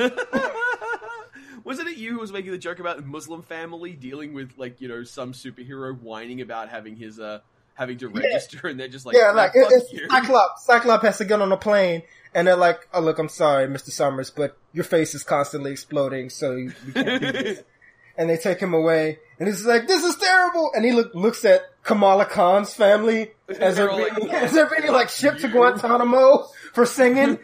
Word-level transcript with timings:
Wasn't 1.64 1.88
it 1.88 1.96
you 1.98 2.12
who 2.12 2.18
was 2.18 2.32
making 2.32 2.52
the 2.52 2.58
joke 2.58 2.80
about 2.80 2.96
the 2.96 3.02
Muslim 3.02 3.42
family 3.42 3.92
dealing 3.92 4.32
with 4.32 4.52
like 4.56 4.80
you 4.80 4.88
know 4.88 5.04
some 5.04 5.32
superhero 5.32 5.98
whining 5.98 6.40
about 6.40 6.68
having 6.68 6.96
his 6.96 7.20
uh 7.20 7.40
having 7.74 7.98
to 7.98 8.08
register, 8.08 8.68
and 8.68 8.78
they're 8.78 8.88
just 8.88 9.06
like, 9.06 9.16
yeah, 9.16 9.28
"No, 9.28 9.34
like 9.34 9.52
it's 9.54 9.92
you." 9.92 10.08
Cyclops. 10.08 10.64
Cyclops 10.64 11.04
has 11.04 11.18
to 11.18 11.24
get 11.24 11.40
on 11.40 11.50
a 11.50 11.56
plane, 11.56 12.02
and 12.34 12.46
they're 12.46 12.56
like, 12.56 12.86
"Oh, 12.92 13.00
look, 13.00 13.18
I'm 13.18 13.28
sorry, 13.28 13.66
Mr. 13.66 13.90
Summers, 13.90 14.30
but 14.30 14.56
your 14.72 14.84
face 14.84 15.14
is 15.14 15.22
constantly 15.22 15.72
exploding, 15.72 16.30
so 16.30 16.52
you, 16.52 16.72
we 16.86 16.92
can't 16.92 17.22
do 17.22 17.32
this." 17.32 17.62
and 18.16 18.28
they 18.28 18.36
take 18.36 18.60
him 18.60 18.74
away, 18.74 19.18
and 19.38 19.48
he's 19.48 19.64
like, 19.64 19.88
"This 19.88 20.04
is 20.04 20.16
terrible." 20.16 20.70
And 20.74 20.84
he 20.84 20.92
look, 20.92 21.14
looks 21.14 21.44
at 21.44 21.62
Kamala 21.82 22.26
Khan's 22.26 22.74
family 22.74 23.32
as 23.48 23.76
they're 23.76 23.86
They're 23.86 23.96
being, 23.96 24.28
like, 24.28 24.42
as 24.42 24.52
they're 24.52 24.70
being 24.70 24.92
like 24.92 25.08
shipped 25.08 25.40
to 25.40 25.48
Guantanamo 25.48 26.46
for 26.74 26.86
singing. 26.86 27.38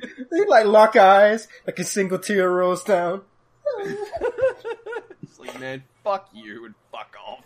they 0.30 0.44
like 0.46 0.66
lock 0.66 0.96
eyes, 0.96 1.48
like 1.66 1.78
a 1.78 1.84
single 1.84 2.18
tear 2.18 2.50
rolls 2.50 2.82
down. 2.84 3.22
It's 5.22 5.38
like, 5.38 5.60
man, 5.60 5.84
fuck 6.02 6.28
you 6.32 6.64
and 6.64 6.74
fuck 6.90 7.14
off. 7.26 7.44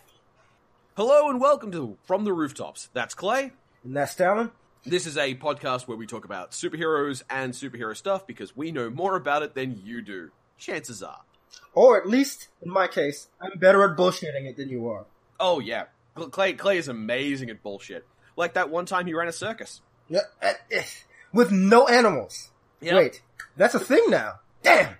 Hello 0.97 1.29
and 1.29 1.39
welcome 1.39 1.71
to 1.71 1.97
From 2.03 2.23
the 2.23 2.33
Rooftops. 2.33 2.89
That's 2.93 3.13
Clay. 3.13 3.51
And 3.83 3.95
that's 3.95 4.13
Stalin. 4.13 4.51
This 4.85 5.05
is 5.05 5.17
a 5.17 5.35
podcast 5.35 5.87
where 5.87 5.97
we 5.97 6.07
talk 6.07 6.25
about 6.25 6.51
superheroes 6.51 7.21
and 7.29 7.53
superhero 7.53 7.95
stuff 7.95 8.25
because 8.25 8.55
we 8.55 8.71
know 8.71 8.89
more 8.89 9.15
about 9.15 9.43
it 9.43 9.55
than 9.55 9.81
you 9.83 10.01
do. 10.01 10.31
Chances 10.57 11.03
are. 11.03 11.21
Or 11.73 11.99
at 11.99 12.07
least, 12.07 12.47
in 12.61 12.71
my 12.71 12.87
case, 12.87 13.27
I'm 13.39 13.59
better 13.59 13.83
at 13.83 13.97
bullshitting 13.97 14.45
it 14.45 14.57
than 14.57 14.69
you 14.69 14.87
are. 14.89 15.05
Oh 15.39 15.59
yeah, 15.59 15.85
Clay 16.15 16.53
Clay 16.53 16.77
is 16.77 16.87
amazing 16.87 17.49
at 17.49 17.61
bullshit. 17.61 18.05
Like 18.35 18.53
that 18.53 18.69
one 18.69 18.85
time 18.85 19.05
he 19.05 19.13
ran 19.13 19.27
a 19.27 19.33
circus. 19.33 19.81
Yeah, 20.09 20.21
eh, 20.41 20.53
eh, 20.71 20.83
with 21.35 21.51
no 21.51 21.87
animals. 21.87 22.49
Yep. 22.81 22.95
Wait, 22.95 23.21
that's 23.55 23.75
a 23.75 23.79
thing 23.79 24.03
now. 24.09 24.39
Damn. 24.63 24.95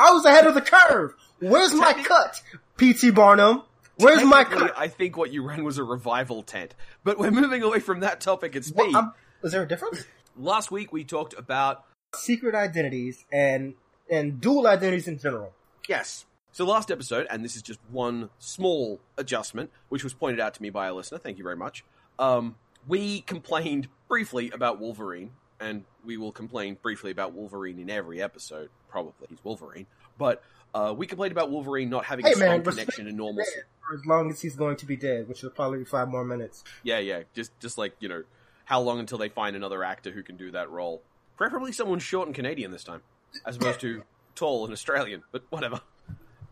I 0.00 0.10
was 0.12 0.24
ahead 0.24 0.46
of 0.46 0.54
the 0.54 0.60
curve. 0.62 1.14
Where's 1.40 1.74
my 1.74 1.92
cut? 2.04 2.42
P.T. 2.78 3.10
Barnum. 3.10 3.62
Where's 3.96 4.24
my 4.24 4.44
cut? 4.44 4.72
I 4.76 4.88
think 4.88 5.16
what 5.16 5.32
you 5.32 5.46
ran 5.46 5.62
was 5.64 5.78
a 5.78 5.84
revival 5.84 6.42
tent. 6.42 6.74
But 7.04 7.18
we're 7.18 7.30
moving 7.30 7.62
away 7.62 7.80
from 7.80 8.00
that 8.00 8.20
topic 8.20 8.56
It's. 8.56 8.72
I'm- 8.78 9.12
is 9.42 9.52
there 9.52 9.62
a 9.62 9.68
difference? 9.68 10.04
Last 10.36 10.70
week 10.70 10.92
we 10.92 11.04
talked 11.04 11.34
about 11.38 11.84
Secret 12.14 12.54
identities 12.54 13.24
and 13.32 13.74
and 14.10 14.40
dual 14.40 14.66
identities 14.66 15.06
in 15.08 15.18
general. 15.18 15.52
Yes. 15.88 16.24
So 16.52 16.64
last 16.64 16.90
episode, 16.90 17.26
and 17.30 17.44
this 17.44 17.56
is 17.56 17.62
just 17.62 17.80
one 17.90 18.30
small 18.38 19.00
adjustment, 19.18 19.70
which 19.88 20.02
was 20.04 20.14
pointed 20.14 20.40
out 20.40 20.54
to 20.54 20.62
me 20.62 20.70
by 20.70 20.86
a 20.86 20.94
listener. 20.94 21.18
Thank 21.18 21.38
you 21.38 21.44
very 21.44 21.56
much. 21.56 21.84
Um, 22.18 22.54
we 22.86 23.20
complained 23.22 23.88
briefly 24.08 24.50
about 24.50 24.78
Wolverine, 24.78 25.32
and 25.60 25.84
we 26.04 26.16
will 26.16 26.32
complain 26.32 26.76
briefly 26.80 27.10
about 27.10 27.32
Wolverine 27.32 27.78
in 27.78 27.90
every 27.90 28.22
episode. 28.22 28.70
Probably 28.88 29.26
he's 29.28 29.42
Wolverine, 29.42 29.86
but 30.18 30.42
uh, 30.74 30.94
we 30.96 31.06
complained 31.06 31.32
about 31.32 31.50
Wolverine 31.50 31.88
not 31.88 32.04
having 32.04 32.24
Hey, 32.24 32.32
a 32.32 32.34
strong 32.34 32.50
man, 32.50 32.64
connection 32.64 33.04
to 33.04 33.08
and 33.10 33.16
normalcy. 33.18 33.52
For 33.88 33.94
as 33.94 34.04
long 34.06 34.30
as 34.30 34.40
he's 34.40 34.56
going 34.56 34.76
to 34.76 34.86
be 34.86 34.96
dead, 34.96 35.28
which 35.28 35.42
will 35.42 35.50
probably 35.50 35.78
be 35.78 35.84
five 35.84 36.08
more 36.08 36.24
minutes. 36.24 36.64
Yeah, 36.82 36.98
yeah. 36.98 37.22
Just, 37.34 37.58
just 37.60 37.78
like 37.78 37.94
you 38.00 38.08
know, 38.08 38.24
how 38.64 38.80
long 38.80 38.98
until 38.98 39.18
they 39.18 39.28
find 39.28 39.56
another 39.56 39.84
actor 39.84 40.10
who 40.10 40.22
can 40.22 40.36
do 40.36 40.50
that 40.52 40.70
role? 40.70 41.02
Preferably 41.36 41.72
someone 41.72 41.98
short 41.98 42.26
and 42.26 42.34
Canadian 42.34 42.70
this 42.70 42.84
time, 42.84 43.02
as 43.46 43.56
opposed 43.56 43.80
to 43.80 44.02
tall 44.34 44.64
and 44.64 44.72
Australian. 44.72 45.22
But 45.32 45.44
whatever. 45.50 45.80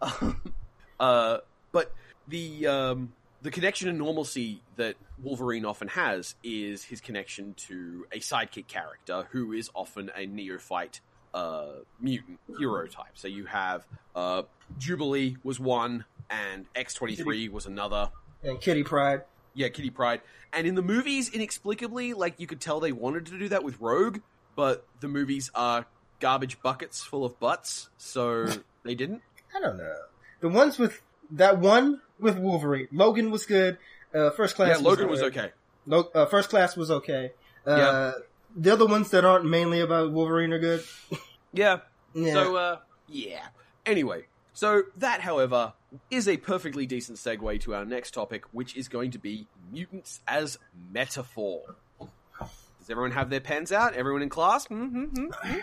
uh, 1.01 1.39
but 1.73 1.93
the 2.29 2.67
um, 2.67 3.13
the 3.43 3.51
connection 3.51 3.89
and 3.89 3.99
normalcy 3.99 4.63
that 4.77 4.95
Wolverine 5.23 5.65
often 5.65 5.89
has 5.89 6.37
is 6.45 6.85
his 6.85 7.01
connection 7.01 7.55
to 7.55 8.07
a 8.13 8.21
sidekick 8.21 8.69
character 8.69 9.27
who 9.31 9.53
is 9.53 9.69
often 9.75 10.11
a 10.15 10.27
neophyte 10.27 11.01
uh, 11.35 11.67
mutant 12.01 12.39
hero 12.59 12.87
type. 12.87 13.13
So 13.15 13.29
you 13.29 13.47
have 13.47 13.85
uh, 14.15 14.43
Jubilee 14.79 15.37
was 15.43 15.59
one, 15.59 16.05
and 16.31 16.67
X 16.75 16.95
twenty 16.95 17.17
three 17.17 17.49
was 17.49 17.67
another. 17.67 18.11
And 18.43 18.61
Kitty 18.61 18.85
Pryde. 18.85 19.23
Yeah, 19.55 19.69
Kitty 19.69 19.91
Pryde. 19.91 20.21
And 20.53 20.67
in 20.67 20.75
the 20.75 20.83
movies, 20.83 21.29
inexplicably, 21.29 22.15
like 22.15 22.39
you 22.39 22.47
could 22.47 22.61
tell 22.61 22.81
they 22.81 22.93
wanted 22.93 23.27
to 23.27 23.39
do 23.39 23.49
that 23.49 23.65
with 23.65 23.81
Rogue, 23.81 24.21
but 24.55 24.87
the 25.01 25.09
movies 25.09 25.51
are 25.55 25.87
garbage 26.21 26.63
buckets 26.63 27.03
full 27.03 27.25
of 27.25 27.39
butts, 27.41 27.91
so 27.97 28.47
they 28.85 28.95
didn't. 28.95 29.23
I 29.55 29.61
don't 29.61 29.79
know. 29.79 29.97
The 30.41 30.49
ones 30.49 30.79
with 30.79 31.03
that 31.33 31.59
one 31.59 32.01
with 32.23 32.39
Wolverine. 32.39 32.89
Logan 32.93 33.31
was 33.31 33.45
good. 33.45 33.77
Uh, 34.15 34.31
first 34.31 34.57
class. 34.57 34.79
yeah, 34.81 34.87
Logan 34.89 35.09
was 35.09 35.21
good. 35.21 35.37
okay. 35.37 35.51
Lo- 35.87 36.11
uh, 36.15 36.27
first 36.27 36.49
class 36.49 36.77
was 36.77 36.91
okay. 36.91 37.33
Uh, 37.67 38.13
The 38.57 38.71
other 38.73 38.87
ones 38.87 39.11
that 39.11 39.25
aren't 39.25 39.45
mainly 39.47 39.81
about 39.81 40.13
Wolverine 40.13 40.53
are 40.53 40.59
good. 40.59 40.83
Yeah. 41.55 41.81
Yeah. 42.15 42.33
So, 42.33 42.57
uh, 42.57 42.79
yeah. 43.09 43.49
Anyway, 43.85 44.25
so 44.55 44.85
that, 44.97 45.21
however, 45.21 45.75
is 46.11 46.27
a 46.27 46.39
perfectly 46.39 46.87
decent 46.87 47.19
segue 47.19 47.61
to 47.63 47.75
our 47.75 47.85
next 47.85 48.13
topic, 48.15 48.45
which 48.53 48.75
is 48.75 48.89
going 48.89 49.11
to 49.11 49.19
be 49.19 49.47
mutants 49.71 50.21
as 50.27 50.59
metaphor. 50.91 51.77
Does 52.01 52.89
everyone 52.91 53.11
have 53.13 53.29
their 53.29 53.41
pens 53.41 53.71
out? 53.71 53.93
Everyone 53.95 54.23
in 54.23 54.29
class? 54.31 54.67
Mm-hmm. 54.69 55.27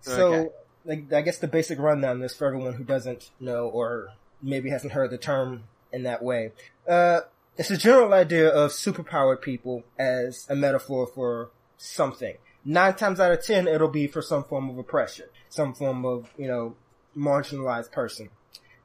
So, 0.00 0.32
Okay. 0.32 0.50
like, 0.84 1.12
I 1.12 1.20
guess 1.22 1.38
the 1.38 1.46
basic 1.48 1.78
rundown 1.78 2.22
is 2.22 2.34
for 2.34 2.46
everyone 2.46 2.74
who 2.74 2.84
doesn't 2.84 3.30
know 3.40 3.68
or 3.68 4.08
maybe 4.42 4.68
hasn't 4.70 4.92
heard 4.92 5.10
the 5.10 5.16
term 5.18 5.64
in 5.94 6.02
that 6.02 6.22
way. 6.22 6.52
Uh, 6.88 7.20
it's 7.56 7.70
a 7.70 7.76
general 7.76 8.12
idea 8.12 8.48
of 8.48 8.72
superpowered 8.72 9.40
people 9.40 9.84
as 9.98 10.46
a 10.50 10.56
metaphor 10.56 11.06
for 11.06 11.50
something. 11.76 12.36
Nine 12.64 12.94
times 12.94 13.20
out 13.20 13.32
of 13.32 13.44
ten, 13.44 13.68
it'll 13.68 13.88
be 13.88 14.06
for 14.06 14.22
some 14.22 14.44
form 14.44 14.70
of 14.70 14.78
oppression, 14.78 15.26
some 15.48 15.74
form 15.74 16.04
of, 16.04 16.30
you 16.36 16.48
know, 16.48 16.76
marginalized 17.16 17.92
person. 17.92 18.30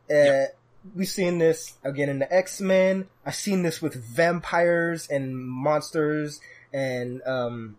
Uh, 0.09 0.13
Yep. 0.15 0.55
We've 0.95 1.09
seen 1.09 1.39
this 1.39 1.73
again 1.83 2.07
in 2.07 2.19
the 2.19 2.33
X-Men. 2.33 3.09
I've 3.25 3.35
seen 3.35 3.63
this 3.63 3.81
with 3.81 3.95
vampires 3.95 5.09
and 5.09 5.35
monsters 5.37 6.39
and, 6.71 7.21
um, 7.25 7.75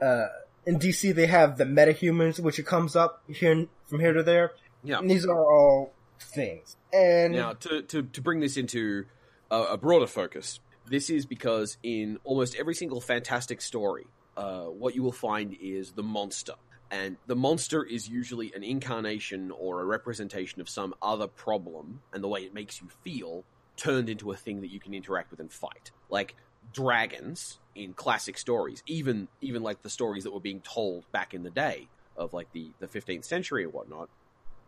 uh, 0.00 0.26
in 0.64 0.78
DC 0.78 1.14
they 1.14 1.26
have 1.26 1.58
the 1.58 1.64
metahumans, 1.64 2.40
which 2.40 2.58
it 2.58 2.64
comes 2.64 2.96
up 2.96 3.22
here 3.28 3.66
from 3.86 4.00
here 4.00 4.14
to 4.14 4.22
there. 4.22 4.52
Yeah. 4.82 5.00
And 5.00 5.10
these 5.10 5.26
are 5.26 5.38
all 5.38 5.92
things. 6.20 6.76
And 6.92 7.34
Now, 7.34 7.52
to, 7.54 7.82
to, 7.82 8.02
to 8.02 8.20
bring 8.20 8.40
this 8.40 8.56
into 8.56 9.06
a, 9.50 9.62
a 9.62 9.76
broader 9.76 10.06
focus, 10.06 10.60
this 10.86 11.10
is 11.10 11.26
because 11.26 11.76
in 11.82 12.18
almost 12.24 12.56
every 12.56 12.74
single 12.74 13.00
fantastic 13.00 13.60
story, 13.60 14.06
uh, 14.36 14.64
what 14.64 14.94
you 14.94 15.02
will 15.02 15.12
find 15.12 15.56
is 15.60 15.92
the 15.92 16.02
monster. 16.02 16.54
And 16.90 17.16
the 17.26 17.36
monster 17.36 17.84
is 17.84 18.08
usually 18.08 18.52
an 18.54 18.64
incarnation 18.64 19.52
or 19.52 19.80
a 19.80 19.84
representation 19.84 20.60
of 20.60 20.68
some 20.68 20.94
other 21.00 21.28
problem, 21.28 22.00
and 22.12 22.22
the 22.22 22.28
way 22.28 22.40
it 22.40 22.52
makes 22.52 22.80
you 22.80 22.88
feel 23.04 23.44
turned 23.76 24.08
into 24.08 24.32
a 24.32 24.36
thing 24.36 24.60
that 24.62 24.70
you 24.70 24.80
can 24.80 24.92
interact 24.92 25.30
with 25.30 25.40
and 25.40 25.52
fight. 25.52 25.92
Like 26.08 26.34
dragons 26.72 27.58
in 27.74 27.92
classic 27.92 28.36
stories, 28.36 28.82
even 28.86 29.28
even 29.40 29.62
like 29.62 29.82
the 29.82 29.90
stories 29.90 30.24
that 30.24 30.32
were 30.32 30.40
being 30.40 30.60
told 30.60 31.10
back 31.12 31.32
in 31.32 31.44
the 31.44 31.50
day 31.50 31.88
of 32.16 32.32
like 32.32 32.52
the, 32.52 32.70
the 32.80 32.86
15th 32.86 33.24
century 33.24 33.64
and 33.64 33.72
whatnot, 33.72 34.10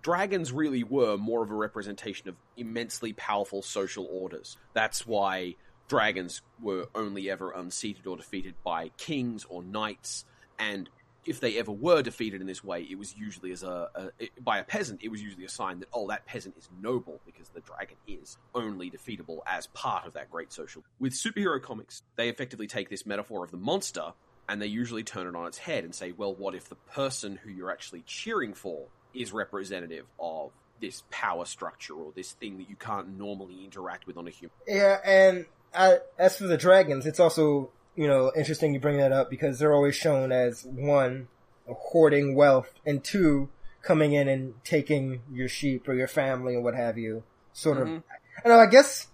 dragons 0.02 0.52
really 0.52 0.84
were 0.84 1.16
more 1.16 1.42
of 1.42 1.50
a 1.50 1.54
representation 1.54 2.28
of 2.28 2.36
immensely 2.56 3.12
powerful 3.12 3.62
social 3.62 4.06
orders. 4.10 4.56
That's 4.74 5.06
why 5.06 5.54
dragons 5.88 6.42
were 6.60 6.88
only 6.94 7.30
ever 7.30 7.50
unseated 7.52 8.06
or 8.06 8.16
defeated 8.16 8.54
by 8.64 8.88
kings 8.96 9.44
or 9.48 9.62
knights, 9.62 10.24
and 10.58 10.88
if 11.24 11.38
they 11.38 11.56
ever 11.58 11.70
were 11.70 12.02
defeated 12.02 12.40
in 12.40 12.48
this 12.48 12.64
way, 12.64 12.82
it 12.82 12.98
was 12.98 13.14
usually 13.16 13.52
as 13.52 13.62
a, 13.62 13.88
a 13.94 14.10
it- 14.18 14.44
by 14.44 14.58
a 14.58 14.64
peasant. 14.64 15.02
It 15.04 15.08
was 15.08 15.22
usually 15.22 15.44
a 15.44 15.49
sign 15.49 15.78
that 15.78 15.88
oh, 15.93 16.08
that 16.08 16.26
peasant 16.26 16.56
is 16.56 16.69
noble 16.81 17.20
because 17.25 17.49
the 17.50 17.60
dragon 17.60 17.96
is 18.08 18.38
only 18.56 18.90
defeatable 18.90 19.38
as 19.46 19.69
part 19.69 20.04
of 20.06 20.14
that 20.14 20.31
great 20.32 20.52
social. 20.52 20.82
With 20.99 21.12
superhero 21.12 21.62
comics, 21.62 22.02
they 22.16 22.28
effectively 22.28 22.66
take 22.66 22.88
this 22.90 23.06
metaphor 23.06 23.44
of 23.44 23.52
the 23.52 23.56
monster 23.56 24.14
and 24.49 24.60
they 24.60 24.66
usually 24.66 25.04
turn 25.04 25.28
it 25.28 25.37
on 25.37 25.46
its 25.46 25.58
head 25.58 25.84
and 25.84 25.94
say, 25.94 26.10
well, 26.10 26.34
what 26.34 26.56
if 26.56 26.69
the 26.69 26.75
person 26.75 27.37
who 27.37 27.50
you're 27.50 27.70
actually 27.70 28.02
cheering 28.04 28.52
for 28.54 28.87
is 29.14 29.32
representative 29.32 30.06
of 30.19 30.50
this 30.81 31.05
power 31.11 31.44
structure 31.44 31.94
or 31.94 32.12
this 32.14 32.32
thing 32.32 32.59
that 32.59 32.69
you 32.69 32.76
can't 32.76 33.17
normally 33.17 33.64
interact 33.64 34.06
with 34.06 34.17
on 34.17 34.26
a 34.26 34.31
human? 34.31 34.55
Yeah, 34.67 34.99
and 35.05 35.47
I, 35.75 35.99
as 36.19 36.37
for 36.37 36.47
the 36.47 36.56
dragons, 36.56 37.06
it's 37.06 37.20
also 37.20 37.70
you 37.94 38.06
know 38.06 38.32
interesting 38.37 38.75
you 38.75 38.81
bring 38.81 38.99
that 38.99 39.12
up 39.12 39.31
because 39.31 39.59
they're 39.59 39.75
always 39.75 39.94
shown 39.94 40.32
as 40.32 40.64
one 40.64 41.29
hoarding 41.67 42.35
wealth, 42.35 42.75
and 42.85 43.03
two 43.03 43.49
coming 43.82 44.12
in 44.12 44.29
and 44.29 44.55
taking 44.64 45.23
your 45.32 45.49
sheep 45.49 45.88
or 45.88 45.94
your 45.94 46.09
family 46.09 46.55
or 46.55 46.61
what 46.61 46.75
have 46.75 46.99
you. 46.99 47.23
Sort 47.53 47.79
of. 47.79 47.88
Mhm. 47.88 48.03
And 48.44 48.53
I 48.53 48.67
guess 48.67 49.09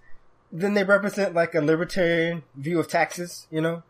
then 0.53 0.75
they 0.75 0.85
represent 0.85 1.35
like 1.35 1.55
a 1.55 1.61
libertarian 1.61 2.43
view 2.55 2.79
of 2.79 2.89
taxes. 2.89 3.47
You 3.51 3.61
know. 3.61 3.83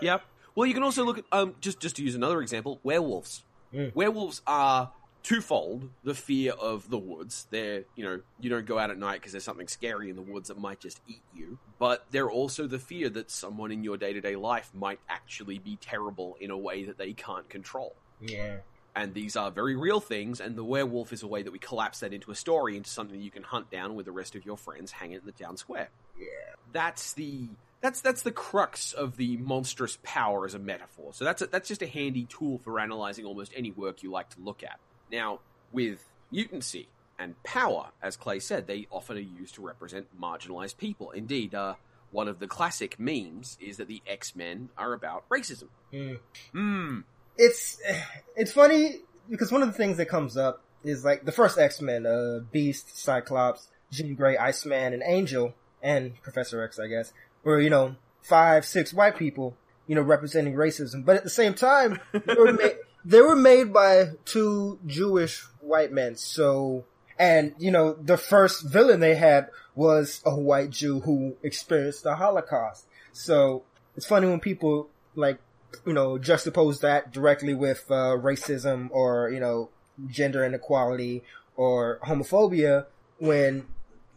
yeah. 0.00 0.18
Well, 0.54 0.66
you 0.66 0.74
can 0.74 0.82
also 0.82 1.04
look 1.04 1.18
at 1.18 1.24
um, 1.32 1.54
just 1.60 1.80
just 1.80 1.96
to 1.96 2.02
use 2.02 2.14
another 2.14 2.40
example, 2.40 2.80
werewolves. 2.82 3.44
Mm. 3.74 3.94
Werewolves 3.94 4.42
are 4.46 4.92
twofold: 5.26 5.90
the 6.04 6.14
fear 6.14 6.52
of 6.52 6.88
the 6.88 6.98
woods. 6.98 7.46
They're 7.50 7.84
you 7.96 8.04
know 8.04 8.20
you 8.40 8.48
don't 8.48 8.64
go 8.64 8.78
out 8.78 8.90
at 8.90 8.98
night 8.98 9.20
because 9.20 9.32
there's 9.32 9.44
something 9.44 9.68
scary 9.68 10.08
in 10.08 10.16
the 10.16 10.22
woods 10.22 10.48
that 10.48 10.58
might 10.58 10.80
just 10.80 11.00
eat 11.08 11.22
you. 11.34 11.58
But 11.78 12.06
they're 12.10 12.30
also 12.30 12.66
the 12.66 12.78
fear 12.78 13.10
that 13.10 13.30
someone 13.30 13.72
in 13.72 13.84
your 13.84 13.96
day 13.96 14.12
to 14.12 14.20
day 14.20 14.36
life 14.36 14.70
might 14.72 15.00
actually 15.08 15.58
be 15.58 15.76
terrible 15.80 16.36
in 16.40 16.50
a 16.50 16.56
way 16.56 16.84
that 16.84 16.96
they 16.96 17.12
can't 17.12 17.48
control. 17.48 17.94
Yeah. 18.20 18.58
And 18.94 19.12
these 19.12 19.36
are 19.36 19.50
very 19.50 19.76
real 19.76 20.00
things, 20.00 20.40
and 20.40 20.56
the 20.56 20.64
werewolf 20.64 21.12
is 21.12 21.22
a 21.22 21.26
way 21.26 21.42
that 21.42 21.52
we 21.52 21.58
collapse 21.58 22.00
that 22.00 22.14
into 22.14 22.30
a 22.30 22.34
story, 22.34 22.78
into 22.78 22.88
something 22.88 23.18
that 23.18 23.22
you 23.22 23.30
can 23.30 23.42
hunt 23.42 23.70
down 23.70 23.94
with 23.94 24.06
the 24.06 24.12
rest 24.12 24.34
of 24.34 24.46
your 24.46 24.56
friends 24.56 24.90
hanging 24.90 25.16
in 25.16 25.26
the 25.26 25.32
town 25.32 25.58
square. 25.58 25.90
Yeah. 26.18 26.26
That's 26.72 27.12
the 27.12 27.48
that's 27.82 28.00
that's 28.00 28.22
the 28.22 28.32
crux 28.32 28.94
of 28.94 29.18
the 29.18 29.36
monstrous 29.36 29.98
power 30.02 30.46
as 30.46 30.54
a 30.54 30.58
metaphor. 30.58 31.12
So 31.12 31.26
that's 31.26 31.42
a, 31.42 31.46
that's 31.46 31.68
just 31.68 31.82
a 31.82 31.86
handy 31.86 32.24
tool 32.24 32.58
for 32.64 32.80
analyzing 32.80 33.26
almost 33.26 33.52
any 33.54 33.70
work 33.70 34.02
you 34.02 34.10
like 34.10 34.30
to 34.30 34.40
look 34.40 34.62
at. 34.62 34.80
Now, 35.10 35.40
with 35.72 36.04
mutancy 36.32 36.86
and 37.18 37.42
power, 37.44 37.90
as 38.02 38.16
Clay 38.16 38.38
said, 38.38 38.66
they 38.66 38.86
often 38.90 39.16
are 39.16 39.20
used 39.20 39.54
to 39.56 39.62
represent 39.62 40.06
marginalized 40.20 40.76
people. 40.76 41.10
Indeed, 41.10 41.54
uh, 41.54 41.74
one 42.10 42.28
of 42.28 42.38
the 42.38 42.46
classic 42.46 42.98
memes 42.98 43.58
is 43.60 43.76
that 43.78 43.88
the 43.88 44.02
X 44.06 44.36
Men 44.36 44.70
are 44.76 44.92
about 44.92 45.28
racism. 45.28 45.68
Mm. 45.92 46.18
Hmm. 46.52 47.00
It's 47.36 47.80
it's 48.36 48.52
funny 48.52 48.96
because 49.28 49.50
one 49.50 49.62
of 49.62 49.68
the 49.68 49.74
things 49.74 49.96
that 49.96 50.08
comes 50.08 50.36
up 50.36 50.62
is 50.84 51.04
like 51.04 51.24
the 51.24 51.32
first 51.32 51.58
X 51.58 51.80
Men, 51.80 52.06
uh, 52.06 52.40
Beast, 52.52 52.98
Cyclops, 52.98 53.68
Jean 53.90 54.14
Grey, 54.14 54.36
Iceman, 54.36 54.92
and 54.92 55.02
Angel, 55.04 55.54
and 55.82 56.20
Professor 56.22 56.62
X, 56.62 56.78
I 56.78 56.86
guess, 56.86 57.12
were 57.44 57.60
you 57.60 57.70
know 57.70 57.96
five, 58.22 58.64
six 58.64 58.92
white 58.92 59.16
people, 59.16 59.56
you 59.86 59.94
know, 59.94 60.02
representing 60.02 60.54
racism. 60.54 61.04
But 61.04 61.16
at 61.16 61.24
the 61.24 61.30
same 61.30 61.54
time, 61.54 62.00
they 62.12 62.34
were 62.34 62.52
made, 62.52 62.76
they 63.06 63.20
were 63.20 63.36
made 63.36 63.72
by 63.72 64.10
two 64.24 64.80
Jewish 64.84 65.42
white 65.60 65.92
men. 65.92 66.16
So, 66.16 66.84
and 67.18 67.54
you 67.56 67.70
know, 67.70 67.94
the 67.94 68.16
first 68.18 68.66
villain 68.66 68.98
they 68.98 69.14
had 69.14 69.48
was 69.76 70.20
a 70.26 70.34
white 70.34 70.70
Jew 70.70 71.00
who 71.00 71.36
experienced 71.42 72.02
the 72.02 72.16
Holocaust. 72.16 72.86
So 73.12 73.62
it's 73.96 74.06
funny 74.06 74.26
when 74.26 74.40
people 74.40 74.90
like, 75.14 75.38
you 75.86 75.92
know, 75.92 76.18
juxtapose 76.18 76.80
that 76.80 77.12
directly 77.12 77.54
with 77.54 77.84
uh, 77.90 78.16
racism 78.18 78.88
or 78.90 79.30
you 79.30 79.38
know, 79.38 79.70
gender 80.08 80.44
inequality 80.44 81.22
or 81.54 82.00
homophobia 82.04 82.86
when 83.18 83.66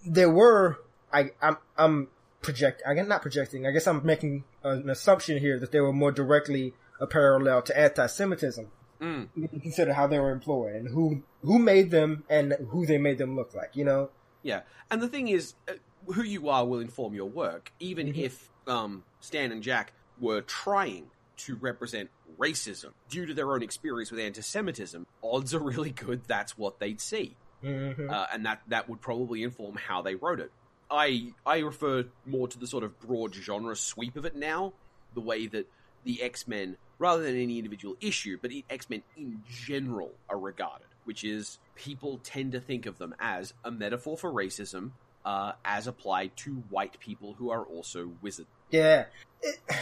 there 0.04 0.32
were 0.32 0.80
I 1.14 1.30
I'm 1.42 1.58
I'm 1.78 2.08
project 2.42 2.82
I 2.88 2.96
guess 2.96 3.08
not 3.08 3.22
projecting 3.22 3.68
I 3.68 3.72
guess 3.72 3.86
I'm 3.86 4.04
making 4.04 4.46
an 4.64 4.90
assumption 4.90 5.38
here 5.38 5.60
that 5.60 5.72
they 5.72 5.80
were 5.80 5.94
more 5.94 6.12
directly 6.12 6.74
a 7.00 7.08
parallel 7.08 7.62
to 7.62 7.80
anti-Semitism. 7.80 8.70
Mm. 9.02 9.30
Consider 9.62 9.94
how 9.94 10.08
they 10.08 10.20
were 10.20 10.32
employed 10.32 10.76
and 10.76 10.88
who 10.90 11.24
who 11.42 11.58
made 11.60 11.90
them 11.92 12.24
and 12.30 12.54
who 12.70 12.86
they 12.86 12.98
made 12.98 13.18
them 13.18 13.36
look 13.36 13.54
like. 13.56 13.76
You 13.76 13.86
know, 13.86 14.10
Yeah, 14.44 14.62
and 14.92 15.02
the 15.02 15.08
thing 15.08 15.28
is, 15.28 15.54
uh, 15.68 15.74
who 16.14 16.24
you 16.24 16.50
are 16.50 16.66
will 16.66 16.80
inform 16.80 17.14
your 17.14 17.30
work. 17.30 17.72
Even 17.80 18.08
Mhm. 18.08 18.18
if 18.18 18.50
um, 18.68 19.04
Stan 19.20 19.52
and 19.52 19.64
Jack 19.64 19.94
were 20.20 20.42
trying 20.42 21.12
to 21.38 21.56
represent 21.56 22.10
racism 22.38 22.92
due 23.10 23.26
to 23.26 23.34
their 23.34 23.52
own 23.54 23.64
experience 23.64 24.12
with 24.12 24.20
anti-Semitism, 24.20 25.06
odds 25.24 25.54
are 25.54 25.60
really 25.60 25.92
good 25.92 26.24
that's 26.28 26.58
what 26.58 26.80
they'd 26.80 27.02
see, 27.02 27.36
mm-hmm. 27.64 28.10
uh, 28.10 28.28
and 28.32 28.46
that 28.46 28.62
that 28.68 28.88
would 28.90 29.02
probably 29.02 29.44
inform 29.44 29.76
how 29.76 30.02
they 30.02 30.16
wrote 30.16 30.40
it. 30.40 30.52
I 30.92 31.34
I 31.46 31.60
refer 31.60 32.06
more 32.26 32.48
to 32.48 32.58
the 32.60 32.68
sort 32.68 32.84
of 32.84 33.00
broad 33.00 33.34
genre 33.36 33.76
sweep 33.76 34.16
of 34.16 34.26
it 34.26 34.36
now, 34.36 34.74
the 35.14 35.22
way 35.22 35.48
that 35.48 35.68
the 36.04 36.22
X 36.22 36.48
Men, 36.48 36.78
rather 37.00 37.24
than 37.24 37.36
any 37.36 37.58
individual 37.58 37.96
issue, 38.02 38.38
but 38.40 38.52
X 38.70 38.90
Men 38.90 39.02
in 39.18 39.42
general 39.50 40.12
are 40.30 40.38
regarded, 40.38 40.88
which 41.06 41.24
is 41.24 41.58
people 41.76 42.20
tend 42.24 42.52
to 42.52 42.60
think 42.60 42.86
of 42.86 42.98
them 43.00 43.16
as 43.20 43.54
a 43.64 43.72
metaphor 43.72 44.18
for 44.18 44.32
racism, 44.32 44.92
uh, 45.26 45.54
as 45.66 45.88
applied 45.88 46.36
to 46.38 46.64
white 46.70 47.00
people 47.00 47.34
who 47.34 47.50
are 47.50 47.64
also 47.64 48.12
wizards. 48.22 48.50
yeah. 48.70 49.06
It, 49.42 49.60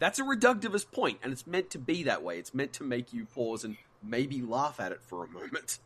That's 0.00 0.20
a 0.20 0.22
reductivist 0.22 0.92
point, 0.92 1.18
and 1.24 1.32
it's 1.32 1.44
meant 1.44 1.70
to 1.70 1.78
be 1.80 2.04
that 2.04 2.22
way. 2.22 2.38
It's 2.38 2.54
meant 2.54 2.72
to 2.74 2.84
make 2.84 3.12
you 3.12 3.24
pause 3.24 3.64
and 3.64 3.76
maybe 4.00 4.40
laugh 4.40 4.78
at 4.78 4.92
it 4.92 5.00
for 5.02 5.24
a 5.24 5.28
moment. 5.28 5.80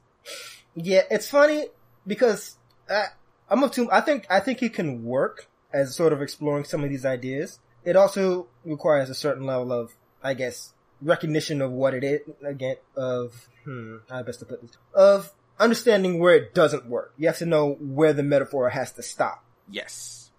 Yeah, 0.74 1.02
it's 1.10 1.28
funny 1.28 1.68
because 2.06 2.58
I, 2.90 3.06
I'm 3.48 3.62
of 3.62 3.72
two. 3.72 3.90
I 3.90 4.02
think 4.02 4.26
I 4.28 4.40
think 4.40 4.62
it 4.62 4.74
can 4.74 5.02
work 5.04 5.48
as 5.72 5.94
sort 5.94 6.12
of 6.12 6.20
exploring 6.20 6.64
some 6.64 6.84
of 6.84 6.90
these 6.90 7.06
ideas. 7.06 7.58
It 7.84 7.96
also 7.96 8.48
requires 8.64 9.10
a 9.10 9.14
certain 9.14 9.44
level 9.44 9.72
of, 9.72 9.94
I 10.22 10.34
guess, 10.34 10.72
recognition 11.00 11.60
of 11.60 11.70
what 11.70 11.94
it 11.94 12.04
is. 12.04 12.20
Again, 12.44 12.76
of 12.96 13.48
hmm, 13.64 13.96
how 14.08 14.22
best 14.22 14.40
to 14.40 14.46
put 14.46 14.62
this 14.62 14.70
of 14.94 15.32
understanding 15.58 16.18
where 16.18 16.34
it 16.34 16.54
doesn't 16.54 16.86
work. 16.86 17.14
You 17.16 17.28
have 17.28 17.38
to 17.38 17.46
know 17.46 17.76
where 17.80 18.12
the 18.12 18.22
metaphor 18.22 18.70
has 18.70 18.92
to 18.92 19.02
stop. 19.02 19.44
Yes. 19.70 20.30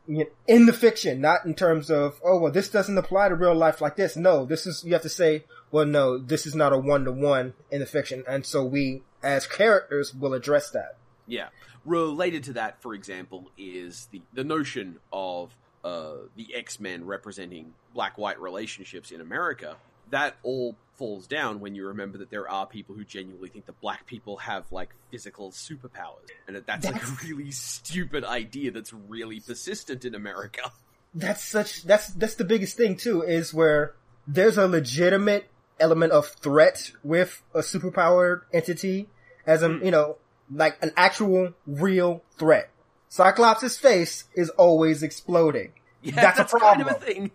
In 0.47 0.65
the 0.65 0.73
fiction, 0.73 1.21
not 1.21 1.45
in 1.45 1.53
terms 1.53 1.89
of, 1.89 2.19
oh, 2.25 2.37
well, 2.37 2.51
this 2.51 2.69
doesn't 2.69 2.97
apply 2.97 3.29
to 3.29 3.35
real 3.35 3.55
life 3.55 3.79
like 3.79 3.95
this. 3.95 4.17
No, 4.17 4.45
this 4.45 4.67
is, 4.67 4.83
you 4.83 4.91
have 4.93 5.01
to 5.03 5.09
say, 5.09 5.45
well, 5.71 5.85
no, 5.85 6.17
this 6.17 6.45
is 6.45 6.53
not 6.53 6.73
a 6.73 6.77
one 6.77 7.05
to 7.05 7.11
one 7.11 7.53
in 7.71 7.79
the 7.79 7.85
fiction. 7.85 8.23
And 8.27 8.45
so 8.45 8.65
we, 8.65 9.03
as 9.23 9.47
characters, 9.47 10.13
will 10.13 10.33
address 10.33 10.69
that. 10.71 10.97
Yeah. 11.25 11.47
Related 11.85 12.43
to 12.45 12.53
that, 12.53 12.81
for 12.81 12.93
example, 12.93 13.49
is 13.57 14.09
the, 14.11 14.21
the 14.33 14.43
notion 14.43 14.97
of 15.13 15.55
uh, 15.83 16.13
the 16.35 16.55
X 16.55 16.79
Men 16.79 17.05
representing 17.05 17.73
black 17.93 18.17
white 18.17 18.39
relationships 18.39 19.11
in 19.11 19.21
America. 19.21 19.75
That 20.09 20.35
all 20.43 20.75
falls 20.95 21.25
down 21.27 21.59
when 21.59 21.73
you 21.75 21.87
remember 21.87 22.19
that 22.19 22.29
there 22.29 22.47
are 22.47 22.67
people 22.67 22.93
who 22.93 23.03
genuinely 23.03 23.49
think 23.49 23.65
that 23.65 23.79
black 23.81 24.05
people 24.05 24.37
have 24.37 24.65
like 24.71 24.89
physical 25.11 25.51
superpowers, 25.51 26.29
and 26.47 26.55
that 26.55 26.67
that's, 26.67 26.85
like 26.85 27.01
a 27.01 27.25
really 27.25 27.51
stupid 27.51 28.23
idea 28.23 28.71
that's 28.71 28.93
really 28.93 29.39
persistent 29.39 30.05
in 30.05 30.13
America. 30.13 30.71
that's 31.15 31.43
such 31.43 31.83
that's 31.83 32.07
that's 32.09 32.35
the 32.35 32.43
biggest 32.43 32.75
thing 32.77 32.95
too 32.95 33.21
is 33.21 33.53
where 33.53 33.93
there's 34.27 34.57
a 34.57 34.67
legitimate 34.67 35.47
element 35.79 36.11
of 36.11 36.27
threat 36.27 36.91
with 37.03 37.41
a 37.53 37.59
superpowered 37.59 38.41
entity 38.53 39.07
as 39.45 39.61
a 39.63 39.69
Mm. 39.69 39.85
you 39.85 39.91
know 39.91 40.17
like 40.51 40.77
an 40.81 40.91
actual 40.95 41.53
real 41.67 42.21
threat 42.37 42.69
cyclops' 43.13 43.77
face 43.77 44.23
is 44.33 44.49
always 44.51 45.03
exploding. 45.03 45.71
Yeah, 46.01 46.15
That's 46.15 46.37
that's, 46.37 46.53
a 46.53 46.57
kind 46.57 46.81
of 46.81 46.87
a 46.87 46.89
problem. 46.95 47.05
thing. 47.13 47.31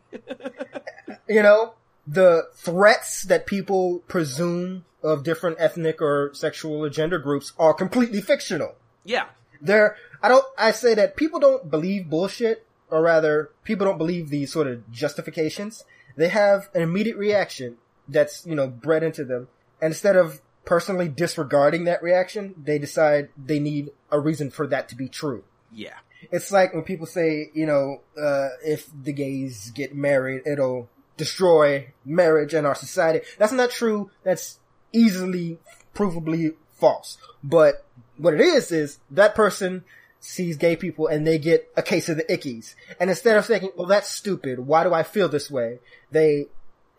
you 1.29 1.43
know 1.43 1.75
the 2.07 2.49
threats 2.55 3.23
that 3.25 3.47
people 3.47 4.01
presume 4.09 4.85
of 5.03 5.23
different 5.23 5.57
ethnic 5.61 6.03
or 6.03 6.31
sexual 6.35 6.85
or 6.85 6.91
gender 6.91 7.19
groups 7.19 7.53
are 7.59 7.73
completely 7.73 8.21
fictional. 8.21 8.75
Yeah, 9.05 9.27
there 9.61 9.97
i 10.21 10.29
don't 10.29 10.45
i 10.57 10.73
say 10.73 10.95
that 10.95 11.17
people 11.17 11.39
don't 11.39 11.71
believe 11.71 12.11
bullshit 12.11 12.67
or 12.91 13.03
rather 13.03 13.51
people 13.65 13.87
don't 13.87 13.99
believe 13.99 14.31
these 14.31 14.53
sort 14.53 14.67
of 14.67 14.91
justifications. 14.91 15.85
They 16.17 16.29
have 16.29 16.69
an 16.75 16.83
immediate 16.83 17.17
reaction 17.17 17.77
that's 18.09 18.45
you 18.45 18.57
know 18.57 18.67
bred 18.67 19.05
into 19.05 19.25
them. 19.25 19.47
And 19.81 19.93
instead 19.93 20.17
of 20.17 20.41
personally 20.65 21.09
disregarding 21.09 21.85
that 21.85 22.03
reaction 22.03 22.55
they 22.63 22.79
decide 22.79 23.29
they 23.37 23.61
need 23.61 23.91
a 24.11 24.19
reason 24.19 24.51
for 24.51 24.67
that 24.67 24.89
to 24.89 24.97
be 24.97 25.09
true 25.09 25.45
yeah, 25.73 25.95
it's 26.31 26.51
like 26.51 26.75
when 26.75 26.85
people 26.85 27.07
say 27.07 27.51
you 27.55 27.67
know 27.67 28.01
uh, 28.21 28.49
if 28.65 28.89
the 29.03 29.13
gays 29.13 29.71
get 29.71 29.95
married 29.95 30.43
it'll 30.47 30.89
destroy 31.19 31.93
marriage 32.07 32.55
and 32.55 32.67
our 32.67 32.75
society. 32.75 33.21
That's 33.37 33.53
not 33.53 33.71
true. 33.71 34.11
That's 34.23 34.59
easily 34.95 35.59
provably 35.95 36.55
false. 36.73 37.19
But 37.45 37.85
what 38.17 38.33
it 38.33 38.41
is 38.41 38.73
is 38.73 38.99
that 39.11 39.35
person 39.35 39.85
sees 40.21 40.57
gay 40.57 40.75
people 40.75 41.07
and 41.07 41.27
they 41.27 41.39
get 41.39 41.71
a 41.77 41.83
case 41.83 42.09
of 42.09 42.17
the 42.17 42.25
ickies. 42.25 42.75
And 42.99 43.11
instead 43.11 43.37
of 43.37 43.45
thinking 43.45 43.73
well 43.77 43.87
that's 43.87 44.09
stupid. 44.09 44.61
Why 44.61 44.85
do 44.85 44.95
i 44.95 45.03
feel 45.03 45.29
this 45.29 45.51
way? 45.51 45.81
They 46.11 46.47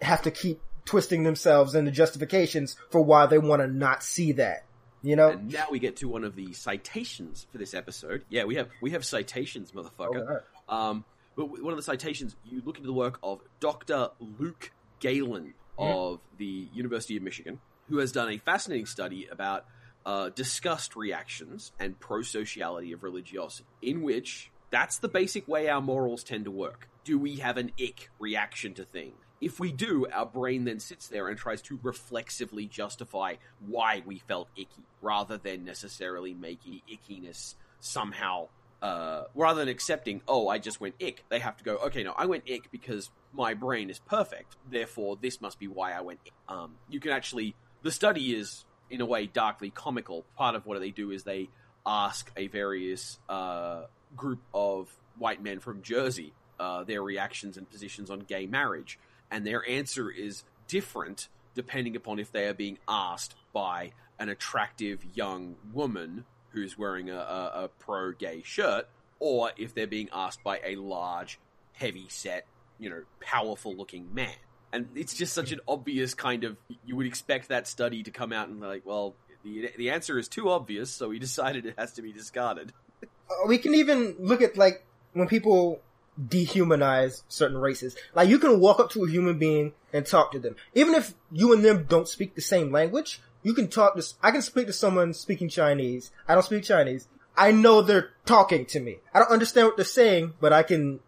have 0.02 0.22
to 0.22 0.32
keep 0.32 0.62
twisting 0.86 1.24
themselves 1.24 1.76
into 1.76 1.92
justifications 1.92 2.76
for 2.90 3.02
why 3.02 3.26
they 3.26 3.38
want 3.38 3.62
to 3.62 3.68
not 3.68 4.04
see 4.04 4.32
that 4.34 4.64
you 5.02 5.16
know 5.16 5.30
And 5.30 5.52
now 5.52 5.66
we 5.72 5.80
get 5.80 5.98
to 5.98 6.08
one 6.08 6.24
of 6.24 6.36
the 6.36 6.54
citations 6.54 7.48
for 7.52 7.58
this 7.58 7.74
episode. 7.74 8.26
Yeah, 8.30 8.46
we 8.46 8.56
have 8.56 8.70
we 8.82 8.92
have 8.92 9.06
citations, 9.06 9.72
motherfucker. 9.72 10.22
Alright. 10.22 10.42
Um, 10.68 11.06
but 11.36 11.64
one 11.64 11.72
of 11.72 11.78
the 11.78 11.84
citations, 11.84 12.36
you 12.44 12.62
look 12.66 12.78
into 12.78 12.88
the 12.88 12.94
work 12.94 13.18
of 13.24 13.40
Dr. 13.60 14.10
Luke 14.20 14.72
Galen 15.00 15.54
of 15.78 16.20
the 16.38 16.68
University 16.74 17.16
of 17.16 17.24
Michigan, 17.24 17.60
who 17.88 18.00
has 18.00 18.12
done 18.12 18.30
a 18.30 18.38
fascinating 18.38 18.86
study 18.86 19.28
about 19.32 19.66
uh, 20.06 20.30
disgust 20.30 20.96
reactions 20.96 21.72
and 21.80 21.98
prosociality 22.00 22.94
of 22.94 23.04
religiosity, 23.04 23.70
in 23.82 24.02
which 24.02 24.52
that's 24.70 24.98
the 24.98 25.08
basic 25.08 25.48
way 25.48 25.70
our 25.70 25.82
morals 25.82 26.24
tend 26.24 26.46
to 26.46 26.52
work. 26.52 26.90
Do 27.06 27.18
we 27.18 27.38
have 27.38 27.58
an 27.58 27.72
ick 27.82 28.10
reaction 28.20 28.74
to 28.74 28.84
things? 28.84 29.16
If 29.42 29.60
we 29.60 29.72
do, 29.72 30.06
our 30.12 30.26
brain 30.26 30.66
then 30.66 30.80
sits 30.80 31.08
there 31.08 31.28
and 31.30 31.38
tries 31.38 31.62
to 31.64 31.80
reflexively 31.82 32.66
justify 32.66 33.36
why 33.66 34.04
we 34.06 34.20
felt 34.20 34.50
icky, 34.56 34.84
rather 35.02 35.38
than 35.38 35.64
necessarily 35.64 36.34
making 36.34 36.82
ickiness 36.92 37.56
somehow 37.80 38.50
uh, 38.82 39.26
rather 39.36 39.60
than 39.60 39.70
accepting, 39.70 40.22
oh, 40.28 40.48
I 40.48 40.58
just 40.58 40.80
went 40.80 40.96
ick, 41.02 41.26
they 41.30 41.40
have 41.40 41.58
to 41.58 41.64
go, 41.64 41.78
okay, 41.78 42.04
no, 42.04 42.14
I 42.16 42.26
went 42.26 42.50
ick 42.50 42.72
because 42.72 43.10
my 43.34 43.54
brain 43.54 43.90
is 43.90 44.00
perfect. 44.00 44.56
Therefore, 44.70 45.18
this 45.22 45.42
must 45.42 45.60
be 45.60 45.68
why 45.68 45.92
I 45.92 46.02
went 46.02 46.20
ick. 46.26 46.34
Um, 46.48 46.76
you 46.90 47.00
can 47.00 47.12
actually, 47.12 47.56
the 47.84 47.92
study 47.92 48.36
is, 48.36 48.64
in 48.90 49.02
a 49.02 49.06
way, 49.06 49.26
darkly 49.26 49.70
comical. 49.70 50.26
Part 50.38 50.56
of 50.56 50.66
what 50.66 50.80
they 50.80 50.92
do 50.92 51.12
is 51.12 51.24
they 51.24 51.50
ask 51.86 52.32
a 52.38 52.48
various 52.48 53.20
uh, 53.28 53.84
group 54.16 54.40
of 54.54 54.90
white 55.18 55.44
men 55.44 55.60
from 55.60 55.82
Jersey 55.82 56.34
uh, 56.60 56.84
their 56.84 57.02
reactions 57.02 57.58
and 57.58 57.70
positions 57.70 58.10
on 58.10 58.20
gay 58.20 58.46
marriage. 58.46 59.00
And 59.32 59.46
their 59.46 59.68
answer 59.70 60.10
is 60.10 60.44
different 60.68 61.28
depending 61.56 61.96
upon 61.96 62.20
if 62.20 62.32
they 62.32 62.48
are 62.48 62.54
being 62.54 62.78
asked 62.88 63.36
by 63.54 63.92
an 64.18 64.30
attractive 64.30 65.00
young 65.14 65.56
woman 65.74 66.26
who's 66.52 66.78
wearing 66.78 67.10
a, 67.10 67.18
a, 67.18 67.52
a 67.64 67.70
pro 67.80 68.12
gay 68.12 68.42
shirt, 68.44 68.88
or 69.20 69.52
if 69.58 69.74
they're 69.74 69.88
being 69.88 70.10
asked 70.14 70.44
by 70.44 70.60
a 70.64 70.76
large, 70.76 71.40
heavy 71.74 72.06
set, 72.10 72.46
you 72.80 72.90
know, 72.90 73.04
powerful 73.20 73.76
looking 73.76 74.14
man. 74.14 74.36
And 74.72 74.88
it's 74.96 75.14
just 75.14 75.34
such 75.34 75.52
an 75.52 75.60
obvious 75.68 76.14
kind 76.14 76.44
of, 76.44 76.58
you 76.86 76.96
would 76.96 77.08
expect 77.08 77.50
that 77.50 77.68
study 77.68 78.04
to 78.04 78.12
come 78.12 78.32
out 78.32 78.50
and 78.50 78.62
like, 78.62 78.86
well, 78.86 79.16
the, 79.44 79.72
the 79.78 79.90
answer 79.90 80.20
is 80.20 80.28
too 80.28 80.50
obvious, 80.50 80.92
so 80.92 81.10
we 81.10 81.20
decided 81.20 81.66
it 81.66 81.76
has 81.78 81.94
to 81.94 82.02
be 82.02 82.12
discarded. 82.12 82.74
Uh, 83.04 83.48
we 83.48 83.58
can 83.58 83.74
even 83.74 84.16
look 84.20 84.42
at 84.42 84.58
like 84.58 84.86
when 85.14 85.28
people 85.28 85.82
dehumanize 86.22 87.24
certain 87.28 87.58
races. 87.58 87.96
Like 88.14 88.30
you 88.30 88.40
can 88.40 88.60
walk 88.60 88.80
up 88.80 88.90
to 88.92 89.04
a 89.04 89.10
human 89.10 89.38
being 89.38 89.74
and 89.94 90.06
talk 90.06 90.32
to 90.32 90.40
them. 90.40 90.56
Even 90.74 90.96
if 90.96 91.14
you 91.32 91.54
and 91.54 91.64
them 91.64 91.86
don't 91.88 92.08
speak 92.08 92.36
the 92.36 92.42
same 92.42 92.72
language, 92.72 93.22
you 93.44 93.54
can 93.54 93.68
talk 93.68 93.96
to, 93.96 94.04
I 94.22 94.32
can 94.32 94.42
speak 94.42 94.68
to 94.68 94.74
someone 94.74 95.14
speaking 95.14 95.50
Chinese. 95.50 96.12
I 96.28 96.34
don't 96.34 96.44
speak 96.44 96.64
Chinese. 96.64 97.08
I 97.38 97.52
know 97.52 97.82
they're 97.82 98.10
talking 98.26 98.66
to 98.68 98.80
me. 98.80 98.98
I 99.14 99.20
don't 99.20 99.32
understand 99.32 99.68
what 99.68 99.78
they're 99.78 99.86
saying, 99.86 100.34
but 100.42 100.52
I 100.52 100.64
can 100.64 101.00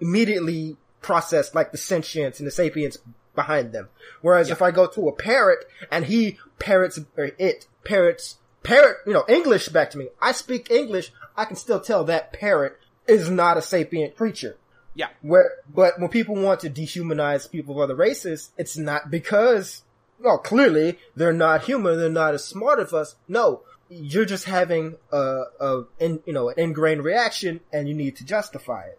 immediately 0.00 0.76
process 1.00 1.54
like 1.54 1.70
the 1.70 1.78
sentience 1.78 2.40
and 2.40 2.46
the 2.46 2.50
sapience 2.50 2.98
behind 3.36 3.72
them. 3.72 3.88
Whereas 4.22 4.50
if 4.50 4.62
I 4.62 4.72
go 4.72 4.88
to 4.88 5.08
a 5.08 5.12
parrot 5.12 5.64
and 5.92 6.06
he 6.06 6.38
parrots, 6.58 6.98
or 7.16 7.30
it 7.38 7.66
parrots, 7.84 8.38
parrot, 8.64 8.96
you 9.06 9.12
know, 9.12 9.24
English 9.28 9.68
back 9.68 9.90
to 9.90 9.98
me, 9.98 10.08
I 10.20 10.32
speak 10.32 10.70
English, 10.70 11.12
I 11.36 11.44
can 11.44 11.54
still 11.54 11.78
tell 11.78 12.02
that 12.04 12.32
parrot 12.32 12.80
is 13.08 13.30
not 13.30 13.56
a 13.56 13.62
sapient 13.62 14.16
creature. 14.16 14.56
Yeah. 14.94 15.08
Where, 15.20 15.52
but 15.72 16.00
when 16.00 16.08
people 16.08 16.34
want 16.36 16.60
to 16.60 16.70
dehumanize 16.70 17.50
people 17.50 17.74
of 17.74 17.80
other 17.82 17.94
races, 17.94 18.50
it's 18.56 18.76
not 18.76 19.10
because, 19.10 19.82
well, 20.18 20.38
clearly 20.38 20.98
they're 21.14 21.32
not 21.32 21.64
human, 21.64 21.98
they're 21.98 22.08
not 22.08 22.34
as 22.34 22.44
smart 22.44 22.80
as 22.80 22.94
us. 22.94 23.16
No, 23.28 23.62
you're 23.90 24.24
just 24.24 24.44
having 24.44 24.96
a, 25.12 25.42
a 25.60 25.82
in, 25.98 26.20
you 26.26 26.32
know, 26.32 26.48
an 26.48 26.58
ingrained 26.58 27.04
reaction 27.04 27.60
and 27.72 27.88
you 27.88 27.94
need 27.94 28.16
to 28.16 28.24
justify 28.24 28.86
it. 28.86 28.98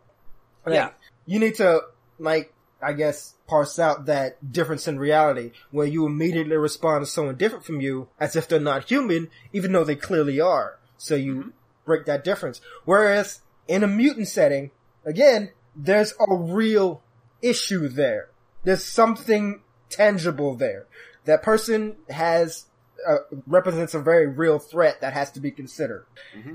Like, 0.66 0.76
Yeah. 0.76 0.90
You 1.26 1.40
need 1.40 1.56
to, 1.56 1.82
like, 2.20 2.54
I 2.82 2.94
guess, 2.94 3.34
parse 3.48 3.80
out 3.80 4.06
that 4.06 4.52
difference 4.52 4.88
in 4.88 5.00
reality 5.00 5.52
where 5.72 5.88
you 5.88 6.06
immediately 6.06 6.58
respond 6.58 7.04
to 7.04 7.12
someone 7.12 7.36
different 7.36 7.66
from 7.66 7.82
you 7.82 8.08
as 8.20 8.36
if 8.36 8.48
they're 8.48 8.60
not 8.60 8.88
human, 8.88 9.30
even 9.52 9.72
though 9.72 9.84
they 9.84 9.96
clearly 9.96 10.40
are. 10.40 10.78
So 10.98 11.16
you 11.16 11.36
mm-hmm. 11.36 11.50
break 11.86 12.06
that 12.06 12.24
difference. 12.24 12.62
Whereas 12.86 13.42
in 13.68 13.84
a 13.84 13.88
mutant 13.88 14.28
setting, 14.28 14.72
again, 15.06 15.52
there's 15.76 16.14
a 16.20 16.36
real 16.36 17.02
issue 17.42 17.88
there. 17.88 18.30
There's 18.64 18.84
something 18.84 19.62
tangible 19.90 20.56
there. 20.56 20.88
That 21.26 21.44
person 21.44 21.98
has, 22.10 22.66
uh, 23.08 23.18
represents 23.46 23.94
a 23.94 24.00
very 24.00 24.28
real 24.28 24.60
threat 24.60 25.02
that 25.02 25.14
has 25.14 25.32
to 25.32 25.40
be 25.40 25.52
considered. 25.52 26.06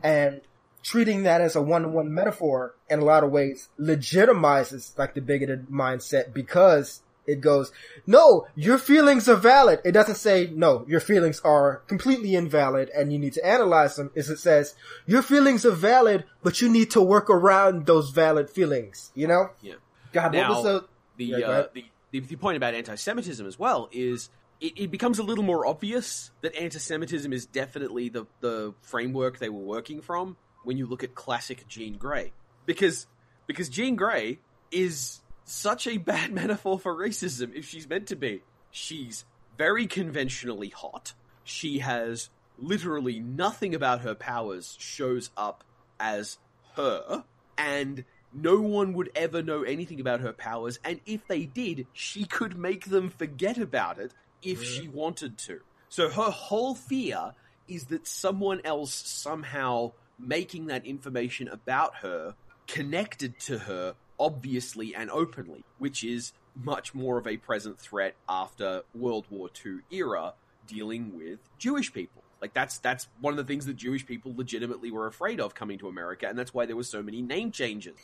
And 0.02 0.40
treating 0.83 1.23
that 1.23 1.40
as 1.40 1.54
a 1.54 1.62
one-to-one 1.62 2.12
metaphor 2.12 2.75
in 2.90 2.99
a 2.99 3.04
lot 3.04 3.23
of 3.23 3.31
ways 3.31 3.69
legitimizes 3.78 4.99
like 4.99 5.14
the 5.14 5.21
bigoted 5.21 5.69
mindset 5.69 6.33
because 6.35 7.02
it 7.26 7.40
goes, 7.40 7.72
no, 8.06 8.46
your 8.54 8.78
feelings 8.78 9.28
are 9.28 9.36
valid. 9.36 9.80
It 9.84 9.92
doesn't 9.92 10.16
say, 10.16 10.50
no, 10.52 10.84
your 10.88 11.00
feelings 11.00 11.40
are 11.44 11.82
completely 11.86 12.34
invalid 12.34 12.90
and 12.90 13.12
you 13.12 13.18
need 13.18 13.32
to 13.34 13.46
analyze 13.46 13.96
them. 13.96 14.10
Is 14.14 14.28
it 14.28 14.38
says, 14.38 14.74
your 15.06 15.22
feelings 15.22 15.64
are 15.64 15.70
valid, 15.70 16.24
but 16.42 16.60
you 16.60 16.68
need 16.68 16.90
to 16.92 17.00
work 17.00 17.30
around 17.30 17.86
those 17.86 18.10
valid 18.10 18.50
feelings, 18.50 19.12
you 19.14 19.26
know? 19.26 19.50
Yeah. 19.60 19.74
God, 20.12 20.32
Now- 20.32 20.50
what 20.50 20.64
was 20.64 20.82
the, 20.82 20.88
the, 21.16 21.24
Yeah, 21.40 21.46
uh, 21.46 21.66
the 21.72 21.84
the 22.10 22.20
the 22.20 22.36
point 22.36 22.56
about 22.56 22.74
anti-Semitism 22.74 23.46
as 23.46 23.58
well 23.58 23.88
is 23.90 24.28
it, 24.60 24.74
it 24.76 24.90
becomes 24.90 25.18
a 25.18 25.22
little 25.22 25.44
more 25.44 25.66
obvious 25.66 26.30
that 26.42 26.54
anti-Semitism 26.54 27.32
is 27.32 27.46
definitely 27.46 28.08
the 28.10 28.26
the 28.40 28.74
framework 28.82 29.38
they 29.38 29.48
were 29.48 29.62
working 29.62 30.02
from 30.02 30.36
when 30.64 30.76
you 30.76 30.86
look 30.86 31.02
at 31.02 31.14
classic 31.14 31.66
Jean 31.68 31.96
Grey, 31.96 32.32
because 32.66 33.06
because 33.46 33.68
Jean 33.68 33.96
Grey 33.96 34.38
is 34.70 35.20
such 35.44 35.87
a 35.87 35.99
bad 35.99 36.32
metaphor 36.34 36.78
for 36.78 36.94
racism 36.94 37.54
if 37.54 37.66
she's 37.66 37.88
meant 37.88 38.06
to 38.08 38.16
be. 38.16 38.42
She's 38.70 39.25
very 39.58 39.87
conventionally 39.87 40.70
hot. 40.70 41.14
She 41.44 41.80
has 41.80 42.30
literally 42.58 43.18
nothing 43.20 43.75
about 43.75 44.02
her 44.02 44.14
powers 44.14 44.76
shows 44.78 45.30
up 45.37 45.64
as 45.99 46.38
her, 46.76 47.25
and 47.58 48.04
no 48.32 48.61
one 48.61 48.94
would 48.94 49.11
ever 49.14 49.42
know 49.42 49.62
anything 49.62 50.00
about 50.00 50.20
her 50.20 50.32
powers, 50.32 50.78
and 50.84 51.00
if 51.06 51.26
they 51.26 51.44
did, 51.44 51.87
she 51.92 52.25
could 52.25 52.56
make 52.56 52.87
them 52.87 53.11
forget 53.11 53.58
about 53.58 53.99
it 53.99 54.12
if 54.42 54.61
mm-hmm. 54.61 54.82
she 54.82 54.88
wanted 54.88 55.38
to. 55.38 55.61
So 55.88 56.08
her 56.08 56.30
whole 56.30 56.75
fear 56.75 57.34
is 57.68 57.84
that 57.87 58.06
someone 58.06 58.61
else 58.64 58.94
somehow 58.94 59.92
making 60.18 60.66
that 60.66 60.87
information 60.87 61.49
about 61.49 61.96
her 61.96 62.34
connected 62.66 63.38
to 63.40 63.58
her 63.58 63.94
obviously 64.22 64.94
and 64.94 65.10
openly, 65.10 65.64
which 65.78 66.04
is 66.04 66.32
much 66.54 66.94
more 66.94 67.18
of 67.18 67.26
a 67.26 67.36
present 67.36 67.78
threat 67.78 68.14
after 68.28 68.82
World 68.94 69.26
War 69.30 69.50
II 69.64 69.78
era 69.90 70.34
dealing 70.66 71.16
with 71.18 71.40
Jewish 71.58 71.92
people. 71.92 72.22
Like 72.40 72.54
that's 72.54 72.78
that's 72.78 73.08
one 73.20 73.32
of 73.32 73.36
the 73.36 73.44
things 73.44 73.66
that 73.66 73.76
Jewish 73.76 74.06
people 74.06 74.32
legitimately 74.36 74.90
were 74.90 75.06
afraid 75.06 75.40
of 75.40 75.54
coming 75.54 75.78
to 75.78 75.88
America, 75.88 76.28
and 76.28 76.38
that's 76.38 76.54
why 76.54 76.66
there 76.66 76.76
were 76.76 76.82
so 76.82 77.02
many 77.02 77.20
name 77.22 77.50
changes. 77.50 77.94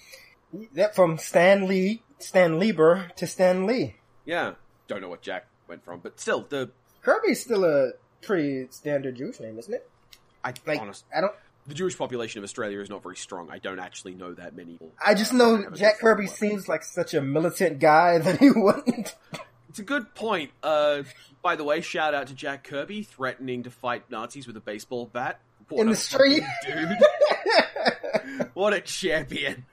that 0.73 0.95
from 0.95 1.19
Stan 1.19 1.67
Lee, 1.67 2.03
Stan 2.19 2.59
Lieber 2.59 3.11
to 3.17 3.27
Stan 3.27 3.67
Lee. 3.67 3.97
Yeah, 4.25 4.55
don't 4.87 5.01
know 5.01 5.09
what 5.09 5.23
Jack 5.23 5.47
went 5.69 5.85
from, 5.85 6.01
but 6.01 6.21
still, 6.21 6.47
the 6.49 6.71
Kirby's 7.03 7.43
still 7.43 7.65
a 7.65 7.93
pretty 8.23 8.69
standard 8.71 9.17
Jewish 9.17 9.41
name, 9.41 9.59
isn't 9.59 9.75
it? 9.75 9.89
I 10.45 10.55
Like, 10.67 10.81
honest 10.81 11.05
I 11.15 11.21
don't, 11.21 11.35
the 11.69 11.75
Jewish 11.75 11.97
population 11.97 12.39
of 12.39 12.45
Australia 12.45 12.81
is 12.81 12.91
not 12.91 13.03
very 13.03 13.17
strong. 13.17 13.49
I 13.51 13.59
don't 13.59 13.79
actually 13.79 14.15
know 14.15 14.33
that 14.35 14.57
many. 14.57 14.73
people. 14.73 14.93
I 15.05 15.15
just 15.15 15.33
know 15.33 15.55
a 15.57 15.71
Jack 15.77 15.99
Kirby 16.01 16.27
seems 16.27 16.67
like 16.69 16.83
such 16.83 17.15
a 17.15 17.21
militant 17.21 17.79
guy 17.79 18.19
that 18.25 18.39
he 18.41 18.51
wouldn't. 18.51 19.15
It's 19.69 19.79
a 19.79 19.83
good 19.85 20.15
point. 20.15 20.51
Uh, 20.63 21.03
by 21.43 21.57
the 21.57 21.65
way, 21.65 21.81
shout 21.83 22.15
out 22.15 22.29
to 22.29 22.35
Jack 22.35 22.65
Kirby 22.65 23.03
threatening 23.03 23.65
to 23.65 23.71
fight 23.71 24.11
Nazis 24.11 24.47
with 24.47 24.57
a 24.57 24.61
baseball 24.61 25.07
bat 25.07 25.41
What 25.69 25.83
In 25.83 25.89
the 25.91 25.97
street. 25.97 26.43
dude. 26.67 26.97
what 28.55 28.73
a 28.73 28.81
champion! 28.81 29.67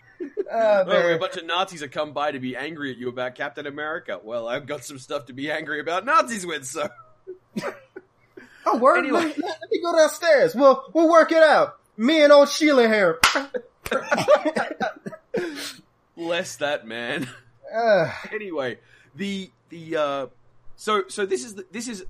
Oh, 0.51 0.83
Oh, 0.87 1.15
a 1.15 1.17
bunch 1.17 1.37
of 1.37 1.45
Nazis 1.45 1.81
have 1.81 1.91
come 1.91 2.11
by 2.13 2.31
to 2.31 2.39
be 2.39 2.55
angry 2.55 2.91
at 2.91 2.97
you 2.97 3.09
about 3.09 3.35
Captain 3.35 3.65
America. 3.65 4.19
Well, 4.23 4.47
I've 4.47 4.67
got 4.67 4.83
some 4.83 4.99
stuff 4.99 5.25
to 5.27 5.33
be 5.33 5.49
angry 5.49 5.79
about 5.79 6.05
Nazis 6.05 6.45
with, 6.45 6.65
so 6.65 6.89
Oh, 8.65 8.77
word. 8.77 8.99
Anyway. 8.99 9.19
Let, 9.21 9.37
let 9.37 9.71
me 9.71 9.81
go 9.81 9.95
downstairs. 9.95 10.55
We'll 10.55 10.83
we'll 10.93 11.09
work 11.09 11.31
it 11.31 11.41
out. 11.43 11.77
Me 11.97 12.23
and 12.23 12.31
old 12.31 12.49
Sheila 12.49 12.87
here. 12.87 13.19
bless 16.15 16.57
that 16.57 16.85
man. 16.85 17.29
uh, 17.73 18.11
anyway, 18.31 18.79
the 19.15 19.49
the 19.69 19.95
uh, 19.95 20.27
so 20.75 21.03
so 21.07 21.25
this 21.25 21.43
is 21.43 21.55
the, 21.55 21.65
this 21.71 21.87
is 21.87 22.05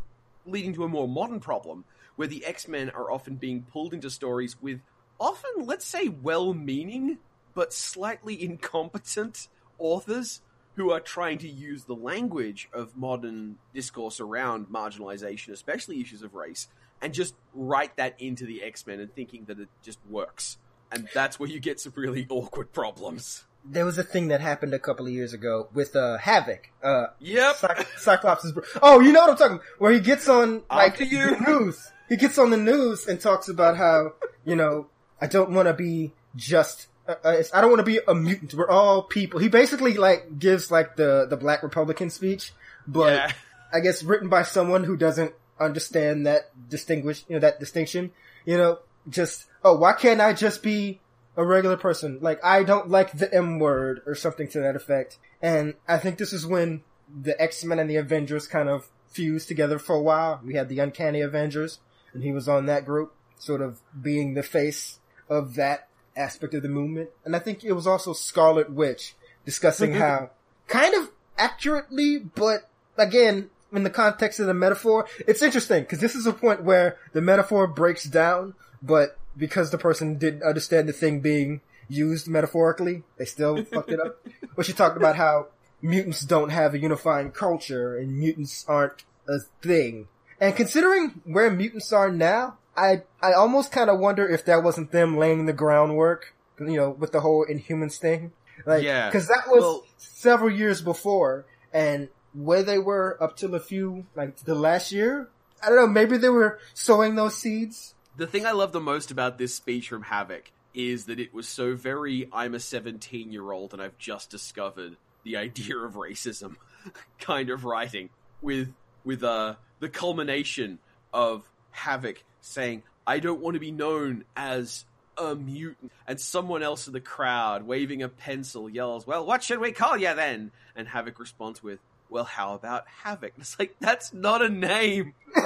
leading 0.45 0.73
to 0.73 0.83
a 0.83 0.87
more 0.87 1.07
modern 1.07 1.39
problem 1.39 1.85
where 2.15 2.27
the 2.27 2.45
X 2.45 2.67
Men 2.67 2.89
are 2.89 3.11
often 3.11 3.35
being 3.35 3.63
pulled 3.63 3.93
into 3.93 4.09
stories 4.09 4.55
with 4.61 4.79
often, 5.19 5.65
let's 5.65 5.85
say, 5.85 6.07
well-meaning 6.07 7.17
but 7.53 7.73
slightly 7.73 8.41
incompetent 8.41 9.47
authors 9.79 10.41
who 10.75 10.91
are 10.91 10.99
trying 10.99 11.37
to 11.37 11.47
use 11.47 11.85
the 11.85 11.95
language 11.95 12.67
of 12.73 12.97
modern 12.97 13.57
discourse 13.73 14.19
around 14.19 14.67
marginalization, 14.67 15.53
especially 15.53 16.01
issues 16.01 16.21
of 16.21 16.35
race, 16.35 16.67
and 17.01 17.13
just 17.13 17.35
write 17.53 17.95
that 17.97 18.15
into 18.19 18.45
the 18.45 18.63
X 18.63 18.85
Men 18.87 18.99
and 18.99 19.13
thinking 19.13 19.45
that 19.45 19.59
it 19.59 19.69
just 19.83 19.99
works. 20.09 20.57
And 20.91 21.07
that's 21.13 21.39
where 21.39 21.49
you 21.49 21.59
get 21.59 21.79
some 21.79 21.93
really 21.95 22.25
awkward 22.29 22.71
problems. 22.71 23.43
there 23.67 23.83
was 23.85 23.97
a 23.97 24.03
thing 24.03 24.27
that 24.27 24.39
happened 24.41 24.73
a 24.73 24.79
couple 24.79 25.07
of 25.07 25.11
years 25.11 25.33
ago 25.33 25.67
with 25.73 25.95
uh, 25.95 26.17
Havoc. 26.19 26.69
Uh, 26.83 27.07
Yep. 27.19 27.55
Cy- 27.55 27.85
Cyclops' 27.97 28.51
bro- 28.51 28.63
Oh, 28.81 28.99
you 28.99 29.11
know 29.11 29.21
what 29.21 29.31
I'm 29.31 29.37
talking 29.37 29.55
about? 29.55 29.65
Where 29.79 29.91
he 29.91 29.99
gets 29.99 30.29
on 30.29 30.61
like 30.69 30.97
the 30.97 31.37
news. 31.47 31.91
He 32.07 32.15
gets 32.17 32.37
on 32.37 32.51
the 32.51 32.57
news 32.57 33.07
and 33.07 33.19
talks 33.19 33.49
about 33.49 33.77
how 33.77 34.13
you 34.45 34.55
know 34.55 34.87
I 35.19 35.27
don't 35.27 35.51
want 35.51 35.67
to 35.67 35.73
be 35.73 36.13
just. 36.35 36.87
Uh, 37.07 37.15
uh, 37.23 37.43
I 37.53 37.61
don't 37.61 37.69
want 37.71 37.79
to 37.79 37.85
be 37.85 37.99
a 38.07 38.13
mutant. 38.13 38.53
We're 38.53 38.69
all 38.69 39.01
people. 39.03 39.39
He 39.39 39.47
basically 39.47 39.95
like 39.95 40.37
gives 40.39 40.69
like 40.71 40.95
the 40.95 41.25
the 41.27 41.35
Black 41.37 41.63
Republican 41.63 42.09
speech, 42.11 42.53
but 42.87 43.13
Yeah. 43.13 43.31
I 43.73 43.79
guess 43.79 44.03
written 44.03 44.29
by 44.29 44.43
someone 44.43 44.83
who 44.83 44.95
doesn't 44.95 45.33
understand 45.59 46.25
that 46.25 46.51
distinguish, 46.69 47.23
you 47.27 47.35
know, 47.35 47.39
that 47.41 47.59
distinction. 47.59 48.11
You 48.45 48.57
know, 48.57 48.79
just 49.09 49.45
oh, 49.63 49.75
why 49.75 49.93
can't 49.93 50.21
I 50.21 50.33
just 50.33 50.63
be 50.63 50.99
a 51.37 51.45
regular 51.45 51.77
person? 51.77 52.19
Like 52.21 52.43
I 52.43 52.63
don't 52.63 52.89
like 52.89 53.17
the 53.17 53.33
M 53.33 53.59
word 53.59 54.01
or 54.05 54.15
something 54.15 54.47
to 54.49 54.59
that 54.61 54.75
effect. 54.75 55.17
And 55.41 55.75
I 55.87 55.97
think 55.97 56.17
this 56.17 56.33
is 56.33 56.45
when 56.45 56.83
the 57.09 57.39
X 57.41 57.63
Men 57.63 57.79
and 57.79 57.89
the 57.89 57.97
Avengers 57.97 58.47
kind 58.47 58.69
of 58.69 58.87
fused 59.07 59.47
together 59.47 59.79
for 59.79 59.95
a 59.95 60.01
while. 60.01 60.41
We 60.43 60.55
had 60.55 60.69
the 60.69 60.79
Uncanny 60.79 61.21
Avengers, 61.21 61.79
and 62.13 62.23
he 62.23 62.31
was 62.31 62.49
on 62.49 62.65
that 62.65 62.85
group, 62.85 63.13
sort 63.37 63.61
of 63.61 63.79
being 63.99 64.33
the 64.33 64.43
face 64.43 64.99
of 65.29 65.55
that 65.55 65.87
aspect 66.15 66.53
of 66.53 66.61
the 66.61 66.69
movement. 66.69 67.09
And 67.23 67.35
I 67.35 67.39
think 67.39 67.63
it 67.63 67.73
was 67.73 67.87
also 67.87 68.13
Scarlet 68.13 68.71
Witch 68.71 69.15
discussing 69.45 69.91
mm-hmm. 69.91 69.99
how 69.99 70.29
kind 70.67 70.93
of 70.95 71.11
accurately, 71.37 72.17
but 72.17 72.69
again, 72.97 73.49
in 73.71 73.83
the 73.83 73.89
context 73.89 74.39
of 74.39 74.47
the 74.47 74.53
metaphor, 74.53 75.05
it's 75.27 75.41
interesting 75.41 75.83
because 75.83 75.99
this 75.99 76.15
is 76.15 76.25
a 76.25 76.33
point 76.33 76.63
where 76.63 76.97
the 77.13 77.21
metaphor 77.21 77.67
breaks 77.67 78.03
down, 78.05 78.53
but 78.81 79.17
because 79.37 79.71
the 79.71 79.77
person 79.77 80.17
didn't 80.17 80.43
understand 80.43 80.87
the 80.87 80.93
thing 80.93 81.19
being 81.19 81.61
used 81.89 82.27
metaphorically, 82.27 83.03
they 83.17 83.25
still 83.25 83.63
fucked 83.73 83.91
it 83.91 83.99
up. 83.99 84.17
But 84.55 84.65
she 84.65 84.73
talked 84.73 84.97
about 84.97 85.15
how 85.17 85.47
mutants 85.81 86.21
don't 86.21 86.49
have 86.49 86.73
a 86.73 86.79
unifying 86.79 87.31
culture 87.31 87.97
and 87.97 88.17
mutants 88.17 88.65
aren't 88.67 89.03
a 89.27 89.39
thing. 89.61 90.07
And 90.39 90.55
considering 90.55 91.21
where 91.25 91.49
mutants 91.51 91.91
are 91.93 92.11
now, 92.11 92.57
I 92.77 93.03
I 93.21 93.33
almost 93.33 93.71
kind 93.71 93.89
of 93.89 93.99
wonder 93.99 94.27
if 94.27 94.45
that 94.45 94.63
wasn't 94.63 94.91
them 94.91 95.17
laying 95.17 95.45
the 95.45 95.53
groundwork, 95.53 96.33
you 96.59 96.75
know, 96.77 96.89
with 96.91 97.11
the 97.11 97.21
whole 97.21 97.45
Inhumans 97.45 97.97
thing. 97.97 98.31
Like, 98.65 98.83
Yeah. 98.83 99.07
because 99.09 99.27
that 99.27 99.47
was 99.47 99.61
Well- 99.61 99.83
several 99.97 100.49
years 100.51 100.81
before, 100.81 101.45
and 101.73 102.09
where 102.35 102.63
they 102.63 102.77
were 102.77 103.17
up 103.21 103.37
till 103.37 103.55
a 103.55 103.59
few, 103.59 104.05
like 104.15 104.37
the 104.37 104.55
last 104.55 104.91
year, 104.91 105.29
I 105.63 105.69
don't 105.69 105.77
know, 105.77 105.87
maybe 105.87 106.17
they 106.17 106.29
were 106.29 106.59
sowing 106.73 107.15
those 107.15 107.37
seeds. 107.37 107.95
The 108.17 108.27
thing 108.27 108.45
I 108.45 108.51
love 108.51 108.71
the 108.71 108.81
most 108.81 109.11
about 109.11 109.37
this 109.37 109.55
speech 109.55 109.89
from 109.89 110.03
Havoc 110.03 110.51
is 110.73 111.05
that 111.05 111.19
it 111.19 111.33
was 111.33 111.47
so 111.47 111.75
very 111.75 112.27
I'm 112.31 112.53
a 112.53 112.59
17 112.59 113.31
year 113.31 113.51
old 113.51 113.73
and 113.73 113.81
I've 113.81 113.97
just 113.97 114.29
discovered 114.29 114.97
the 115.23 115.37
idea 115.37 115.77
of 115.77 115.93
racism 115.93 116.55
kind 117.19 117.49
of 117.49 117.65
writing 117.65 118.09
with 118.41 118.73
with 119.03 119.23
uh 119.23 119.55
the 119.79 119.89
culmination 119.89 120.79
of 121.13 121.49
Havoc 121.71 122.23
saying 122.41 122.83
I 123.07 123.19
don't 123.19 123.39
want 123.39 123.53
to 123.55 123.59
be 123.59 123.71
known 123.71 124.25
as 124.35 124.85
a 125.17 125.33
mutant 125.33 125.93
and 126.07 126.19
someone 126.19 126.61
else 126.61 126.87
in 126.87 126.93
the 126.93 126.99
crowd 126.99 127.65
waving 127.65 128.03
a 128.03 128.09
pencil 128.09 128.69
yells 128.69 129.07
well 129.07 129.25
what 129.25 129.43
should 129.43 129.59
we 129.59 129.71
call 129.71 129.97
you 129.97 130.13
then 130.13 130.51
and 130.75 130.89
Havoc 130.89 131.19
responds 131.19 131.63
with 131.63 131.79
well 132.09 132.23
how 132.23 132.53
about 132.53 132.85
Havoc 133.03 133.33
and 133.35 133.41
it's 133.41 133.57
like 133.57 133.75
that's 133.79 134.13
not 134.13 134.41
a 134.41 134.49
name 134.49 135.13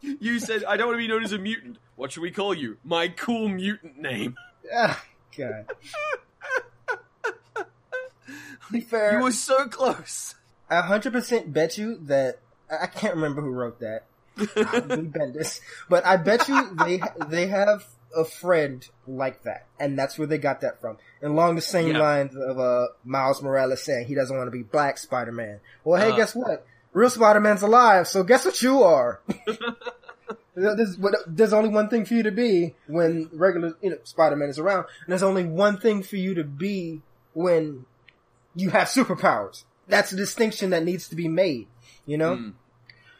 you 0.00 0.38
said 0.38 0.64
I 0.64 0.76
don't 0.76 0.88
want 0.88 0.98
to 0.98 1.02
be 1.02 1.08
known 1.08 1.24
as 1.24 1.32
a 1.32 1.38
mutant. 1.38 1.78
What 1.96 2.12
should 2.12 2.22
we 2.22 2.30
call 2.30 2.54
you? 2.54 2.78
My 2.84 3.08
cool 3.08 3.48
mutant 3.48 3.98
name. 3.98 4.36
Ah, 4.74 5.02
God. 5.36 5.66
be 8.70 8.80
fair, 8.80 9.18
You 9.18 9.24
were 9.24 9.32
so 9.32 9.66
close. 9.68 10.34
I 10.70 10.80
100% 10.82 11.52
bet 11.52 11.76
you 11.76 11.98
that 12.02 12.38
I 12.70 12.86
can't 12.86 13.14
remember 13.14 13.42
who 13.42 13.50
wrote 13.50 13.80
that. 13.80 14.04
Probably 14.36 15.04
Bendis, 15.04 15.60
but 15.90 16.06
I 16.06 16.16
bet 16.16 16.48
you 16.48 16.74
they 16.76 17.02
they 17.28 17.48
have 17.48 17.84
a 18.16 18.24
friend 18.24 18.86
like 19.06 19.42
that, 19.44 19.66
and 19.80 19.98
that's 19.98 20.18
where 20.18 20.26
they 20.26 20.38
got 20.38 20.60
that 20.62 20.80
from. 20.80 20.98
And 21.20 21.32
along 21.32 21.54
the 21.56 21.60
same 21.62 21.92
Yeah. 21.92 21.98
lines 22.00 22.36
of 22.36 22.58
uh, 22.58 22.88
Miles 23.04 23.42
Morales 23.42 23.82
saying 23.82 24.06
he 24.06 24.14
doesn't 24.14 24.36
want 24.36 24.46
to 24.46 24.50
be 24.50 24.62
Black 24.62 24.98
Spider 24.98 25.32
Man. 25.32 25.60
Well, 25.84 26.00
hey, 26.00 26.10
Uh. 26.12 26.16
guess 26.16 26.34
what? 26.34 26.66
Real 26.92 27.08
Spider 27.10 27.40
Man's 27.40 27.62
alive, 27.62 28.06
so 28.06 28.22
guess 28.22 28.44
what 28.44 28.60
you 28.62 28.82
are. 28.82 29.20
there's, 30.54 30.98
there's 31.26 31.52
only 31.52 31.70
one 31.70 31.88
thing 31.88 32.04
for 32.04 32.14
you 32.14 32.22
to 32.24 32.30
be 32.30 32.74
when 32.86 33.30
regular 33.32 33.74
you 33.80 33.90
know, 33.90 33.98
Spider 34.04 34.36
Man 34.36 34.48
is 34.50 34.58
around, 34.58 34.84
and 35.04 35.08
there's 35.08 35.22
only 35.22 35.44
one 35.44 35.78
thing 35.78 36.02
for 36.02 36.16
you 36.16 36.34
to 36.34 36.44
be 36.44 37.00
when 37.32 37.86
you 38.54 38.70
have 38.70 38.88
superpowers. 38.88 39.64
That's 39.88 40.12
a 40.12 40.16
distinction 40.16 40.70
that 40.70 40.84
needs 40.84 41.08
to 41.08 41.16
be 41.16 41.28
made. 41.28 41.68
You 42.06 42.18
know. 42.18 42.36
Mm. 42.36 42.52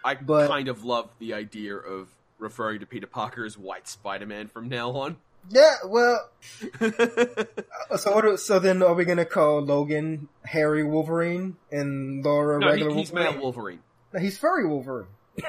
I 0.04 0.14
But- 0.16 0.48
kind 0.48 0.68
of 0.68 0.84
love 0.84 1.10
the 1.18 1.32
idea 1.34 1.76
of 1.76 2.08
referring 2.42 2.80
to 2.80 2.86
Peter 2.86 3.06
Parker 3.06 3.44
as 3.44 3.56
White 3.56 3.88
Spider 3.88 4.26
Man 4.26 4.48
from 4.48 4.68
now 4.68 4.90
on. 4.90 5.16
Yeah, 5.50 5.74
well, 5.86 6.28
uh, 6.80 7.96
so 7.96 8.14
what? 8.14 8.24
Are, 8.24 8.36
so 8.36 8.58
then, 8.58 8.82
are 8.82 8.94
we 8.94 9.04
gonna 9.04 9.24
call 9.24 9.60
Logan 9.60 10.28
Harry 10.44 10.84
Wolverine 10.84 11.56
and 11.70 12.24
Laura 12.24 12.60
no, 12.60 12.66
he, 12.66 12.72
regular 12.72 12.94
he's 12.94 13.10
Wolverine? 13.10 13.34
male 13.34 13.42
Wolverine. 13.42 13.78
No, 14.12 14.20
he's 14.20 14.38
furry 14.38 14.66
Wolverine. 14.66 15.08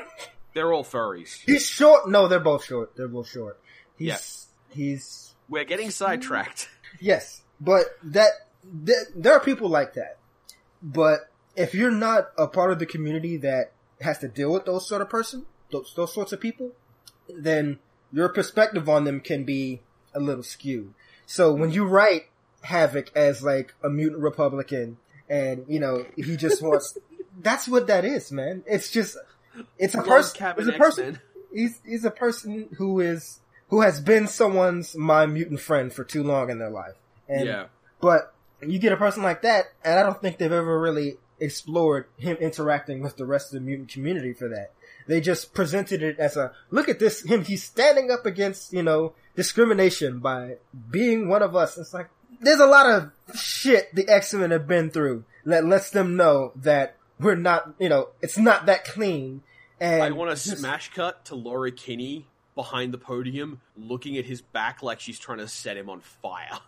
They're 0.53 0.71
all 0.71 0.83
furries. 0.83 1.39
He's 1.45 1.65
short. 1.65 2.09
No, 2.09 2.27
they're 2.27 2.39
both 2.39 2.65
short. 2.65 2.95
They're 2.95 3.07
both 3.07 3.27
short. 3.27 3.59
He's 3.97 4.47
he's 4.69 5.33
We're 5.49 5.63
getting 5.63 5.89
sidetracked. 5.89 6.69
yes, 6.99 7.41
but 7.59 7.85
that, 8.03 8.31
that 8.83 9.07
there 9.15 9.33
are 9.33 9.39
people 9.39 9.69
like 9.69 9.93
that. 9.95 10.17
But 10.81 11.29
if 11.55 11.73
you're 11.73 11.91
not 11.91 12.29
a 12.37 12.47
part 12.47 12.71
of 12.71 12.79
the 12.79 12.85
community 12.85 13.37
that 13.37 13.71
has 14.01 14.19
to 14.19 14.27
deal 14.27 14.51
with 14.51 14.65
those 14.65 14.87
sort 14.87 15.01
of 15.01 15.09
person, 15.09 15.45
those 15.71 15.93
those 15.95 16.13
sorts 16.13 16.33
of 16.33 16.39
people, 16.39 16.71
then 17.35 17.79
your 18.11 18.29
perspective 18.29 18.87
on 18.87 19.03
them 19.05 19.19
can 19.19 19.43
be 19.43 19.81
a 20.13 20.19
little 20.19 20.43
skewed. 20.43 20.93
So 21.25 21.53
when 21.53 21.71
you 21.71 21.85
write 21.85 22.27
Havoc 22.61 23.11
as 23.15 23.43
like 23.43 23.73
a 23.83 23.89
mutant 23.89 24.21
Republican, 24.21 24.97
and 25.29 25.65
you 25.67 25.79
know 25.79 26.05
he 26.15 26.35
just 26.37 26.61
wants, 26.61 26.97
that's 27.41 27.67
what 27.67 27.87
that 27.87 28.05
is, 28.05 28.31
man. 28.31 28.63
It's 28.67 28.91
just, 28.91 29.17
it's 29.77 29.95
a 29.95 30.01
person. 30.01 30.53
It's 30.57 30.67
a 30.67 30.73
person. 30.73 31.19
He's 31.53 31.79
he's 31.85 32.05
a 32.05 32.11
person 32.11 32.69
who 32.77 32.99
is 32.99 33.39
who 33.69 33.81
has 33.81 33.99
been 33.99 34.27
someone's 34.27 34.95
my 34.95 35.25
mutant 35.25 35.59
friend 35.59 35.91
for 35.91 36.03
too 36.03 36.23
long 36.23 36.49
in 36.49 36.59
their 36.59 36.69
life. 36.69 36.95
And 37.27 37.47
Yeah. 37.47 37.65
but 38.01 38.33
you 38.61 38.79
get 38.79 38.91
a 38.93 38.97
person 38.97 39.23
like 39.23 39.41
that, 39.41 39.65
and 39.83 39.97
I 39.97 40.03
don't 40.03 40.21
think 40.21 40.37
they've 40.37 40.51
ever 40.51 40.79
really 40.79 41.17
explored 41.39 42.05
him 42.17 42.37
interacting 42.37 43.01
with 43.01 43.17
the 43.17 43.25
rest 43.25 43.47
of 43.53 43.59
the 43.59 43.65
mutant 43.65 43.89
community 43.89 44.33
for 44.33 44.47
that. 44.49 44.71
They 45.07 45.21
just 45.21 45.53
presented 45.53 46.01
it 46.01 46.19
as 46.19 46.37
a 46.37 46.53
look 46.71 46.89
at 46.89 46.99
this 46.99 47.23
him 47.23 47.43
he's 47.43 47.63
standing 47.63 48.11
up 48.11 48.25
against, 48.25 48.73
you 48.73 48.83
know, 48.83 49.13
discrimination 49.35 50.19
by 50.19 50.57
being 50.89 51.27
one 51.27 51.41
of 51.41 51.55
us. 51.55 51.77
It's 51.77 51.93
like 51.93 52.09
there's 52.39 52.59
a 52.59 52.67
lot 52.67 52.85
of 52.89 53.11
shit 53.37 53.93
the 53.93 54.07
X-Men 54.07 54.51
have 54.51 54.67
been 54.67 54.89
through 54.89 55.25
that 55.45 55.65
lets 55.65 55.89
them 55.89 56.15
know 56.15 56.51
that 56.55 56.95
we're 57.19 57.35
not, 57.35 57.73
you 57.79 57.89
know, 57.89 58.09
it's 58.21 58.37
not 58.37 58.65
that 58.65 58.85
clean. 58.85 59.43
And 59.79 60.03
I 60.03 60.11
want 60.11 60.31
a 60.31 60.35
just- 60.35 60.57
smash 60.57 60.91
cut 60.93 61.25
to 61.25 61.35
Laura 61.35 61.71
Kinney 61.71 62.27
behind 62.55 62.93
the 62.93 62.97
podium, 62.97 63.61
looking 63.75 64.17
at 64.17 64.25
his 64.25 64.41
back 64.41 64.83
like 64.83 64.99
she's 64.99 65.19
trying 65.19 65.39
to 65.39 65.47
set 65.47 65.75
him 65.75 65.89
on 65.89 66.01
fire. 66.01 66.59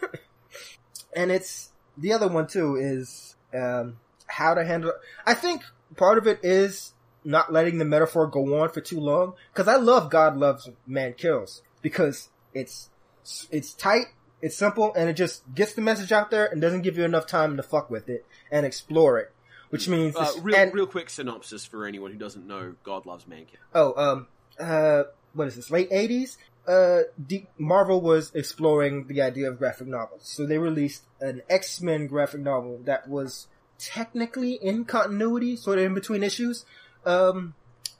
and 1.16 1.30
it's 1.30 1.70
the 1.96 2.12
other 2.12 2.28
one 2.28 2.46
too 2.46 2.76
is 2.76 3.36
um, 3.54 3.98
how 4.26 4.54
to 4.54 4.64
handle. 4.64 4.92
I 5.26 5.34
think 5.34 5.62
part 5.96 6.18
of 6.18 6.26
it 6.26 6.40
is 6.42 6.92
not 7.24 7.52
letting 7.52 7.78
the 7.78 7.84
metaphor 7.84 8.26
go 8.26 8.60
on 8.60 8.68
for 8.70 8.80
too 8.80 8.98
long 9.00 9.34
because 9.52 9.68
I 9.68 9.76
love 9.76 10.10
God 10.10 10.36
loves 10.36 10.68
man 10.86 11.14
kills 11.14 11.62
because 11.80 12.30
it's 12.54 12.90
it's 13.50 13.72
tight, 13.74 14.06
it's 14.40 14.56
simple, 14.56 14.92
and 14.94 15.08
it 15.08 15.14
just 15.14 15.42
gets 15.54 15.72
the 15.74 15.80
message 15.82 16.10
out 16.12 16.30
there 16.30 16.46
and 16.46 16.60
doesn't 16.60 16.82
give 16.82 16.96
you 16.98 17.04
enough 17.04 17.26
time 17.26 17.56
to 17.56 17.62
fuck 17.62 17.88
with 17.90 18.08
it 18.08 18.26
and 18.50 18.66
explore 18.66 19.18
it. 19.18 19.30
Which 19.70 19.88
means, 19.88 20.14
Uh, 20.16 20.30
real, 20.42 20.56
and- 20.56 20.74
real 20.74 20.86
quick 20.86 21.08
synopsis 21.08 21.64
for 21.64 21.86
anyone 21.86 22.12
who 22.12 22.18
doesn't 22.18 22.46
know 22.46 22.74
God 22.84 23.06
Loves 23.06 23.26
man 23.26 23.46
kills. 23.46 23.62
Oh, 23.74 23.94
um, 23.96 24.26
uh, 24.58 25.04
what 25.32 25.48
is 25.48 25.56
this? 25.56 25.70
Late 25.70 25.88
eighties. 25.90 26.36
Uh, 26.68 27.02
D- 27.24 27.46
Marvel 27.58 28.00
was 28.00 28.32
exploring 28.34 29.06
the 29.06 29.22
idea 29.22 29.48
of 29.48 29.58
graphic 29.58 29.86
novels, 29.88 30.22
so 30.24 30.44
they 30.46 30.58
released 30.58 31.04
an 31.20 31.42
X 31.48 31.80
Men 31.80 32.06
graphic 32.06 32.40
novel 32.40 32.80
that 32.84 33.08
was 33.08 33.46
technically 33.78 34.52
in 34.54 34.84
continuity, 34.84 35.56
sort 35.56 35.78
of 35.78 35.84
in 35.84 35.94
between 35.94 36.22
issues. 36.22 36.64
Um, 37.04 37.54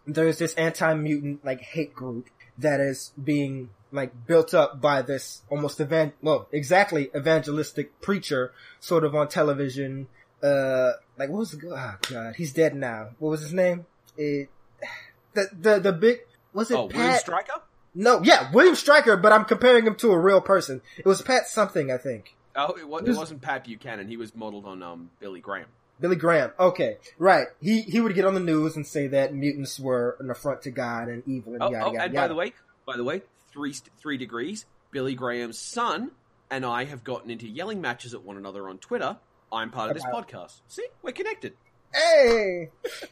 there's 0.07 0.39
this 0.39 0.55
anti 0.55 0.95
mutant 0.95 1.45
like 1.45 1.61
hate 1.61 1.95
group 1.95 2.29
that 2.59 2.81
is 2.81 3.13
being 3.23 3.71
like 3.91 4.27
built 4.27 4.55
up 4.55 4.81
by 4.81 5.03
this 5.03 5.43
almost 5.51 5.81
evan 5.81 6.13
well 6.23 6.49
exactly 6.51 7.11
evangelistic 7.15 8.01
preacher 8.01 8.53
sort 8.81 9.05
of 9.05 9.15
on 9.15 9.29
television. 9.29 10.09
Uh, 10.43 10.93
like 11.19 11.29
what 11.29 11.39
was 11.39 11.53
the 11.53 11.69
oh 11.69 11.95
god 12.11 12.35
he's 12.37 12.53
dead 12.53 12.75
now. 12.75 13.11
What 13.19 13.31
was 13.31 13.43
his 13.43 13.53
name? 13.53 13.87
It 14.17 14.49
the 15.35 15.49
the 15.59 15.79
the 15.79 15.93
big 15.93 16.21
was 16.53 16.71
it 16.71 16.75
Oh, 16.75 16.87
William 16.87 17.11
Pat? 17.11 17.21
Stryker? 17.21 17.63
no, 17.95 18.23
yeah, 18.23 18.51
William 18.53 18.75
Stryker, 18.75 19.17
but 19.17 19.33
I'm 19.33 19.45
comparing 19.45 19.87
him 19.87 19.95
to 19.97 20.13
a 20.13 20.19
real 20.19 20.41
person. 20.41 20.83
It 20.99 21.07
was 21.07 21.23
Pat 21.23 21.47
something, 21.47 21.91
I 21.91 21.99
think. 21.99 22.35
Oh, 22.55 22.73
it, 22.73 22.87
was, 22.87 23.17
wasn't 23.17 23.41
Pat 23.41 23.65
Buchanan. 23.65 24.09
He 24.09 24.17
was 24.17 24.35
modeled 24.35 24.67
on 24.67 24.83
um, 24.83 25.11
Billy 25.21 25.41
Graham. 25.41 25.69
Billy 26.01 26.17
Graham. 26.17 26.51
Okay, 26.59 26.97
right. 27.19 27.47
He 27.61 27.83
he 27.83 28.01
would 28.01 28.15
get 28.15 28.25
on 28.25 28.35
the 28.35 28.41
news 28.41 28.77
and 28.77 28.87
say 28.87 29.07
that 29.09 29.35
mutants 29.35 29.79
were 29.79 30.17
an 30.21 30.31
affront 30.31 30.63
to 30.63 30.71
God 30.71 31.09
and 31.09 31.23
evil 31.27 31.55
and 31.55 31.63
Oh, 31.63 31.71
yada 31.71 31.85
oh, 31.87 31.93
yada 31.93 32.05
and 32.05 32.15
yada. 32.15 32.25
by 32.25 32.29
the 32.29 32.35
way, 32.35 32.53
by 32.87 32.97
the 32.97 33.05
way, 33.05 33.23
three 33.53 33.75
three 34.01 34.17
degrees. 34.17 34.67
Billy 34.91 35.15
Graham's 35.15 35.59
son 35.59 36.11
and 36.51 36.67
I 36.67 36.85
have 36.85 37.03
gotten 37.05 37.31
into 37.31 37.49
yelling 37.49 37.81
matches 37.81 38.13
at 38.15 38.23
one 38.23 38.37
another 38.37 38.69
on 38.69 38.79
Twitter. 38.79 39.17
I'm 39.51 39.71
part 39.71 39.91
of 39.91 39.95
this 39.97 40.05
About- 40.05 40.29
podcast. 40.29 40.61
See, 40.69 40.87
we're 41.03 41.13
connected. 41.13 41.55
hey, 41.95 42.69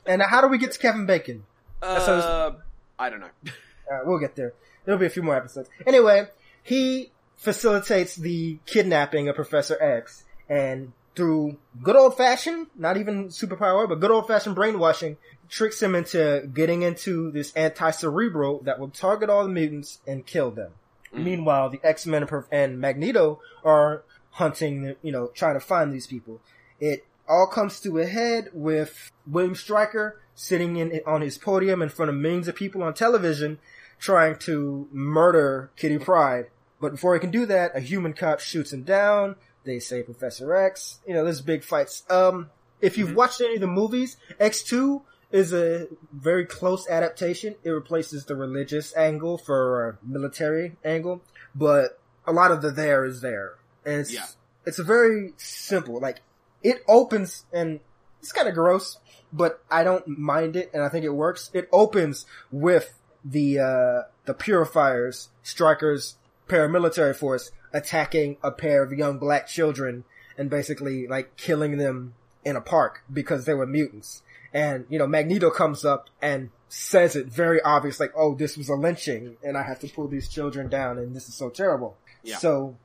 and 0.06 0.20
how 0.22 0.40
do 0.40 0.48
we 0.48 0.58
get 0.58 0.72
to 0.72 0.78
Kevin 0.78 1.06
Bacon? 1.06 1.44
That's 1.80 2.00
what 2.06 2.10
I 2.10 2.16
was- 2.16 2.24
Uh, 2.24 2.50
I 2.98 3.10
don't 3.10 3.20
know. 3.20 3.30
Uh, 3.90 4.02
we'll 4.04 4.20
get 4.20 4.36
there. 4.36 4.52
There'll 4.84 5.00
be 5.00 5.06
a 5.06 5.10
few 5.10 5.24
more 5.24 5.34
episodes. 5.34 5.68
Anyway, 5.84 6.28
he 6.62 7.10
facilitates 7.34 8.14
the 8.14 8.56
kidnapping 8.64 9.28
of 9.28 9.34
Professor 9.34 9.76
X, 9.82 10.22
and 10.48 10.92
through 11.16 11.58
good 11.82 11.96
old 11.96 12.16
fashioned, 12.16 12.68
not 12.76 12.96
even 12.96 13.28
superpower, 13.28 13.88
but 13.88 14.00
good 14.00 14.10
old 14.10 14.26
fashioned 14.26 14.54
brainwashing, 14.54 15.16
tricks 15.48 15.82
him 15.82 15.94
into 15.94 16.48
getting 16.54 16.82
into 16.82 17.30
this 17.30 17.52
anti-cerebral 17.54 18.60
that 18.64 18.78
will 18.78 18.90
target 18.90 19.28
all 19.28 19.42
the 19.42 19.50
mutants 19.50 19.98
and 20.06 20.26
kill 20.26 20.50
them. 20.50 20.72
Mm. 21.14 21.24
Meanwhile, 21.24 21.70
the 21.70 21.80
X-Men 21.82 22.28
and 22.52 22.78
Magneto 22.78 23.40
are 23.64 24.04
hunting, 24.30 24.94
you 25.02 25.12
know, 25.12 25.28
trying 25.28 25.54
to 25.54 25.60
find 25.60 25.92
these 25.92 26.06
people. 26.06 26.40
It 26.78 27.04
all 27.28 27.46
comes 27.46 27.80
to 27.80 27.98
a 27.98 28.06
head 28.06 28.48
with 28.52 29.10
William 29.26 29.54
Stryker 29.54 30.20
sitting 30.34 30.76
in 30.76 31.00
on 31.06 31.20
his 31.20 31.36
podium 31.36 31.82
in 31.82 31.88
front 31.88 32.08
of 32.08 32.14
millions 32.14 32.48
of 32.48 32.54
people 32.54 32.82
on 32.82 32.94
television, 32.94 33.58
trying 33.98 34.36
to 34.38 34.88
murder 34.92 35.70
Kitty 35.76 35.98
Pryde. 35.98 36.46
But 36.80 36.92
before 36.92 37.14
he 37.14 37.20
can 37.20 37.30
do 37.30 37.44
that, 37.46 37.76
a 37.76 37.80
human 37.80 38.14
cop 38.14 38.40
shoots 38.40 38.72
him 38.72 38.84
down. 38.84 39.36
They 39.64 39.78
say 39.78 40.02
Professor 40.02 40.54
X. 40.54 41.00
You 41.06 41.14
know, 41.14 41.24
there's 41.24 41.40
big 41.40 41.64
fights. 41.64 42.04
Um, 42.10 42.50
if 42.80 42.96
you've 42.96 43.14
watched 43.14 43.40
any 43.40 43.56
of 43.56 43.60
the 43.60 43.66
movies, 43.66 44.16
X2 44.40 45.02
is 45.32 45.52
a 45.52 45.86
very 46.12 46.44
close 46.46 46.88
adaptation. 46.88 47.54
It 47.62 47.70
replaces 47.70 48.24
the 48.24 48.36
religious 48.36 48.96
angle 48.96 49.38
for 49.38 49.88
a 49.88 49.98
military 50.04 50.76
angle, 50.84 51.22
but 51.54 52.00
a 52.26 52.32
lot 52.32 52.50
of 52.50 52.62
the 52.62 52.70
there 52.70 53.04
is 53.04 53.20
there. 53.20 53.54
And 53.84 54.00
it's, 54.00 54.12
Yeah. 54.12 54.26
it's 54.66 54.78
a 54.78 54.84
very 54.84 55.34
simple, 55.36 56.00
like, 56.00 56.20
it 56.62 56.82
opens 56.88 57.44
and 57.52 57.80
it's 58.20 58.32
kind 58.32 58.48
of 58.48 58.54
gross, 58.54 58.98
but 59.32 59.62
I 59.70 59.84
don't 59.84 60.06
mind 60.08 60.56
it 60.56 60.70
and 60.74 60.82
I 60.82 60.88
think 60.88 61.04
it 61.04 61.10
works. 61.10 61.50
It 61.52 61.68
opens 61.72 62.26
with 62.50 62.98
the, 63.24 63.58
uh, 63.58 64.02
the 64.24 64.34
purifiers, 64.34 65.28
Stryker's, 65.42 66.16
paramilitary 66.48 67.14
force 67.14 67.52
attacking 67.72 68.36
a 68.42 68.50
pair 68.50 68.82
of 68.82 68.92
young 68.92 69.18
black 69.18 69.46
children 69.46 70.04
and 70.36 70.50
basically 70.50 71.06
like 71.06 71.36
killing 71.36 71.78
them 71.78 72.14
in 72.44 72.56
a 72.56 72.60
park 72.60 73.02
because 73.12 73.44
they 73.44 73.54
were 73.54 73.66
mutants. 73.66 74.22
And, 74.52 74.86
you 74.88 74.98
know, 74.98 75.06
Magneto 75.06 75.50
comes 75.50 75.84
up 75.84 76.10
and 76.20 76.50
says 76.68 77.14
it 77.16 77.26
very 77.26 77.60
obvious, 77.62 78.00
like, 78.00 78.12
oh, 78.16 78.34
this 78.34 78.56
was 78.56 78.68
a 78.68 78.74
lynching 78.74 79.36
and 79.44 79.56
I 79.56 79.62
have 79.62 79.80
to 79.80 79.88
pull 79.88 80.08
these 80.08 80.28
children 80.28 80.68
down 80.68 80.98
and 80.98 81.14
this 81.14 81.28
is 81.28 81.34
so 81.34 81.50
terrible. 81.50 81.96
Yeah. 82.22 82.38
So 82.38 82.76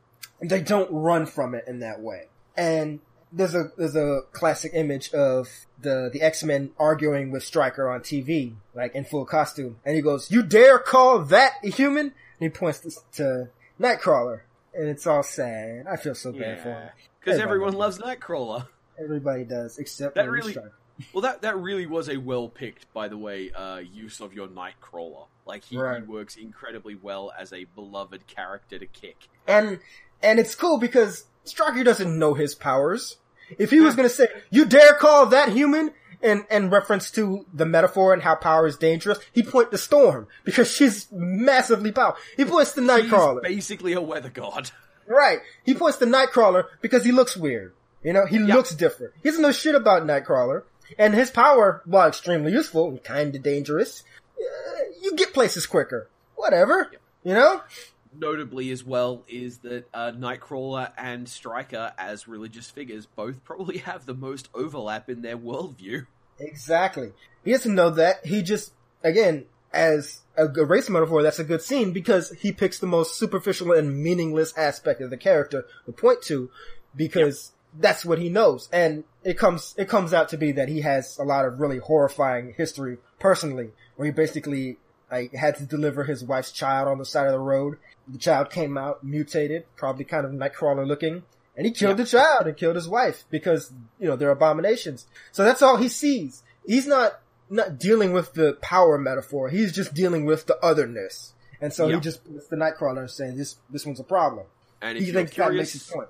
they 0.41 0.61
don't 0.61 0.91
run 0.91 1.25
from 1.25 1.55
it 1.55 1.65
in 1.67 1.79
that 1.79 2.01
way. 2.01 2.27
And 2.55 2.99
there's 3.31 3.55
a, 3.55 3.71
there's 3.77 3.95
a 3.95 4.21
classic 4.31 4.71
image 4.73 5.11
of 5.13 5.49
the, 5.81 6.09
the 6.11 6.21
X-Men 6.21 6.71
arguing 6.79 7.31
with 7.31 7.43
Stryker 7.43 7.89
on 7.89 8.01
TV, 8.01 8.53
like 8.73 8.95
in 8.95 9.03
full 9.03 9.25
costume. 9.25 9.77
And 9.85 9.95
he 9.95 10.01
goes, 10.01 10.31
you 10.31 10.43
dare 10.43 10.79
call 10.79 11.19
that 11.19 11.53
a 11.63 11.69
human? 11.69 12.07
And 12.07 12.13
he 12.39 12.49
points 12.49 12.79
to, 12.79 12.91
to 13.13 13.49
Nightcrawler. 13.79 14.41
And 14.77 14.87
it's 14.89 15.07
all 15.07 15.23
sad. 15.23 15.85
I 15.87 15.95
feel 15.95 16.15
so 16.15 16.31
bad 16.31 16.61
for 16.61 16.69
him. 16.69 16.89
Because 17.19 17.39
everyone 17.39 17.73
loves 17.73 17.97
Nightcrawler. 17.97 18.67
Everybody 19.01 19.43
does, 19.43 19.77
except 19.77 20.15
That 20.15 20.29
really-. 20.29 20.55
Well, 21.13 21.21
that 21.23 21.41
that 21.41 21.57
really 21.57 21.85
was 21.85 22.09
a 22.09 22.17
well 22.17 22.47
picked, 22.47 22.91
by 22.93 23.09
the 23.09 23.17
way, 23.17 23.51
uh, 23.51 23.79
use 23.79 24.21
of 24.21 24.33
your 24.33 24.47
Nightcrawler. 24.47 25.27
Like 25.45 25.65
he, 25.65 25.75
he 25.75 26.01
works 26.07 26.37
incredibly 26.37 26.95
well 26.95 27.33
as 27.37 27.51
a 27.51 27.65
beloved 27.65 28.27
character 28.27 28.79
to 28.79 28.85
kick. 28.85 29.27
And 29.47 29.79
and 30.23 30.39
it's 30.39 30.55
cool 30.55 30.79
because 30.79 31.25
Stryker 31.43 31.83
doesn't 31.83 32.17
know 32.17 32.33
his 32.33 32.55
powers. 32.55 33.17
If 33.59 33.69
he 33.71 33.79
was 33.79 33.95
gonna 33.95 34.09
say, 34.09 34.27
"You 34.49 34.65
dare 34.65 34.93
call 34.95 35.27
that 35.27 35.49
human," 35.49 35.91
in 36.21 36.45
in 36.49 36.69
reference 36.69 37.11
to 37.11 37.45
the 37.53 37.65
metaphor 37.65 38.13
and 38.13 38.21
how 38.23 38.35
power 38.35 38.67
is 38.67 38.77
dangerous, 38.77 39.19
he 39.33 39.43
points 39.43 39.71
to 39.71 39.77
Storm 39.77 40.27
because 40.43 40.69
she's 40.71 41.07
massively 41.11 41.91
powerful. 41.91 42.21
He 42.37 42.45
points 42.45 42.73
to 42.73 42.81
Nightcrawler, 42.81 43.45
He's 43.45 43.55
basically 43.55 43.93
a 43.93 44.01
weather 44.01 44.29
god. 44.29 44.71
right? 45.07 45.39
He 45.63 45.73
points 45.73 45.97
to 45.99 46.05
Nightcrawler 46.05 46.65
because 46.81 47.05
he 47.05 47.11
looks 47.11 47.35
weird. 47.37 47.73
You 48.03 48.13
know, 48.13 48.25
he 48.25 48.37
looks 48.39 48.75
different. 48.75 49.13
He 49.23 49.29
doesn't 49.29 49.41
know 49.41 49.51
shit 49.51 49.73
about 49.75 50.03
Nightcrawler, 50.03 50.63
and 50.99 51.13
his 51.15 51.31
power, 51.31 51.81
while 51.85 52.07
extremely 52.07 52.51
useful 52.51 52.87
and 52.89 53.03
kind 53.03 53.35
of 53.35 53.41
dangerous, 53.41 54.03
uh, 54.39 54.79
you 55.01 55.15
get 55.15 55.33
places 55.33 55.65
quicker. 55.65 56.07
Whatever, 56.35 56.91
you 57.23 57.33
know. 57.33 57.61
Notably, 58.17 58.71
as 58.71 58.83
well, 58.83 59.23
is 59.27 59.59
that 59.59 59.85
uh, 59.93 60.11
Nightcrawler 60.11 60.91
and 60.97 61.27
Stryker, 61.27 61.93
as 61.97 62.27
religious 62.27 62.69
figures, 62.69 63.05
both 63.05 63.43
probably 63.43 63.77
have 63.79 64.05
the 64.05 64.13
most 64.13 64.49
overlap 64.53 65.09
in 65.09 65.21
their 65.21 65.37
worldview. 65.37 66.05
Exactly. 66.39 67.11
He 67.43 67.51
doesn't 67.51 67.75
know 67.75 67.89
that. 67.91 68.25
He 68.25 68.41
just, 68.41 68.73
again, 69.03 69.45
as 69.73 70.21
a, 70.37 70.47
race 70.47 70.89
metaphor, 70.89 71.21
that's 71.21 71.39
a 71.39 71.43
good 71.43 71.61
scene 71.61 71.91
because 71.91 72.31
he 72.31 72.51
picks 72.51 72.79
the 72.79 72.87
most 72.87 73.17
superficial 73.17 73.73
and 73.73 74.01
meaningless 74.01 74.57
aspect 74.57 75.01
of 75.01 75.09
the 75.09 75.17
character 75.17 75.65
to 75.85 75.91
point 75.91 76.21
to 76.23 76.49
because 76.95 77.51
that's 77.77 78.05
what 78.05 78.19
he 78.19 78.29
knows. 78.29 78.69
And 78.71 79.03
it 79.23 79.37
comes, 79.37 79.75
it 79.77 79.89
comes 79.89 80.13
out 80.13 80.29
to 80.29 80.37
be 80.37 80.53
that 80.53 80.69
he 80.69 80.81
has 80.81 81.17
a 81.17 81.23
lot 81.23 81.45
of 81.45 81.59
really 81.59 81.79
horrifying 81.79 82.53
history 82.55 82.97
personally, 83.19 83.71
where 83.95 84.05
he 84.05 84.11
basically 84.11 84.77
like, 85.11 85.33
had 85.33 85.55
to 85.57 85.65
deliver 85.65 86.03
his 86.03 86.23
wife's 86.23 86.51
child 86.51 86.87
on 86.87 86.97
the 86.97 87.05
side 87.05 87.27
of 87.27 87.33
the 87.33 87.39
road. 87.39 87.77
The 88.07 88.17
child 88.19 88.49
came 88.51 88.77
out 88.77 89.03
mutated, 89.03 89.65
probably 89.75 90.05
kind 90.05 90.25
of 90.25 90.31
Nightcrawler 90.31 90.85
looking, 90.85 91.23
and 91.57 91.65
he 91.65 91.71
killed 91.71 91.97
the 91.97 92.05
child 92.05 92.45
and 92.47 92.55
killed 92.55 92.75
his 92.75 92.87
wife 92.87 93.23
because, 93.29 93.71
you 93.99 94.07
know, 94.07 94.15
they're 94.15 94.29
abominations. 94.31 95.07
So 95.31 95.43
that's 95.43 95.61
all 95.61 95.77
he 95.77 95.87
sees. 95.89 96.43
He's 96.67 96.85
not, 96.85 97.19
not 97.49 97.79
dealing 97.79 98.11
with 98.13 98.33
the 98.33 98.53
power 98.61 98.97
metaphor. 98.97 99.49
He's 99.49 99.71
just 99.71 99.93
dealing 99.93 100.25
with 100.25 100.45
the 100.45 100.57
otherness. 100.63 101.33
And 101.61 101.73
so 101.73 101.87
Yeah. 101.87 101.95
he 101.95 102.01
just 102.01 102.23
puts 102.31 102.47
the 102.47 102.55
Nightcrawler 102.57 102.99
and 102.99 103.09
saying 103.09 103.37
this, 103.37 103.57
this 103.69 103.85
one's 103.85 103.99
a 103.99 104.03
problem. 104.03 104.45
And 104.81 104.97
if 104.97 105.03
He 105.05 105.09
you're 105.11 105.13
that 105.13 105.23
makes 105.23 105.33
curious, 105.33 105.73
his 105.73 105.83
point. 105.83 106.09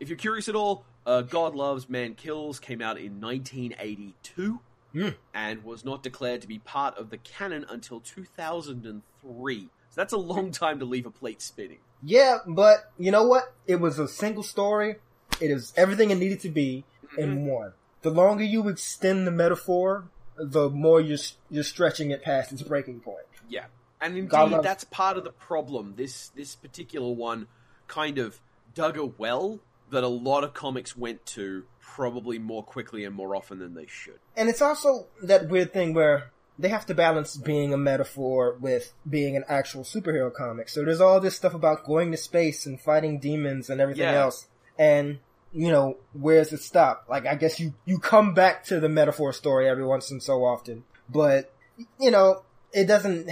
if 0.00 0.08
you're 0.08 0.18
curious 0.18 0.48
at 0.48 0.56
all, 0.56 0.84
uh, 1.06 1.22
God 1.22 1.54
Loves, 1.54 1.88
Man 1.88 2.14
Kills 2.14 2.58
came 2.58 2.82
out 2.82 2.98
in 2.98 3.20
1982 3.20 4.60
Hmm. 4.92 5.08
and 5.32 5.64
was 5.64 5.84
not 5.86 6.02
declared 6.02 6.42
to 6.42 6.48
be 6.48 6.58
part 6.58 6.98
of 6.98 7.08
the 7.08 7.16
canon 7.16 7.64
until 7.70 8.00
2003. 8.00 9.68
So 9.92 10.00
that's 10.00 10.14
a 10.14 10.18
long 10.18 10.52
time 10.52 10.78
to 10.78 10.86
leave 10.86 11.04
a 11.04 11.10
plate 11.10 11.42
spinning. 11.42 11.80
Yeah, 12.02 12.38
but 12.46 12.90
you 12.98 13.10
know 13.10 13.24
what? 13.24 13.54
It 13.66 13.76
was 13.76 13.98
a 13.98 14.08
single 14.08 14.42
story. 14.42 14.96
It 15.38 15.50
is 15.50 15.74
everything 15.76 16.10
it 16.10 16.14
needed 16.14 16.40
to 16.40 16.48
be 16.48 16.84
in 17.18 17.36
mm-hmm. 17.36 17.46
one. 17.46 17.72
The 18.00 18.10
longer 18.10 18.42
you 18.42 18.68
extend 18.68 19.26
the 19.26 19.30
metaphor, 19.30 20.08
the 20.38 20.70
more 20.70 20.98
you're 20.98 21.18
you're 21.50 21.62
stretching 21.62 22.10
it 22.10 22.22
past 22.22 22.52
its 22.52 22.62
breaking 22.62 23.00
point. 23.00 23.26
Yeah, 23.50 23.66
and 24.00 24.16
indeed, 24.16 24.32
loves- 24.32 24.64
that's 24.64 24.84
part 24.84 25.18
of 25.18 25.24
the 25.24 25.30
problem. 25.30 25.94
This 25.98 26.28
this 26.28 26.54
particular 26.54 27.12
one 27.12 27.48
kind 27.86 28.16
of 28.16 28.40
dug 28.74 28.96
a 28.96 29.04
well 29.04 29.60
that 29.90 30.02
a 30.02 30.08
lot 30.08 30.42
of 30.42 30.54
comics 30.54 30.96
went 30.96 31.26
to 31.26 31.64
probably 31.80 32.38
more 32.38 32.62
quickly 32.64 33.04
and 33.04 33.14
more 33.14 33.36
often 33.36 33.58
than 33.58 33.74
they 33.74 33.86
should. 33.86 34.18
And 34.38 34.48
it's 34.48 34.62
also 34.62 35.08
that 35.22 35.50
weird 35.50 35.74
thing 35.74 35.92
where 35.92 36.31
they 36.58 36.68
have 36.68 36.86
to 36.86 36.94
balance 36.94 37.36
being 37.36 37.72
a 37.72 37.78
metaphor 37.78 38.56
with 38.60 38.92
being 39.08 39.36
an 39.36 39.44
actual 39.48 39.82
superhero 39.84 40.32
comic. 40.32 40.68
So 40.68 40.84
there's 40.84 41.00
all 41.00 41.18
this 41.20 41.34
stuff 41.36 41.54
about 41.54 41.84
going 41.84 42.10
to 42.10 42.16
space 42.16 42.66
and 42.66 42.80
fighting 42.80 43.18
demons 43.18 43.70
and 43.70 43.80
everything 43.80 44.04
Yeah. 44.04 44.22
else. 44.22 44.46
And, 44.78 45.18
you 45.52 45.70
know, 45.70 45.96
where's 46.12 46.52
it 46.52 46.60
stop? 46.60 47.06
Like, 47.08 47.26
I 47.26 47.34
guess 47.34 47.58
you, 47.58 47.74
you 47.84 47.98
come 47.98 48.34
back 48.34 48.64
to 48.66 48.80
the 48.80 48.88
metaphor 48.88 49.32
story 49.32 49.68
every 49.68 49.84
once 49.84 50.10
in 50.10 50.20
so 50.20 50.44
often. 50.44 50.84
But, 51.08 51.52
you 51.98 52.10
know, 52.10 52.42
it 52.72 52.84
doesn't, 52.86 53.28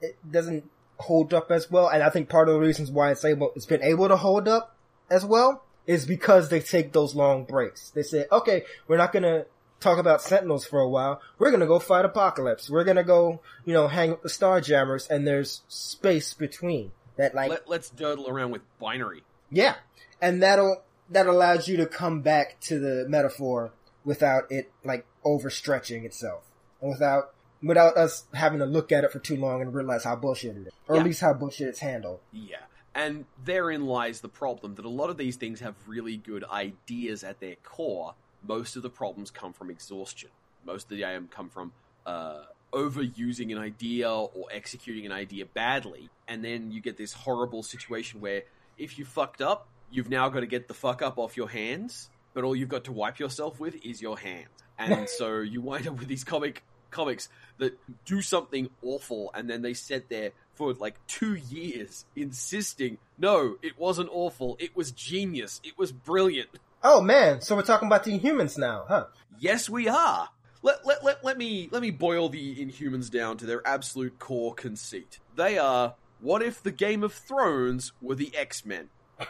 it 0.00 0.16
doesn't 0.30 0.70
hold 0.98 1.32
up 1.32 1.50
as 1.50 1.70
well. 1.70 1.88
And 1.88 2.02
I 2.02 2.10
think 2.10 2.28
part 2.28 2.48
of 2.48 2.54
the 2.54 2.60
reasons 2.60 2.90
why 2.90 3.10
it's 3.10 3.24
able, 3.24 3.52
it's 3.56 3.66
been 3.66 3.82
able 3.82 4.08
to 4.08 4.16
hold 4.16 4.46
up 4.48 4.76
as 5.10 5.24
well 5.24 5.64
is 5.86 6.04
because 6.04 6.50
they 6.50 6.60
take 6.60 6.92
those 6.92 7.14
long 7.14 7.44
breaks. 7.44 7.90
They 7.90 8.02
say, 8.02 8.26
okay, 8.30 8.64
we're 8.86 8.98
not 8.98 9.12
gonna 9.12 9.46
talk 9.80 9.98
about 9.98 10.20
Sentinels 10.22 10.64
for 10.64 10.80
a 10.80 10.88
while. 10.88 11.20
We're 11.38 11.50
gonna 11.50 11.66
go 11.66 11.78
fight 11.78 12.04
Apocalypse. 12.04 12.68
We're 12.70 12.84
gonna 12.84 13.04
go, 13.04 13.40
you 13.64 13.72
know, 13.72 13.88
hang 13.88 14.10
with 14.10 14.22
the 14.22 14.28
Starjammers, 14.28 15.08
and 15.10 15.26
there's 15.26 15.62
space 15.68 16.34
between 16.34 16.92
that. 17.16 17.34
Like, 17.34 17.50
Let, 17.50 17.68
let's 17.68 17.90
durdle 17.90 18.28
around 18.28 18.50
with 18.50 18.62
binary. 18.78 19.22
yeah, 19.50 19.76
and 20.20 20.42
that'll 20.42 20.82
that 21.10 21.26
allows 21.26 21.68
you 21.68 21.76
to 21.78 21.86
come 21.86 22.20
back 22.20 22.60
to 22.60 22.78
the 22.78 23.06
metaphor 23.08 23.72
without 24.04 24.44
it 24.50 24.70
like 24.84 25.06
overstretching 25.24 26.04
itself, 26.04 26.44
and 26.80 26.90
without 26.90 27.32
without 27.62 27.96
us 27.96 28.24
having 28.34 28.58
to 28.60 28.66
look 28.66 28.92
at 28.92 29.04
it 29.04 29.10
for 29.10 29.18
too 29.18 29.36
long 29.36 29.60
and 29.62 29.74
realize 29.74 30.04
how 30.04 30.14
bullshit 30.16 30.56
it 30.56 30.66
is, 30.66 30.72
or 30.86 30.94
Yeah. 30.96 31.00
at 31.00 31.06
least 31.06 31.20
how 31.20 31.32
bullshit 31.34 31.68
it's 31.68 31.80
handled. 31.80 32.20
Yeah. 32.32 32.58
And 32.94 33.26
therein 33.44 33.86
lies 33.86 34.20
the 34.22 34.28
problem 34.28 34.74
that 34.76 34.84
a 34.84 34.88
lot 34.88 35.08
of 35.10 35.16
these 35.18 35.36
things 35.36 35.60
have 35.60 35.74
really 35.86 36.16
good 36.16 36.42
ideas 36.44 37.22
at 37.24 37.38
their 37.40 37.54
core. 37.56 38.14
Most 38.46 38.76
of 38.76 38.82
the 38.82 38.90
problems 38.90 39.30
come 39.30 39.52
from 39.52 39.70
exhaustion. 39.70 40.30
Most 40.64 40.84
of 40.84 40.96
the 40.96 41.04
AM 41.04 41.28
come 41.28 41.48
from 41.48 41.72
uh, 42.06 42.42
overusing 42.72 43.52
an 43.52 43.58
idea 43.58 44.10
or 44.10 44.46
executing 44.50 45.06
an 45.06 45.12
idea 45.12 45.46
badly. 45.46 46.10
And 46.26 46.44
then 46.44 46.70
you 46.70 46.80
get 46.80 46.96
this 46.96 47.12
horrible 47.12 47.62
situation 47.62 48.20
where 48.20 48.42
if 48.76 48.98
you 48.98 49.04
fucked 49.04 49.40
up, 49.40 49.68
you've 49.90 50.10
now 50.10 50.28
got 50.28 50.40
to 50.40 50.46
get 50.46 50.68
the 50.68 50.74
fuck 50.74 51.02
up 51.02 51.18
off 51.18 51.36
your 51.36 51.48
hands, 51.48 52.10
but 52.34 52.44
all 52.44 52.54
you've 52.54 52.68
got 52.68 52.84
to 52.84 52.92
wipe 52.92 53.18
yourself 53.18 53.58
with 53.58 53.84
is 53.84 54.00
your 54.00 54.18
hand. 54.18 54.48
And 54.78 55.08
so 55.18 55.40
you 55.40 55.60
wind 55.60 55.86
up 55.86 55.98
with 55.98 56.08
these 56.08 56.24
comic 56.24 56.62
comics 56.90 57.28
that 57.58 57.78
do 58.06 58.22
something 58.22 58.70
awful 58.82 59.30
and 59.34 59.48
then 59.48 59.60
they 59.60 59.74
sit 59.74 60.08
there 60.08 60.32
for 60.54 60.72
like 60.74 60.94
two 61.06 61.34
years 61.34 62.04
insisting, 62.16 62.98
no, 63.18 63.56
it 63.62 63.78
wasn't 63.78 64.08
awful, 64.10 64.56
it 64.58 64.74
was 64.76 64.90
genius, 64.90 65.60
it 65.64 65.76
was 65.76 65.92
brilliant. 65.92 66.48
Oh 66.82 67.00
man, 67.00 67.40
so 67.40 67.56
we're 67.56 67.62
talking 67.62 67.86
about 67.88 68.04
the 68.04 68.18
Inhumans 68.18 68.56
now, 68.56 68.84
huh? 68.88 69.06
Yes, 69.38 69.68
we 69.68 69.88
are. 69.88 70.28
Let, 70.62 70.84
let, 70.86 71.04
let, 71.04 71.24
let 71.24 71.38
me 71.38 71.68
let 71.70 71.82
me 71.82 71.90
boil 71.90 72.28
the 72.28 72.56
Inhumans 72.56 73.10
down 73.10 73.36
to 73.38 73.46
their 73.46 73.66
absolute 73.66 74.18
core 74.18 74.54
conceit. 74.54 75.18
They 75.36 75.58
are 75.58 75.94
what 76.20 76.42
if 76.42 76.62
the 76.62 76.72
Game 76.72 77.02
of 77.04 77.12
Thrones 77.12 77.92
were 78.00 78.14
the 78.14 78.32
X 78.36 78.64
Men? 78.64 78.88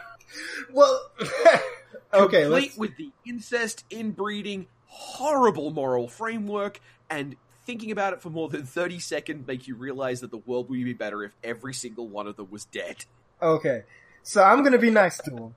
Well, 0.71 1.09
Okay, 2.13 2.41
complete 2.43 2.49
let's- 2.49 2.77
with 2.77 2.97
the 2.97 3.11
incest, 3.25 3.83
inbreeding, 3.89 4.67
horrible 4.85 5.71
moral 5.71 6.07
framework, 6.07 6.79
and 7.09 7.35
thinking 7.65 7.89
about 7.89 8.13
it 8.13 8.21
for 8.21 8.29
more 8.29 8.47
than 8.47 8.63
30 8.63 8.99
seconds 8.99 9.47
make 9.47 9.67
you 9.67 9.75
realize 9.75 10.21
that 10.21 10.29
the 10.31 10.37
world 10.37 10.69
would 10.69 10.83
be 10.83 10.93
better 10.93 11.23
if 11.23 11.35
every 11.43 11.73
single 11.73 12.07
one 12.07 12.27
of 12.27 12.35
them 12.35 12.47
was 12.51 12.65
dead. 12.65 13.05
Okay, 13.41 13.83
so 14.21 14.43
I'm 14.43 14.63
gonna 14.63 14.77
be 14.77 14.91
nice 14.91 15.17
to 15.19 15.31
him. 15.31 15.55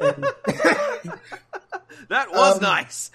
And- 0.00 0.24
That 2.08 2.30
was 2.32 2.56
Um, 2.56 2.62
nice. 2.62 3.10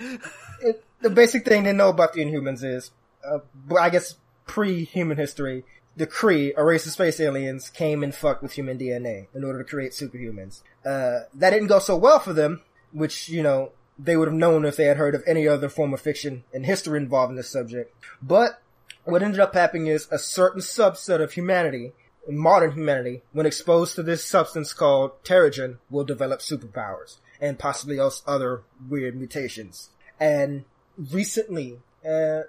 it, 0.62 0.84
the 1.02 1.10
basic 1.10 1.44
thing 1.46 1.64
they 1.64 1.74
know 1.74 1.90
about 1.90 2.14
the 2.14 2.22
Inhumans 2.24 2.64
is, 2.64 2.92
uh, 3.28 3.40
I 3.78 3.90
guess 3.90 4.16
pre-human 4.46 5.18
history, 5.18 5.66
the 5.98 6.08
Kree, 6.08 6.54
a 6.56 6.64
race 6.64 6.86
of 6.86 6.94
space 6.94 7.20
aliens, 7.20 7.70
came 7.70 8.04
and 8.04 8.16
fucked 8.16 8.42
with 8.42 8.54
human 8.54 8.78
DNA 8.78 9.28
in 9.34 9.44
order 9.44 9.60
to 9.60 9.66
create 9.70 9.92
superhumans. 9.92 10.62
Uh, 10.86 11.26
that 11.34 11.50
didn't 11.50 11.68
go 11.68 11.80
so 11.80 11.98
well 11.98 12.20
for 12.20 12.32
them, 12.32 12.62
which, 12.94 13.28
you 13.28 13.44
know, 13.44 13.72
they 14.00 14.16
would 14.16 14.28
have 14.30 14.38
known 14.38 14.64
if 14.66 14.78
they 14.78 14.86
had 14.86 14.98
heard 14.98 15.16
of 15.16 15.24
any 15.28 15.46
other 15.48 15.68
form 15.68 15.94
of 15.94 16.00
fiction 16.00 16.44
and 16.54 16.66
history 16.66 16.98
involving 16.98 17.36
this 17.36 17.50
subject. 17.50 17.94
But 18.22 18.62
what 19.04 19.24
ended 19.24 19.40
up 19.42 19.54
happening 19.54 19.88
is 19.88 20.08
a 20.12 20.18
certain 20.20 20.62
subset 20.62 21.22
of 21.22 21.34
humanity, 21.34 21.92
modern 22.28 22.72
humanity, 22.72 23.24
when 23.32 23.46
exposed 23.46 23.96
to 23.96 24.04
this 24.04 24.24
substance 24.24 24.74
called 24.74 25.24
Terrigen, 25.24 25.78
will 25.90 26.04
develop 26.04 26.40
superpowers 26.40 27.18
and 27.40 27.60
possibly 27.60 28.00
else 28.00 28.24
other 28.26 28.64
weird 28.90 29.16
mutations. 29.16 29.90
And 30.20 30.66
recently, 30.98 31.80
uh, 32.08 32.42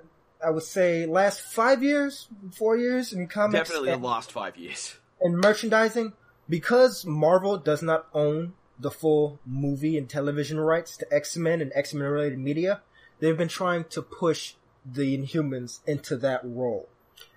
I 0.44 0.50
would 0.50 0.62
say 0.62 1.06
last 1.06 1.40
five 1.40 1.82
years, 1.82 2.28
four 2.52 2.76
years 2.76 3.12
in 3.12 3.26
comics 3.26 3.68
Definitely 3.68 3.90
the 3.90 3.98
last 3.98 4.32
five 4.32 4.56
years. 4.56 4.96
and 5.20 5.38
merchandising, 5.38 6.12
because 6.48 7.04
Marvel 7.04 7.58
does 7.58 7.82
not 7.82 8.06
own 8.14 8.54
the 8.78 8.90
full 8.90 9.40
movie 9.46 9.96
and 9.96 10.08
television 10.08 10.60
rights 10.60 10.96
to 10.98 11.06
X-Men 11.12 11.60
and 11.60 11.72
X-Men 11.74 12.06
related 12.06 12.38
media, 12.38 12.82
they've 13.20 13.36
been 13.36 13.48
trying 13.48 13.84
to 13.84 14.02
push 14.02 14.54
the 14.84 15.16
Inhumans 15.16 15.80
into 15.86 16.16
that 16.18 16.40
role 16.44 16.88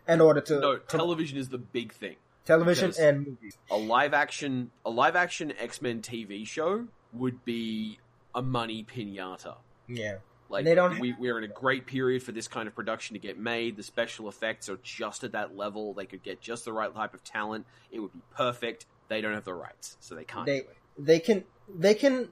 in 0.08 0.22
order 0.22 0.42
to, 0.42 0.60
No, 0.60 0.78
to 0.78 0.98
television 0.98 1.38
is 1.38 1.50
the 1.50 1.58
big 1.58 1.94
thing. 1.94 2.18
Television 2.50 2.90
because- 2.90 3.00
and 3.00 3.28
movies. 3.28 3.58
A 3.72 3.78
live 3.78 4.14
action, 4.14 4.72
a 4.86 4.90
live 4.90 5.16
action 5.16 5.54
X 5.58 5.82
Men 5.82 6.02
TV 6.02 6.46
show 6.46 6.88
would 7.14 7.44
be 7.46 8.00
a 8.36 8.42
money 8.42 8.84
pinata. 8.84 9.56
Yeah. 9.88 10.18
Like 10.50 10.66
They 10.66 10.74
don't- 10.76 11.00
we, 11.00 11.14
we're 11.14 11.38
in 11.38 11.44
a 11.44 11.54
great 11.54 11.86
period 11.86 12.24
for 12.24 12.32
this 12.32 12.48
kind 12.48 12.68
of 12.68 12.74
production 12.76 13.14
to 13.14 13.20
get 13.20 13.38
made. 13.38 13.78
The 13.78 13.84
special 13.84 14.28
effects 14.28 14.68
are 14.68 14.80
just 14.82 15.24
at 15.24 15.32
that 15.34 15.56
level. 15.56 15.94
They 15.94 16.06
could 16.06 16.24
get 16.24 16.42
just 16.42 16.66
the 16.66 16.74
right 16.74 16.94
type 16.94 17.14
of 17.14 17.24
talent. 17.24 17.66
It 17.92 18.00
would 18.00 18.14
be 18.14 18.22
perfect. 18.36 18.86
They 19.10 19.22
don't 19.22 19.34
have 19.34 19.46
the 19.46 19.54
rights, 19.54 19.98
so 20.00 20.16
they 20.16 20.24
can't. 20.24 20.46
They 20.46 20.64
they 20.98 21.20
can 21.20 21.46
they 21.74 21.94
can 21.94 22.30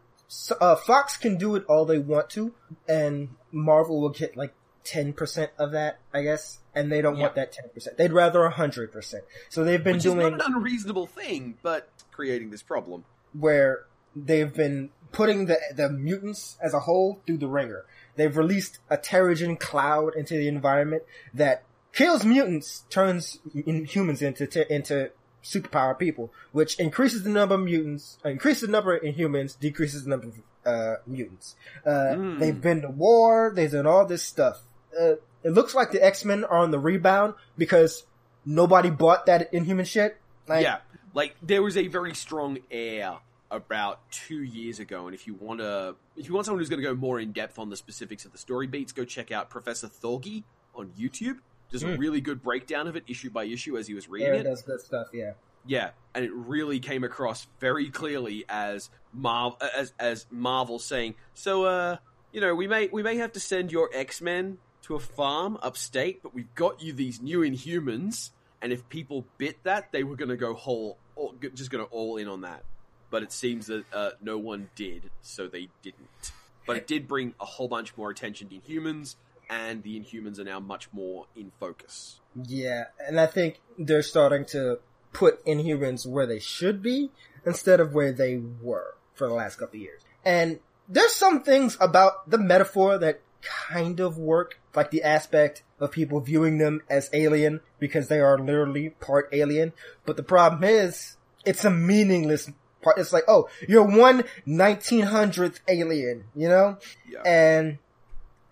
uh, 0.60 0.76
Fox 0.76 1.16
can 1.18 1.38
do 1.38 1.56
it 1.56 1.64
all 1.68 1.86
they 1.86 2.00
want 2.00 2.30
to, 2.32 2.54
and 2.88 3.30
Marvel 3.52 4.02
will 4.02 4.10
get 4.10 4.36
like 4.36 4.54
ten 4.88 5.14
percent 5.14 5.52
of 5.60 5.72
that, 5.74 6.00
I 6.14 6.22
guess. 6.24 6.60
And 6.74 6.92
they 6.92 7.02
don't 7.02 7.18
want 7.20 7.36
that 7.36 7.52
ten 7.52 7.66
percent. 7.74 7.98
They'd 7.98 8.14
rather 8.14 8.48
hundred 8.50 8.92
percent. 8.92 9.24
So 9.50 9.64
they've 9.64 9.84
been 9.84 9.96
Which 9.96 10.04
doing 10.04 10.20
is 10.22 10.32
not 10.32 10.48
an 10.48 10.54
unreasonable 10.56 11.08
thing, 11.08 11.58
but 11.62 11.90
creating 12.12 12.50
this 12.52 12.64
problem. 12.64 13.04
where 13.34 13.86
they've 14.16 14.54
been 14.54 14.90
putting 15.12 15.46
the 15.46 15.58
the 15.76 15.90
mutants 15.90 16.58
as 16.62 16.74
a 16.74 16.80
whole 16.82 17.22
through 17.26 17.38
the 17.38 17.48
ringer. 17.48 17.86
They've 18.16 18.36
released 18.36 18.80
a 18.90 18.98
Terrigen 18.98 19.60
cloud 19.60 20.16
into 20.16 20.36
the 20.36 20.48
environment 20.48 21.04
that 21.34 21.64
kills 21.94 22.24
mutants, 22.26 22.86
turns 22.90 23.40
in- 23.54 23.86
humans 23.86 24.22
into 24.22 24.48
te- 24.48 24.66
into 24.70 25.12
superpowered 25.44 25.98
people, 26.00 26.32
which 26.52 26.80
increases 26.80 27.24
the 27.24 27.30
number 27.30 27.56
of 27.56 27.62
mutants, 27.62 28.18
uh, 28.26 28.30
increases 28.30 28.62
the 28.62 28.68
number 28.72 28.96
of 28.96 29.04
humans, 29.16 29.56
decreases 29.56 30.04
the 30.04 30.10
number 30.10 30.28
of 30.28 30.34
uh, 30.66 30.96
mutants. 31.08 31.56
Uh, 31.86 31.90
Mm. 32.18 32.40
They've 32.40 32.60
been 32.62 32.82
to 32.82 32.90
war. 32.90 33.52
They've 33.56 33.72
done 33.72 33.86
all 33.88 34.06
this 34.06 34.24
stuff. 34.24 34.64
Uh, 35.00 35.14
it 35.44 35.52
looks 35.52 35.74
like 35.76 35.92
the 35.92 36.04
X 36.04 36.26
Men 36.26 36.44
are 36.44 36.58
on 36.60 36.72
the 36.72 36.80
rebound 36.80 37.34
because 37.58 38.04
nobody 38.46 38.90
bought 38.90 39.26
that 39.28 39.54
Inhuman 39.54 39.86
shit. 39.86 40.18
Like, 40.48 40.64
yeah, 40.64 40.78
like 41.14 41.36
there 41.42 41.62
was 41.62 41.78
a 41.78 41.88
very 41.88 42.14
strong 42.16 42.58
air 42.72 43.18
about 43.50 44.00
two 44.12 44.42
years 44.44 44.80
ago, 44.80 45.06
and 45.08 45.16
if 45.16 45.26
you 45.28 45.34
want 45.36 45.60
to, 45.60 45.96
if 46.16 46.28
you 46.28 46.34
want 46.34 46.46
someone 46.46 46.60
who's 46.60 46.70
going 46.70 46.82
to 46.82 46.88
go 46.88 46.96
more 46.96 47.20
in 47.20 47.32
depth 47.32 47.60
on 47.60 47.70
the 47.70 47.78
specifics 47.78 48.26
of 48.26 48.32
the 48.32 48.38
story 48.38 48.68
beats, 48.68 48.92
go 48.92 49.06
check 49.06 49.32
out 49.32 49.50
Professor 49.50 49.88
Thorgi 49.88 50.44
on 50.76 50.92
YouTube. 51.00 51.38
Does 51.70 51.84
a 51.84 51.88
Mm. 51.88 51.98
really 52.00 52.22
good 52.22 52.42
breakdown 52.42 52.88
of 52.88 52.96
it, 52.96 53.04
issue 53.08 53.30
by 53.30 53.44
issue, 53.44 53.78
as 53.78 53.88
he 53.88 53.94
was 53.94 54.08
reading 54.08 54.28
Aaron 54.30 54.42
it. 54.42 54.44
does 54.46 54.62
good 54.62 54.80
stuff. 54.80 55.08
Yeah. 55.14 55.34
Yeah, 55.66 55.90
and 56.16 56.24
it 56.24 56.32
really 56.34 56.80
came 56.80 57.04
across 57.04 57.46
very 57.60 57.90
clearly 57.90 58.46
as 58.48 58.90
Marvel 59.12 59.58
as 59.76 59.94
as 60.00 60.26
Marvel 60.32 60.80
saying, 60.80 61.16
"So, 61.34 61.66
uh, 61.66 61.98
you 62.32 62.40
know, 62.40 62.56
we 62.56 62.68
may 62.70 62.88
we 62.88 63.04
may 63.04 63.18
have 63.18 63.34
to 63.34 63.42
send 63.42 63.72
your 63.74 63.90
X 63.94 64.22
Men 64.22 64.60
to 64.88 64.96
a 64.96 65.00
farm 65.00 65.58
upstate, 65.62 66.24
but 66.24 66.34
we've 66.34 66.54
got 66.56 66.82
you 66.82 66.94
these 66.94 67.22
new 67.22 67.42
Inhumans, 67.42 68.32
and 68.62 68.72
if 68.72 68.88
people 68.90 69.26
bit 69.38 69.62
that, 69.64 69.92
they 69.92 70.04
were 70.04 70.16
going 70.16 70.30
to 70.30 70.38
go 70.38 70.54
whole, 70.54 70.98
all, 71.16 71.36
just 71.54 71.70
going 71.70 71.86
to 71.86 71.92
all 71.92 72.18
in 72.18 72.28
on 72.28 72.42
that. 72.42 72.64
But 73.10 73.24
it 73.24 73.32
seems 73.32 73.68
that 73.68 73.86
uh, 73.94 74.12
no 74.22 74.38
one 74.38 74.70
did, 74.76 75.10
so 75.22 75.48
they 75.48 75.70
didn't. 75.82 76.32
But 76.66 76.78
it 76.78 76.88
did 76.88 77.08
bring 77.08 77.34
a 77.40 77.46
whole 77.46 77.68
bunch 77.68 77.96
more 77.98 78.10
attention 78.10 78.50
to 78.50 78.56
Inhumans, 78.56 79.16
and 79.50 79.84
the 79.84 80.00
Inhumans 80.00 80.40
are 80.40 80.44
now 80.44 80.60
much 80.60 80.92
more 80.92 81.28
in 81.36 81.52
focus. 81.60 82.20
Yeah, 82.36 82.86
and 83.06 83.20
I 83.20 83.26
think 83.26 83.60
they're 83.78 84.02
starting 84.02 84.46
to 84.48 84.80
put 85.14 85.44
Inhumans 85.46 86.06
where 86.06 86.26
they 86.26 86.40
should 86.40 86.82
be 86.82 87.10
instead 87.46 87.80
of 87.80 87.94
where 87.94 88.12
they 88.12 88.38
were 88.38 88.96
for 89.14 89.28
the 89.28 89.34
last 89.34 89.58
couple 89.58 89.78
of 89.78 89.82
years. 89.82 90.02
And 90.24 90.60
there's 90.88 91.14
some 91.14 91.44
things 91.44 91.78
about 91.80 92.30
the 92.30 92.38
metaphor 92.38 92.98
that 92.98 93.22
kind 93.42 94.00
of 94.00 94.18
work, 94.18 94.60
like 94.76 94.92
the 94.92 95.04
aspect 95.04 95.64
of 95.80 95.92
people 95.92 96.20
viewing 96.20 96.58
them 96.58 96.82
as 96.90 97.10
alien 97.14 97.62
because 97.80 98.08
they 98.08 98.20
are 98.20 98.38
literally 98.38 98.90
part 98.90 99.30
alien. 99.32 99.74
But 100.06 100.18
the 100.18 100.24
problem 100.24 100.64
is, 100.64 101.18
it's 101.46 101.64
a 101.66 101.70
meaningless 101.70 102.50
part. 102.82 102.98
It's 102.98 103.14
like, 103.14 103.24
oh, 103.28 103.48
you're 103.68 103.84
one 103.84 104.24
1900th 104.48 105.60
alien, 105.68 106.26
you 106.36 106.50
know? 106.50 106.78
Yeah. 107.10 107.22
and 107.26 107.78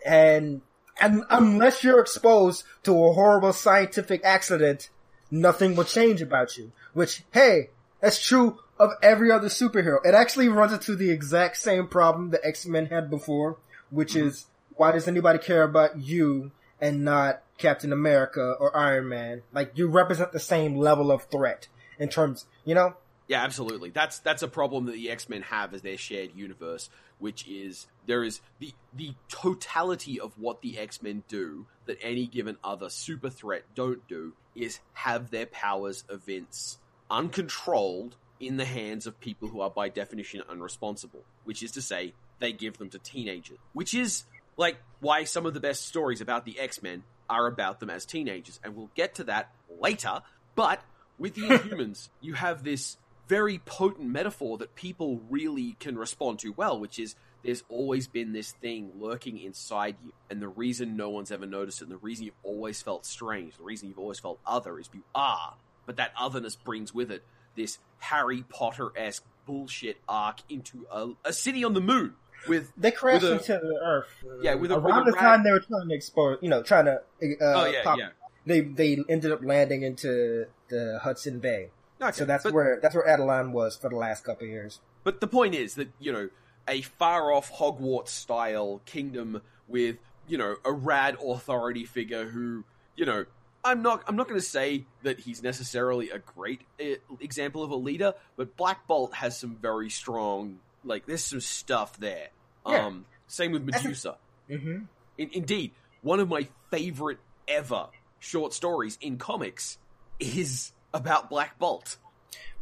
and 0.06 0.62
and 1.00 1.24
unless 1.30 1.84
you're 1.84 2.00
exposed 2.00 2.64
to 2.84 2.92
a 2.92 3.14
horrible 3.14 3.52
scientific 3.54 4.22
accident, 4.24 4.90
nothing 5.30 5.76
will 5.76 5.84
change 5.84 6.22
about 6.22 6.58
you. 6.58 6.72
Which, 6.94 7.24
hey, 7.34 7.70
that's 8.00 8.26
true 8.26 8.60
of 8.80 8.92
every 9.02 9.32
other 9.32 9.48
superhero. 9.50 9.98
It 10.06 10.14
actually 10.14 10.48
runs 10.48 10.72
into 10.74 10.96
the 10.96 11.10
exact 11.12 11.58
same 11.58 11.88
problem 11.88 12.30
the 12.30 12.46
X-Men 12.46 12.86
had 12.88 13.10
before, 13.10 13.58
which 13.90 14.14
Mm-hmm. 14.14 14.28
is 14.28 14.46
why 14.78 14.92
does 14.92 15.08
anybody 15.08 15.40
care 15.40 15.64
about 15.64 15.98
you 15.98 16.52
and 16.80 17.04
not 17.04 17.42
Captain 17.58 17.94
America 17.94 18.56
or 18.60 18.76
Iron 18.76 19.10
Man? 19.10 19.42
Like 19.54 19.72
you 19.76 19.88
represent 19.88 20.32
the 20.32 20.40
same 20.40 20.76
level 20.76 21.12
of 21.12 21.24
threat 21.26 21.68
in 22.00 22.10
terms, 22.10 22.46
you 22.64 22.76
know? 22.76 22.96
Yeah, 23.28 23.44
absolutely. 23.44 23.90
That's 23.90 24.20
that's 24.20 24.44
a 24.44 24.48
problem 24.48 24.86
that 24.86 24.92
the 24.92 25.10
X 25.10 25.30
Men 25.30 25.42
have 25.44 25.74
as 25.74 25.82
their 25.82 25.98
shared 25.98 26.36
universe, 26.36 26.90
which 27.18 27.48
is 27.48 27.88
there 28.06 28.24
is 28.24 28.40
the 28.60 28.74
the 28.94 29.16
totality 29.30 30.20
of 30.20 30.38
what 30.38 30.62
the 30.62 30.78
X 30.78 31.02
Men 31.02 31.24
do 31.28 31.66
that 31.88 31.98
any 32.02 32.28
given 32.28 32.58
other 32.64 32.90
super 32.90 33.30
threat 33.30 33.64
don't 33.74 34.08
do 34.08 34.34
is 34.54 34.80
have 34.94 35.32
their 35.32 35.48
powers 35.48 36.04
evince 36.10 36.78
uncontrolled 37.10 38.16
in 38.40 38.58
the 38.58 38.66
hands 38.66 39.08
of 39.08 39.20
people 39.20 39.48
who 39.48 39.62
are 39.62 39.70
by 39.70 39.90
definition 39.90 40.42
unresponsible, 40.50 41.24
which 41.46 41.64
is 41.64 41.72
to 41.72 41.82
say 41.82 42.14
they 42.40 42.52
give 42.52 42.78
them 42.78 42.90
to 42.90 43.00
teenagers, 43.00 43.58
which 43.74 43.94
is 43.94 44.26
like 44.58 44.78
why 45.00 45.24
some 45.24 45.46
of 45.46 45.54
the 45.54 45.60
best 45.60 45.86
stories 45.86 46.22
about 46.22 46.46
the 46.46 46.60
X 46.60 46.82
Men 46.82 47.04
are 47.30 47.48
about 47.48 47.80
them 47.80 47.90
as 47.90 48.06
teenagers, 48.06 48.60
and 48.64 48.76
we'll 48.76 48.92
get 48.96 49.16
to 49.16 49.24
that 49.26 49.52
later. 49.80 50.22
But 50.56 50.82
with 51.18 51.36
the 51.36 51.42
Inhumans, 51.50 52.10
you 52.22 52.34
have 52.34 52.64
this 52.64 52.98
very 53.28 53.60
potent 53.60 54.08
metaphor 54.08 54.58
that 54.60 54.76
people 54.76 55.22
really 55.30 55.76
can 55.80 55.98
respond 55.98 56.40
to 56.40 56.52
well, 56.52 56.80
which 56.80 57.00
is 57.00 57.16
there's 57.44 57.64
always 57.70 58.08
been 58.08 58.34
this 58.34 58.52
thing 58.52 58.92
lurking 59.00 59.40
inside 59.40 59.96
you, 60.04 60.14
and 60.30 60.42
the 60.42 60.48
reason 60.48 60.96
no 60.98 61.10
one's 61.10 61.32
ever 61.32 61.46
noticed 61.46 61.82
it, 61.82 61.86
and 61.86 61.92
the 61.92 61.98
reason 61.98 62.26
you've 62.26 62.34
always 62.44 62.82
felt 62.82 63.06
strange, 63.06 63.58
the 63.58 63.64
reason 63.64 63.88
you've 63.88 64.00
always 64.00 64.20
felt 64.20 64.40
other 64.46 64.80
is 64.80 64.90
you 64.94 65.04
are, 65.14 65.56
but 65.86 65.98
that 65.98 66.12
otherness 66.20 66.56
brings 66.56 66.94
with 66.94 67.12
it 67.12 67.24
this 67.56 67.78
Harry 68.00 68.44
Potter 68.50 68.92
esque 68.96 69.24
bullshit 69.46 69.98
arc 70.10 70.40
into 70.50 70.86
a, 70.92 71.10
a 71.24 71.34
city 71.34 71.64
on 71.64 71.74
the 71.74 71.82
moon 71.82 72.16
with 72.48 72.72
They 72.78 72.92
crashed 72.92 73.24
With 73.24 73.32
a- 73.32 73.36
into 73.38 73.66
the 73.68 73.80
Earth. 73.84 74.08
Yeah, 74.42 74.56
with 74.56 74.72
a- 74.72 74.78
around 74.78 75.06
with 75.06 75.14
the 75.16 75.20
time 75.20 75.44
they 75.44 75.52
were 75.52 75.60
trying 75.60 75.90
to 75.90 75.96
expose, 75.96 76.38
you 76.42 76.50
know, 76.50 76.62
trying 76.64 76.86
to. 76.86 76.96
Uh, 76.96 77.36
oh 77.42 77.66
yeah 77.66 77.84
pop- 77.84 77.98
yeah 77.98 78.10
They 78.46 78.62
they 78.62 79.04
ended 79.10 79.32
up 79.32 79.44
landing 79.44 79.84
into 79.84 80.46
the 80.70 81.00
Hudson 81.04 81.40
Bay, 81.40 81.70
okay, 82.02 82.12
so 82.12 82.26
that's 82.26 82.44
but- 82.44 82.54
where 82.54 82.80
that's 82.82 82.96
where 82.96 83.06
Attilan 83.06 83.52
was 83.52 83.76
for 83.76 83.90
the 83.90 83.96
last 83.96 84.24
couple 84.24 84.46
of 84.46 84.52
years. 84.52 84.80
But 85.04 85.22
the 85.22 85.28
point 85.28 85.54
is 85.54 85.76
that, 85.76 85.90
you 86.00 86.12
know, 86.12 86.30
a 86.68 86.82
far 86.82 87.32
off 87.32 87.52
Hogwarts 87.54 88.08
style 88.08 88.82
kingdom 88.86 89.42
with, 89.68 89.98
you 90.28 90.38
know, 90.38 90.56
a 90.66 90.72
rad 90.74 91.16
authority 91.24 91.86
figure 91.86 92.26
who, 92.30 92.64
you 92.96 93.06
know, 93.06 93.26
I'm 93.64 93.82
not 93.84 94.04
I'm 94.08 94.16
not 94.16 94.28
going 94.28 94.40
to 94.40 94.46
say 94.46 94.86
that 95.04 95.20
he's 95.22 95.42
necessarily 95.44 96.10
a 96.10 96.18
great 96.20 96.62
uh, 96.82 96.96
example 97.20 97.62
of 97.64 97.70
a 97.72 97.76
leader, 97.76 98.14
but 98.36 98.58
Black 98.58 98.88
Bolt 98.88 99.14
has 99.16 99.38
some 99.38 99.56
very 99.56 99.90
strong 99.92 100.60
Like 100.84 101.06
there's 101.08 101.24
some 101.24 101.42
stuff 101.42 102.00
there. 102.00 102.30
Yeah. 102.68 102.86
Um, 102.88 103.06
same 103.28 103.52
with 103.52 103.64
Medusa. 103.64 104.18
hmm 104.48 104.84
In- 105.18 105.30
indeed, 105.34 105.72
one 106.02 106.20
of 106.20 106.30
my 106.30 106.48
favorite 106.72 107.20
ever 107.48 107.88
short 108.20 108.54
stories 108.54 108.98
in 109.02 109.18
comics 109.18 109.78
is 110.20 110.72
about 110.94 111.30
Black 111.30 111.58
Bolt. 111.60 111.98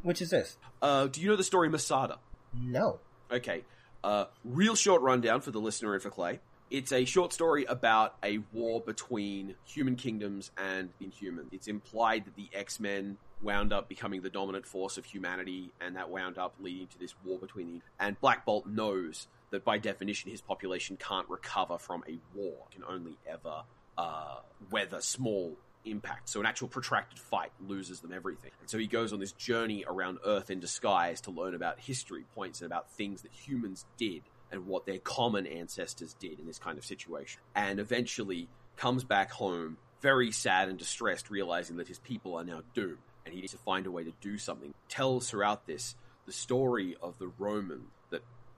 Which 0.02 0.22
is 0.22 0.30
this? 0.32 0.58
Uh, 0.82 1.08
do 1.08 1.22
you 1.22 1.30
know 1.30 1.36
the 1.36 1.44
story 1.44 1.70
Masada? 1.70 2.18
No. 2.54 3.00
Okay. 3.32 3.64
Uh, 4.04 4.26
real 4.44 4.76
short 4.76 5.02
rundown 5.02 5.40
for 5.42 5.52
the 5.52 5.60
listener 5.60 5.94
and 5.94 6.04
for 6.04 6.10
Clay. 6.10 6.40
It's 6.70 6.92
a 6.92 7.06
short 7.06 7.32
story 7.32 7.66
about 7.66 8.16
a 8.24 8.40
war 8.52 8.82
between 8.82 9.56
human 9.66 9.96
kingdoms 9.96 10.52
and 10.58 10.90
inhuman. 11.00 11.48
It's 11.52 11.68
implied 11.68 12.26
that 12.26 12.36
the 12.36 12.50
X 12.54 12.80
Men 12.80 13.18
wound 13.42 13.72
up 13.72 13.88
becoming 13.88 14.22
the 14.22 14.30
dominant 14.30 14.66
force 14.66 14.98
of 14.98 15.06
humanity, 15.06 15.72
and 15.80 15.96
that 15.96 16.10
wound 16.10 16.38
up 16.38 16.56
leading 16.60 16.88
to 16.88 17.00
this 17.00 17.14
war 17.24 17.38
between 17.38 17.68
the. 17.74 17.82
And 18.00 18.20
Black 18.20 18.44
Bolt 18.46 18.66
knows 18.66 19.28
that 19.54 19.64
by 19.64 19.78
definition 19.78 20.32
his 20.32 20.42
population 20.42 20.98
can't 20.98 21.30
recover 21.30 21.78
from 21.78 22.04
a 22.10 22.18
war, 22.36 22.56
can 22.72 22.84
only 22.84 23.18
ever 23.28 23.62
uh, 24.00 24.38
weather 24.72 25.00
small 25.00 25.56
impact. 25.86 26.28
So 26.28 26.40
an 26.40 26.48
actual 26.48 26.68
protracted 26.68 27.20
fight 27.20 27.52
loses 27.60 28.00
them 28.00 28.12
everything. 28.12 28.50
And 28.62 28.70
so 28.70 28.80
he 28.80 28.88
goes 28.88 29.14
on 29.14 29.20
this 29.20 29.32
journey 29.34 29.86
around 29.88 30.18
Earth 30.26 30.50
in 30.50 30.60
disguise 30.60 31.22
to 31.22 31.32
learn 31.32 31.54
about 31.54 31.80
history 31.80 32.26
points 32.34 32.62
and 32.62 32.66
about 32.66 32.92
things 32.94 33.22
that 33.22 33.32
humans 33.32 33.86
did 33.96 34.24
and 34.52 34.66
what 34.66 34.88
their 34.88 34.98
common 34.98 35.46
ancestors 35.46 36.16
did 36.16 36.40
in 36.40 36.48
this 36.48 36.58
kind 36.58 36.80
of 36.80 36.86
situation. 36.86 37.40
And 37.56 37.80
eventually 37.80 38.48
comes 38.76 39.04
back 39.04 39.32
home 39.32 39.78
very 40.02 40.32
sad 40.32 40.68
and 40.68 40.80
distressed, 40.80 41.30
realizing 41.30 41.78
that 41.78 41.88
his 41.88 42.00
people 42.00 42.36
are 42.36 42.44
now 42.44 42.62
doomed 42.74 42.98
and 43.24 43.36
he 43.36 43.42
needs 43.42 43.54
to 43.54 43.60
find 43.60 43.86
a 43.86 43.92
way 43.92 44.04
to 44.04 44.14
do 44.20 44.40
something. 44.40 44.74
Tells 44.90 45.30
throughout 45.30 45.68
this 45.68 45.96
the 46.26 46.32
story 46.32 46.96
of 47.02 47.20
the 47.20 47.28
Roman 47.28 47.84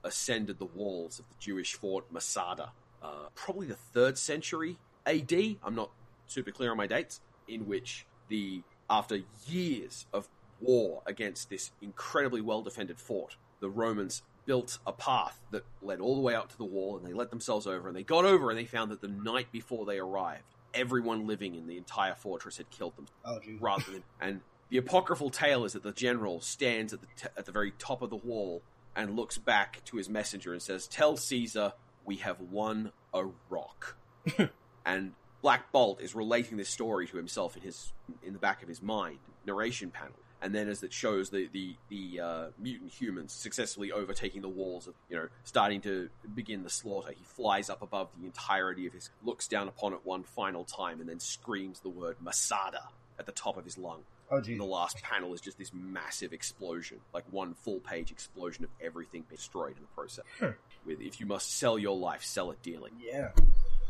ascended 0.05 0.59
the 0.59 0.65
walls 0.65 1.19
of 1.19 1.27
the 1.27 1.35
Jewish 1.39 1.73
fort 1.73 2.05
Masada, 2.11 2.71
uh, 3.03 3.27
probably 3.35 3.67
the 3.67 3.75
third 3.75 4.17
century 4.17 4.77
AD. 5.05 5.33
I'm 5.63 5.75
not 5.75 5.91
super 6.27 6.51
clear 6.51 6.71
on 6.71 6.77
my 6.77 6.87
dates. 6.87 7.19
In 7.47 7.67
which 7.67 8.05
the 8.29 8.63
after 8.89 9.19
years 9.47 10.07
of 10.13 10.27
war 10.61 11.01
against 11.05 11.49
this 11.49 11.71
incredibly 11.81 12.41
well 12.41 12.61
defended 12.61 12.99
fort, 12.99 13.35
the 13.59 13.69
Romans 13.69 14.23
built 14.45 14.79
a 14.85 14.93
path 14.93 15.39
that 15.51 15.63
led 15.81 15.99
all 15.99 16.15
the 16.15 16.21
way 16.21 16.35
up 16.35 16.49
to 16.49 16.57
the 16.57 16.63
wall, 16.63 16.97
and 16.97 17.05
they 17.05 17.13
let 17.13 17.29
themselves 17.29 17.67
over. 17.67 17.87
And 17.87 17.97
they 17.97 18.03
got 18.03 18.25
over, 18.25 18.49
and 18.49 18.57
they 18.57 18.65
found 18.65 18.91
that 18.91 19.01
the 19.01 19.07
night 19.07 19.51
before 19.51 19.85
they 19.85 19.97
arrived, 19.97 20.43
everyone 20.73 21.27
living 21.27 21.55
in 21.55 21.67
the 21.67 21.77
entire 21.77 22.15
fortress 22.15 22.57
had 22.57 22.69
killed 22.69 22.95
them 22.95 23.07
Oh, 23.23 23.39
rather 23.59 23.91
than 23.91 24.03
and 24.19 24.41
the 24.69 24.77
apocryphal 24.77 25.29
tale 25.29 25.63
is 25.65 25.73
that 25.73 25.83
the 25.83 25.91
general 25.91 26.41
stands 26.41 26.93
at 26.93 27.01
the 27.01 27.07
t- 27.15 27.27
at 27.37 27.45
the 27.45 27.51
very 27.51 27.71
top 27.77 28.01
of 28.01 28.09
the 28.09 28.15
wall 28.15 28.61
and 28.95 29.15
looks 29.15 29.37
back 29.37 29.83
to 29.85 29.97
his 29.97 30.09
messenger 30.09 30.53
and 30.53 30.61
says, 30.61 30.87
"Tell 30.87 31.17
Caesar 31.17 31.73
we 32.05 32.17
have 32.17 32.39
won 32.39 32.91
a 33.13 33.25
rock." 33.49 33.97
and 34.85 35.13
Black 35.41 35.71
Bolt 35.71 36.01
is 36.01 36.15
relating 36.15 36.57
this 36.57 36.69
story 36.69 37.07
to 37.07 37.17
himself 37.17 37.55
in 37.55 37.63
his 37.63 37.93
in 38.23 38.33
the 38.33 38.39
back 38.39 38.63
of 38.63 38.69
his 38.69 38.81
mind 38.81 39.19
narration 39.45 39.91
panel. 39.91 40.15
And 40.41 40.53
then, 40.53 40.67
as 40.67 40.83
it 40.83 40.93
shows 40.93 41.29
the 41.29 41.49
the 41.51 41.75
the 41.89 42.19
uh, 42.19 42.45
mutant 42.59 42.91
humans 42.91 43.31
successfully 43.31 43.91
overtaking 43.91 44.41
the 44.41 44.49
walls, 44.49 44.87
of 44.87 44.93
you 45.09 45.15
know, 45.15 45.27
starting 45.43 45.81
to 45.81 46.09
begin 46.33 46.63
the 46.63 46.69
slaughter, 46.69 47.11
he 47.11 47.23
flies 47.23 47.69
up 47.69 47.81
above 47.81 48.09
the 48.19 48.25
entirety 48.25 48.85
of 48.85 48.93
his, 48.93 49.09
looks 49.23 49.47
down 49.47 49.67
upon 49.67 49.93
it 49.93 49.99
one 50.03 50.23
final 50.23 50.63
time, 50.63 50.99
and 50.99 51.09
then 51.09 51.19
screams 51.19 51.79
the 51.79 51.89
word 51.89 52.17
Masada 52.19 52.89
at 53.17 53.25
the 53.25 53.31
top 53.31 53.57
of 53.57 53.65
his 53.65 53.77
lung. 53.77 54.03
Oh, 54.31 54.41
geez. 54.41 54.57
the 54.57 54.63
last 54.65 55.01
panel 55.03 55.33
is 55.33 55.41
just 55.41 55.57
this 55.57 55.71
massive 55.73 56.33
explosion, 56.33 56.99
like 57.13 57.23
one 57.31 57.53
full 57.53 57.79
page 57.79 58.11
explosion 58.11 58.63
of 58.63 58.69
everything 58.81 59.21
being 59.29 59.37
destroyed 59.37 59.75
in 59.77 59.81
the 59.83 59.87
process. 59.95 60.25
Hmm. 60.39 60.47
With 60.85 61.01
if 61.01 61.19
you 61.19 61.25
must 61.25 61.57
sell 61.57 61.77
your 61.77 61.95
life, 61.97 62.23
sell 62.23 62.51
it 62.51 62.61
dearly. 62.63 62.91
Yeah. 62.99 63.29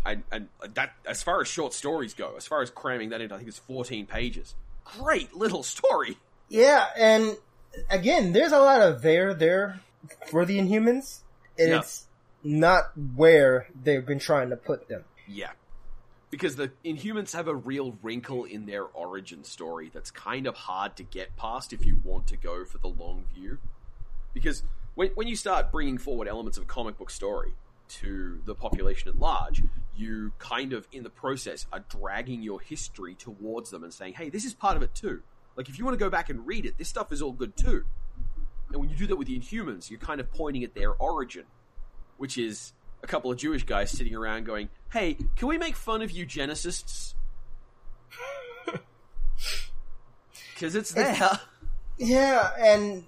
And, 0.05 0.23
and 0.31 0.49
that, 0.75 0.91
as 1.07 1.23
far 1.23 1.41
as 1.41 1.47
short 1.47 1.73
stories 1.73 2.13
go, 2.13 2.35
as 2.37 2.45
far 2.45 2.61
as 2.61 2.69
cramming 2.69 3.09
that 3.09 3.21
into, 3.21 3.33
I 3.33 3.37
think 3.39 3.47
it's 3.49 3.57
14 3.59 4.05
pages. 4.05 4.55
Great 4.83 5.33
little 5.35 5.63
story. 5.63 6.17
Yeah, 6.47 6.85
and 6.95 7.35
again, 7.89 8.31
there's 8.33 8.51
a 8.51 8.59
lot 8.59 8.81
of 8.81 9.01
there 9.01 9.33
there 9.33 9.79
for 10.27 10.45
the 10.45 10.59
Inhumans, 10.59 11.21
and 11.57 11.69
Yeah. 11.69 11.79
it's 11.79 12.05
not 12.43 12.91
where 13.15 13.67
they've 13.83 14.05
been 14.05 14.19
trying 14.19 14.51
to 14.51 14.55
put 14.57 14.87
them. 14.87 15.03
Yeah. 15.27 15.51
Because 16.29 16.55
the 16.55 16.71
Inhumans 16.83 17.33
have 17.33 17.47
a 17.47 17.55
real 17.55 17.97
wrinkle 18.01 18.43
in 18.43 18.65
their 18.65 18.83
origin 18.83 19.43
story 19.43 19.89
that's 19.93 20.11
kind 20.11 20.47
of 20.47 20.55
hard 20.55 20.95
to 20.97 21.03
get 21.03 21.35
past 21.37 21.71
if 21.71 21.85
you 21.85 21.99
want 22.03 22.27
to 22.27 22.37
go 22.37 22.65
for 22.65 22.77
the 22.77 22.87
long 22.87 23.25
view. 23.33 23.59
Because 24.33 24.63
when, 24.95 25.09
when 25.09 25.27
you 25.27 25.35
start 25.35 25.71
bringing 25.71 25.97
forward 25.97 26.27
elements 26.27 26.57
of 26.57 26.63
a 26.63 26.67
comic 26.67 26.97
book 26.97 27.09
story 27.09 27.53
to 27.87 28.41
the 28.45 28.55
population 28.55 29.09
at 29.09 29.17
large, 29.17 29.61
you 29.95 30.33
kind 30.39 30.73
of, 30.73 30.87
in 30.91 31.03
the 31.03 31.09
process, 31.09 31.67
are 31.71 31.85
dragging 31.89 32.41
your 32.41 32.59
history 32.59 33.15
towards 33.15 33.69
them 33.69 33.83
and 33.83 33.93
saying, 33.93 34.13
hey, 34.13 34.29
this 34.29 34.43
is 34.43 34.53
part 34.53 34.75
of 34.75 34.83
it 34.83 34.93
too. 34.93 35.21
Like, 35.55 35.69
if 35.69 35.77
you 35.77 35.85
want 35.85 35.97
to 35.97 36.03
go 36.03 36.09
back 36.09 36.29
and 36.29 36.45
read 36.45 36.65
it, 36.65 36.77
this 36.77 36.89
stuff 36.89 37.11
is 37.11 37.21
all 37.21 37.31
good 37.31 37.55
too. 37.55 37.85
And 38.71 38.81
when 38.81 38.89
you 38.89 38.95
do 38.95 39.07
that 39.07 39.15
with 39.15 39.27
the 39.27 39.39
Inhumans, 39.39 39.89
you're 39.89 39.99
kind 39.99 40.19
of 40.19 40.29
pointing 40.31 40.63
at 40.63 40.73
their 40.73 40.91
origin, 40.93 41.45
which 42.17 42.37
is 42.37 42.73
a 43.05 43.07
couple 43.07 43.31
of 43.31 43.37
Jewish 43.37 43.63
guys 43.63 43.91
sitting 43.91 44.15
around 44.15 44.45
going, 44.45 44.69
"Hey, 44.91 45.17
can 45.35 45.47
we 45.47 45.57
make 45.57 45.75
fun 45.75 46.01
of 46.01 46.11
eugenicists?" 46.11 47.13
Because 50.53 50.73
it's 50.73 50.93
there. 50.93 51.39
Yeah, 51.97 52.49
and 52.57 53.03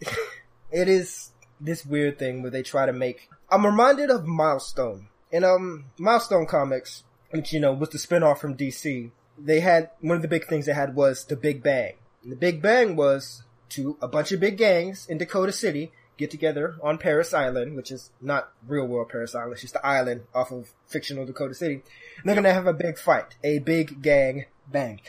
it 0.70 0.86
is 0.86 1.30
this 1.58 1.84
weird 1.84 2.18
thing 2.18 2.42
where 2.42 2.50
they 2.50 2.62
try 2.62 2.84
to 2.84 2.92
make. 2.92 3.30
I'm 3.50 3.64
reminded 3.64 4.10
of 4.10 4.26
Milestone. 4.26 5.08
In 5.32 5.44
um 5.44 5.86
Milestone 5.98 6.46
Comics, 6.46 7.04
which 7.30 7.52
you 7.52 7.60
know 7.60 7.72
was 7.72 7.88
the 7.88 7.98
spinoff 7.98 8.38
from 8.38 8.56
DC, 8.56 9.10
they 9.38 9.60
had 9.60 9.90
one 10.00 10.16
of 10.16 10.22
the 10.22 10.28
big 10.28 10.46
things 10.46 10.66
they 10.66 10.74
had 10.74 10.94
was 10.94 11.24
the 11.24 11.36
Big 11.36 11.62
Bang. 11.62 11.94
And 12.22 12.30
the 12.30 12.36
Big 12.36 12.60
Bang 12.60 12.96
was 12.96 13.42
to 13.70 13.96
a 14.00 14.06
bunch 14.06 14.30
of 14.30 14.40
big 14.40 14.58
gangs 14.58 15.06
in 15.08 15.18
Dakota 15.18 15.52
City 15.52 15.90
get 16.16 16.30
together 16.30 16.76
on 16.82 16.98
Paris 16.98 17.34
Island, 17.34 17.76
which 17.76 17.90
is 17.90 18.10
not 18.20 18.52
real 18.66 18.86
world 18.86 19.08
Paris 19.08 19.34
Island, 19.34 19.52
it's 19.52 19.62
just 19.62 19.74
the 19.74 19.86
island 19.86 20.22
off 20.34 20.52
of 20.52 20.70
fictional 20.86 21.26
Dakota 21.26 21.54
City. 21.54 21.74
And 21.74 22.24
they're 22.24 22.34
gonna 22.34 22.52
have 22.52 22.66
a 22.66 22.72
big 22.72 22.98
fight, 22.98 23.36
a 23.42 23.58
big 23.58 24.02
gang 24.02 24.46
bang. 24.70 25.00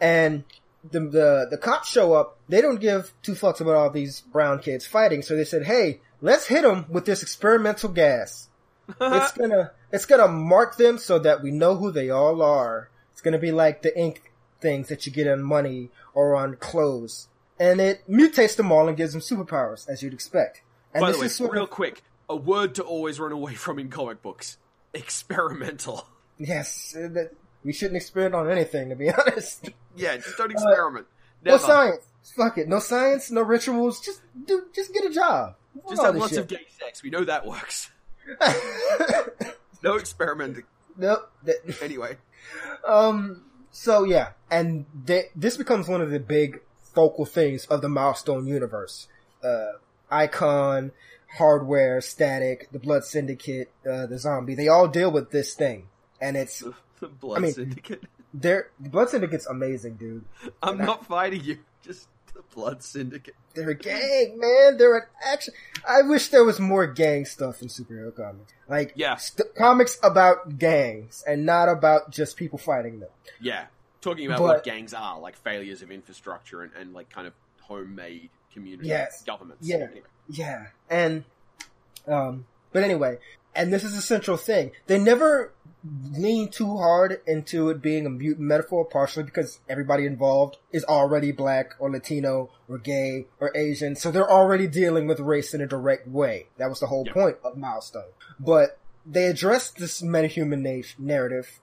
And 0.00 0.44
the, 0.90 1.00
the, 1.00 1.46
the 1.50 1.58
cops 1.58 1.88
show 1.88 2.12
up, 2.12 2.38
they 2.48 2.60
don't 2.60 2.80
give 2.80 3.12
two 3.22 3.32
fucks 3.32 3.60
about 3.60 3.76
all 3.76 3.90
these 3.90 4.20
brown 4.20 4.58
kids 4.58 4.86
fighting, 4.86 5.22
so 5.22 5.36
they 5.36 5.44
said, 5.44 5.64
hey, 5.64 6.00
let's 6.20 6.46
hit 6.46 6.62
them 6.62 6.86
with 6.88 7.04
this 7.04 7.22
experimental 7.22 7.88
gas. 7.88 8.48
it's 9.00 9.32
gonna, 9.32 9.70
it's 9.92 10.06
gonna 10.06 10.28
mark 10.28 10.76
them 10.76 10.98
so 10.98 11.18
that 11.20 11.42
we 11.42 11.50
know 11.50 11.76
who 11.76 11.90
they 11.92 12.10
all 12.10 12.42
are. 12.42 12.88
It's 13.12 13.20
gonna 13.20 13.38
be 13.38 13.52
like 13.52 13.82
the 13.82 13.96
ink 13.98 14.32
things 14.60 14.88
that 14.88 15.06
you 15.06 15.12
get 15.12 15.28
on 15.28 15.42
money 15.42 15.90
or 16.14 16.34
on 16.34 16.56
clothes. 16.56 17.28
And 17.62 17.80
it 17.80 18.02
mutates 18.10 18.56
them 18.56 18.72
all 18.72 18.88
and 18.88 18.96
gives 18.96 19.12
them 19.12 19.20
superpowers, 19.20 19.88
as 19.88 20.02
you'd 20.02 20.12
expect. 20.14 20.62
And 20.92 21.00
By 21.02 21.08
this 21.12 21.16
the 21.16 21.20
way, 21.20 21.26
is 21.26 21.40
real 21.52 21.64
of, 21.64 21.70
quick, 21.70 22.02
a 22.28 22.34
word 22.34 22.74
to 22.74 22.82
always 22.82 23.20
run 23.20 23.30
away 23.30 23.54
from 23.54 23.78
in 23.78 23.88
comic 23.88 24.20
books: 24.20 24.56
experimental. 24.92 26.06
yes, 26.38 26.96
uh, 26.96 27.08
we 27.64 27.72
shouldn't 27.72 27.96
experiment 27.96 28.34
on 28.34 28.50
anything, 28.50 28.88
to 28.88 28.96
be 28.96 29.10
honest. 29.14 29.70
Yeah, 29.96 30.16
just 30.16 30.36
don't 30.36 30.50
experiment. 30.50 31.06
No 31.44 31.56
science. 31.56 32.02
Fuck 32.36 32.58
it. 32.58 32.68
No 32.68 32.78
science, 32.80 33.30
no 33.30 33.42
rituals. 33.42 34.00
Just 34.00 34.22
do, 34.46 34.64
just 34.74 34.92
get 34.92 35.04
a 35.04 35.10
job. 35.10 35.54
Just 35.88 36.02
have 36.02 36.16
lots 36.16 36.30
shit. 36.30 36.38
of 36.40 36.48
gay 36.48 36.66
sex. 36.80 37.02
We 37.02 37.10
know 37.10 37.24
that 37.24 37.46
works. 37.46 37.90
No 39.84 39.96
experimenting. 39.96 40.64
nope. 40.96 41.30
That- 41.42 41.82
Anyway, 41.82 42.16
Um. 42.86 43.44
So 43.72 44.04
yeah, 44.04 44.30
and 44.50 44.84
they, 45.04 45.24
this 45.34 45.56
becomes 45.56 45.88
one 45.88 46.00
of 46.00 46.10
the 46.10 46.20
big 46.20 46.60
focal 46.94 47.24
things 47.24 47.66
of 47.66 47.80
the 47.82 47.88
Milestone 47.88 48.46
universe. 48.46 49.08
Uh, 49.42 49.72
Icon, 50.10 50.92
Hardware, 51.38 52.00
Static, 52.00 52.68
the 52.72 52.78
Blood 52.78 53.04
Syndicate, 53.04 53.70
uh, 53.90 54.06
the 54.06 54.16
Xombi. 54.16 54.56
They 54.56 54.68
all 54.68 54.88
deal 54.88 55.10
with 55.10 55.30
this 55.30 55.54
thing, 55.54 55.88
and 56.20 56.36
it's 56.36 56.62
the, 57.00 57.08
Blood 57.08 57.38
I 57.38 57.40
mean- 57.40 57.52
Syndicate. 57.54 58.04
they're 58.34 58.68
the 58.78 58.88
Blood 58.90 59.10
Syndicate's 59.10 59.46
amazing, 59.46 59.94
dude. 59.94 60.24
I'm 60.62 60.78
not 60.78 61.06
fighting 61.06 61.42
you. 61.42 61.58
Just 61.82 62.08
the 62.34 62.42
Blood 62.54 62.82
Syndicate. 62.82 63.34
They're 63.54 63.70
a 63.70 63.74
gang, 63.74 64.38
man. 64.38 64.76
They're 64.78 64.96
an 64.96 65.02
action. 65.26 65.52
I 65.86 66.02
wish 66.02 66.28
there 66.28 66.44
was 66.44 66.60
more 66.60 66.86
gang 66.86 67.24
stuff 67.24 67.60
in 67.60 67.68
superhero 67.68 68.14
comics. 68.14 68.52
Like, 68.68 68.92
Yeah. 68.94 69.16
st- 69.16 69.54
comics 69.56 69.98
about 70.02 70.58
gangs 70.58 71.24
and 71.26 71.44
not 71.44 71.68
about 71.68 72.10
just 72.10 72.36
people 72.36 72.58
fighting 72.58 73.00
them. 73.00 73.10
Yeah, 73.40 73.64
talking 74.02 74.26
about 74.26 74.38
But- 74.40 74.44
what 74.44 74.64
gangs 74.64 74.92
are, 74.92 75.18
like 75.18 75.36
failures 75.36 75.80
of 75.82 75.90
infrastructure 75.90 76.60
and, 76.62 76.72
and 76.78 76.92
like 76.92 77.08
kind 77.08 77.26
of 77.26 77.32
homemade 77.62 78.28
community 78.52 78.88
Yes. 78.88 79.22
governments. 79.24 79.66
Yeah. 79.66 79.76
Anyway. 79.76 80.02
Yeah, 80.28 80.66
and 80.90 81.24
um, 82.06 82.46
but 82.72 82.82
anyway, 82.84 83.18
and 83.54 83.72
this 83.72 83.84
is 83.84 83.96
a 83.96 84.02
central 84.02 84.36
thing. 84.36 84.70
They 84.86 84.98
never 84.98 85.52
lean 86.12 86.48
too 86.48 86.76
hard 86.78 87.20
into 87.26 87.68
it 87.70 87.82
being 87.82 88.06
a 88.06 88.10
mutant 88.10 88.46
metaphor, 88.46 88.84
partially 88.84 89.24
because 89.24 89.58
everybody 89.68 90.06
involved 90.06 90.58
is 90.70 90.84
already 90.84 91.32
black 91.32 91.74
or 91.80 91.90
Latino 91.90 92.50
or 92.68 92.78
gay 92.78 93.26
or 93.40 93.50
Asian, 93.56 93.96
so 93.96 94.10
they're 94.10 94.30
already 94.30 94.66
dealing 94.68 95.06
with 95.08 95.18
race 95.20 95.54
in 95.54 95.60
a 95.60 95.66
direct 95.66 96.06
way. 96.06 96.46
That 96.56 96.68
was 96.68 96.80
the 96.80 96.86
whole 96.86 97.04
Yeah. 97.06 97.12
point 97.12 97.36
of 97.44 97.56
Milestone. 97.56 98.12
But 98.38 98.78
they 99.04 99.26
addressed 99.26 99.76
this 99.78 100.02
metahuman 100.02 100.60
na- 100.62 101.04
narrative 101.04 101.58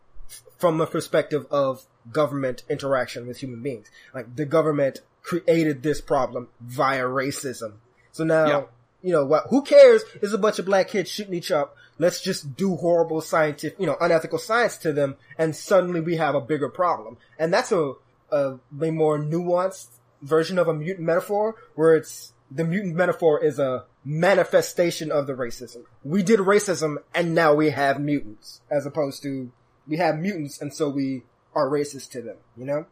from 0.58 0.78
the 0.78 0.86
perspective 0.86 1.46
of 1.50 1.86
government 2.12 2.64
interaction 2.70 3.28
with 3.28 3.38
human 3.38 3.62
beings. 3.62 3.90
Like 4.14 4.36
the 4.36 4.46
government 4.46 5.02
created 5.22 5.84
this 5.84 6.02
problem 6.02 6.48
via 6.62 7.04
racism. 7.04 7.74
So 8.12 8.24
now, 8.24 8.48
Yeah. 8.48 8.64
you 9.02 9.12
know, 9.12 9.26
what, 9.26 9.46
who 9.50 9.62
cares? 9.62 10.04
There's 10.20 10.34
a 10.34 10.38
bunch 10.38 10.60
of 10.60 10.66
black 10.66 10.88
kids 10.88 11.10
shooting 11.10 11.34
each 11.34 11.52
up. 11.52 11.76
Let's 11.98 12.22
just 12.22 12.56
do 12.56 12.76
horrible 12.78 13.22
scientific, 13.22 13.80
you 13.80 13.86
know, 13.86 13.98
unethical 14.00 14.40
science 14.40 14.78
to 14.78 14.94
them, 14.94 15.18
and 15.38 15.54
suddenly 15.56 16.00
we 16.00 16.16
have 16.16 16.34
a 16.34 16.42
bigger 16.42 16.70
problem. 16.70 17.18
And 17.38 17.54
that's 17.54 17.72
a, 17.74 17.94
a, 18.32 18.56
a 18.82 18.92
more 18.92 19.20
nuanced 19.20 19.88
version 20.22 20.58
of 20.58 20.68
a 20.70 20.74
mutant 20.74 21.06
metaphor, 21.06 21.56
where 21.76 21.96
it's, 21.96 22.32
the 22.50 22.64
mutant 22.64 22.96
metaphor 22.96 23.44
is 23.44 23.60
a 23.60 23.86
manifestation 24.06 25.12
of 25.12 25.28
the 25.28 25.34
racism. 25.34 25.84
We 26.04 26.24
did 26.24 26.40
racism, 26.40 26.98
and 27.14 27.36
now 27.36 27.54
we 27.54 27.72
have 27.72 28.00
mutants, 28.00 28.62
as 28.72 28.86
opposed 28.86 29.22
to, 29.24 29.52
we 29.88 29.98
have 29.98 30.18
mutants, 30.18 30.62
and 30.62 30.74
so 30.74 30.90
we 30.90 31.24
are 31.56 31.68
racist 31.70 32.12
to 32.12 32.22
them, 32.22 32.38
you 32.58 32.66
know? 32.66 32.86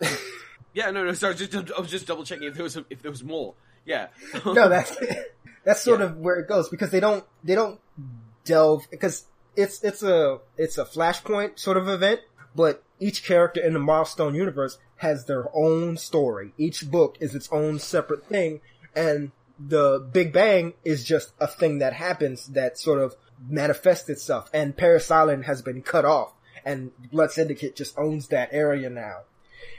Yeah, 0.74 0.90
no, 0.90 1.02
no. 1.02 1.12
Sorry, 1.12 1.34
just 1.34 1.54
I 1.54 1.80
was 1.80 1.90
just 1.90 2.06
double 2.06 2.24
checking 2.24 2.46
if 2.46 2.54
there 2.54 2.62
was 2.62 2.76
if 2.88 3.02
there 3.02 3.10
was 3.10 3.24
more. 3.24 3.54
Yeah. 3.84 4.08
no, 4.46 4.68
that's 4.68 4.96
that's 5.64 5.80
sort 5.82 6.00
Yeah. 6.00 6.06
of 6.06 6.18
where 6.18 6.36
it 6.36 6.46
goes 6.46 6.68
because 6.68 6.90
they 6.90 7.00
don't 7.00 7.24
they 7.42 7.54
don't 7.56 7.80
delve 8.44 8.86
because 8.90 9.24
it's 9.56 9.82
it's 9.82 10.02
a 10.04 10.38
it's 10.56 10.78
a 10.78 10.84
flashpoint 10.84 11.58
sort 11.58 11.78
of 11.78 11.88
event, 11.88 12.20
but 12.54 12.84
each 13.00 13.24
character 13.24 13.60
in 13.60 13.72
the 13.72 13.78
milestone 13.80 14.34
universe 14.34 14.78
has 14.96 15.24
their 15.24 15.46
own 15.56 15.96
story. 15.96 16.52
Each 16.58 16.88
book 16.88 17.16
is 17.18 17.34
its 17.34 17.48
own 17.50 17.78
separate 17.80 18.26
thing, 18.26 18.60
and 18.94 19.32
the 19.58 19.98
Big 20.12 20.32
Bang 20.32 20.74
is 20.84 21.02
just 21.02 21.32
a 21.40 21.48
thing 21.48 21.78
that 21.78 21.94
happens 21.94 22.48
that 22.48 22.78
sort 22.78 23.00
of 23.00 23.16
manifests 23.48 24.08
itself. 24.08 24.48
And 24.52 24.76
Paris 24.76 25.10
Island 25.10 25.46
has 25.46 25.62
been 25.62 25.82
cut 25.82 26.04
off, 26.04 26.34
and 26.68 26.90
Blood 27.10 27.30
Syndicate 27.32 27.76
just 27.76 27.98
owns 27.98 28.28
that 28.28 28.50
area 28.52 28.90
now. 28.90 29.20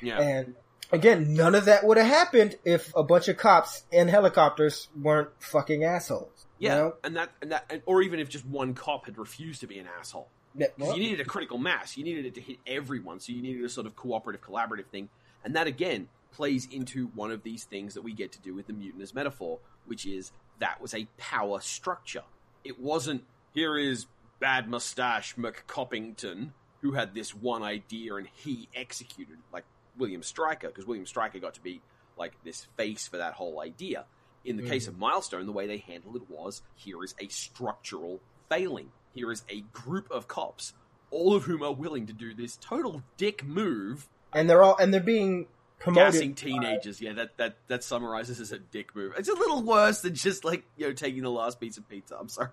yeah. 0.02 0.20
And 0.20 0.56
again, 0.92 1.34
none 1.34 1.56
of 1.56 1.66
that 1.66 1.86
would 1.86 1.98
have 1.98 2.08
happened 2.08 2.58
if 2.66 2.92
a 2.96 3.04
bunch 3.04 3.28
of 3.28 3.38
cops 3.38 3.84
in 3.92 4.08
helicopters 4.08 4.88
weren't 5.00 5.30
fucking 5.40 5.84
assholes. 5.84 6.48
you 6.58 6.70
Yeah, 6.70 6.76
know? 6.76 6.94
and 7.04 7.16
that 7.16 7.30
and 7.42 7.52
that, 7.52 7.82
or 7.86 8.02
even 8.02 8.20
if 8.20 8.30
just 8.30 8.46
one 8.46 8.74
cop 8.74 9.06
had 9.06 9.18
refused 9.18 9.62
to 9.62 9.68
be 9.68 9.80
an 9.80 9.88
asshole. 10.00 10.28
Because 10.58 10.96
you 10.96 11.04
needed 11.04 11.20
a 11.22 11.26
critical 11.26 11.58
mass. 11.60 11.96
You 11.96 12.04
needed 12.04 12.26
it 12.26 12.36
to 12.36 12.42
hit 12.42 12.58
everyone. 12.66 13.20
So 13.20 13.32
you 13.32 13.42
needed 13.42 13.64
a 13.64 13.70
sort 13.70 13.86
of 13.86 13.96
cooperative, 13.96 14.42
collaborative 14.42 14.88
thing. 14.88 15.10
And 15.46 15.56
that 15.56 15.68
again 15.68 16.10
plays 16.32 16.68
into 16.72 17.08
one 17.16 17.32
of 17.32 17.44
these 17.44 17.64
things 17.64 17.94
that 17.94 18.02
we 18.02 18.14
get 18.14 18.32
to 18.34 18.42
do 18.42 18.54
with 18.56 18.68
the 18.68 18.74
mutant 18.74 19.02
as 19.04 19.14
metaphor, 19.14 19.60
which 19.86 20.06
is 20.06 20.32
that 20.60 20.82
was 20.82 20.94
a 20.94 21.08
power 21.18 21.60
structure. 21.62 22.24
It 22.64 22.80
wasn't 22.80 23.24
here 23.54 23.78
is 23.78 24.08
bad 24.40 24.68
mustache 24.68 25.36
McCoppington 25.36 26.52
who 26.82 26.94
had 26.94 27.14
this 27.14 27.34
one 27.34 27.64
idea 27.64 28.16
and 28.16 28.28
he 28.34 28.70
executed 28.76 29.38
like 29.52 29.66
William 29.98 30.24
Stryker 30.24 30.68
because 30.68 30.86
William 30.86 31.06
Stryker 31.06 31.40
got 31.40 31.56
to 31.56 31.62
be 31.62 31.82
like 32.18 32.34
this 32.44 32.68
face 32.78 33.08
for 33.08 33.18
that 33.18 33.34
whole 33.34 33.62
idea. 33.62 34.06
In 34.46 34.56
the 34.56 34.64
case 34.64 34.86
mm. 34.86 34.90
of 34.90 34.98
Milestone, 34.98 35.46
the 35.46 35.52
way 35.52 35.68
they 35.68 35.78
handled 35.78 36.16
it 36.16 36.30
was 36.30 36.62
here 36.76 37.04
is 37.04 37.14
a 37.20 37.28
structural 37.28 38.22
failing. 38.48 38.92
Here 39.14 39.32
is 39.32 39.44
a 39.50 39.62
group 39.74 40.10
of 40.12 40.28
cops, 40.28 40.74
all 41.12 41.36
of 41.36 41.44
whom 41.44 41.62
are 41.62 41.74
willing 41.74 42.08
to 42.08 42.14
do 42.14 42.34
this 42.34 42.58
total 42.58 43.04
dick 43.18 43.44
move, 43.44 44.08
and 44.34 44.50
they're 44.50 44.64
all 44.64 44.78
and 44.78 44.94
they're 44.94 45.02
being 45.02 45.48
promoted. 45.80 46.14
gassing 46.14 46.36
teenagers. 46.36 47.02
Yeah, 47.02 47.14
that, 47.14 47.38
that 47.38 47.58
that 47.68 47.84
summarizes 47.84 48.40
as 48.40 48.52
a 48.52 48.60
dick 48.60 48.96
move. 48.96 49.14
It's 49.18 49.30
a 49.30 49.34
little 49.34 49.62
worse 49.64 50.02
than 50.02 50.16
just 50.16 50.46
like 50.46 50.64
you 50.78 50.88
know 50.88 50.94
taking 50.94 51.24
the 51.24 51.32
last 51.32 51.60
piece 51.60 51.78
of 51.78 51.90
pizza. 51.90 52.18
I'm 52.18 52.30
sorry. 52.30 52.50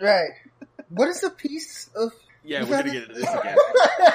Right. 0.00 0.30
What 0.90 1.08
is 1.08 1.20
the 1.20 1.30
piece 1.30 1.90
of? 1.96 2.12
Yeah, 2.44 2.62
we're 2.64 2.70
gonna 2.78 2.92
get 2.92 3.02
into 3.04 3.14
this 3.14 3.28
again. 3.28 3.56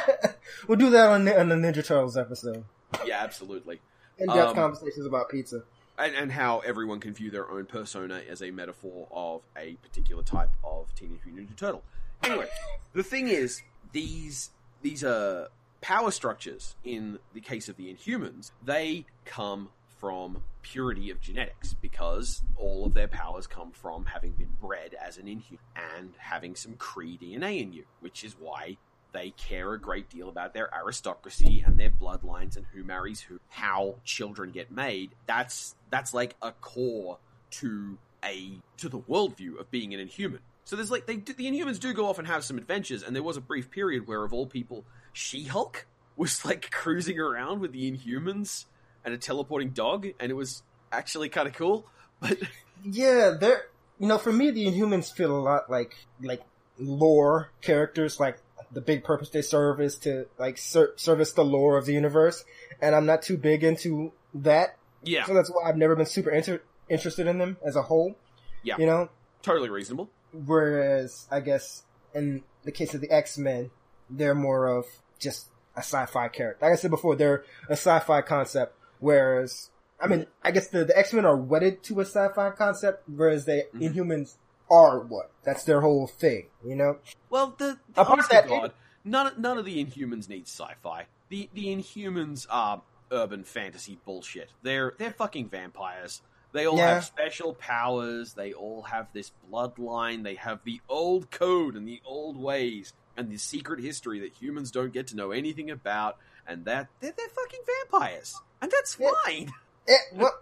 we'll 0.68 0.78
do 0.78 0.90
that 0.92 1.10
on 1.10 1.26
the, 1.26 1.40
on 1.40 1.50
the 1.50 1.56
Ninja 1.56 1.86
Turtles 1.86 2.18
episode. 2.18 2.64
Yeah, 3.06 3.22
absolutely. 3.24 3.80
In-depth 4.18 4.50
Um, 4.50 4.56
conversations 4.56 5.06
about 5.06 5.30
pizza. 5.30 5.64
and, 5.98 6.16
and 6.16 6.32
how 6.32 6.60
everyone 6.60 7.00
can 7.00 7.14
view 7.14 7.30
their 7.32 7.50
own 7.50 7.66
persona 7.66 8.22
as 8.30 8.42
a 8.42 8.52
metaphor 8.52 9.08
of 9.12 9.42
a 9.58 9.74
particular 9.76 10.24
type 10.24 10.50
of 10.64 10.94
Teenage 10.96 11.20
Mutant 11.26 11.50
Ninja 11.50 11.58
Turtle. 11.58 11.84
Anyway, 12.24 12.48
the 12.94 13.04
thing 13.04 13.28
is, 13.28 13.62
these 13.92 14.52
these 14.82 15.04
are 15.04 15.50
power 15.82 16.12
structures, 16.12 16.76
in 16.84 17.20
the 17.34 17.42
case 17.42 17.68
of 17.70 17.76
the 17.78 17.94
Inhumans, 17.94 18.52
they 18.64 19.06
come 19.26 19.70
from 20.04 20.44
purity 20.64 21.12
of 21.12 21.22
genetics 21.22 21.76
because 21.76 22.42
all 22.58 22.86
of 22.86 22.94
their 22.94 23.08
powers 23.08 23.48
come 23.48 23.72
from 23.72 24.04
having 24.04 24.34
been 24.34 24.54
bred 24.60 24.94
as 25.02 25.18
an 25.18 25.30
Inhuman 25.30 25.64
and 25.96 26.10
having 26.18 26.58
some 26.58 26.74
Kree 26.74 27.18
DNA 27.18 27.62
in 27.62 27.72
you, 27.72 27.86
which 28.02 28.26
is 28.26 28.36
why 28.38 28.76
they 29.14 29.30
care 29.30 29.72
a 29.72 29.80
great 29.80 30.10
deal 30.10 30.28
about 30.28 30.54
their 30.54 30.70
aristocracy 30.76 31.64
and 31.66 31.80
their 31.80 31.90
bloodlines 31.90 32.58
and 32.58 32.66
who 32.74 32.84
marries 32.84 33.22
who, 33.22 33.40
how 33.48 33.96
children 34.04 34.52
get 34.52 34.70
made. 34.70 35.12
That's 35.26 35.74
that's 35.90 36.14
like 36.14 36.36
a 36.42 36.52
core 36.52 37.18
to 37.52 37.98
a 38.26 38.58
to 38.80 38.90
the 38.90 39.00
worldview 39.00 39.58
of 39.58 39.72
being 39.72 39.94
an 39.94 40.02
Inhuman. 40.02 40.42
So 40.66 40.76
there's 40.76 40.92
like 40.92 41.06
they 41.06 41.16
do, 41.16 41.32
the 41.32 41.46
Inhumans 41.46 41.80
do 41.80 41.94
go 41.94 42.10
off 42.10 42.20
and 42.20 42.28
have 42.28 42.44
some 42.44 42.58
adventures, 42.58 43.04
and 43.04 43.16
there 43.16 43.24
was 43.24 43.38
a 43.38 43.42
brief 43.42 43.72
period 43.72 44.06
where, 44.06 44.26
of 44.26 44.34
all 44.34 44.48
people, 44.48 44.84
She-Hulk 45.14 45.86
was 46.18 46.44
like 46.44 46.72
cruising 46.72 47.20
around 47.20 47.62
with 47.62 47.72
the 47.72 47.90
Inhumans 47.90 48.66
and 49.06 49.14
a 49.14 49.18
teleporting 49.18 49.70
dog, 49.72 50.08
and 50.20 50.32
it 50.32 50.36
was 50.36 50.64
actually 50.92 51.30
kind 51.30 51.48
of 51.48 51.54
cool. 51.54 51.86
But 52.20 52.38
Yeah, 52.84 53.36
they're 53.40 53.64
you 54.00 54.08
know 54.08 54.18
for 54.18 54.32
me 54.32 54.52
the 54.52 54.66
Inhumans 54.66 55.12
feel 55.12 55.36
a 55.38 55.40
lot 55.42 55.70
like 55.70 55.96
like 56.22 56.42
lore 56.80 57.52
characters. 57.62 58.20
Like 58.20 58.38
the 58.72 58.82
big 58.82 59.04
purpose 59.04 59.30
they 59.30 59.42
serve 59.42 59.80
is 59.82 59.98
to 60.00 60.26
like 60.40 60.58
ser- 60.58 60.94
service 60.96 61.34
the 61.34 61.44
lore 61.46 61.78
of 61.78 61.86
the 61.86 61.94
universe, 61.94 62.44
and 62.82 62.96
I'm 62.96 63.06
not 63.06 63.22
too 63.22 63.38
big 63.38 63.64
into 63.64 64.12
that. 64.36 64.78
yeah, 65.04 65.26
So 65.26 65.34
that's 65.34 65.50
why 65.52 65.70
I've 65.70 65.78
never 65.78 65.96
been 65.96 66.06
super 66.06 66.30
inter- 66.32 66.62
interested 66.90 67.28
in 67.28 67.38
them 67.38 67.58
as 67.66 67.76
a 67.76 67.82
whole. 67.84 68.16
Yeah. 68.64 68.78
You 68.78 68.86
know, 68.86 69.10
totally 69.42 69.70
reasonable. 69.70 70.10
whereas 70.32 71.28
I 71.32 71.40
guess 71.40 71.84
in 72.14 72.44
the 72.64 72.72
case 72.72 72.94
of 72.94 73.02
the 73.02 73.12
X 73.12 73.38
Men, 73.38 73.70
they're 74.10 74.36
more 74.36 74.68
of 74.68 74.86
just 75.20 75.48
a 75.76 75.80
sci-fi 75.80 76.28
character. 76.30 76.66
Like 76.66 76.74
I 76.74 76.76
said 76.76 76.92
before, 76.92 77.16
they're 77.16 77.44
a 77.68 77.74
sci-fi 77.74 78.22
concept. 78.22 78.76
Whereas, 79.04 79.70
I 80.00 80.08
mean, 80.08 80.28
I 80.42 80.52
guess 80.52 80.70
the, 80.70 80.86
the 80.86 80.98
X 80.98 81.12
Men 81.12 81.26
are 81.26 81.36
wedded 81.36 81.84
to 81.84 82.00
a 82.00 82.06
sci-fi 82.06 82.52
concept, 82.52 83.04
whereas 83.10 83.44
the 83.44 83.66
Mhm. 83.76 83.94
Inhumans 83.94 84.38
are 84.72 85.00
what? 85.00 85.30
That's 85.44 85.66
their 85.66 85.82
whole 85.82 86.08
thing, 86.08 86.48
you 86.66 86.76
know? 86.78 87.00
Well, 87.30 87.54
the, 87.58 87.78
the 87.94 88.02
Apart 88.02 88.22
from 88.22 88.28
that, 88.32 88.48
God, 88.48 88.72
none 89.04 89.34
none 89.38 89.58
of 89.58 89.66
the 89.66 89.84
Inhumans 89.84 90.30
need 90.30 90.48
sci-fi. 90.48 91.08
The 91.28 91.50
the 91.54 91.66
Inhumans 91.66 92.48
are 92.50 92.82
urban 93.12 93.44
fantasy 93.44 94.00
bullshit. 94.06 94.52
They're 94.62 94.94
they're 94.98 95.12
fucking 95.12 95.50
vampires. 95.50 96.22
They 96.54 96.66
all 96.66 96.78
Yeah. 96.78 96.94
have 96.96 97.04
special 97.04 97.54
powers. 97.56 98.36
They 98.36 98.54
all 98.54 98.84
have 98.84 99.08
this 99.12 99.32
bloodline. 99.52 100.24
They 100.24 100.36
have 100.36 100.60
the 100.64 100.80
old 100.88 101.30
code 101.30 101.76
and 101.76 101.86
the 101.86 102.02
old 102.06 102.38
ways 102.38 102.94
and 103.18 103.30
the 103.30 103.38
secret 103.38 103.82
history 103.82 104.20
that 104.22 104.32
humans 104.42 104.72
don't 104.72 104.94
get 104.94 105.08
to 105.08 105.16
know 105.18 105.32
anything 105.32 105.70
about. 105.70 106.18
And 106.46 106.66
that 106.66 106.90
they're, 107.00 107.14
they're 107.18 107.30
fucking 107.30 107.62
vampires, 107.90 108.36
and 108.64 108.72
that's 108.72 108.98
Yeah. 109.00 109.12
fine. 109.26 109.52
Eh, 109.88 109.94
well, 110.14 110.40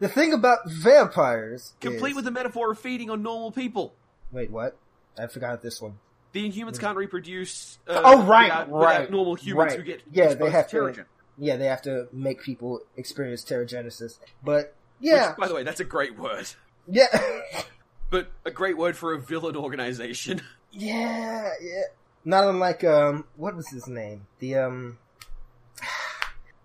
the 0.00 0.08
thing 0.08 0.32
about 0.32 0.60
vampires 0.68 1.74
Complete 1.80 2.10
is- 2.10 2.16
with 2.16 2.24
the 2.24 2.30
metaphor 2.30 2.72
of 2.72 2.78
feeding 2.78 3.10
on 3.10 3.22
normal 3.22 3.52
people. 3.52 3.94
Wait, 4.32 4.50
what? 4.50 4.76
I 5.18 5.26
forgot 5.26 5.60
this 5.62 5.80
one. 5.80 5.98
The 6.32 6.48
Inhumans 6.50 6.78
can't 6.80 6.96
reproduce. 6.96 7.78
Uh, 7.86 8.00
Oh, 8.04 8.22
right, 8.24 8.44
without, 8.44 8.70
right, 8.70 8.98
without 9.00 9.10
normal 9.10 9.34
humans 9.34 9.72
right. 9.72 9.78
who 9.78 9.84
get 9.84 10.02
Yeah, 10.10 10.34
they 10.34 10.50
have 10.50 10.68
to 10.68 10.76
Terrigen. 10.76 11.04
Yeah, 11.36 11.56
they 11.56 11.66
have 11.66 11.82
to 11.82 12.08
make 12.12 12.40
people 12.42 12.80
experience 12.96 13.42
Terrigenesis. 13.44 14.18
But, 14.42 14.74
yeah, 15.00 15.28
Which, 15.30 15.36
by 15.38 15.48
the 15.48 15.54
way, 15.54 15.62
that's 15.64 15.80
a 15.80 15.84
great 15.84 16.18
word. 16.18 16.48
yeah. 16.88 17.06
But 18.10 18.28
a 18.44 18.50
great 18.50 18.76
word 18.76 18.96
for 18.96 19.12
a 19.12 19.18
villain 19.20 19.56
organization. 19.56 20.42
Yeah, 20.72 21.50
yeah. 21.60 21.82
Not 22.24 22.44
unlike 22.44 22.84
um, 22.84 23.24
what 23.36 23.56
was 23.56 23.68
his 23.70 23.88
name? 23.88 24.26
The 24.38 24.54
um, 24.54 24.98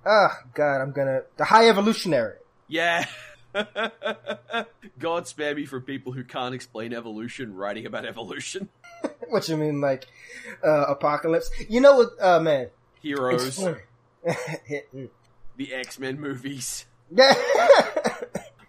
ah, 0.05 0.39
God, 0.53 0.81
I'm 0.81 0.91
gonna 0.91 1.21
the 1.37 1.45
High 1.45 1.69
Evolutionary. 1.69 2.37
yeah. 2.67 3.05
God 4.99 5.27
spare 5.27 5.55
me 5.55 5.65
from 5.65 5.83
people 5.83 6.11
who 6.11 6.25
can't 6.25 6.53
explain 6.53 6.93
evolution 6.93 7.55
writing 7.55 7.85
about 7.85 8.05
evolution. 8.05 8.67
what 9.29 9.47
you 9.47 9.55
mean, 9.55 9.79
like 9.79 10.05
uh, 10.63 10.85
Apocalypse? 10.89 11.49
You 11.69 11.79
know 11.79 11.95
what? 11.97 12.09
Uh, 12.19 12.39
man, 12.41 12.69
Heroes, 13.01 13.57
the 14.23 15.73
X 15.73 15.99
Men 15.99 16.19
movies. 16.19 16.85
yeah. 17.11 17.33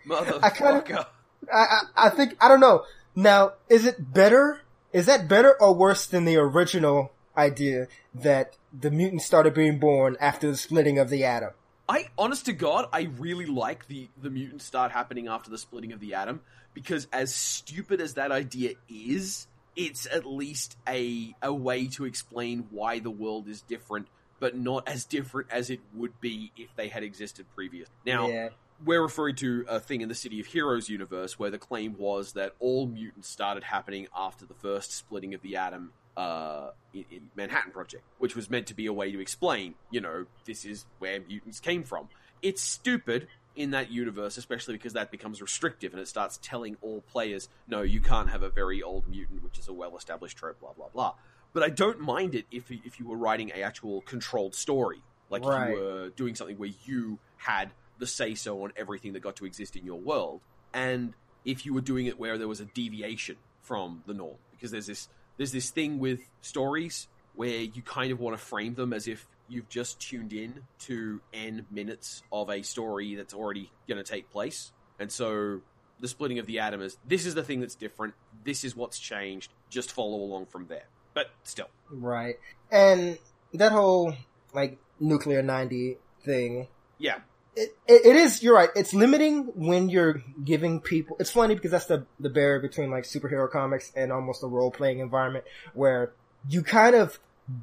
Motherfucker. 0.07 1.07
I 1.53 1.53
I, 1.53 1.59
I 1.63 2.07
I 2.07 2.11
think 2.11 2.37
I 2.41 2.47
don't 2.47 2.61
know. 2.61 2.85
Now, 3.17 3.55
is 3.69 3.87
it 3.87 4.13
better 4.13 4.61
is 4.93 5.07
that 5.07 5.29
better 5.29 5.61
or 5.61 5.75
worse 5.75 6.07
than 6.07 6.25
the 6.25 6.37
original 6.37 7.13
idea 7.37 7.89
that 8.15 8.57
the 8.73 8.91
mutants 8.91 9.25
started 9.25 9.55
being 9.55 9.79
born 9.79 10.17
after 10.21 10.51
the 10.51 10.57
splitting 10.57 10.99
of 10.99 11.11
the 11.11 11.25
atom? 11.25 11.51
I, 11.89 12.09
honest 12.19 12.47
to 12.47 12.53
God, 12.53 12.89
I 12.93 13.03
really 13.19 13.47
like 13.47 13.87
the 13.87 14.09
the 14.21 14.31
mutants 14.31 14.65
start 14.65 14.93
happening 14.93 15.29
after 15.29 15.51
the 15.51 15.59
splitting 15.59 15.93
of 15.93 16.01
the 16.01 16.15
atom 16.15 16.41
because 16.75 17.07
as 17.13 17.35
stupid 17.35 18.01
as 18.01 18.15
that 18.15 18.33
idea 18.33 18.75
is, 18.89 19.47
it's 19.77 20.07
at 20.07 20.27
least 20.27 20.77
a 20.89 21.35
a 21.43 21.53
way 21.53 21.87
to 21.89 22.05
explain 22.05 22.67
why 22.71 22.99
the 22.99 23.11
world 23.11 23.47
is 23.49 23.63
different, 23.63 24.09
but 24.41 24.57
not 24.57 24.89
as 24.89 25.05
different 25.05 25.49
as 25.51 25.71
it 25.71 25.81
would 25.95 26.21
be 26.21 26.51
if 26.57 26.75
they 26.75 26.89
had 26.89 27.05
existed 27.05 27.47
previous. 27.55 27.89
Now, 28.05 28.29
yeah. 28.29 28.49
we're 28.85 29.03
referring 29.03 29.37
to 29.37 29.65
a 29.69 29.79
thing 29.79 30.01
in 30.01 30.09
the 30.09 30.15
City 30.15 30.41
of 30.41 30.47
Heroes 30.47 30.89
universe 30.89 31.39
where 31.39 31.51
the 31.51 31.59
claim 31.59 31.97
was 31.97 32.33
that 32.33 32.55
all 32.59 32.87
mutants 32.87 33.29
started 33.29 33.63
happening 33.63 34.09
after 34.17 34.45
the 34.45 34.55
first 34.55 34.93
splitting 34.93 35.35
of 35.35 35.43
the 35.43 35.57
atom 35.57 35.93
uh, 36.17 36.71
in, 36.93 37.05
in 37.11 37.31
Manhattan 37.35 37.73
Project, 37.73 38.03
which 38.19 38.35
was 38.35 38.49
meant 38.49 38.67
to 38.69 38.75
be 38.75 38.87
a 38.87 38.93
way 38.93 39.13
to 39.13 39.21
explain, 39.21 39.75
you 39.91 40.01
know, 40.01 40.27
this 40.45 40.65
is 40.65 40.87
where 40.99 41.21
mutants 41.21 41.61
came 41.61 41.83
from. 41.83 42.09
It's 42.43 42.63
stupid 42.63 43.29
in 43.55 43.71
that 43.71 43.91
universe, 43.91 44.37
especially 44.37 44.75
because 44.75 44.93
that 44.93 45.11
becomes 45.11 45.41
restrictive 45.41 45.93
and 45.93 46.01
it 46.01 46.09
starts 46.09 46.39
telling 46.43 46.77
all 46.83 47.01
players, 47.03 47.49
no, 47.67 47.83
you 47.83 48.01
can't 48.01 48.31
have 48.31 48.43
a 48.43 48.51
very 48.51 48.83
old 48.83 49.09
mutant, 49.09 49.43
which 49.43 49.59
is 49.59 49.69
a 49.69 49.73
well 49.73 49.97
established 49.97 50.37
trope, 50.37 50.61
blah, 50.61 50.73
blah, 50.73 50.89
blah. 50.89 51.15
But 51.53 51.63
I 51.63 51.71
don't 51.71 52.01
mind 52.01 52.35
it 52.35 52.45
if, 52.51 52.71
if 52.71 53.01
you 53.01 53.09
were 53.09 53.17
writing 53.17 53.51
a 53.55 53.63
actual 53.63 54.03
controlled 54.03 54.55
story. 54.55 55.03
Like 55.31 55.45
Right. 55.45 55.71
you 55.71 55.77
were 55.81 56.09
doing 56.11 56.35
something 56.35 56.59
where 56.59 56.71
you 56.85 57.19
had 57.39 57.71
the 57.99 58.07
say 58.07 58.35
so 58.35 58.63
on 58.63 58.73
everything 58.77 59.15
that 59.15 59.21
got 59.21 59.37
to 59.37 59.47
exist 59.47 59.75
in 59.75 59.85
your 59.85 59.99
world. 59.99 60.41
And 60.75 61.15
if 61.45 61.65
you 61.65 61.73
were 61.73 61.81
doing 61.81 62.07
it 62.07 62.19
where 62.19 62.37
there 62.37 62.49
was 62.49 62.61
a 62.61 62.67
deviation 62.67 63.37
from 63.63 64.03
the 64.07 64.15
norm. 64.15 64.37
Because 64.53 64.71
there's 64.71 64.87
this 64.87 65.09
there's 65.37 65.53
this 65.53 65.71
thing 65.71 65.99
with 65.99 66.21
stories 66.41 67.09
where 67.35 67.61
you 67.61 67.83
kind 67.83 68.13
of 68.13 68.21
want 68.21 68.37
to 68.39 68.43
frame 68.43 68.75
them 68.75 68.93
as 68.93 69.07
if 69.07 69.27
you've 69.49 69.69
just 69.69 70.01
tuned 70.01 70.33
in 70.33 70.63
to 70.79 71.21
n 71.33 71.67
minutes 71.71 72.23
of 72.33 72.51
a 72.51 72.63
story 72.63 73.15
that's 73.15 73.35
already 73.35 73.71
going 73.89 74.03
to 74.03 74.11
take 74.11 74.31
place. 74.31 74.73
And 74.99 75.13
so 75.13 75.61
the 76.01 76.09
splitting 76.09 76.39
of 76.39 76.47
the 76.47 76.59
atom 76.59 76.81
is 76.83 76.97
this 77.07 77.27
is 77.27 77.35
the 77.35 77.43
thing 77.43 77.61
that's 77.61 77.75
different. 77.75 78.15
This 78.45 78.65
is 78.65 78.75
what's 78.75 78.99
changed. 78.99 79.53
Just 79.71 79.93
follow 79.93 80.17
along 80.17 80.47
from 80.47 80.67
there. 80.67 80.87
But 81.15 81.31
still, 81.45 81.69
Right. 81.91 82.37
And 82.71 83.19
that 83.55 83.73
whole, 83.73 84.15
like, 84.53 84.79
nuclear 85.01 85.43
90 85.43 85.97
thing, 86.25 86.69
yeah, 86.99 87.21
it, 87.57 87.75
it, 87.89 88.17
is, 88.17 88.43
you're 88.43 88.55
right, 88.55 88.69
it's 88.77 88.93
limiting 88.93 89.45
when 89.55 89.89
you're 89.89 90.23
giving 90.45 90.81
people, 90.81 91.17
it's 91.19 91.31
funny 91.31 91.55
because 91.55 91.71
that's 91.71 91.87
the, 91.87 92.07
the 92.21 92.29
barrier 92.29 92.61
between, 92.61 92.91
like, 92.91 93.05
superhero 93.05 93.51
comics 93.51 93.91
and 93.97 94.13
almost 94.13 94.43
a 94.43 94.47
role-playing 94.47 94.99
environment 94.99 95.45
where 95.73 96.13
you 96.49 96.63
kind 96.63 96.95
of 96.95 97.19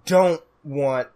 don't 0.06 0.42
want, 0.64 1.10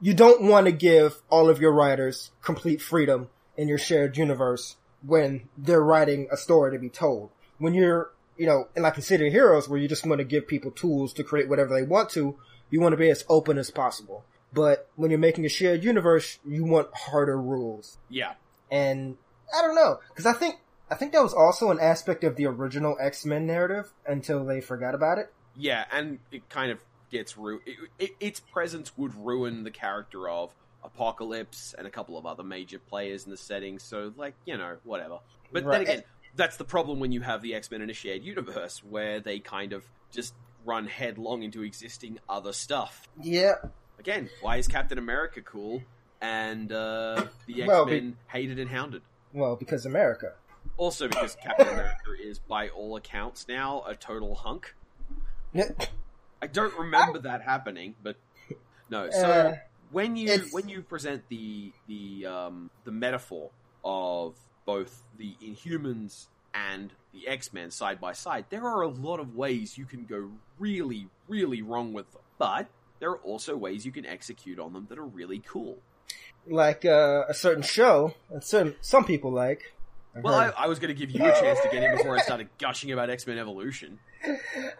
you 0.00 0.12
don't 0.12 0.42
want 0.42 0.66
to 0.66 0.72
give 0.72 1.22
all 1.30 1.48
of 1.48 1.60
your 1.60 1.72
writers 1.72 2.30
complete 2.42 2.82
freedom 2.82 3.28
in 3.56 3.68
your 3.68 3.78
shared 3.78 4.16
universe 4.16 4.76
when 5.04 5.48
they're 5.56 5.82
writing 5.82 6.28
a 6.30 6.36
story 6.36 6.72
to 6.72 6.78
be 6.78 6.88
told. 6.88 7.30
When 7.58 7.74
you're, 7.74 8.10
you 8.36 8.46
know, 8.46 8.68
in 8.76 8.82
like 8.82 8.98
of 8.98 9.04
Heroes 9.06 9.68
where 9.68 9.78
you 9.78 9.88
just 9.88 10.06
want 10.06 10.18
to 10.18 10.24
give 10.24 10.46
people 10.46 10.70
tools 10.70 11.12
to 11.14 11.24
create 11.24 11.48
whatever 11.48 11.74
they 11.74 11.82
want 11.82 12.10
to, 12.10 12.36
you 12.70 12.80
want 12.80 12.92
to 12.92 12.96
be 12.96 13.10
as 13.10 13.24
open 13.28 13.58
as 13.58 13.70
possible. 13.70 14.24
But 14.52 14.88
when 14.96 15.10
you're 15.10 15.18
making 15.18 15.46
a 15.46 15.48
shared 15.48 15.82
universe, 15.82 16.38
you 16.44 16.64
want 16.64 16.88
harder 16.94 17.40
rules. 17.40 17.98
yeah, 18.08 18.34
And 18.70 19.16
I 19.56 19.62
don't 19.62 19.74
know, 19.74 19.98
because 20.08 20.26
I 20.26 20.32
think 20.34 20.56
I 20.90 20.94
think 20.94 21.12
that 21.12 21.22
was 21.22 21.32
also 21.32 21.70
an 21.70 21.80
aspect 21.80 22.22
of 22.22 22.36
the 22.36 22.46
original 22.46 22.96
X 23.00 23.24
Men 23.24 23.46
narrative 23.46 23.92
until 24.06 24.44
they 24.44 24.60
forgot 24.60 24.94
about 24.94 25.18
it. 25.18 25.26
yeah, 25.56 25.84
and 25.90 26.18
it 26.30 26.48
kind 26.50 26.70
of 26.70 26.78
gets 27.10 27.36
ru- 27.36 27.60
it, 27.66 27.76
it, 27.98 28.10
its 28.20 28.40
presence 28.40 28.92
would 28.96 29.14
ruin 29.14 29.64
the 29.64 29.70
character 29.70 30.28
of 30.28 30.54
Apocalypse 30.84 31.74
and 31.76 31.86
a 31.86 31.90
couple 31.90 32.18
of 32.18 32.26
other 32.26 32.42
major 32.42 32.78
players 32.78 33.24
in 33.24 33.30
the 33.30 33.36
setting. 33.36 33.78
So, 33.78 34.12
like, 34.16 34.34
you 34.44 34.56
know, 34.58 34.76
whatever. 34.84 35.18
But 35.52 35.64
then 35.64 35.70
Right. 35.70 35.80
again, 35.88 36.02
that's 36.34 36.56
the 36.56 36.64
problem 36.64 37.00
when 37.00 37.12
you 37.12 37.20
have 37.20 37.40
the 37.42 37.54
X 37.54 37.70
Men 37.70 37.82
in 37.82 37.90
a 37.90 37.94
shared 37.94 38.22
universe 38.22 38.82
where 38.82 39.20
they 39.20 39.38
kind 39.38 39.72
of 39.72 39.84
just 40.12 40.34
run 40.64 40.86
headlong 40.86 41.42
into 41.42 41.62
existing 41.62 42.18
other 42.28 42.52
stuff. 42.52 43.08
Yeah, 43.20 43.54
Again, 44.02 44.28
why 44.40 44.56
is 44.56 44.66
Captain 44.66 44.98
America 44.98 45.40
cool 45.42 45.80
and 46.20 46.72
uh, 46.72 47.24
the 47.46 47.62
X 47.62 47.68
Well, 47.68 47.86
Men 47.86 48.16
hated 48.26 48.58
and 48.58 48.68
hounded? 48.68 49.02
well, 49.32 49.54
because 49.54 49.86
America. 49.86 50.32
Also, 50.76 51.06
because 51.06 51.36
Captain 51.40 51.68
America 51.68 52.10
is, 52.20 52.40
by 52.40 52.68
all 52.70 52.96
accounts, 52.96 53.46
now 53.46 53.84
a 53.86 53.94
total 53.94 54.34
hunk. 54.34 54.74
I 55.54 56.46
don't 56.52 56.76
remember 56.76 57.20
that 57.20 57.42
happening, 57.42 57.94
but 58.02 58.16
no. 58.90 59.08
So 59.10 59.18
Uh, 59.30 59.56
when 59.92 60.16
you 60.16 60.30
it's- 60.30 60.52
when 60.52 60.68
you 60.68 60.82
present 60.82 61.22
the 61.28 61.70
the 61.86 62.26
um, 62.26 62.70
the 62.82 62.90
metaphor 62.90 63.50
of 63.84 64.34
both 64.64 65.04
the 65.16 65.36
Inhumans 65.40 66.26
and 66.52 66.92
the 67.12 67.28
X 67.28 67.52
Men 67.52 67.70
side 67.70 68.00
by 68.00 68.14
side, 68.14 68.46
there 68.50 68.64
are 68.66 68.82
a 68.82 68.88
lot 68.88 69.20
of 69.20 69.36
ways 69.36 69.78
you 69.78 69.84
can 69.84 70.06
go 70.06 70.32
really 70.58 71.08
really 71.28 71.62
wrong 71.62 71.92
with 71.92 72.10
them, 72.12 72.22
but 72.38 72.66
there 73.02 73.10
are 73.10 73.16
also 73.16 73.56
ways 73.56 73.84
you 73.84 73.90
can 73.90 74.06
execute 74.06 74.60
on 74.60 74.72
them 74.72 74.86
that 74.88 74.96
are 74.96 75.04
really 75.04 75.42
cool. 75.44 75.76
like 76.46 76.84
uh, 76.84 77.24
a 77.28 77.34
certain 77.34 77.64
show 77.64 78.14
that 78.30 78.44
certain 78.44 78.76
some 78.80 79.04
people 79.04 79.32
like. 79.32 79.74
I've 80.14 80.22
Well, 80.22 80.34
I, 80.34 80.52
I 80.56 80.68
was 80.68 80.78
going 80.78 80.94
to 80.94 80.98
give 80.98 81.10
you 81.10 81.24
a 81.24 81.32
chance 81.32 81.58
to 81.62 81.68
get 81.68 81.82
in 81.82 81.96
before 81.96 82.16
I 82.16 82.22
started 82.22 82.48
gushing 82.60 82.92
about 82.92 83.10
X 83.10 83.26
Men 83.26 83.38
Evolution. 83.38 83.98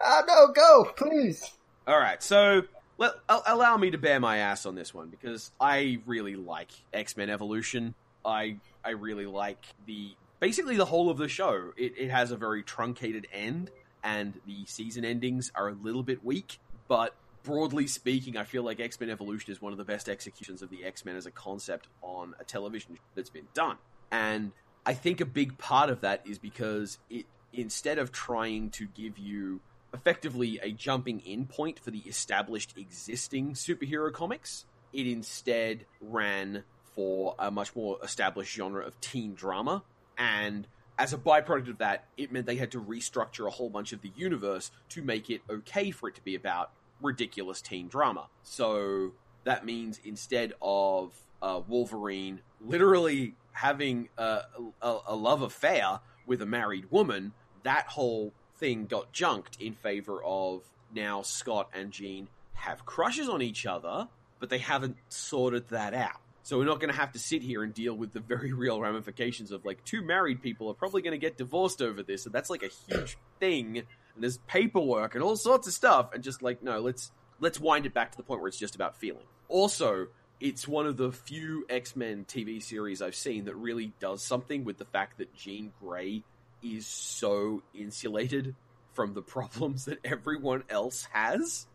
Ah, 0.01 0.23
no, 0.25 0.53
go 0.53 0.85
please. 0.95 1.51
All 1.85 1.99
right, 1.99 2.23
so 2.23 2.61
let, 2.97 3.11
al- 3.27 3.43
allow 3.45 3.75
me 3.75 3.91
to 3.91 3.97
bear 3.97 4.21
my 4.21 4.37
ass 4.37 4.65
on 4.65 4.75
this 4.75 4.93
one 4.93 5.09
because 5.09 5.51
I 5.59 5.99
really 6.05 6.37
like 6.37 6.71
X 6.93 7.17
Men 7.17 7.29
Evolution. 7.29 7.93
I 8.23 8.55
I 8.85 8.91
really 8.91 9.25
like 9.25 9.65
the 9.85 10.15
basically 10.39 10.77
the 10.77 10.85
whole 10.85 11.09
of 11.09 11.17
the 11.17 11.27
show. 11.27 11.73
It, 11.75 11.97
it 11.97 12.09
has 12.09 12.31
a 12.31 12.37
very 12.37 12.63
truncated 12.63 13.27
end, 13.33 13.69
and 14.01 14.39
the 14.47 14.65
season 14.65 15.03
endings 15.03 15.51
are 15.55 15.67
a 15.67 15.73
little 15.73 16.03
bit 16.03 16.23
weak. 16.23 16.59
But 16.87 17.15
broadly 17.43 17.87
speaking, 17.87 18.37
I 18.37 18.43
feel 18.43 18.63
like 18.63 18.79
X 18.79 18.99
Men 18.99 19.09
Evolution 19.09 19.51
is 19.51 19.61
one 19.61 19.71
of 19.71 19.77
the 19.77 19.83
best 19.83 20.09
executions 20.09 20.61
of 20.61 20.69
the 20.69 20.83
X 20.83 21.05
Men 21.05 21.15
as 21.15 21.25
a 21.25 21.31
concept 21.31 21.87
on 22.01 22.33
a 22.39 22.43
television 22.43 22.97
that's 23.15 23.29
been 23.29 23.47
done. 23.53 23.77
And 24.11 24.51
I 24.85 24.93
think 24.93 25.21
a 25.21 25.25
big 25.25 25.57
part 25.57 25.89
of 25.89 26.01
that 26.01 26.21
is 26.25 26.39
because 26.39 26.97
it 27.09 27.25
instead 27.51 27.99
of 27.99 28.11
trying 28.11 28.71
to 28.71 28.87
give 28.87 29.17
you 29.17 29.61
effectively 29.93 30.59
a 30.63 30.71
jumping 30.71 31.19
in 31.19 31.45
point 31.45 31.79
for 31.79 31.91
the 31.91 31.99
established 31.99 32.73
existing 32.77 33.53
superhero 33.53 34.11
comics, 34.11 34.65
it 34.91 35.05
instead 35.05 35.85
ran 36.01 36.63
for 36.95 37.35
a 37.37 37.51
much 37.51 37.75
more 37.75 37.99
established 38.03 38.55
genre 38.55 38.85
of 38.85 38.99
teen 39.01 39.35
drama. 39.35 39.83
And 40.17 40.67
as 40.97 41.13
a 41.13 41.17
byproduct 41.17 41.69
of 41.69 41.77
that, 41.79 42.05
it 42.17 42.31
meant 42.31 42.45
they 42.45 42.55
had 42.55 42.71
to 42.71 42.81
restructure 42.81 43.47
a 43.47 43.51
whole 43.51 43.69
bunch 43.69 43.93
of 43.93 44.01
the 44.01 44.11
universe 44.15 44.71
to 44.89 45.01
make 45.01 45.29
it 45.29 45.41
okay 45.49 45.91
for 45.91 46.09
it 46.09 46.15
to 46.15 46.23
be 46.23 46.35
about 46.35 46.71
ridiculous 47.01 47.61
teen 47.61 47.87
drama. 47.87 48.27
So 48.43 49.13
that 49.43 49.65
means 49.65 49.99
instead 50.03 50.53
of 50.61 51.13
uh, 51.41 51.61
Wolverine 51.67 52.41
literally 52.61 53.35
having 53.51 54.09
a, 54.17 54.41
a, 54.81 54.97
a 55.07 55.15
love 55.15 55.41
affair 55.41 55.99
with 56.25 56.41
a 56.41 56.45
married 56.45 56.89
woman, 56.91 57.33
that 57.63 57.87
whole 57.87 58.33
thing 58.57 58.85
got 58.85 59.11
junked 59.11 59.57
in 59.61 59.73
favor 59.73 60.23
of 60.23 60.61
now 60.93 61.21
Scott 61.21 61.69
and 61.73 61.91
Jean 61.91 62.27
have 62.53 62.85
crushes 62.85 63.27
on 63.27 63.41
each 63.41 63.65
other, 63.65 64.07
but 64.39 64.49
they 64.49 64.59
haven't 64.59 64.97
sorted 65.09 65.69
that 65.69 65.93
out. 65.93 66.21
So 66.43 66.57
we're 66.57 66.65
not 66.65 66.79
going 66.79 66.91
to 66.91 66.99
have 66.99 67.13
to 67.13 67.19
sit 67.19 67.41
here 67.41 67.63
and 67.63 67.73
deal 67.73 67.93
with 67.93 68.11
the 68.11 68.19
very 68.19 68.53
real 68.53 68.79
ramifications 68.79 69.51
of 69.51 69.65
like 69.65 69.83
two 69.85 70.01
married 70.01 70.41
people 70.41 70.69
are 70.69 70.73
probably 70.73 71.01
going 71.01 71.13
to 71.13 71.17
get 71.17 71.37
divorced 71.37 71.81
over 71.81 72.03
this, 72.03 72.25
and 72.25 72.33
that's 72.33 72.49
like 72.49 72.63
a 72.63 72.69
huge 72.87 73.17
thing. 73.39 73.83
And 74.15 74.23
there's 74.23 74.37
paperwork 74.47 75.15
and 75.15 75.23
all 75.23 75.35
sorts 75.35 75.67
of 75.67 75.73
stuff, 75.73 76.13
and 76.13 76.23
just 76.23 76.41
like 76.41 76.63
no, 76.63 76.79
let's 76.79 77.11
let's 77.39 77.59
wind 77.59 77.85
it 77.85 77.93
back 77.93 78.11
to 78.11 78.17
the 78.17 78.23
point 78.23 78.41
where 78.41 78.47
it's 78.47 78.59
just 78.59 78.75
about 78.75 78.97
feeling. 78.97 79.25
Also, 79.49 80.07
it's 80.39 80.67
one 80.67 80.85
of 80.85 80.97
the 80.97 81.11
few 81.11 81.65
X 81.69 81.95
Men 81.95 82.25
TV 82.25 82.61
series 82.61 83.01
I've 83.01 83.15
seen 83.15 83.45
that 83.45 83.55
really 83.55 83.93
does 83.99 84.21
something 84.23 84.63
with 84.63 84.77
the 84.77 84.85
fact 84.85 85.17
that 85.17 85.33
Jean 85.35 85.71
Grey 85.81 86.23
is 86.61 86.87
so 86.87 87.63
insulated 87.73 88.55
from 88.93 89.13
the 89.13 89.21
problems 89.35 89.85
that 89.85 89.99
everyone 90.03 90.63
else 90.69 91.07
has. 91.11 91.67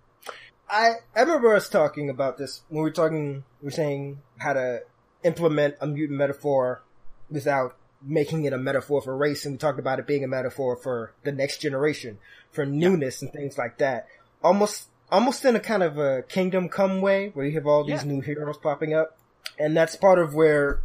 I 0.69 0.95
I 1.17 1.21
remember 1.21 1.55
us 1.55 1.69
talking 1.69 2.11
about 2.11 2.37
this 2.37 2.63
when 2.69 2.83
we 2.83 2.91
were 2.91 2.95
talking. 2.95 3.45
We 3.61 3.67
were 3.67 3.71
saying 3.71 4.21
how 4.39 4.53
to 4.53 4.83
implement 5.23 5.75
a 5.81 5.87
mutant 5.87 6.19
metaphor 6.19 6.83
without 7.31 7.77
making 8.03 8.45
it 8.45 8.53
a 8.53 8.59
metaphor 8.59 9.01
for 9.03 9.17
race, 9.17 9.45
and 9.45 9.55
we 9.55 9.59
talked 9.59 9.79
about 9.79 9.99
it 9.99 10.07
being 10.07 10.25
a 10.25 10.29
metaphor 10.29 10.77
for 10.77 11.13
the 11.25 11.33
next 11.33 11.59
generation, 11.61 12.19
for 12.53 12.65
newness 12.65 13.23
and 13.23 13.33
things 13.33 13.59
like 13.59 13.79
that. 13.79 14.07
Almost 14.43 14.89
almost 15.11 15.45
in 15.45 15.57
a 15.57 15.61
kind 15.61 15.83
of 15.83 15.97
a 15.99 16.23
Kingdom 16.29 16.69
Come 16.69 17.01
way, 17.01 17.31
where 17.35 17.47
you 17.47 17.53
have 17.53 17.67
all 17.67 17.83
these 17.85 18.05
Yeah. 18.05 18.11
new 18.13 18.21
heroes 18.21 18.59
popping 18.59 18.93
up, 18.95 19.17
and 19.59 19.77
that's 19.77 19.97
part 19.97 20.19
of 20.19 20.35
where 20.35 20.81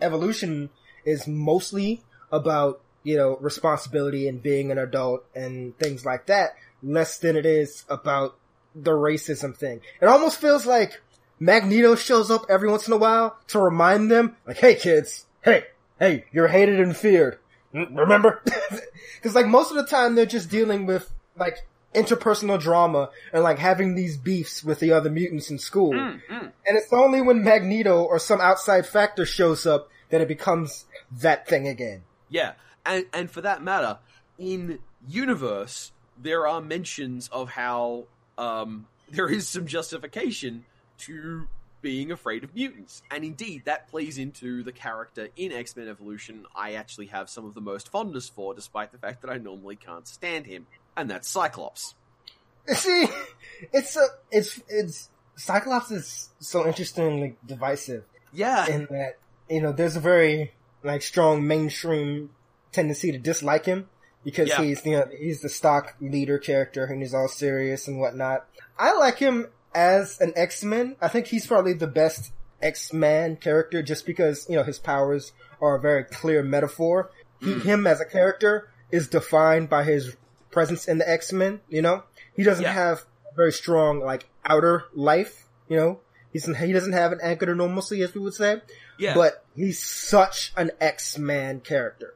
evolution 0.00 0.70
is 1.04 1.26
mostly 1.26 2.02
about 2.32 2.80
you 3.02 3.16
know 3.16 3.36
responsibility 3.40 4.28
and 4.28 4.42
being 4.42 4.70
an 4.70 4.78
adult 4.78 5.24
and 5.34 5.76
things 5.78 6.04
like 6.04 6.26
that 6.26 6.54
less 6.82 7.18
than 7.18 7.36
it 7.36 7.46
is 7.46 7.84
about 7.88 8.36
the 8.74 8.90
racism 8.92 9.56
thing. 9.56 9.80
It 10.00 10.06
almost 10.06 10.40
feels 10.40 10.66
like 10.66 11.00
Magneto 11.38 11.94
shows 11.94 12.30
up 12.30 12.44
every 12.48 12.68
once 12.70 12.86
in 12.86 12.92
a 12.92 12.96
while 12.98 13.36
to 13.48 13.58
remind 13.58 14.10
them, 14.10 14.36
like, 14.46 14.58
hey 14.58 14.74
kids, 14.74 15.26
hey, 15.42 15.64
hey, 16.00 16.24
you're 16.32 16.48
hated 16.48 16.80
and 16.80 16.96
feared. 16.96 17.38
Remember? 17.72 18.42
Cause 19.22 19.36
like 19.36 19.46
most 19.46 19.70
of 19.70 19.76
the 19.76 19.86
time 19.86 20.16
they're 20.16 20.26
just 20.26 20.50
dealing 20.50 20.86
with 20.86 21.12
like 21.36 21.68
interpersonal 21.94 22.60
drama 22.60 23.10
and 23.32 23.42
like 23.42 23.58
having 23.58 23.94
these 23.94 24.16
beefs 24.16 24.64
with 24.64 24.80
the 24.80 24.92
other 24.92 25.10
mutants 25.10 25.50
in 25.50 25.58
school. 25.58 25.92
Mm, 25.92 26.20
mm. 26.28 26.52
And 26.66 26.76
it's 26.76 26.92
only 26.92 27.20
when 27.20 27.44
Magneto 27.44 28.02
or 28.02 28.18
some 28.18 28.40
outside 28.40 28.86
factor 28.86 29.24
shows 29.24 29.66
up 29.66 29.88
that 30.08 30.20
it 30.20 30.28
becomes 30.28 30.86
that 31.20 31.46
thing 31.46 31.68
again. 31.68 32.02
Yeah, 32.28 32.52
and 32.84 33.06
and 33.12 33.30
for 33.30 33.40
that 33.42 33.62
matter, 33.62 33.98
in 34.38 34.78
universe 35.08 35.92
there 36.22 36.46
are 36.46 36.60
mentions 36.60 37.28
of 37.28 37.50
how 37.50 38.04
um, 38.36 38.86
there 39.10 39.28
is 39.28 39.48
some 39.48 39.66
justification 39.66 40.64
to 40.98 41.48
being 41.82 42.10
afraid 42.12 42.44
of 42.44 42.54
mutants, 42.54 43.02
and 43.10 43.24
indeed 43.24 43.62
that 43.64 43.88
plays 43.88 44.18
into 44.18 44.62
the 44.62 44.72
character 44.72 45.28
in 45.36 45.52
X 45.52 45.76
Men 45.76 45.88
Evolution. 45.88 46.44
I 46.54 46.72
actually 46.74 47.06
have 47.06 47.30
some 47.30 47.44
of 47.44 47.54
the 47.54 47.60
most 47.60 47.90
fondness 47.90 48.28
for, 48.28 48.54
despite 48.54 48.92
the 48.92 48.98
fact 48.98 49.22
that 49.22 49.30
I 49.30 49.38
normally 49.38 49.76
can't 49.76 50.06
stand 50.06 50.46
him, 50.46 50.66
and 50.96 51.10
that's 51.10 51.28
Cyclops. 51.28 51.94
See, 52.74 53.06
it's 53.72 53.96
a, 53.96 54.06
it's, 54.30 54.60
it's, 54.68 55.08
Cyclops 55.36 55.90
is 55.90 56.28
so 56.40 56.66
interestingly 56.66 57.36
divisive 57.46 58.04
Yeah, 58.32 58.66
in 58.68 58.86
that, 58.90 59.18
you 59.48 59.62
know, 59.62 59.72
there's 59.72 59.96
a 59.96 60.00
very, 60.00 60.52
like, 60.84 61.02
strong 61.02 61.46
mainstream 61.46 62.30
tendency 62.72 63.10
to 63.12 63.18
dislike 63.18 63.64
him 63.64 63.88
because 64.22 64.48
Yeah. 64.50 64.62
he's, 64.62 64.84
you 64.84 64.92
know, 64.92 65.08
he's 65.18 65.40
the 65.40 65.48
stock 65.48 65.94
leader 66.00 66.38
character 66.38 66.84
and 66.84 67.00
he's 67.00 67.14
all 67.14 67.26
serious 67.28 67.88
and 67.88 67.98
whatnot. 67.98 68.46
I 68.78 68.92
like 68.92 69.18
him 69.18 69.46
as 69.74 70.20
an 70.20 70.32
X-Men. 70.36 70.96
I 71.00 71.08
think 71.08 71.26
he's 71.26 71.46
probably 71.46 71.72
the 71.72 71.86
best 71.86 72.32
X-Man 72.62 73.36
character 73.36 73.82
just 73.82 74.06
because, 74.06 74.46
you 74.48 74.56
know, 74.56 74.62
his 74.62 74.78
powers 74.78 75.32
are 75.60 75.76
a 75.76 75.80
very 75.80 76.04
clear 76.04 76.42
metaphor. 76.42 77.10
He, 77.40 77.52
hmm. 77.54 77.60
him 77.60 77.86
as 77.86 78.00
a 78.00 78.04
character 78.04 78.68
is 78.90 79.08
defined 79.08 79.68
by 79.68 79.84
his 79.84 80.16
presence 80.50 80.86
in 80.88 80.98
the 80.98 81.08
X-Men, 81.08 81.60
you 81.68 81.80
know? 81.82 82.02
He 82.34 82.42
doesn't 82.42 82.62
Yeah. 82.64 82.72
have 82.72 83.04
a 83.32 83.36
very 83.36 83.52
strong, 83.52 84.00
like, 84.00 84.28
outer 84.44 84.84
life, 84.94 85.46
you 85.68 85.76
know? 85.76 86.00
He's, 86.32 86.44
he 86.44 86.72
doesn't 86.72 86.92
have 86.92 87.12
an 87.12 87.18
anchor 87.22 87.46
to 87.46 87.54
normalcy, 87.54 88.02
as 88.02 88.14
we 88.14 88.20
would 88.20 88.34
say. 88.34 88.60
yeah, 88.98 89.14
But 89.14 89.44
he's 89.56 89.82
such 89.82 90.52
an 90.56 90.70
X-Man 90.80 91.60
character. 91.60 92.14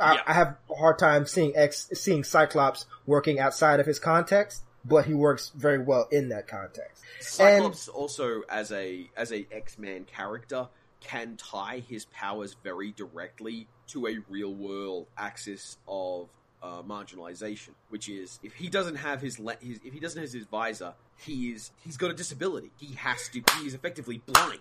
I, 0.00 0.14
Yeah. 0.14 0.20
I 0.26 0.32
have 0.32 0.56
a 0.70 0.74
hard 0.74 0.98
time 0.98 1.26
seeing 1.26 1.52
X, 1.56 1.90
seeing 1.94 2.24
Cyclops 2.24 2.86
working 3.06 3.38
outside 3.40 3.80
of 3.80 3.86
his 3.86 3.98
context, 3.98 4.62
but 4.84 5.06
he 5.06 5.14
works 5.14 5.52
very 5.54 5.78
well 5.78 6.08
in 6.10 6.28
that 6.30 6.46
context. 6.46 7.02
Cyclops 7.20 7.88
also 7.88 8.42
as 8.48 8.72
a 8.72 9.08
as 9.16 9.32
a 9.32 9.46
X 9.52 9.78
Man 9.78 10.04
character 10.04 10.68
can 11.00 11.36
tie 11.36 11.82
his 11.88 12.04
powers 12.06 12.56
very 12.62 12.92
directly 12.92 13.66
to 13.88 14.06
a 14.06 14.18
real 14.28 14.54
world 14.54 15.06
axis 15.18 15.76
of 15.88 16.28
uh, 16.62 16.82
marginalization, 16.82 17.70
which 17.88 18.08
is 18.08 18.38
if 18.42 18.54
he 18.54 18.68
doesn't 18.68 18.96
have 18.96 19.20
his, 19.20 19.38
le- 19.38 19.56
his 19.60 19.80
if 19.84 19.92
he 19.92 20.00
doesn't 20.00 20.20
have 20.20 20.32
his 20.32 20.46
visor, 20.46 20.94
he 21.16 21.50
is 21.50 21.72
he's 21.84 21.96
got 21.96 22.10
a 22.10 22.14
disability. 22.14 22.70
He 22.76 22.94
has 22.94 23.28
to. 23.30 23.42
He 23.58 23.66
is 23.66 23.74
effectively 23.74 24.22
blind. 24.24 24.60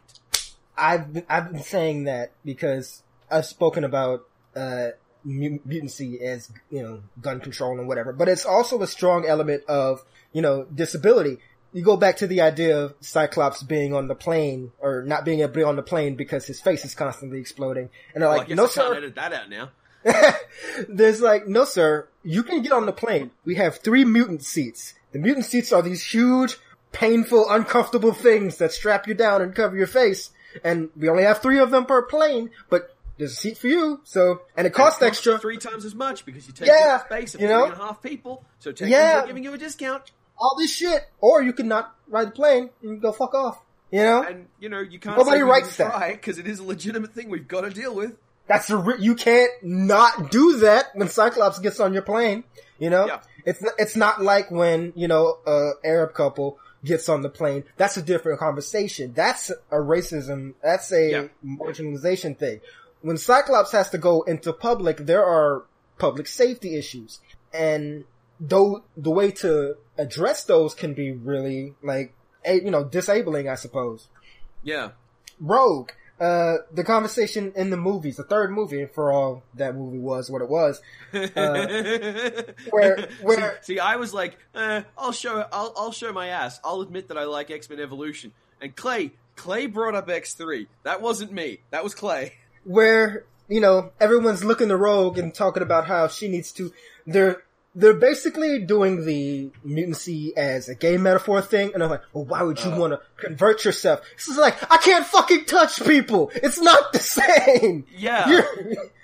I've 0.77 1.13
been, 1.13 1.25
I've 1.29 1.51
been 1.51 1.61
saying 1.61 2.05
that 2.05 2.31
because 2.43 3.03
I've 3.29 3.45
spoken 3.45 3.83
about 3.83 4.27
uh, 4.55 4.89
mutancy 5.25 6.21
as 6.21 6.51
you 6.69 6.81
know 6.81 7.01
gun 7.21 7.39
control 7.39 7.77
and 7.79 7.87
whatever, 7.87 8.13
but 8.13 8.27
it's 8.27 8.45
also 8.45 8.81
a 8.81 8.87
strong 8.87 9.25
element 9.25 9.63
of 9.67 10.03
you 10.33 10.41
know 10.41 10.65
disability. 10.65 11.39
You 11.73 11.83
go 11.83 11.95
back 11.95 12.17
to 12.17 12.27
the 12.27 12.41
idea 12.41 12.77
of 12.77 12.95
Cyclops 12.99 13.63
being 13.63 13.93
on 13.93 14.09
the 14.09 14.15
plane 14.15 14.73
or 14.79 15.03
not 15.03 15.23
being 15.23 15.39
able 15.39 15.53
to 15.53 15.59
be 15.59 15.63
on 15.63 15.77
the 15.77 15.83
plane 15.83 16.15
because 16.15 16.45
his 16.45 16.59
face 16.59 16.83
is 16.83 16.93
constantly 16.93 17.39
exploding, 17.39 17.89
and 18.13 18.21
they're 18.21 18.29
Well, 18.29 18.39
I 18.39 18.43
like, 18.43 18.49
"No, 18.49 18.65
I 18.65 18.67
sir." 18.67 18.95
edit 18.95 19.15
that 19.15 19.33
out 19.33 19.49
now. 19.49 19.69
There's 20.89 21.21
like, 21.21 21.47
"No, 21.47 21.65
sir. 21.65 22.07
You 22.23 22.43
can 22.43 22.61
get 22.61 22.71
on 22.71 22.85
the 22.85 22.91
plane. 22.91 23.31
We 23.45 23.55
have 23.55 23.77
three 23.77 24.03
mutant 24.03 24.43
seats. 24.43 24.93
The 25.11 25.19
mutant 25.19 25.45
seats 25.45 25.71
are 25.71 25.81
these 25.81 26.03
huge, 26.05 26.57
painful, 26.91 27.49
uncomfortable 27.49 28.13
things 28.13 28.57
that 28.57 28.71
strap 28.71 29.07
you 29.07 29.13
down 29.13 29.41
and 29.41 29.55
cover 29.55 29.75
your 29.77 29.87
face." 29.87 30.31
and 30.63 30.89
we 30.95 31.09
only 31.09 31.23
have 31.23 31.41
three 31.41 31.59
of 31.59 31.71
them 31.71 31.85
per 31.85 32.01
plane, 32.01 32.49
but 32.69 32.95
there's 33.21 33.31
a 33.33 33.35
seat 33.35 33.57
for 33.57 33.67
you, 33.67 34.01
so, 34.03 34.41
and 34.57 34.67
it 34.67 34.73
costs 34.73 34.99
And 34.99 35.07
it 35.07 35.09
extra. 35.11 35.37
three 35.39 35.57
times 35.57 35.85
as 35.85 35.95
much 35.95 36.25
because 36.25 36.47
you 36.47 36.53
take 36.53 36.67
Yeah, 36.67 36.95
up 36.99 37.05
space 37.05 37.35
of 37.35 37.41
you 37.41 37.47
three 37.47 37.55
know? 37.55 37.63
and 37.65 37.73
a 37.73 37.77
half 37.77 38.01
people. 38.01 38.43
So 38.59 38.71
technically, 38.71 38.91
Yeah. 38.91 39.25
giving 39.25 39.43
you 39.43 39.53
a 39.53 39.57
discount, 39.57 40.11
all 40.37 40.55
this 40.59 40.71
shit, 40.71 41.03
or 41.19 41.41
you 41.41 41.53
can 41.53 41.67
not 41.67 41.95
ride 42.07 42.27
the 42.27 42.31
plane 42.31 42.69
and 42.83 43.01
go 43.01 43.11
fuck 43.11 43.33
off. 43.33 43.61
You 43.91 44.03
know, 44.03 44.23
and 44.23 44.47
you 44.59 44.69
know 44.69 44.79
you 44.79 44.99
can't. 44.99 45.17
Nobody 45.17 45.37
say 45.39 45.43
writes 45.43 45.75
that. 45.77 46.11
because 46.13 46.37
it 46.39 46.47
is 46.47 46.59
a 46.59 46.63
legitimate 46.63 47.13
thing 47.13 47.29
we've 47.29 47.47
got 47.47 47.61
to 47.61 47.69
deal 47.69 47.93
with. 47.93 48.17
that's 48.47 48.69
a 48.69 48.77
re- 48.77 48.95
you 48.99 49.15
can't 49.15 49.51
not 49.63 50.31
do 50.31 50.57
that 50.59 50.87
when 50.95 51.07
Cyclops 51.09 51.59
gets 51.59 51.79
on 51.79 51.93
your 51.93 52.01
plane. 52.01 52.43
You 52.79 52.89
know, 52.89 53.05
Yeah. 53.05 53.19
it's 53.45 53.63
it's 53.77 53.95
not 53.95 54.21
like 54.21 54.49
when 54.49 54.93
you 54.95 55.07
know 55.09 55.37
a 55.45 55.71
Arab 55.83 56.13
couple 56.13 56.57
gets 56.83 57.07
on 57.09 57.21
the 57.21 57.29
plane. 57.29 57.63
That's 57.77 57.95
a 57.97 58.01
different 58.01 58.39
conversation. 58.39 59.11
That's 59.13 59.49
a 59.51 59.75
racism. 59.75 60.53
That's 60.63 60.91
a 60.91 61.11
Yeah. 61.11 61.23
marginalization 61.45 62.37
thing. 62.37 62.61
When 63.01 63.17
Cyclops 63.17 63.71
has 63.71 63.89
to 63.91 63.97
go 63.97 64.21
into 64.23 64.53
public, 64.53 64.97
there 64.97 65.25
are 65.25 65.63
public 65.97 66.27
safety 66.27 66.77
issues, 66.77 67.19
and 67.53 68.05
though 68.39 68.83
the 68.97 69.11
way 69.11 69.31
to 69.31 69.75
address 69.97 70.43
those 70.45 70.73
can 70.73 70.93
be 70.93 71.11
really 71.11 71.73
like 71.83 72.13
a, 72.45 72.55
you 72.55 72.71
know 72.71 72.83
disabling, 72.83 73.47
I 73.49 73.55
suppose. 73.55 74.07
Yeah. 74.63 74.91
Rogue. 75.39 75.91
Uh, 76.19 76.57
the 76.71 76.83
conversation 76.83 77.51
in 77.55 77.71
the 77.71 77.77
movies, 77.77 78.17
the 78.17 78.23
third 78.23 78.51
movie, 78.51 78.85
for 78.85 79.11
all 79.11 79.41
that 79.55 79.75
movie 79.75 79.97
was 79.97 80.29
what 80.29 80.43
it 80.43 80.47
was, 80.49 80.79
where- 81.11 83.07
where- 83.21 83.59
see, 83.61 83.73
see, 83.75 83.79
I 83.79 83.95
was 83.95 84.13
like, 84.13 84.37
eh, 84.53 84.83
I'll 84.97 85.11
show, 85.13 85.45
I'll, 85.51 85.73
I'll 85.75 85.91
show 85.91 86.13
my 86.13 86.27
ass. 86.27 86.59
I'll 86.63 86.81
admit 86.81 87.07
that 87.07 87.17
I 87.17 87.23
like 87.23 87.49
X 87.49 87.69
Men 87.69 87.79
Evolution. 87.79 88.33
And 88.61 88.75
Clay, 88.75 89.13
Clay 89.35 89.65
brought 89.65 89.95
up 89.95 90.09
X 90.09 90.33
three. 90.35 90.67
That 90.83 91.01
wasn't 91.01 91.31
me. 91.31 91.59
That 91.71 91.83
was 91.83 91.95
Clay. 91.95 92.33
Where, 92.63 93.25
you 93.47 93.59
know, 93.61 93.91
everyone's 93.99 94.43
looking 94.43 94.69
to 94.69 94.77
Rogue 94.77 95.17
and 95.17 95.33
talking 95.33 95.63
about 95.63 95.87
how 95.87 96.07
she 96.07 96.27
needs 96.27 96.51
to, 96.53 96.71
they're, 97.07 97.43
they're 97.73 97.93
basically 97.93 98.59
doing 98.59 99.05
the 99.05 99.49
mutancy 99.65 100.33
as 100.35 100.67
a 100.69 100.75
gay 100.75 100.97
metaphor 100.97 101.41
thing, 101.41 101.71
and 101.73 101.81
I'm 101.81 101.89
like, 101.89 102.01
well, 102.13 102.25
why 102.25 102.43
would 102.43 102.61
you 102.63 102.71
Uh. 102.71 102.77
want 102.79 102.93
to 102.93 102.99
convert 103.25 103.63
yourself? 103.65 104.01
This 104.17 104.27
is 104.27 104.37
like, 104.37 104.55
I 104.71 104.77
can't 104.77 105.05
fucking 105.05 105.45
touch 105.45 105.81
people! 105.83 106.31
It's 106.35 106.59
not 106.59 106.91
the 106.93 106.99
same! 106.99 107.85
Yeah. 107.95 108.29
You're, 108.29 108.45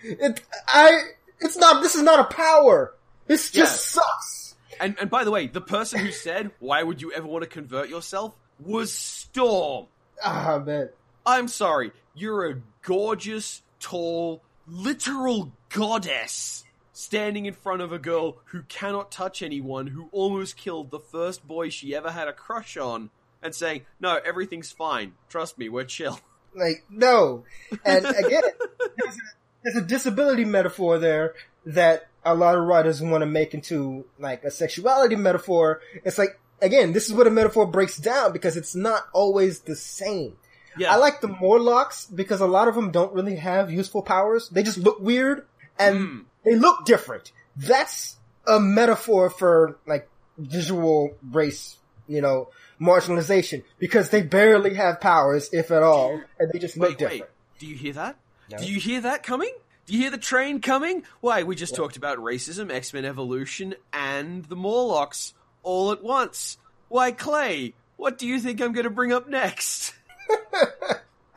it, 0.03 0.41
I, 0.67 1.01
it's 1.39 1.55
not, 1.57 1.81
this 1.81 1.95
is 1.95 2.03
not 2.03 2.19
a 2.19 2.33
power! 2.35 2.93
This 3.27 3.51
just 3.51 3.95
Yeah. 3.95 4.01
sucks! 4.01 4.55
And 4.79 4.95
and 5.01 5.09
by 5.09 5.23
the 5.23 5.31
way, 5.31 5.47
the 5.47 5.59
person 5.59 5.99
who 5.99 6.11
said, 6.11 6.51
"Why 6.59 6.83
would 6.83 7.01
you 7.01 7.11
ever 7.11 7.25
want 7.25 7.43
to 7.43 7.49
convert 7.49 7.89
yourself?" 7.89 8.35
was 8.59 8.93
Storm. 8.93 9.87
Ah, 10.23 10.61
man. 10.63 10.89
I'm 11.27 11.49
sorry, 11.49 11.91
you're 12.15 12.49
a 12.49 12.61
gorgeous, 12.83 13.61
tall, 13.81 14.41
literal 14.65 15.51
goddess 15.67 16.63
standing 16.93 17.45
in 17.45 17.53
front 17.53 17.81
of 17.81 17.91
a 17.91 17.99
girl 17.99 18.37
who 18.45 18.61
cannot 18.63 19.11
touch 19.11 19.43
anyone, 19.43 19.87
who 19.87 20.07
almost 20.13 20.55
killed 20.55 20.89
the 20.89 21.01
first 21.01 21.45
boy 21.45 21.67
she 21.67 21.93
ever 21.93 22.11
had 22.11 22.29
a 22.29 22.33
crush 22.33 22.77
on, 22.77 23.09
and 23.43 23.53
saying, 23.53 23.81
"No, 23.99 24.17
everything's 24.25 24.71
fine. 24.71 25.15
Trust 25.27 25.57
me, 25.57 25.67
we're 25.67 25.83
chill." 25.83 26.17
Like, 26.55 26.85
no. 26.89 27.43
And 27.83 28.05
again, 28.05 28.41
there's 28.97 29.15
a, 29.15 29.19
there's 29.63 29.75
a 29.75 29.81
disability 29.81 30.45
metaphor 30.45 30.97
there 30.97 31.35
that 31.65 32.07
a 32.23 32.33
lot 32.33 32.55
of 32.55 32.63
writers 32.63 33.01
want 33.01 33.21
to 33.21 33.25
make 33.25 33.53
into 33.53 34.05
like 34.17 34.45
a 34.45 34.49
sexuality 34.49 35.17
metaphor. 35.17 35.81
It's 36.05 36.17
like, 36.17 36.39
again, 36.61 36.93
this 36.93 37.05
is 37.05 37.13
where 37.13 37.25
the 37.25 37.31
metaphor 37.31 37.67
breaks 37.67 37.97
down 37.97 38.31
because 38.31 38.55
it's 38.55 38.73
not 38.73 39.07
always 39.13 39.59
the 39.59 39.75
same. 39.75 40.37
Yeah, 40.77 40.93
I 40.93 40.97
like 40.97 41.21
the 41.21 41.27
Morlocks 41.27 42.05
because 42.05 42.41
a 42.41 42.47
lot 42.47 42.67
of 42.67 42.75
them 42.75 42.91
don't 42.91 43.13
really 43.13 43.35
have 43.37 43.71
useful 43.71 44.01
powers. 44.01 44.49
They 44.49 44.63
just 44.63 44.77
look 44.77 44.99
weird 44.99 45.45
and 45.79 45.97
Mm. 45.97 46.25
they 46.45 46.55
look 46.55 46.85
different. 46.85 47.31
That's 47.55 48.15
a 48.45 48.59
metaphor 48.59 49.29
for 49.29 49.77
like 49.85 50.07
visual 50.37 51.15
race, 51.31 51.77
you 52.07 52.21
know, 52.21 52.49
marginalization 52.79 53.63
because 53.79 54.09
they 54.09 54.21
barely 54.21 54.75
have 54.75 55.01
powers, 55.01 55.49
if 55.51 55.71
at 55.71 55.83
all, 55.83 56.21
and 56.39 56.51
they 56.51 56.59
just 56.59 56.77
look 56.77 56.89
Wait, 56.89 56.97
different. 56.99 57.21
wait. 57.21 57.29
Do 57.59 57.67
you 57.67 57.75
hear 57.75 57.93
that? 57.93 58.15
No. 58.51 58.57
Do 58.57 58.65
you 58.65 58.79
hear 58.79 59.01
that 59.01 59.23
coming? 59.23 59.51
Do 59.87 59.93
you 59.93 59.99
hear 60.01 60.11
the 60.11 60.17
train 60.17 60.61
coming? 60.61 61.03
Why, 61.21 61.43
we 61.43 61.55
just 61.55 61.73
talked 61.75 61.97
about 61.97 62.17
racism, 62.19 62.71
X 62.71 62.93
Men 62.93 63.05
Evolution, 63.05 63.73
and 63.93 64.45
the 64.45 64.55
Morlocks 64.55 65.33
all 65.63 65.91
at 65.91 66.03
once. 66.03 66.57
Why, 66.89 67.11
Clay, 67.11 67.73
what 67.95 68.17
do 68.17 68.27
you 68.27 68.39
think 68.39 68.61
I'm 68.61 68.73
going 68.73 68.83
to 68.85 68.89
bring 68.89 69.11
up 69.11 69.27
next? 69.27 69.93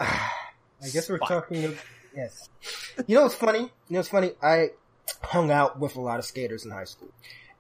I 0.01 0.89
guess 0.93 1.09
we're 1.09 1.19
talking. 1.19 1.65
Of, 1.65 1.85
yes. 2.17 2.49
You 3.07 3.17
know 3.17 3.23
what's 3.23 3.35
funny? 3.35 3.61
You 3.61 3.69
know 3.91 3.99
what's 3.99 4.09
funny? 4.09 4.33
I 4.43 4.71
hung 5.23 5.51
out 5.51 5.79
with 5.79 5.97
a 5.97 6.01
lot 6.01 6.19
of 6.19 6.25
skaters 6.25 6.65
in 6.65 6.71
high 6.71 6.85
school. 6.85 7.09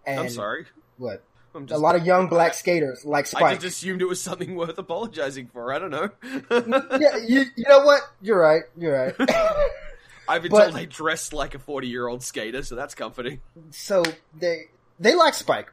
And 0.07 0.21
I'm 0.21 0.29
sorry. 0.31 0.67
What? 0.97 1.23
I'm 1.55 1.67
just, 1.67 1.77
A 1.77 1.83
lot 1.83 1.97
of 1.97 2.07
young 2.07 2.29
black 2.29 2.55
skaters 2.55 3.05
like 3.05 3.27
Spike. 3.27 3.43
I 3.43 3.55
just 3.55 3.79
assumed 3.79 4.01
it 4.03 4.09
was 4.09 4.21
something 4.23 4.55
worth 4.55 4.79
apologizing 4.79 5.49
for. 5.53 5.73
I 5.73 5.79
don't 5.81 5.91
know. 5.91 6.09
yeah, 7.01 7.17
you, 7.17 7.45
you 7.57 7.65
know 7.69 7.81
what? 7.85 8.03
You're 8.23 8.39
right. 8.41 8.63
You're 8.79 9.15
right. 9.19 9.31
I've 10.29 10.43
been 10.43 10.53
But- 10.53 10.63
told 10.63 10.75
they 10.75 10.87
dressed 10.87 11.33
like 11.33 11.55
a 11.55 11.59
40 11.59 11.89
year 11.89 12.07
old 12.07 12.23
skater, 12.23 12.63
so 12.63 12.77
that's 12.77 12.95
comforting. 12.95 13.41
so 13.71 14.05
they 14.39 14.67
they 15.01 15.15
like 15.17 15.35
Spike. 15.35 15.73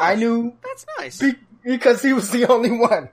Oh, 0.00 0.04
I 0.04 0.14
knew 0.14 0.54
That's 0.62 0.86
nice. 0.98 1.18
be, 1.20 1.32
because 1.64 2.02
he 2.02 2.12
was 2.12 2.30
the 2.30 2.46
only 2.46 2.70
one. 2.70 3.08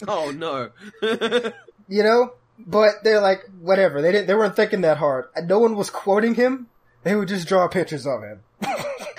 oh 0.08 0.30
no. 0.30 0.70
You 1.88 2.02
know, 2.02 2.32
but 2.58 3.04
they're 3.04 3.20
like 3.20 3.48
whatever. 3.60 4.02
They 4.02 4.10
didn't. 4.10 4.26
They 4.26 4.34
weren't 4.34 4.56
thinking 4.56 4.80
that 4.80 4.96
hard. 4.96 5.26
No 5.44 5.60
one 5.60 5.76
was 5.76 5.88
quoting 5.88 6.34
him. 6.34 6.66
They 7.04 7.14
would 7.14 7.28
just 7.28 7.46
draw 7.46 7.68
pictures 7.68 8.06
of 8.06 8.22
him. 8.22 8.40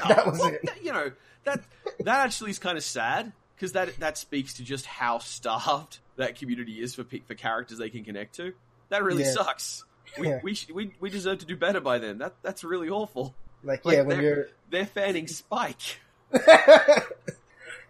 Oh, 0.03 0.09
that 0.09 0.25
was 0.27 0.37
Well, 0.39 0.49
it. 0.53 0.61
that- 0.63 0.83
you 0.83 0.91
know 0.93 1.11
that 1.45 1.61
that 2.01 2.25
actually 2.25 2.51
is 2.51 2.59
kind 2.59 2.77
of 2.77 2.83
sad 2.83 3.31
because 3.55 3.71
that 3.71 3.97
that 3.99 4.17
speaks 4.17 4.53
to 4.55 4.63
just 4.63 4.85
how 4.85 5.17
starved 5.19 5.99
that 6.17 6.35
community 6.37 6.81
is 6.81 6.93
for 6.93 7.03
for 7.25 7.33
characters 7.35 7.77
they 7.79 7.89
can 7.89 8.03
connect 8.03 8.35
to. 8.35 8.53
That 8.89 9.03
really 9.03 9.23
Yeah. 9.23 9.31
sucks. 9.31 9.83
We, 10.19 10.27
Yeah. 10.27 10.39
we, 10.43 10.57
we 10.73 10.91
we 10.99 11.09
deserve 11.09 11.39
to 11.39 11.45
do 11.45 11.55
better 11.55 11.79
by 11.81 11.97
them. 11.99 12.17
That 12.19 12.35
that's 12.43 12.63
really 12.65 12.89
awful. 12.89 13.33
Like, 13.63 13.83
Like, 13.85 13.95
yeah, 13.95 14.01
when 14.03 14.17
they're- 14.17 14.21
you're 14.35 14.47
They're 14.69 14.85
fanning 14.85 15.27
Spike. 15.27 15.99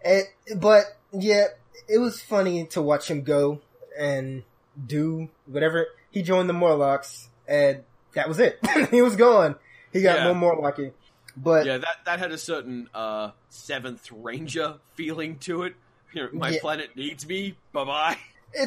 and, 0.04 0.24
but 0.56 0.84
yeah, 1.12 1.46
it 1.88 1.98
was 1.98 2.20
funny 2.20 2.64
to 2.68 2.82
watch 2.82 3.10
him 3.10 3.22
go 3.22 3.60
and 3.98 4.42
do 4.86 5.28
whatever. 5.46 5.86
He 6.10 6.22
joined 6.22 6.48
the 6.48 6.54
Morlocks, 6.54 7.28
and 7.46 7.84
that 8.14 8.28
was 8.28 8.38
it. 8.40 8.58
he 8.90 9.02
was 9.02 9.16
gone. 9.16 9.56
He 9.92 10.02
got 10.02 10.18
Yeah. 10.18 10.24
no 10.24 10.34
Morlocky. 10.34 10.92
But 11.36 11.66
Yeah, 11.66 11.78
that 11.78 12.04
that 12.06 12.18
had 12.18 12.32
a 12.32 12.38
certain 12.38 12.88
uh 12.94 13.30
seventh 13.48 14.10
ranger 14.10 14.76
feeling 14.94 15.38
to 15.40 15.62
it. 15.64 15.74
You 16.12 16.22
know, 16.24 16.28
my 16.32 16.50
Yeah. 16.50 16.60
planet 16.60 16.96
needs 16.96 17.26
me. 17.26 17.56
Bye 17.72 17.84
bye. 17.84 18.18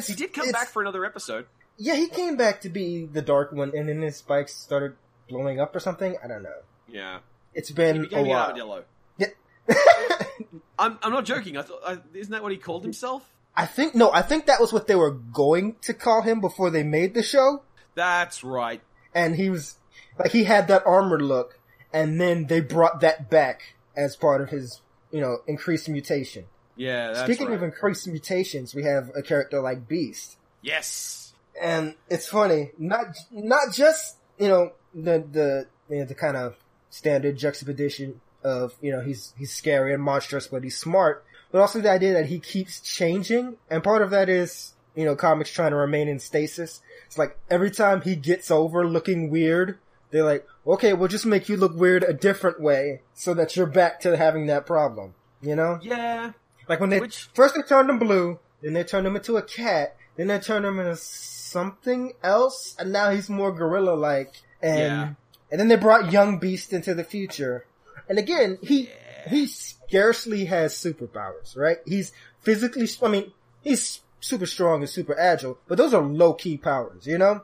He 0.06 0.14
did 0.14 0.32
come 0.32 0.50
back 0.52 0.68
for 0.68 0.80
another 0.80 1.04
episode. 1.04 1.46
Yeah, 1.76 1.96
he 1.96 2.06
came 2.08 2.36
back 2.36 2.60
to 2.60 2.68
be 2.68 3.04
the 3.04 3.20
Dark 3.22 3.50
One, 3.52 3.72
and 3.76 3.88
then 3.88 4.00
his 4.02 4.16
spikes 4.16 4.54
started 4.54 4.94
blowing 5.28 5.58
up 5.58 5.74
or 5.74 5.80
something. 5.80 6.16
I 6.22 6.28
don't 6.28 6.42
know. 6.44 6.60
Yeah, 6.86 7.18
it's 7.54 7.70
been 7.72 8.08
a 8.12 8.22
while. 8.22 8.38
armadillo. 8.46 8.84
Yeah. 9.18 9.28
I'm 10.78 10.98
I'm 11.02 11.12
not 11.12 11.24
joking. 11.24 11.56
I 11.56 11.62
thought 11.62 11.80
I, 11.86 11.98
isn't 12.14 12.32
that 12.32 12.42
what 12.42 12.52
he 12.52 12.58
called 12.58 12.82
himself? 12.84 13.28
I 13.54 13.66
think 13.66 13.94
no, 13.94 14.10
I 14.12 14.22
think 14.22 14.46
that 14.46 14.60
was 14.60 14.72
what 14.72 14.86
they 14.86 14.94
were 14.94 15.10
going 15.10 15.76
to 15.82 15.94
call 15.94 16.22
him 16.22 16.40
before 16.40 16.70
they 16.70 16.82
made 16.82 17.14
the 17.14 17.22
show. 17.22 17.62
That's 17.94 18.42
right. 18.42 18.80
and 19.14 19.36
he 19.36 19.50
was 19.50 19.76
like 20.18 20.30
he 20.32 20.44
had 20.44 20.68
that 20.68 20.86
armored 20.86 21.22
look, 21.22 21.58
and 21.92 22.20
then 22.20 22.46
they 22.46 22.60
brought 22.60 23.00
that 23.00 23.28
back 23.30 23.74
as 23.96 24.16
part 24.16 24.40
of 24.40 24.48
his 24.48 24.80
you 25.10 25.20
know 25.20 25.38
increased 25.46 25.88
mutation. 25.88 26.46
Yeah. 26.76 27.08
That's 27.12 27.24
Speaking 27.24 27.48
right. 27.48 27.56
of 27.56 27.62
increased 27.62 28.06
mutations, 28.08 28.74
we 28.74 28.84
have 28.84 29.10
a 29.14 29.22
character 29.22 29.60
like 29.60 29.86
Beast, 29.86 30.38
yes. 30.62 31.34
and 31.60 31.94
it's 32.08 32.26
funny 32.26 32.70
not 32.78 33.06
not 33.30 33.72
just 33.72 34.16
you 34.38 34.48
know 34.48 34.72
the 34.94 35.22
the 35.30 35.66
you 35.90 35.98
know, 36.00 36.04
the 36.06 36.14
kind 36.14 36.36
of 36.36 36.56
standard 36.88 37.36
juxtaposition 37.36 38.20
of 38.44 38.74
you 38.80 38.92
know 38.92 39.00
he's 39.00 39.32
he's 39.38 39.52
scary 39.52 39.92
and 39.94 40.02
monstrous, 40.02 40.46
but 40.46 40.62
he's 40.64 40.76
smart, 40.78 41.24
but 41.50 41.60
also 41.60 41.80
the 41.80 41.90
idea 41.90 42.12
that 42.14 42.26
he 42.26 42.38
keeps 42.38 42.80
changing, 42.80 43.56
and 43.70 43.82
part 43.84 44.02
of 44.02 44.10
that 44.10 44.28
is 44.28 44.74
you 44.94 45.04
know 45.04 45.16
comics 45.16 45.50
trying 45.50 45.70
to 45.70 45.76
remain 45.76 46.08
in 46.08 46.18
stasis. 46.18 46.80
It's 47.06 47.18
like 47.18 47.38
every 47.50 47.70
time 47.70 48.00
he 48.02 48.16
gets 48.16 48.50
over 48.50 48.86
looking 48.86 49.30
weird, 49.30 49.78
they're 50.10 50.24
like, 50.24 50.46
okay, 50.66 50.92
we'll 50.94 51.08
just 51.08 51.26
make 51.26 51.48
you 51.48 51.56
look 51.56 51.74
weird 51.74 52.02
a 52.04 52.12
different 52.12 52.60
way 52.60 53.02
so 53.14 53.34
that 53.34 53.56
you're 53.56 53.66
back 53.66 54.00
to 54.00 54.16
having 54.16 54.46
that 54.46 54.66
problem. 54.66 55.14
You 55.40 55.56
know, 55.56 55.78
Yeah. 55.82 56.32
like 56.68 56.80
when 56.80 56.90
they 56.90 57.00
Which- 57.00 57.28
first 57.34 57.54
they 57.54 57.62
turned 57.62 57.90
him 57.90 57.98
blue, 57.98 58.38
then 58.62 58.72
they 58.74 58.84
turned 58.84 59.06
him 59.06 59.16
into 59.16 59.36
a 59.36 59.42
cat, 59.42 59.96
then 60.16 60.28
they 60.28 60.38
turned 60.38 60.64
him 60.64 60.78
into 60.78 60.96
something 60.96 62.12
else, 62.22 62.74
and 62.78 62.92
now 62.92 63.10
he's 63.10 63.28
more 63.28 63.52
gorilla 63.52 63.94
like. 63.94 64.32
And 64.62 64.78
Yeah. 64.78 65.08
and 65.50 65.60
then 65.60 65.68
they 65.68 65.76
brought 65.76 66.12
young 66.12 66.38
Beast 66.38 66.72
into 66.72 66.94
the 66.94 67.04
future, 67.04 67.66
and 68.08 68.18
again 68.18 68.58
he 68.62 68.88
he 69.28 69.46
scarcely 69.46 70.46
has 70.46 70.74
superpowers, 70.74 71.56
right? 71.56 71.78
He's 71.86 72.12
physically, 72.40 72.88
I 73.02 73.08
mean, 73.08 73.32
he's 73.62 74.00
super 74.20 74.46
strong 74.46 74.80
and 74.80 74.90
super 74.90 75.16
agile, 75.18 75.58
but 75.68 75.78
those 75.78 75.94
are 75.94 76.02
low 76.02 76.34
key 76.34 76.56
powers, 76.56 77.06
you 77.06 77.18
know. 77.18 77.42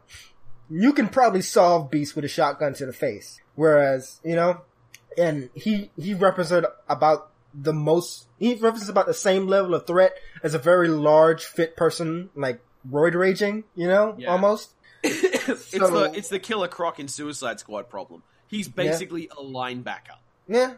You 0.71 0.93
can 0.93 1.09
probably 1.09 1.43
solve 1.43 1.91
Beast 1.91 2.17
with 2.17 2.25
a 2.25 2.29
shotgun 2.29 2.75
to 2.75 2.87
the 2.87 2.93
face, 2.93 3.41
whereas 3.55 4.21
you 4.25 4.35
know, 4.35 4.63
and 5.17 5.51
he 5.55 5.91
he 5.97 6.15
represents 6.15 6.69
about 6.89 7.31
the 7.55 7.73
most 7.73 8.27
he 8.39 8.55
represents 8.55 8.91
about 8.91 9.07
the 9.07 9.15
same 9.15 9.47
level 9.47 9.75
of 9.75 9.87
threat 9.87 10.13
as 10.43 10.55
a 10.55 10.59
very 10.59 10.89
large 10.89 11.45
fit 11.45 11.77
person 11.77 12.29
like 12.35 12.61
roid 12.89 13.15
raging 13.15 13.65
you 13.75 13.89
know 13.89 14.15
Yeah. 14.19 14.31
almost 14.31 14.71
it's 15.03 15.71
So- 15.71 15.89
the 15.91 16.13
it's 16.17 16.29
the 16.29 16.39
Killer 16.39 16.69
Croc 16.69 17.01
in 17.01 17.09
Suicide 17.09 17.59
Squad 17.59 17.89
problem. 17.89 18.23
He's 18.49 18.69
basically 18.69 19.29
a 19.29 19.43
linebacker. 19.43 20.19
Yeah 20.49 20.75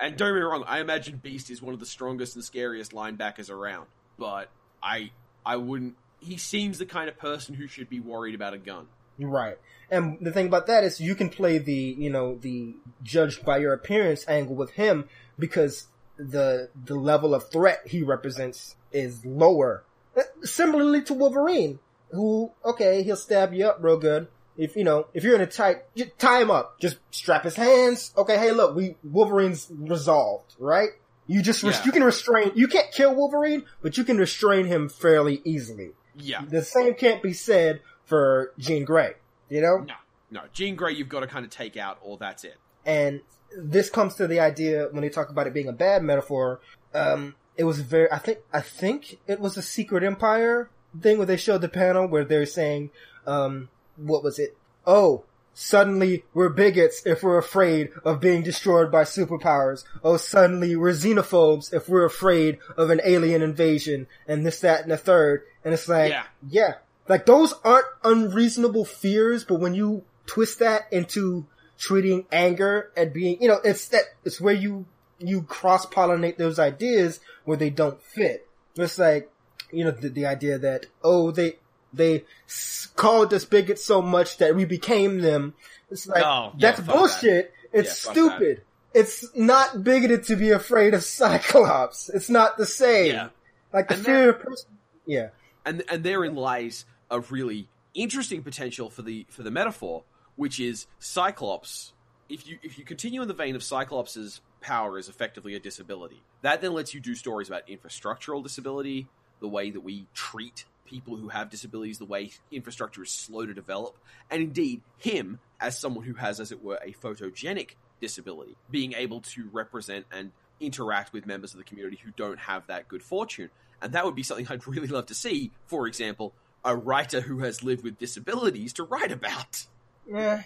And 0.00 0.16
don't 0.16 0.28
get 0.30 0.34
me 0.34 0.40
wrong, 0.40 0.64
I 0.66 0.80
imagine 0.80 1.18
Beast 1.22 1.50
is 1.50 1.62
one 1.62 1.74
of 1.74 1.80
the 1.80 1.86
strongest 1.86 2.34
and 2.34 2.44
scariest 2.44 2.92
linebackers 2.92 3.50
around. 3.50 3.86
But 4.18 4.48
I 4.82 5.10
I 5.46 5.56
wouldn't 5.56 5.96
he 6.20 6.36
seems 6.38 6.78
the 6.78 6.86
kind 6.86 7.08
of 7.08 7.18
person 7.18 7.54
who 7.54 7.66
should 7.66 7.88
be 7.90 8.00
worried 8.00 8.34
about 8.34 8.54
a 8.54 8.58
gun. 8.58 8.86
right 9.18 9.58
and 9.90 10.18
the 10.20 10.32
thing 10.32 10.46
about 10.46 10.66
that 10.66 10.82
is 10.84 11.00
you 11.00 11.14
can 11.14 11.28
play 11.28 11.58
the 11.58 11.94
you 11.98 12.10
know 12.10 12.36
the 12.36 12.74
judged 13.02 13.44
by 13.44 13.58
your 13.58 13.72
appearance 13.72 14.24
angle 14.26 14.54
with 14.56 14.70
him 14.72 15.08
because 15.38 15.86
the 16.16 16.68
the 16.84 16.94
level 16.94 17.34
of 17.34 17.50
threat 17.50 17.80
he 17.86 18.02
represents 18.02 18.76
is 18.92 19.24
lower 19.24 19.84
Uh, 20.16 20.22
similarly 20.42 21.02
to 21.02 21.12
wolverine 21.14 21.78
who 22.10 22.50
okay 22.64 23.02
he'll 23.02 23.16
stab 23.16 23.52
you 23.52 23.66
up 23.66 23.78
real 23.80 23.98
good 23.98 24.26
if 24.56 24.76
you 24.76 24.84
know 24.84 25.06
if 25.14 25.24
you're 25.24 25.34
in 25.34 25.40
a 25.40 25.46
tight 25.46 25.78
just 25.96 26.18
tie 26.18 26.40
him 26.40 26.50
up 26.50 26.78
just 26.80 26.98
strap 27.10 27.44
his 27.44 27.56
hands 27.56 28.12
okay 28.16 28.38
hey 28.38 28.52
look 28.52 28.74
we 28.76 28.96
wolverine's 29.02 29.68
resolved 29.72 30.54
right 30.58 30.90
you 31.26 31.42
just 31.42 31.62
Yeah. 31.62 31.82
you 31.84 31.92
can 31.92 32.04
restrain 32.04 32.52
you 32.54 32.68
can't 32.68 32.90
kill 32.92 33.14
wolverine 33.14 33.64
but 33.82 33.96
you 33.96 34.04
can 34.04 34.18
restrain 34.18 34.66
him 34.66 34.88
fairly 34.88 35.40
easily 35.44 35.90
Yeah. 36.16 36.42
the 36.48 36.62
same 36.62 36.94
can't 36.94 37.22
be 37.22 37.32
said 37.32 37.80
for 38.04 38.52
Jean 38.58 38.84
Grey, 38.84 39.14
you 39.48 39.62
know? 39.62 39.78
No. 39.78 39.94
No. 40.30 40.40
Jean 40.52 40.76
Grey 40.76 40.92
you've 40.92 41.08
got 41.08 41.20
to 41.20 41.26
kind 41.26 41.44
of 41.44 41.50
take 41.50 41.76
out 41.78 41.98
or 42.02 42.18
that's 42.18 42.44
it. 42.44 42.56
And 42.84 43.22
this 43.56 43.88
comes 43.88 44.16
to 44.16 44.26
the 44.26 44.40
idea 44.40 44.88
when 44.90 45.00
they 45.02 45.08
talk 45.08 45.30
about 45.30 45.46
it 45.46 45.54
being 45.54 45.68
a 45.68 45.72
bad 45.72 46.02
metaphor. 46.02 46.60
Um, 46.92 47.34
it 47.56 47.64
was 47.64 47.80
very, 47.80 48.10
I 48.12 48.18
think, 48.18 48.40
I 48.52 48.60
think 48.60 49.18
it 49.26 49.40
was 49.40 49.56
a 49.56 49.62
Secret 49.62 50.02
Empire 50.04 50.68
thing 51.00 51.16
where 51.16 51.26
they 51.26 51.38
showed 51.38 51.62
the 51.62 51.68
panel 51.70 52.06
where 52.06 52.24
they're 52.26 52.44
saying, 52.46 52.90
um, 53.26 53.70
what 53.96 54.22
was 54.22 54.38
it? 54.38 54.56
Oh, 54.86 55.24
suddenly 55.54 56.24
we're 56.34 56.48
bigots 56.48 57.02
if 57.06 57.22
we're 57.22 57.38
afraid 57.38 57.90
of 58.04 58.20
being 58.20 58.42
destroyed 58.42 58.90
by 58.90 59.02
superpowers. 59.02 59.84
Oh, 60.02 60.16
suddenly 60.16 60.76
we're 60.76 60.92
xenophobes 60.92 61.72
if 61.72 61.88
we're 61.88 62.04
afraid 62.04 62.58
of 62.76 62.90
an 62.90 63.00
alien 63.04 63.40
invasion 63.42 64.06
and 64.26 64.44
this, 64.44 64.60
that, 64.60 64.82
and 64.82 64.90
the 64.90 64.96
third. 64.96 65.42
And 65.64 65.72
it's 65.72 65.88
like, 65.88 66.10
Yeah. 66.10 66.24
yeah, 66.48 66.74
like 67.08 67.26
those 67.26 67.54
aren't 67.64 67.86
unreasonable 68.02 68.84
fears, 68.84 69.44
but 69.44 69.60
when 69.60 69.74
you 69.74 70.04
twist 70.26 70.58
that 70.58 70.92
into 70.92 71.46
treating 71.78 72.26
anger 72.32 72.90
and 72.96 73.12
being, 73.12 73.40
you 73.40 73.48
know, 73.48 73.60
it's 73.64 73.88
that, 73.88 74.04
it's 74.24 74.40
where 74.40 74.54
you, 74.54 74.86
you 75.18 75.42
cross 75.42 75.86
pollinate 75.86 76.36
those 76.36 76.58
ideas 76.58 77.20
where 77.44 77.56
they 77.56 77.70
don't 77.70 78.02
fit. 78.02 78.46
It's 78.76 78.98
like, 78.98 79.30
you 79.70 79.84
know, 79.84 79.90
the, 79.92 80.08
the 80.08 80.26
idea 80.26 80.58
that, 80.58 80.86
oh, 81.02 81.30
they, 81.30 81.58
they 81.96 82.24
s- 82.48 82.88
called 82.96 83.32
us 83.34 83.44
bigots 83.44 83.84
so 83.84 84.02
much 84.02 84.38
that 84.38 84.54
we 84.56 84.64
became 84.64 85.20
them. 85.20 85.54
It's 85.90 86.06
like, 86.06 86.22
No, 86.22 86.52
that's 86.58 86.80
bullshit. 86.80 87.52
It's 87.72 88.04
Yeah, 88.06 88.12
stupid. 88.12 88.62
It's 88.94 89.24
not 89.36 89.82
bigoted 89.82 90.24
to 90.24 90.36
be 90.36 90.50
afraid 90.50 90.94
of 90.94 91.02
Cyclops. 91.18 92.08
It's 92.08 92.30
not 92.30 92.56
the 92.56 92.66
same. 92.66 93.12
Yeah. 93.12 93.28
Like 93.72 93.88
the 93.88 93.94
And 93.94 94.04
fear 94.04 94.30
of 94.30 94.40
person. 94.40 94.70
Yeah. 95.06 95.28
and 95.66 95.82
and 95.88 96.02
therein 96.04 96.34
lies 96.34 96.84
a 97.10 97.20
really 97.20 97.68
interesting 97.94 98.42
potential 98.42 98.90
for 98.90 99.02
the 99.02 99.26
for 99.30 99.42
the 99.42 99.50
metaphor, 99.50 100.04
which 100.36 100.58
is 100.60 100.86
Cyclops. 101.00 101.92
If 102.28 102.46
you 102.46 102.58
if 102.62 102.78
you 102.78 102.84
continue 102.84 103.20
in 103.22 103.28
the 103.28 103.34
vein 103.34 103.54
of 103.56 103.62
Cyclops's 103.62 104.40
power 104.60 104.98
is 104.98 105.08
effectively 105.08 105.54
a 105.54 105.60
disability, 105.60 106.22
that 106.42 106.60
then 106.62 106.72
lets 106.72 106.94
you 106.94 107.00
do 107.00 107.14
stories 107.14 107.48
about 107.48 107.66
infrastructural 107.68 108.42
disability, 108.42 109.06
the 109.40 109.48
way 109.48 109.70
that 109.70 109.80
we 109.80 110.06
treat 110.14 110.64
people 110.94 111.16
who 111.16 111.28
have 111.28 111.50
disabilities, 111.50 111.98
the 111.98 112.04
way 112.04 112.30
infrastructure 112.52 113.02
is 113.02 113.10
slow 113.10 113.44
to 113.44 113.52
develop, 113.52 113.98
and 114.30 114.40
indeed 114.40 114.80
him 114.96 115.40
as 115.60 115.76
someone 115.76 116.04
who 116.04 116.14
has, 116.14 116.38
as 116.38 116.52
it 116.52 116.62
were, 116.62 116.78
a 116.84 116.92
photogenic 116.92 117.70
disability, 118.00 118.54
being 118.70 118.92
able 118.92 119.20
to 119.20 119.48
represent 119.52 120.06
and 120.12 120.30
interact 120.60 121.12
with 121.12 121.26
members 121.26 121.52
of 121.52 121.58
the 121.58 121.64
community 121.64 121.98
who 122.04 122.12
don't 122.16 122.38
have 122.38 122.64
that 122.68 122.86
good 122.86 123.02
fortune. 123.02 123.50
And 123.82 123.92
that 123.92 124.04
would 124.04 124.14
be 124.14 124.22
something 124.22 124.46
I'd 124.50 124.68
really 124.68 124.86
love 124.86 125.06
to 125.06 125.16
see, 125.16 125.50
for 125.66 125.88
example, 125.88 126.32
a 126.64 126.76
writer 126.76 127.22
who 127.22 127.40
has 127.40 127.64
lived 127.64 127.82
with 127.82 127.98
disabilities 127.98 128.72
to 128.74 128.84
write 128.84 129.10
about. 129.10 129.66
Yeah. 130.06 130.44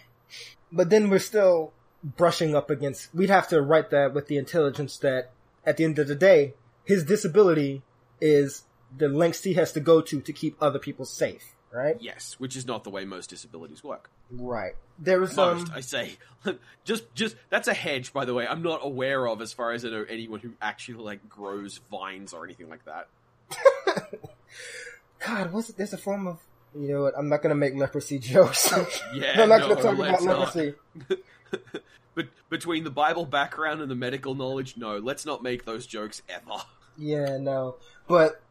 But 0.73 0.89
then 0.89 1.11
we're 1.11 1.19
still 1.19 1.75
brushing 2.03 2.57
up 2.57 2.71
against, 2.71 3.15
we'd 3.15 3.29
have 3.29 3.49
to 3.49 3.61
write 3.61 3.91
that 3.91 4.15
with 4.15 4.29
the 4.29 4.39
intelligence 4.39 4.97
that 4.99 5.31
at 5.67 5.77
the 5.77 5.85
end 5.85 5.99
of 5.99 6.09
the 6.09 6.15
day, 6.15 6.55
his 6.85 7.05
disability 7.05 7.83
is 8.19 8.63
the 8.97 9.09
lengths 9.09 9.43
he 9.43 9.55
has 9.55 9.73
to 9.73 9.81
go 9.81 10.01
to 10.01 10.21
to 10.21 10.33
keep 10.33 10.57
other 10.61 10.79
people 10.79 11.05
safe, 11.05 11.55
right? 11.73 11.97
Yes, 12.01 12.37
which 12.39 12.57
is 12.57 12.67
not 12.67 12.85
the 12.85 12.91
way 12.91 13.05
most 13.05 13.31
disabilities 13.31 13.85
work. 13.85 14.11
Right. 14.31 14.75
There 14.99 15.21
was 15.21 15.37
Most, 15.37 15.69
um, 15.69 15.73
I 15.75 15.81
say, 15.81 16.19
just 16.85 17.15
just 17.15 17.37
that's 17.51 17.69
a 17.69 17.75
hedge, 17.75 18.13
by 18.13 18.25
the 18.25 18.35
way. 18.35 18.47
I'm 18.47 18.63
not 18.63 18.81
aware 18.83 19.27
of 19.27 19.41
as 19.41 19.53
far 19.53 19.73
as 19.73 19.85
I 19.85 19.91
know 19.91 20.05
anyone 20.09 20.41
who 20.41 20.53
actually 20.61 21.03
like 21.03 21.29
grows 21.29 21.81
vines 21.91 22.33
or 22.33 22.45
anything 22.45 22.69
like 22.69 22.85
that. 22.85 23.09
God, 25.25 25.53
what's 25.53 25.69
there's 25.69 25.93
a 25.93 25.99
form 25.99 26.27
of 26.27 26.41
you 26.75 26.89
know 26.89 27.03
what? 27.03 27.15
I'm 27.17 27.29
not 27.29 27.43
gonna 27.43 27.55
make 27.55 27.75
leprosy 27.75 28.19
jokes. 28.21 28.73
Yeah, 29.15 29.43
I'm 29.43 29.49
not 29.49 29.61
no, 29.61 29.69
gonna 29.69 29.83
talk 29.83 29.95
about 29.95 30.23
not. 30.23 30.39
leprosy. 30.39 30.75
But 32.19 32.27
between 32.51 32.83
the 32.83 32.91
Bible 32.91 33.25
background 33.27 33.81
and 33.81 33.89
the 33.89 33.95
medical 33.95 34.35
knowledge, 34.35 34.77
no, 34.77 34.99
let's 34.99 35.25
not 35.25 35.41
make 35.41 35.65
those 35.65 35.87
jokes 35.87 36.21
ever. 36.29 36.65
Yeah, 36.97 37.37
no. 37.37 37.77
But 38.09 38.43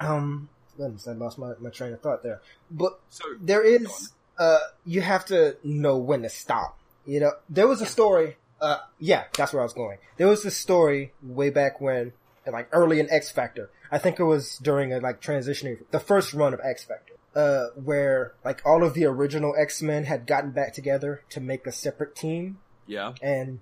um 0.00 0.48
goodness, 0.76 1.08
I 1.08 1.12
lost 1.12 1.38
my, 1.38 1.52
my 1.58 1.70
train 1.70 1.92
of 1.92 2.00
thought 2.00 2.22
there. 2.22 2.40
But 2.70 2.98
So 3.10 3.24
there 3.40 3.62
is 3.62 4.12
uh 4.38 4.58
you 4.84 5.00
have 5.00 5.24
to 5.26 5.56
know 5.62 5.96
when 5.96 6.22
to 6.22 6.28
stop. 6.28 6.78
You 7.06 7.20
know, 7.20 7.32
there 7.48 7.66
was 7.66 7.80
a 7.80 7.86
story 7.86 8.36
uh 8.60 8.78
yeah, 8.98 9.24
that's 9.36 9.52
where 9.52 9.62
I 9.62 9.64
was 9.64 9.72
going. 9.72 9.98
There 10.16 10.28
was 10.28 10.42
this 10.42 10.56
story 10.56 11.12
way 11.22 11.50
back 11.50 11.80
when 11.80 12.12
like 12.46 12.68
early 12.72 13.00
in 13.00 13.10
X 13.10 13.30
Factor. 13.30 13.70
I 13.90 13.98
think 13.98 14.18
it 14.20 14.24
was 14.24 14.58
during 14.58 14.92
a 14.92 15.00
like 15.00 15.20
transitioning 15.20 15.78
the 15.90 16.00
first 16.00 16.34
run 16.34 16.54
of 16.54 16.60
X 16.64 16.84
Factor. 16.84 17.14
Uh 17.34 17.66
where 17.74 18.34
like 18.44 18.62
all 18.64 18.82
of 18.82 18.94
the 18.94 19.04
original 19.04 19.54
X-Men 19.58 20.04
had 20.04 20.26
gotten 20.26 20.50
back 20.50 20.72
together 20.72 21.22
to 21.30 21.40
make 21.40 21.66
a 21.66 21.72
separate 21.72 22.14
team 22.16 22.58
yeah, 22.86 23.14
and 23.20 23.58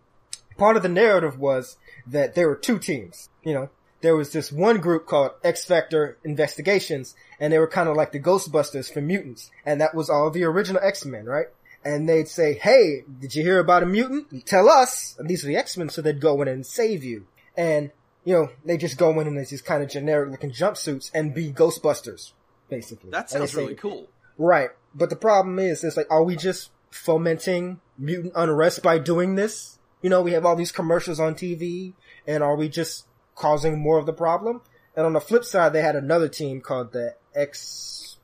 part 0.59 0.77
of 0.77 0.83
the 0.83 0.89
narrative 0.89 1.39
was 1.39 1.77
that 2.07 2.35
there 2.35 2.49
were 2.49 2.57
two 2.57 2.79
teams. 2.79 3.31
You 3.43 3.55
know, 3.55 3.71
there 4.05 4.15
was 4.15 4.33
this 4.33 4.53
one 4.53 4.81
group 4.81 5.07
called 5.07 5.31
X 5.43 5.65
Factor 5.65 6.19
Investigations, 6.25 7.17
and 7.41 7.51
they 7.51 7.59
were 7.59 7.67
kind 7.67 7.89
of 7.89 7.97
like 7.97 8.13
the 8.13 8.21
Ghostbusters 8.21 8.93
for 8.93 9.01
mutants, 9.01 9.51
and 9.65 9.81
that 9.81 9.95
was 9.95 10.11
all 10.11 10.31
the 10.31 10.45
original 10.45 10.83
X 10.85 11.07
Men, 11.07 11.25
right? 11.25 11.47
And 11.83 12.07
they'd 12.07 12.29
say, 12.29 12.53
"Hey, 12.53 13.05
did 13.19 13.35
you 13.35 13.43
hear 13.43 13.59
about 13.59 13.83
a 13.83 13.87
mutant? 13.87 14.47
Tell 14.47 14.69
us." 14.69 15.17
And 15.19 15.27
these 15.27 15.43
are 15.43 15.47
the 15.47 15.57
X 15.57 15.79
Men, 15.79 15.89
so 15.89 16.03
they'd 16.03 16.21
go 16.21 16.43
in 16.43 16.49
and 16.49 16.67
save 16.67 17.03
you. 17.03 17.27
And 17.57 17.93
you 18.25 18.35
know, 18.35 18.51
they 18.63 18.77
just 18.77 18.99
go 18.99 19.19
in 19.21 19.27
in 19.27 19.37
these 19.37 19.63
kind 19.63 19.83
of 19.83 19.89
generic 19.89 20.31
looking 20.31 20.51
jumpsuits 20.51 21.11
and 21.15 21.35
be 21.35 21.51
Ghostbusters, 21.51 22.33
basically. 22.69 23.11
that 23.11 23.31
sounds 23.31 23.55
really 23.55 23.75
cool. 23.75 24.09
Right. 24.37 24.71
But 24.95 25.09
the 25.09 25.17
problem 25.17 25.59
is, 25.59 25.83
it's 25.83 25.97
like, 25.97 26.11
are 26.11 26.23
we 26.23 26.37
just 26.37 26.71
fomenting 26.91 27.81
mutant 27.97 28.35
unrest 28.37 28.83
by 28.83 28.99
doing 28.99 29.35
this? 29.35 29.79
You 30.03 30.11
know, 30.11 30.21
we 30.21 30.33
have 30.33 30.45
all 30.45 30.57
these 30.57 30.73
commercials 30.73 31.21
on 31.21 31.35
TV, 31.35 31.95
and 32.27 32.43
are 32.43 32.57
we 32.57 32.69
just 32.69 33.07
causing 33.35 33.79
more 33.79 33.99
of 33.99 34.07
the 34.07 34.13
problem? 34.13 34.61
And 34.97 35.07
on 35.07 35.13
the 35.13 35.21
flip 35.21 35.45
side, 35.45 35.73
they 35.73 35.83
had 35.83 35.97
another 35.97 36.29
team 36.29 36.61
called 36.61 36.93
the 36.93 37.15
X 37.35 38.17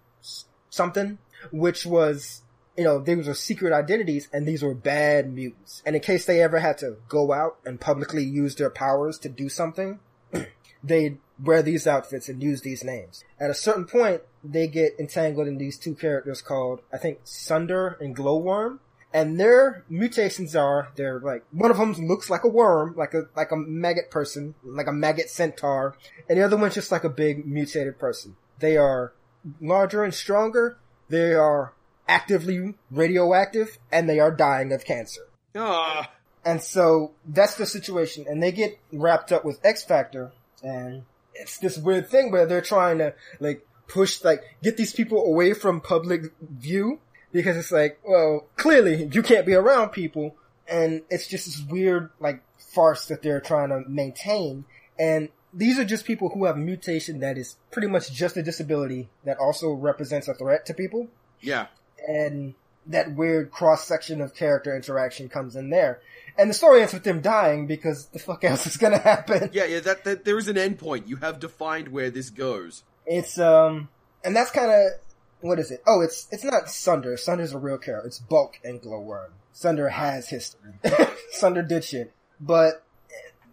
something, 0.70 1.18
which 1.50 1.84
was, 1.84 2.42
you 2.76 2.84
know, 2.84 2.98
these 2.98 3.26
were 3.26 3.34
secret 3.34 3.72
identities, 3.72 4.28
and 4.32 4.46
these 4.46 4.62
were 4.62 4.74
bad 4.74 5.32
mutants. 5.32 5.82
And 5.84 5.96
in 5.96 6.02
case 6.02 6.24
they 6.24 6.40
ever 6.40 6.61
had 6.61 6.78
to 6.78 6.96
go 7.08 7.32
out 7.32 7.58
and 7.64 7.80
publicly 7.80 8.24
use 8.24 8.54
their 8.54 8.70
powers 8.70 9.18
to 9.20 9.28
do 9.28 9.48
something, 9.48 9.98
they'd 10.84 11.18
wear 11.42 11.62
these 11.62 11.86
outfits 11.86 12.28
and 12.28 12.42
use 12.42 12.62
these 12.62 12.84
names. 12.84 13.24
At 13.38 13.50
a 13.50 13.54
certain 13.54 13.86
point, 13.86 14.22
they 14.44 14.68
get 14.68 14.98
entangled 14.98 15.48
in 15.48 15.58
these 15.58 15.78
two 15.78 15.94
characters 15.94 16.40
called, 16.40 16.80
I 16.92 16.98
think, 16.98 17.20
Sunder 17.24 17.96
and 18.00 18.16
Glowworm. 18.16 18.78
And 19.12 19.40
their 19.40 19.84
mutations 19.88 20.54
are, 20.54 20.92
they're 20.94 21.18
like, 21.18 21.44
one 21.50 21.70
of 21.70 21.78
them 21.78 21.92
looks 21.94 22.30
like 22.30 22.44
a 22.44 22.48
worm, 22.48 22.94
like 22.96 23.12
a, 23.14 23.24
like 23.36 23.50
a 23.50 23.56
maggot 23.56 24.11
person, 24.11 24.54
like 24.62 24.86
a 24.86 24.92
maggot 24.92 25.28
centaur, 25.30 25.96
and 26.28 26.38
the 26.38 26.44
other 26.44 26.56
one's 26.56 26.74
just 26.74 26.92
like 26.92 27.02
a 27.02 27.08
big 27.08 27.44
mutated 27.44 27.98
person. 27.98 28.36
They 28.61 28.76
are 28.76 29.12
larger 29.61 30.04
and 30.04 30.14
stronger, 30.14 30.78
they 31.08 31.34
are 31.34 31.72
actively 32.06 32.74
radioactive, 32.90 33.78
and 33.90 34.08
they 34.08 34.20
are 34.20 34.30
dying 34.30 34.72
of 34.72 34.84
cancer. 34.84 35.22
Ah, 35.56 36.12
And 36.44 36.62
so 36.62 37.12
that's 37.26 37.56
the 37.56 37.66
situation. 37.66 38.26
And 38.28 38.42
they 38.42 38.52
get 38.52 38.78
wrapped 38.92 39.32
up 39.32 39.44
with 39.44 39.58
X 39.64 39.84
Factor 39.84 40.32
and 40.62 41.04
it's 41.34 41.58
this 41.58 41.78
weird 41.78 42.08
thing 42.08 42.30
where 42.30 42.46
they're 42.46 42.61
trying 42.61 42.98
to 42.98 43.14
like 43.40 43.66
push, 43.88 44.22
like 44.24 44.42
get 44.62 44.76
these 44.76 44.92
people 44.92 45.24
away 45.24 45.54
from 45.54 45.80
public 45.80 46.32
view 46.40 47.00
because 47.33 47.57
it's 47.57 47.72
like, 47.72 48.01
well, 48.07 48.47
clearly 48.57 49.09
you 49.12 49.22
can't 49.22 49.47
be 49.47 49.55
around 49.55 49.91
people. 49.91 50.37
And 50.68 51.03
it's 51.11 51.26
just 51.26 51.47
this 51.47 51.61
weird 51.68 52.11
like 52.20 52.43
farce 52.59 53.07
that 53.07 53.22
they're 53.22 53.41
trying 53.41 53.70
to 53.70 53.89
maintain. 53.89 54.64
And 54.99 55.31
these 55.53 55.78
are 55.78 55.85
just 55.85 56.05
people 56.05 56.28
who 56.28 56.45
have 56.45 56.57
a 56.57 56.61
mutation 56.61 57.20
that 57.20 57.37
is 57.37 57.57
pretty 57.72 57.89
much 57.89 58.12
just 58.12 58.37
a 58.37 58.43
disability 58.43 59.09
that 59.24 59.39
also 59.39 59.72
represents 59.72 60.28
a 60.28 60.35
threat 60.35 60.64
to 60.66 60.74
people 60.74 61.09
yeah, 61.41 61.66
and 62.07 62.55
that 62.87 63.14
weird 63.14 63.51
cross 63.51 63.87
section 63.87 64.20
of 64.20 64.35
character 64.35 64.74
interaction 64.74 65.28
comes 65.28 65.57
in 65.57 65.70
there. 65.70 66.01
And 66.39 66.49
the 66.49 66.55
story 66.55 66.81
ends 66.81 66.95
with 66.95 67.05
them 67.05 67.20
dying 67.20 67.66
because 67.66 68.07
the 68.07 68.18
fuck 68.18 68.45
else 68.45 68.66
is 68.66 68.76
gonna 68.76 68.99
happen? 68.99 69.51
yeah, 69.53 69.64
yeah. 69.64 69.81
That, 69.81 70.05
that 70.05 70.24
there 70.24 70.39
is 70.39 70.49
an 70.49 70.59
end 70.59 70.78
point. 70.78 71.09
You 71.09 71.16
have 71.16 71.41
defined 71.41 71.89
where 71.89 72.11
this 72.11 72.31
goes. 72.31 72.83
It's 73.07 73.39
um, 73.39 73.89
and 74.24 74.35
that's 74.35 74.51
kind 74.51 74.70
of 74.70 74.93
what 75.41 75.59
is 75.59 75.70
it? 75.70 75.82
Oh, 75.86 76.01
it's 76.01 76.28
it's 76.30 76.45
not 76.45 76.68
Sunder. 76.70 77.16
Sunder's 77.16 77.53
a 77.53 77.59
real 77.59 77.78
character. 77.78 78.07
It's 78.07 78.18
Bulk 78.18 78.59
and 78.64 78.80
Glowworm. 78.80 79.30
Sunder 79.53 79.88
has 79.88 80.28
history. 80.28 80.72
Sunder 81.32 81.62
did 81.62 81.84
shit, 81.84 82.12
but 82.41 82.84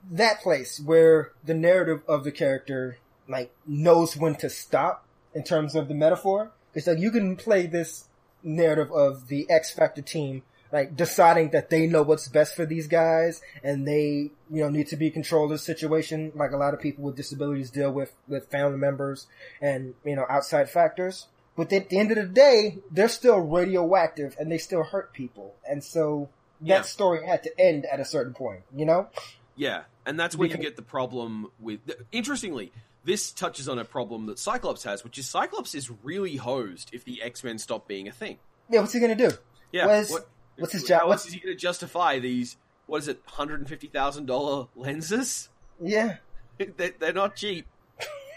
that 0.09 0.41
place 0.41 0.79
where 0.79 1.31
the 1.43 1.53
narrative 1.53 2.01
of 2.07 2.23
the 2.23 2.31
character 2.31 2.97
like 3.27 3.51
knows 3.65 4.15
when 4.15 4.35
to 4.35 4.49
stop 4.49 5.05
in 5.33 5.43
terms 5.43 5.75
of 5.75 5.87
the 5.87 5.93
metaphor. 5.93 6.51
It's 6.73 6.87
like 6.87 6.99
you 6.99 7.11
can 7.11 7.35
play 7.35 7.67
this 7.67 8.07
narrative 8.43 8.91
of 8.91 9.27
the 9.27 9.49
X 9.49 9.71
Factor 9.71 10.01
team 10.01 10.43
like 10.71 10.95
deciding 10.95 11.51
that 11.51 11.69
they 11.69 11.87
know 11.87 12.03
what's 12.03 12.27
best 12.27 12.55
for 12.55 12.65
these 12.65 12.87
guys 12.87 13.41
and 13.63 13.87
they, 13.87 14.31
you 14.49 14.63
know, 14.63 14.69
need 14.69 14.87
to 14.87 14.97
be 14.97 15.07
in 15.07 15.13
control 15.13 15.45
of 15.45 15.51
the 15.51 15.57
situation 15.57 16.31
like 16.35 16.51
a 16.51 16.57
lot 16.57 16.73
of 16.73 16.81
people 16.81 17.03
with 17.03 17.15
disabilities 17.15 17.69
deal 17.69 17.91
with 17.91 18.13
with 18.27 18.49
family 18.49 18.77
members 18.77 19.27
and, 19.61 19.93
you 20.03 20.15
know, 20.15 20.25
outside 20.29 20.69
factors. 20.69 21.27
But 21.57 21.73
at 21.73 21.89
the 21.89 21.97
end 21.97 22.11
of 22.11 22.17
the 22.17 22.23
day, 22.33 22.77
they're 22.91 23.09
still 23.09 23.39
radioactive 23.39 24.35
and 24.39 24.49
they 24.51 24.59
still 24.59 24.83
hurt 24.83 25.11
people. 25.11 25.55
And 25.69 25.83
so 25.83 26.29
that 26.61 26.67
Yeah. 26.67 26.81
story 26.83 27.25
had 27.25 27.43
to 27.43 27.59
end 27.59 27.85
at 27.85 27.99
a 27.99 28.05
certain 28.05 28.33
point, 28.33 28.61
you 28.73 28.85
know? 28.85 29.09
Yeah, 29.55 29.83
and 30.05 30.19
that's 30.19 30.35
where 30.35 30.47
you 30.47 30.55
get 30.57 30.75
the 30.75 30.83
problem 30.83 31.51
with. 31.59 31.79
Interestingly, 32.11 32.71
this 33.03 33.31
touches 33.31 33.67
on 33.67 33.79
a 33.79 33.85
problem 33.85 34.27
that 34.27 34.37
Cyclops 34.37 34.83
has, 34.83 35.03
which 35.03 35.17
is 35.17 35.27
Cyclops 35.27 35.73
is 35.73 35.89
really 36.03 36.35
hosed 36.35 36.89
if 36.93 37.03
the 37.03 37.21
X 37.23 37.43
Men 37.43 37.57
stop 37.57 37.87
being 37.87 38.07
a 38.07 38.11
thing. 38.11 38.37
Yeah, 38.69 38.81
what's 38.81 38.93
he 38.93 38.99
gonna 38.99 39.15
do? 39.15 39.31
Yeah, 39.71 39.87
What 39.87 40.27
what's 40.57 40.73
his 40.73 40.83
How 40.83 40.87
job? 40.87 41.01
else 41.01 41.09
What's 41.09 41.25
is 41.27 41.33
he 41.33 41.39
going 41.39 41.55
to 41.55 41.59
justify 41.59 42.19
these? 42.19 42.55
What 42.85 42.97
is 42.99 43.07
it? 43.07 43.21
Hundred 43.25 43.59
and 43.59 43.67
fifty 43.67 43.87
thousand 43.87 44.27
dollar 44.27 44.67
lenses? 44.75 45.49
yeah? 45.81 46.17
they're, 46.77 46.93
they're 46.99 47.13
not 47.13 47.35
cheap. 47.35 47.65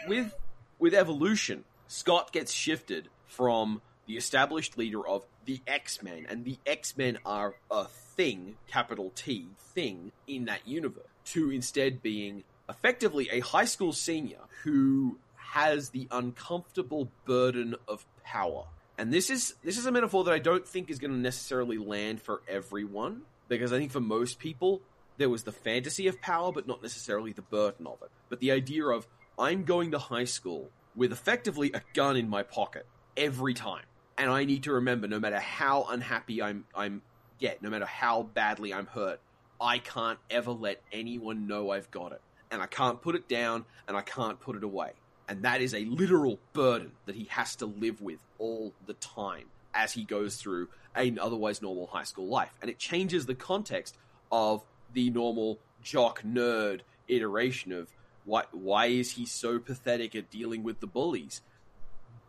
With 0.09 0.35
with 0.79 0.95
evolution, 0.95 1.65
Scott 1.91 2.31
gets 2.31 2.53
shifted 2.53 3.09
from 3.27 3.83
the 4.07 4.17
established 4.17 4.79
leader 4.79 5.05
of 5.05 5.27
the 5.45 5.61
X 5.67 6.05
Men, 6.05 6.25
and 6.29 6.45
the 6.45 6.57
X 6.65 6.97
Men 6.97 7.19
are 7.27 7.57
a 7.69 7.87
thing, 7.87 8.55
capital 8.69 9.11
T 9.17 9.49
thing 9.59 10.13
in 10.29 10.45
that 10.45 10.69
universe, 10.69 11.09
to 11.27 11.51
instead 11.51 12.01
being 12.01 12.45
effectively 12.69 13.29
a 13.33 13.41
high 13.41 13.65
school 13.65 13.93
senior 13.93 14.39
who 14.63 15.19
has 15.35 15.89
the 15.89 16.07
uncomfortable 16.13 17.09
burden 17.25 17.75
of 17.89 18.07
power. 18.23 18.67
And 18.97 19.13
this 19.13 19.29
is 19.29 19.57
this 19.65 19.77
is 19.77 19.85
a 19.85 19.91
metaphor 19.91 20.23
that 20.23 20.33
I 20.33 20.39
don't 20.39 20.67
think 20.67 20.91
is 20.91 21.01
going 21.01 21.13
to 21.13 21.19
necessarily 21.19 21.77
land 21.77 22.23
for 22.23 22.41
everyone 22.47 23.23
because 23.49 23.73
I 23.73 23.79
think 23.79 23.91
for 23.91 23.99
most 23.99 24.39
people 24.39 24.81
there 25.17 25.29
was 25.29 25.43
the 25.43 25.51
fantasy 25.51 26.07
of 26.07 26.21
power, 26.21 26.53
but 26.53 26.69
not 26.69 26.83
necessarily 26.83 27.33
the 27.33 27.43
burden 27.43 27.89
of 27.89 28.01
it. 28.01 28.11
But 28.29 28.39
the 28.39 28.53
idea 28.53 28.87
of 28.87 29.09
I'm 29.37 29.65
going 29.65 29.91
to 29.91 29.99
high 29.99 30.25
school 30.25 30.71
with 31.01 31.13
effectively 31.13 31.71
a 31.73 31.81
gun 31.95 32.15
in 32.15 32.29
my 32.29 32.43
pocket 32.43 32.85
every 33.17 33.55
time, 33.55 33.87
and 34.19 34.31
I 34.31 34.45
need 34.45 34.65
to 34.65 34.73
remember 34.75 35.09
no 35.09 35.19
matter 35.19 35.41
how 35.41 35.87
unhappy 35.89 36.43
I'm 36.43 36.67
I'm 36.75 37.01
get, 37.39 37.63
no 37.63 37.71
matter 37.71 37.87
how 37.87 38.25
badly 38.25 38.75
I'm 38.75 38.85
hurt, 38.85 39.19
I 39.59 39.79
can't 39.79 40.19
ever 40.31 40.51
let 40.51 40.83
anyone 40.93 41.47
know 41.47 41.71
I've 41.71 41.91
got 41.91 42.13
it, 42.13 42.21
and 42.51 42.61
I 42.61 42.67
can't 42.67 43.01
put 43.01 43.15
it 43.15 43.31
down, 43.31 43.65
and 43.89 43.97
I 43.97 44.03
can't 44.03 44.39
put 44.39 44.57
it 44.57 44.63
away. 44.63 44.93
And 45.27 45.43
that 45.43 45.63
is 45.63 45.73
a 45.73 45.87
literal 45.87 46.39
burden 46.53 46.93
that 47.07 47.15
he 47.15 47.25
has 47.31 47.57
to 47.57 47.67
live 47.67 48.03
with 48.03 48.19
all 48.39 48.75
the 48.85 48.93
time 48.93 49.47
as 49.73 49.95
he 49.95 50.05
goes 50.05 50.37
through 50.37 50.69
an 50.95 51.19
otherwise 51.19 51.63
normal 51.63 51.87
high 51.87 52.05
school 52.05 52.27
life. 52.27 52.53
And 52.61 52.71
it 52.71 52.79
changes 52.79 53.25
the 53.25 53.35
context 53.35 53.97
of 54.31 54.63
the 54.93 55.09
normal 55.09 55.61
jock 55.83 56.21
nerd 56.25 56.81
iteration 57.09 57.73
of 57.73 57.89
why 58.31 58.45
why 58.53 58.87
is 58.87 59.13
he 59.13 59.27
so 59.27 59.59
pathetic 59.59 60.15
at 60.15 60.31
dealing 60.31 60.63
with 60.63 60.79
the 60.81 60.87
bullies? 60.87 61.43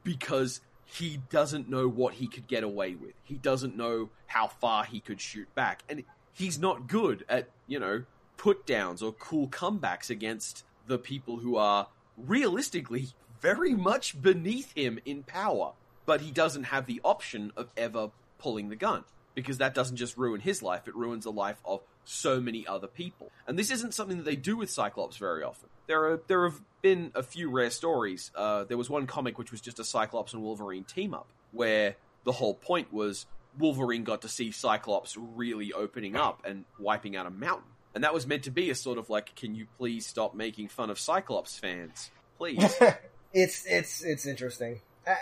Because 0.03 0.61
he 0.83 1.21
doesn't 1.29 1.69
know 1.69 1.87
what 1.87 2.15
he 2.15 2.27
could 2.27 2.47
get 2.47 2.63
away 2.63 2.95
with. 2.95 3.13
He 3.23 3.35
doesn't 3.35 3.77
know 3.77 4.09
how 4.25 4.47
far 4.47 4.83
he 4.83 4.99
could 4.99 5.21
shoot 5.21 5.53
back. 5.53 5.83
And 5.87 6.03
he's 6.33 6.57
not 6.57 6.87
good 6.87 7.23
at, 7.29 7.49
you 7.67 7.79
know, 7.79 8.03
put 8.35 8.65
downs 8.65 9.03
or 9.03 9.13
cool 9.13 9.47
comebacks 9.47 10.09
against 10.09 10.65
the 10.87 10.97
people 10.97 11.37
who 11.37 11.55
are 11.55 11.87
realistically 12.17 13.09
very 13.39 13.75
much 13.75 14.21
beneath 14.21 14.73
him 14.75 14.99
in 15.05 15.23
power. 15.23 15.73
But 16.05 16.21
he 16.21 16.31
doesn't 16.31 16.63
have 16.63 16.87
the 16.87 16.99
option 17.05 17.53
of 17.55 17.69
ever 17.77 18.09
pulling 18.39 18.69
the 18.69 18.75
gun 18.75 19.03
because 19.35 19.59
that 19.59 19.75
doesn't 19.75 19.97
just 19.97 20.17
ruin 20.17 20.41
his 20.41 20.61
life, 20.61 20.87
it 20.87 20.95
ruins 20.95 21.23
the 21.23 21.31
life 21.31 21.61
of 21.63 21.81
so 22.05 22.39
many 22.39 22.65
other 22.67 22.87
people. 22.87 23.31
And 23.47 23.57
this 23.57 23.71
isn't 23.71 23.93
something 23.93 24.17
that 24.17 24.23
they 24.23 24.35
do 24.35 24.57
with 24.57 24.69
Cyclops 24.69 25.17
very 25.17 25.43
often. 25.43 25.69
There 25.87 26.03
are 26.05 26.21
there 26.27 26.43
have 26.43 26.61
been 26.81 27.11
a 27.15 27.23
few 27.23 27.49
rare 27.49 27.69
stories. 27.69 28.31
Uh, 28.35 28.63
there 28.63 28.77
was 28.77 28.89
one 28.89 29.07
comic 29.07 29.37
which 29.37 29.51
was 29.51 29.61
just 29.61 29.79
a 29.79 29.83
Cyclops 29.83 30.33
and 30.33 30.41
Wolverine 30.41 30.83
team 30.83 31.13
up, 31.13 31.27
where 31.51 31.95
the 32.23 32.31
whole 32.31 32.53
point 32.53 32.93
was 32.93 33.25
Wolverine 33.57 34.03
got 34.03 34.21
to 34.21 34.29
see 34.29 34.51
Cyclops 34.51 35.17
really 35.17 35.73
opening 35.73 36.15
up 36.15 36.41
and 36.45 36.65
wiping 36.79 37.15
out 37.15 37.25
a 37.25 37.29
mountain. 37.29 37.69
And 37.93 38.03
that 38.03 38.13
was 38.13 38.25
meant 38.25 38.43
to 38.43 38.51
be 38.51 38.69
a 38.69 38.75
sort 38.75 38.97
of 38.97 39.09
like, 39.09 39.35
can 39.35 39.53
you 39.53 39.67
please 39.77 40.05
stop 40.05 40.33
making 40.33 40.69
fun 40.69 40.89
of 40.89 40.97
Cyclops 40.97 41.59
fans? 41.59 42.09
Please. 42.37 42.73
it's 43.33 43.65
it's 43.65 44.03
it's 44.03 44.25
interesting. 44.25 44.81
Uh, 45.05 45.15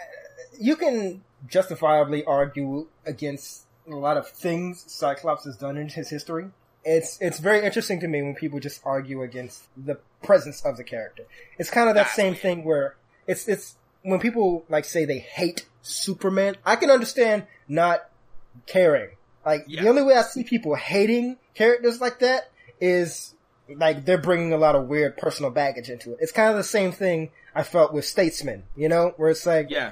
you 0.60 0.76
can 0.76 1.24
justifiably 1.48 2.24
argue 2.26 2.88
against 3.06 3.66
a 3.88 3.96
lot 3.96 4.18
of 4.18 4.30
things 4.30 4.84
Cyclops 4.88 5.46
has 5.46 5.58
done 5.58 5.78
in 5.78 5.90
his 5.90 6.10
history. 6.10 6.50
It's 6.86 7.20
it's 7.22 7.40
very 7.40 7.66
interesting 7.66 8.00
to 8.02 8.08
me 8.08 8.22
when 8.22 8.36
people 8.36 8.60
just 8.60 8.82
argue 8.86 9.22
against 9.22 9.64
the 9.78 10.00
presence 10.24 10.62
of 10.66 10.78
the 10.78 10.84
character. 10.84 11.24
It's 11.58 11.70
kind 11.70 11.90
of 11.90 11.96
that 11.96 12.10
same 12.12 12.36
thing 12.36 12.64
where 12.64 12.96
it's 13.28 13.48
it's 13.48 13.76
when 14.02 14.20
people 14.20 14.64
like 14.70 14.86
say 14.86 15.06
they 15.06 15.20
hate 15.20 15.66
Superman. 15.82 16.56
I 16.66 16.76
can 16.78 16.90
understand 16.90 17.46
not 17.68 18.10
caring. 18.66 19.10
Like 19.46 19.66
Yeah. 19.68 19.82
the 19.84 19.90
only 19.90 20.04
way 20.04 20.16
I 20.16 20.22
see 20.24 20.44
people 20.44 20.76
hating 20.76 21.38
characters 21.54 22.00
like 22.02 22.20
that 22.20 22.50
is 22.80 23.34
like 23.70 24.06
they're 24.06 24.18
bringing 24.18 24.54
a 24.54 24.58
lot 24.58 24.76
of 24.76 24.88
weird 24.88 25.18
personal 25.18 25.52
baggage 25.52 25.90
into 25.90 26.14
it. 26.14 26.20
It's 26.22 26.32
kind 26.32 26.50
of 26.50 26.56
the 26.58 26.64
same 26.64 26.92
thing 26.92 27.30
I 27.54 27.64
felt 27.64 27.94
with 27.94 28.06
Statesman, 28.06 28.64
you 28.76 28.88
know, 28.90 29.14
where 29.18 29.30
it's 29.30 29.46
like 29.46 29.68
Yeah. 29.70 29.92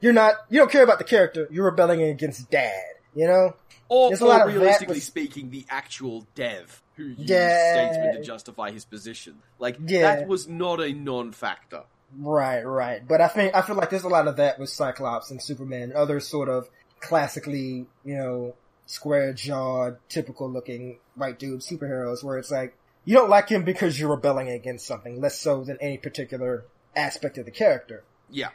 you're 0.00 0.12
not 0.12 0.34
you 0.50 0.58
don't 0.58 0.70
care 0.72 0.82
about 0.84 0.98
the 0.98 1.04
character, 1.04 1.46
you're 1.50 1.64
rebelling 1.66 2.02
against 2.02 2.50
Dad, 2.50 2.84
you 3.16 3.26
know. 3.26 3.56
Or, 3.88 4.10
There's 4.10 4.20
a 4.20 4.26
lot 4.26 4.42
of 4.42 4.48
realistically 4.48 5.00
speaking, 5.00 5.50
the 5.50 5.64
actual 5.70 6.26
dev 6.34 6.82
who 6.96 7.04
used 7.04 7.30
Yeah. 7.30 7.90
Statesman 7.90 8.16
to 8.16 8.22
justify 8.22 8.70
his 8.72 8.84
position. 8.84 9.42
Like, 9.58 9.76
Yeah. 9.84 10.16
that 10.16 10.28
was 10.28 10.48
not 10.48 10.80
a 10.80 10.92
non-factor. 10.92 11.84
Right, 12.18 12.62
right. 12.62 13.06
But 13.06 13.20
I 13.20 13.28
think 13.28 13.54
I 13.54 13.62
feel 13.62 13.76
like 13.76 13.90
there's 13.90 14.04
a 14.04 14.08
lot 14.08 14.28
of 14.28 14.36
that 14.36 14.58
with 14.58 14.70
Cyclops 14.70 15.30
and 15.30 15.42
Superman 15.42 15.82
and 15.84 15.92
other 15.92 16.20
sort 16.20 16.48
of 16.48 16.68
classically, 17.00 17.86
you 18.04 18.16
know, 18.16 18.54
square 18.86 19.32
jawed, 19.32 19.98
typical 20.08 20.50
looking 20.50 20.98
white 21.14 21.38
dude 21.38 21.60
superheroes 21.60 22.22
where 22.22 22.38
it's 22.38 22.50
like 22.50 22.74
you 23.04 23.14
don't 23.14 23.30
like 23.30 23.48
him 23.48 23.64
because 23.64 23.98
you're 23.98 24.10
rebelling 24.10 24.48
against 24.48 24.86
something, 24.86 25.20
less 25.20 25.38
so 25.38 25.62
than 25.64 25.78
any 25.80 25.98
particular 25.98 26.64
aspect 26.94 27.38
of 27.38 27.44
the 27.44 27.50
character. 27.50 28.02
Yeah. 28.30 28.50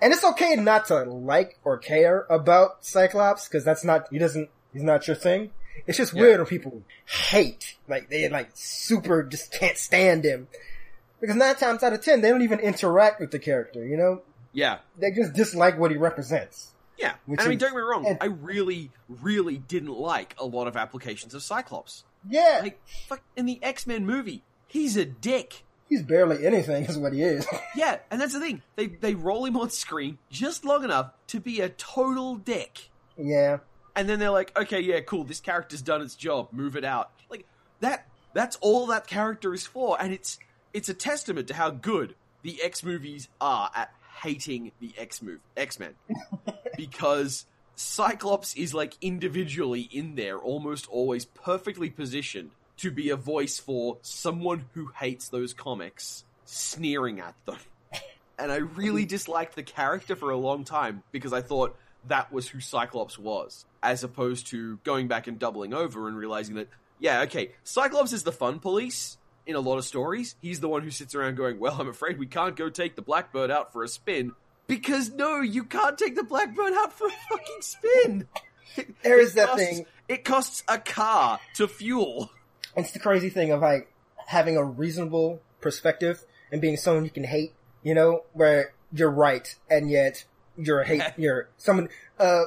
And 0.00 0.12
it's 0.12 0.24
okay 0.24 0.56
not 0.56 0.86
to 0.86 1.04
like 1.04 1.58
or 1.64 1.76
care 1.78 2.26
about 2.30 2.84
Cyclops 2.84 3.46
because 3.48 3.64
that's 3.64 3.84
not 3.84 4.08
he 4.10 4.18
doesn't 4.18 4.48
he's 4.72 4.82
not 4.82 5.06
your 5.06 5.16
thing. 5.16 5.50
It's 5.86 5.98
just 5.98 6.14
Yeah. 6.14 6.22
weird 6.22 6.38
when 6.38 6.46
people 6.46 6.82
hate 7.06 7.76
like 7.88 8.08
they 8.08 8.28
like 8.28 8.48
super 8.54 9.22
just 9.22 9.52
can't 9.52 9.76
stand 9.76 10.24
him 10.24 10.48
because 11.20 11.36
nine 11.36 11.56
times 11.56 11.82
out 11.82 11.92
of 11.92 12.02
ten 12.02 12.20
they 12.22 12.30
don't 12.30 12.42
even 12.42 12.60
interact 12.60 13.20
with 13.20 13.30
the 13.30 13.38
character. 13.38 13.84
You 13.84 13.96
know, 13.96 14.22
Yeah. 14.52 14.78
they 14.98 15.10
just 15.10 15.32
dislike 15.34 15.78
what 15.78 15.90
he 15.90 15.96
represents. 15.96 16.70
Yeah. 16.96 17.14
Which 17.26 17.40
I 17.40 17.48
mean, 17.48 17.58
don't 17.58 17.70
get 17.70 17.76
me 17.76 17.82
wrong. 17.82 18.06
and- 18.06 18.18
I 18.20 18.26
really, 18.26 18.90
really 19.08 19.58
didn't 19.58 19.92
like 19.98 20.34
a 20.38 20.46
lot 20.46 20.68
of 20.68 20.76
applications 20.76 21.34
of 21.34 21.42
Cyclops. 21.42 22.04
Yeah, 22.26 22.60
Like, 22.62 22.80
fuck, 23.08 23.20
in 23.36 23.44
the 23.46 23.58
X-Men 23.62 24.06
movie, 24.06 24.44
he's 24.68 24.96
a 24.96 25.04
dick. 25.04 25.63
He's 25.88 26.02
barely 26.02 26.46
anything, 26.46 26.84
is 26.84 26.98
what 26.98 27.12
he 27.12 27.22
is. 27.22 27.46
Yeah, 27.76 27.98
and 28.10 28.20
that's 28.20 28.32
the 28.32 28.40
thing. 28.40 28.62
They 28.76 28.86
they 28.86 29.14
roll 29.14 29.44
him 29.44 29.56
on 29.56 29.68
screen 29.70 30.18
just 30.30 30.64
long 30.64 30.84
enough 30.84 31.10
to 31.28 31.40
be 31.40 31.60
a 31.60 31.68
total 31.68 32.36
dick. 32.36 32.90
yeah, 33.16 33.58
and 33.96 34.08
then 34.08 34.18
they're 34.20 34.30
like, 34.30 34.56
okay, 34.56 34.80
yeah, 34.80 35.00
cool, 35.00 35.24
this 35.24 35.40
character's 35.40 35.82
done 35.82 36.00
its 36.00 36.14
job, 36.14 36.48
move 36.52 36.76
it 36.76 36.84
out. 36.84 37.10
Like 37.28 37.46
that 37.80 38.06
that's 38.32 38.56
all 38.60 38.86
that 38.86 39.06
character 39.06 39.52
is 39.54 39.66
for, 39.66 40.00
and 40.00 40.12
it's 40.12 40.38
it's 40.72 40.88
a 40.88 40.94
testament 40.94 41.48
to 41.48 41.54
how 41.54 41.70
good 41.70 42.14
the 42.42 42.60
X 42.62 42.84
movies 42.84 43.28
are 43.40 43.70
at 43.74 43.92
hating 44.22 44.70
the 44.80 44.92
X 44.96 45.20
move 45.20 45.40
X 45.56 45.80
Men. 45.80 45.94
because 46.76 47.46
Cyclops 47.76 48.54
is 48.54 48.72
like 48.72 48.94
individually 49.00 49.88
in 49.90 50.14
there, 50.14 50.38
almost 50.38 50.86
always 50.88 51.24
perfectly 51.24 51.90
positioned 51.90 52.52
to 52.78 52.90
be 52.90 53.10
a 53.10 53.16
voice 53.16 53.58
for 53.58 53.98
someone 54.02 54.64
who 54.74 54.86
hates 54.96 55.28
those 55.28 55.52
comics, 55.54 56.24
sneering 56.44 57.20
at 57.20 57.34
them. 57.46 57.58
And 58.36 58.50
I 58.50 58.56
really 58.56 59.04
disliked 59.04 59.54
the 59.54 59.62
character 59.62 60.16
for 60.16 60.30
a 60.30 60.36
long 60.36 60.64
time 60.64 61.04
because 61.12 61.32
I 61.32 61.40
thought 61.40 61.76
that 62.08 62.32
was 62.32 62.48
who 62.48 62.58
Cyclops 62.58 63.16
was, 63.16 63.64
as 63.80 64.02
opposed 64.02 64.48
to 64.48 64.76
going 64.78 65.06
back 65.06 65.28
and 65.28 65.38
doubling 65.38 65.72
over 65.72 66.08
and 66.08 66.16
realizing 66.16 66.56
that, 66.56 66.66
yeah, 66.98 67.20
okay, 67.22 67.52
Cyclops 67.62 68.12
is 68.12 68.24
the 68.24 68.32
fun 68.32 68.58
police 68.58 69.18
in 69.46 69.54
a 69.54 69.60
lot 69.60 69.78
of 69.78 69.84
stories. 69.84 70.34
He's 70.42 70.58
the 70.58 70.68
one 70.68 70.82
who 70.82 70.90
sits 70.90 71.14
around 71.14 71.36
going, 71.36 71.60
well, 71.60 71.76
I'm 71.80 71.86
afraid 71.88 72.18
we 72.18 72.26
can't 72.26 72.56
go 72.56 72.68
take 72.70 72.96
the 72.96 73.02
Blackbird 73.02 73.52
out 73.52 73.72
for 73.72 73.84
a 73.84 73.88
spin. 73.88 74.32
Because 74.66 75.12
no, 75.12 75.40
you 75.40 75.62
can't 75.62 75.96
take 75.96 76.16
the 76.16 76.24
Blackbird 76.24 76.72
out 76.72 76.92
for 76.92 77.06
a 77.06 77.10
fucking 77.30 77.60
spin. 77.60 78.28
There 79.04 79.20
is 79.20 79.34
that 79.34 79.50
costs- 79.50 79.64
thing. 79.64 79.86
It 80.08 80.24
costs 80.24 80.64
a 80.66 80.78
car 80.78 81.38
to 81.54 81.68
fuel. 81.68 82.32
It's 82.76 82.92
the 82.92 82.98
crazy 82.98 83.30
thing 83.30 83.50
of 83.50 83.60
like 83.60 83.92
having 84.26 84.56
a 84.56 84.64
reasonable 84.64 85.40
perspective 85.60 86.24
and 86.50 86.60
being 86.60 86.76
someone 86.76 87.04
you 87.04 87.10
can 87.10 87.24
hate, 87.24 87.52
you 87.82 87.94
know, 87.94 88.24
where 88.32 88.72
you're 88.92 89.10
right 89.10 89.54
and 89.70 89.90
yet 89.90 90.24
you're 90.56 90.80
a 90.80 90.86
hate, 90.86 91.02
you're 91.16 91.48
someone, 91.56 91.88
uh, 92.18 92.44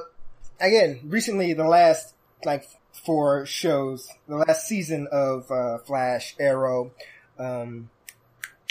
again, 0.60 1.00
recently 1.04 1.52
the 1.52 1.64
last 1.64 2.14
like 2.44 2.68
four 2.92 3.46
shows, 3.46 4.08
the 4.28 4.36
last 4.36 4.66
season 4.66 5.08
of, 5.10 5.50
uh, 5.50 5.78
Flash, 5.78 6.34
Arrow, 6.38 6.92
um, 7.38 7.90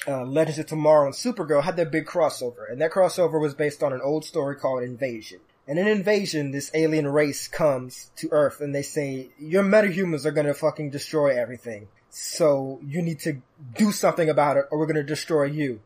uh, 0.07 0.23
Legends 0.23 0.59
of 0.59 0.67
Tomorrow 0.67 1.07
and 1.07 1.15
Supergirl 1.15 1.63
had 1.63 1.75
their 1.75 1.85
big 1.85 2.05
crossover, 2.05 2.71
and 2.71 2.79
that 2.81 2.91
crossover 2.91 3.41
was 3.41 3.53
based 3.53 3.83
on 3.83 3.91
an 3.91 4.01
old 4.01 4.23
story 4.23 4.55
called 4.55 4.83
Invasion. 4.83 5.39
And 5.68 5.78
in 5.78 5.88
Invasion, 5.88 6.51
this 6.51 6.72
alien 6.74 7.07
race 7.07 7.47
comes 7.47 8.09
to 8.18 8.30
Earth 8.32 8.61
and 8.61 8.74
they 8.74 8.82
say, 8.84 9.30
your 9.38 9.63
metahumans 9.63 10.26
are 10.26 10.32
gonna 10.32 10.53
fucking 10.53 10.91
destroy 10.91 11.38
everything. 11.39 11.88
So 12.09 12.80
you 12.86 13.01
need 13.01 13.20
to 13.22 13.41
do 13.76 13.91
something 13.91 14.30
about 14.30 14.57
it 14.57 14.65
or 14.72 14.80
we're 14.80 14.86
gonna 14.88 15.03
destroy 15.03 15.43
you. 15.45 15.82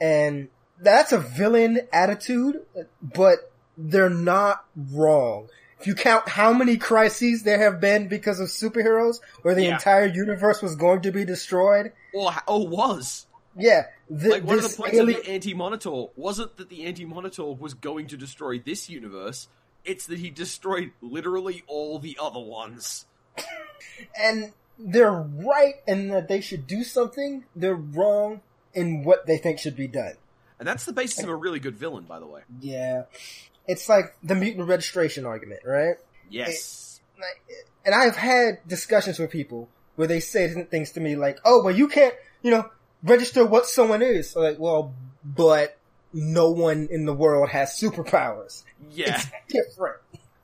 And 0.00 0.48
that's 0.80 1.12
a 1.12 1.18
villain 1.18 1.80
attitude, 1.92 2.62
but 3.02 3.50
they're 3.76 4.08
not 4.10 4.64
wrong. 4.76 5.48
If 5.80 5.88
you 5.88 5.94
count 5.96 6.28
how 6.28 6.52
many 6.52 6.76
crises 6.76 7.42
there 7.42 7.58
have 7.58 7.80
been 7.80 8.06
because 8.06 8.38
of 8.38 8.48
superheroes, 8.48 9.16
where 9.42 9.54
the 9.56 9.64
Yeah. 9.64 9.74
entire 9.74 10.06
universe 10.06 10.62
was 10.62 10.76
going 10.76 11.00
to 11.02 11.10
be 11.10 11.24
destroyed, 11.24 11.92
Or, 12.14 12.32
or 12.46 12.68
was. 12.68 13.26
Yeah, 13.56 13.86
th- 14.08 14.32
Like, 14.32 14.44
one 14.44 14.58
of 14.58 14.62
the 14.62 14.76
points 14.76 14.96
alien- 14.96 15.18
of 15.20 15.24
the 15.26 15.30
Anti-Monitor 15.32 16.06
wasn't 16.16 16.56
that 16.56 16.68
the 16.68 16.84
Anti-Monitor 16.84 17.44
was 17.44 17.74
going 17.74 18.06
to 18.08 18.16
destroy 18.16 18.58
this 18.58 18.88
universe, 18.88 19.48
it's 19.84 20.06
that 20.06 20.18
he 20.18 20.30
destroyed 20.30 20.92
literally 21.00 21.62
all 21.66 21.98
the 21.98 22.16
other 22.20 22.40
ones. 22.40 23.06
and 24.18 24.52
they're 24.78 25.12
right 25.12 25.74
in 25.86 26.08
that 26.08 26.28
they 26.28 26.40
should 26.40 26.66
do 26.66 26.84
something. 26.84 27.44
They're 27.54 27.74
wrong 27.74 28.40
in 28.74 29.04
what 29.04 29.26
they 29.26 29.38
think 29.38 29.58
should 29.58 29.76
be 29.76 29.86
done. 29.88 30.14
And 30.58 30.66
that's 30.68 30.84
the 30.84 30.92
basis 30.92 31.22
of 31.24 31.28
a 31.28 31.34
really 31.34 31.58
good 31.58 31.76
villain, 31.76 32.04
by 32.04 32.20
the 32.20 32.26
way. 32.26 32.42
Yeah, 32.60 33.04
it's 33.66 33.88
like 33.88 34.16
the 34.22 34.34
mutant 34.34 34.68
registration 34.68 35.26
argument, 35.26 35.62
right? 35.64 35.96
Yes. 36.30 37.00
And 37.84 37.94
I've 37.94 38.16
had 38.16 38.60
discussions 38.66 39.18
with 39.18 39.30
people 39.30 39.68
where 39.96 40.06
they 40.08 40.20
say 40.20 40.48
things 40.70 40.92
to 40.92 41.00
me 41.00 41.16
like, 41.16 41.38
"Oh, 41.44 41.62
well, 41.64 41.74
you 41.74 41.88
can't, 41.88 42.14
you 42.42 42.50
know, 42.52 42.70
register 43.02 43.44
what 43.44 43.66
someone 43.66 44.02
is." 44.02 44.34
Like, 44.36 44.58
well, 44.58 44.94
but 45.24 45.78
no 46.12 46.50
one 46.50 46.88
in 46.90 47.04
the 47.04 47.14
world 47.14 47.48
has 47.50 47.70
superpowers. 47.70 48.64
Yeah. 48.90 49.16
It's 49.16 49.30
different, 49.48 50.00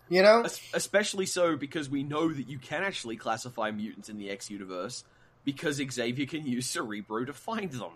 you 0.08 0.22
know. 0.22 0.44
Especially 0.72 1.26
so 1.26 1.56
because 1.56 1.90
we 1.90 2.02
know 2.02 2.32
that 2.32 2.48
you 2.48 2.58
can 2.58 2.82
actually 2.82 3.16
classify 3.16 3.70
mutants 3.70 4.08
in 4.08 4.16
the 4.16 4.30
X 4.30 4.50
universe 4.50 5.04
because 5.44 5.76
Xavier 5.76 6.26
can 6.26 6.46
use 6.46 6.66
Cerebro 6.68 7.24
to 7.24 7.32
find 7.32 7.70
them. 7.72 7.92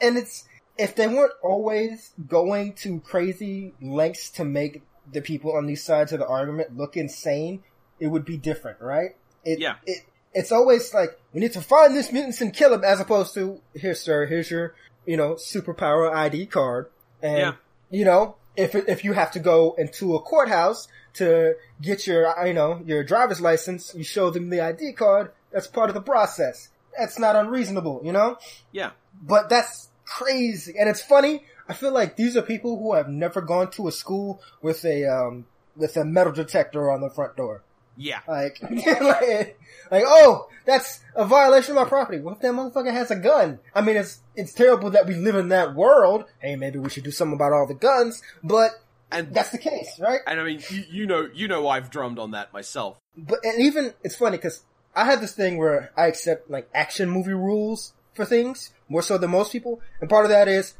and 0.00 0.16
it's 0.16 0.44
if 0.78 0.94
they 0.94 1.06
weren't 1.06 1.34
always 1.42 2.12
going 2.26 2.74
to 2.74 3.00
crazy 3.00 3.74
lengths 3.80 4.30
to 4.30 4.44
make 4.44 4.82
the 5.12 5.20
people 5.20 5.52
on 5.56 5.66
these 5.66 5.84
sides 5.84 6.12
of 6.12 6.18
the 6.20 6.26
argument 6.26 6.76
look 6.76 6.96
insane, 6.96 7.62
it 8.00 8.06
would 8.06 8.24
be 8.24 8.36
different, 8.36 8.80
right? 8.80 9.16
It, 9.44 9.58
Yeah. 9.58 9.76
It, 9.84 10.04
it's 10.34 10.52
always 10.52 10.92
like 10.94 11.18
we 11.32 11.40
need 11.40 11.52
to 11.52 11.60
find 11.60 11.94
this 11.94 12.12
mutants 12.12 12.40
and 12.40 12.52
kill 12.54 12.72
him, 12.74 12.84
as 12.84 13.00
opposed 13.00 13.34
to 13.34 13.60
here, 13.74 13.94
sir, 13.94 14.26
here's 14.26 14.50
your 14.50 14.74
you 15.06 15.16
know 15.16 15.34
superpower 15.34 16.12
ID 16.12 16.46
card, 16.46 16.86
and 17.22 17.38
Yeah. 17.38 17.52
you 17.90 18.04
know 18.04 18.36
if 18.56 18.74
if 18.74 19.04
you 19.04 19.12
have 19.14 19.30
to 19.32 19.40
go 19.40 19.74
into 19.78 20.14
a 20.14 20.20
courthouse 20.20 20.88
to 21.14 21.54
get 21.80 22.06
your 22.06 22.32
you 22.46 22.54
know 22.54 22.80
your 22.84 23.02
driver's 23.04 23.40
license, 23.40 23.94
you 23.94 24.04
show 24.04 24.30
them 24.30 24.50
the 24.50 24.60
ID 24.60 24.92
card. 24.92 25.32
That's 25.50 25.66
part 25.66 25.90
of 25.90 25.94
the 25.94 26.02
process. 26.02 26.68
That's 26.98 27.18
not 27.18 27.36
unreasonable, 27.36 28.00
you 28.04 28.12
know. 28.12 28.38
Yeah. 28.70 28.90
But 29.22 29.48
that's 29.48 29.88
crazy, 30.04 30.74
and 30.78 30.88
it's 30.88 31.02
funny. 31.02 31.44
I 31.68 31.74
feel 31.74 31.92
like 31.92 32.16
these 32.16 32.36
are 32.36 32.42
people 32.42 32.78
who 32.78 32.94
have 32.94 33.08
never 33.08 33.40
gone 33.40 33.70
to 33.72 33.88
a 33.88 33.92
school 33.92 34.40
with 34.60 34.84
a 34.84 35.04
um 35.06 35.46
with 35.76 35.96
a 35.96 36.04
metal 36.04 36.32
detector 36.32 36.90
on 36.90 37.00
the 37.00 37.08
front 37.10 37.36
door. 37.36 37.62
Yeah. 37.96 38.20
Like, 38.26 38.58
like, 38.62 39.58
like, 39.90 40.04
oh, 40.06 40.48
that's 40.64 41.00
a 41.14 41.24
violation 41.24 41.76
of 41.76 41.82
my 41.82 41.88
property. 41.88 42.20
What 42.20 42.36
if 42.36 42.40
that 42.40 42.52
motherfucker 42.52 42.92
has 42.92 43.10
a 43.10 43.16
gun? 43.16 43.58
I 43.74 43.80
mean, 43.82 43.96
it's, 43.96 44.20
it's 44.34 44.52
terrible 44.52 44.90
that 44.90 45.06
we 45.06 45.14
live 45.14 45.34
in 45.34 45.48
that 45.48 45.74
world. 45.74 46.24
Hey, 46.40 46.56
maybe 46.56 46.78
we 46.78 46.88
should 46.90 47.04
do 47.04 47.10
something 47.10 47.34
about 47.34 47.52
all 47.52 47.66
the 47.66 47.74
guns, 47.74 48.22
but 48.42 48.70
And 49.10 49.34
that's 49.34 49.50
the 49.50 49.58
case, 49.58 49.98
right? 50.00 50.20
and 50.26 50.40
I 50.40 50.44
mean, 50.44 50.62
you, 50.70 50.84
you 50.90 51.06
know, 51.06 51.28
you 51.34 51.48
know, 51.48 51.68
I've 51.68 51.90
drummed 51.90 52.18
on 52.18 52.30
that 52.30 52.52
myself. 52.52 52.96
But, 53.16 53.40
and 53.44 53.60
even, 53.60 53.92
it's 54.02 54.16
funny 54.16 54.38
because 54.38 54.62
I 54.94 55.04
have 55.04 55.20
this 55.20 55.32
thing 55.34 55.58
where 55.58 55.90
I 55.96 56.06
accept 56.06 56.50
like 56.50 56.68
action 56.74 57.10
movie 57.10 57.32
rules 57.32 57.92
for 58.14 58.24
things 58.24 58.70
more 58.88 59.02
so 59.02 59.18
than 59.18 59.30
most 59.30 59.52
people. 59.52 59.80
And 60.00 60.08
part 60.08 60.24
of 60.24 60.30
that 60.30 60.48
is 60.48 60.74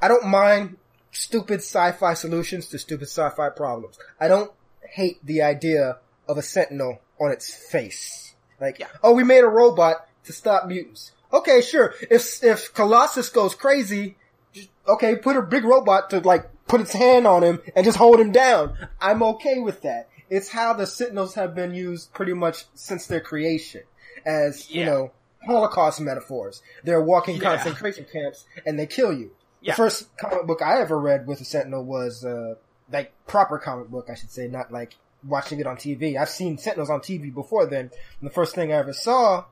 I 0.00 0.08
don't 0.08 0.26
mind 0.26 0.76
stupid 1.10 1.60
sci-fi 1.60 2.14
solutions 2.14 2.66
to 2.68 2.78
stupid 2.78 3.08
sci-fi 3.08 3.48
problems. 3.50 3.98
I 4.20 4.28
don't 4.28 4.52
hate 4.90 5.24
the 5.24 5.42
idea 5.42 5.98
of 6.28 6.38
a 6.38 6.42
sentinel 6.42 7.00
on 7.20 7.30
its 7.30 7.52
face. 7.52 8.34
Like, 8.60 8.78
Yeah. 8.78 8.88
oh, 9.02 9.12
we 9.12 9.24
made 9.24 9.44
a 9.44 9.48
robot 9.48 10.06
to 10.24 10.32
stop 10.32 10.66
mutants. 10.66 11.12
Okay, 11.32 11.60
sure. 11.60 11.94
If, 12.10 12.42
if 12.42 12.72
Colossus 12.74 13.28
goes 13.28 13.54
crazy, 13.54 14.16
just- 14.52 14.68
okay, 14.88 15.16
put 15.16 15.36
a 15.36 15.42
big 15.42 15.64
robot 15.64 16.10
to 16.10 16.20
like 16.20 16.48
put 16.66 16.80
its 16.80 16.92
hand 16.92 17.26
on 17.26 17.42
him 17.44 17.60
and 17.74 17.84
just 17.84 17.98
hold 17.98 18.18
him 18.20 18.32
down. 18.32 18.76
I'm 19.00 19.22
okay 19.22 19.58
with 19.60 19.82
that. 19.82 20.08
It's 20.28 20.48
how 20.48 20.72
the 20.72 20.86
Sentinels 20.86 21.34
have 21.34 21.54
been 21.54 21.74
used 21.74 22.12
pretty 22.12 22.32
much 22.32 22.64
since 22.74 23.06
their 23.06 23.20
creation 23.20 23.82
as, 24.24 24.68
you 24.70 24.84
know, 24.84 25.12
Holocaust 25.44 26.00
metaphors. 26.00 26.62
They're 26.82 27.00
walking 27.02 27.36
Yeah. 27.36 27.42
concentration 27.56 28.06
camps 28.12 28.44
and 28.64 28.76
they 28.78 28.86
kill 28.86 29.12
you. 29.12 29.30
Yeah. 29.60 29.72
The 29.72 29.76
first 29.76 30.16
comic 30.16 30.46
book 30.46 30.62
I 30.62 30.80
ever 30.80 30.98
read 30.98 31.26
with 31.28 31.40
a 31.40 31.44
Sentinel 31.44 31.84
was, 31.84 32.24
uh, 32.24 32.54
like 32.90 33.12
proper 33.26 33.58
comic 33.58 33.88
book, 33.88 34.08
I 34.10 34.14
should 34.14 34.30
say, 34.32 34.48
not 34.48 34.72
like 34.72 34.94
watching 35.28 35.60
it 35.60 35.66
on 35.66 35.76
TV. 35.76 36.16
I've 36.18 36.28
seen 36.28 36.58
Sentinels 36.58 36.90
on 36.90 37.00
TV 37.00 37.32
before 37.32 37.66
then. 37.66 37.90
And 38.20 38.30
the 38.30 38.32
first 38.32 38.54
thing 38.54 38.72
I 38.72 38.76
ever 38.76 38.92
saw, 38.92 39.44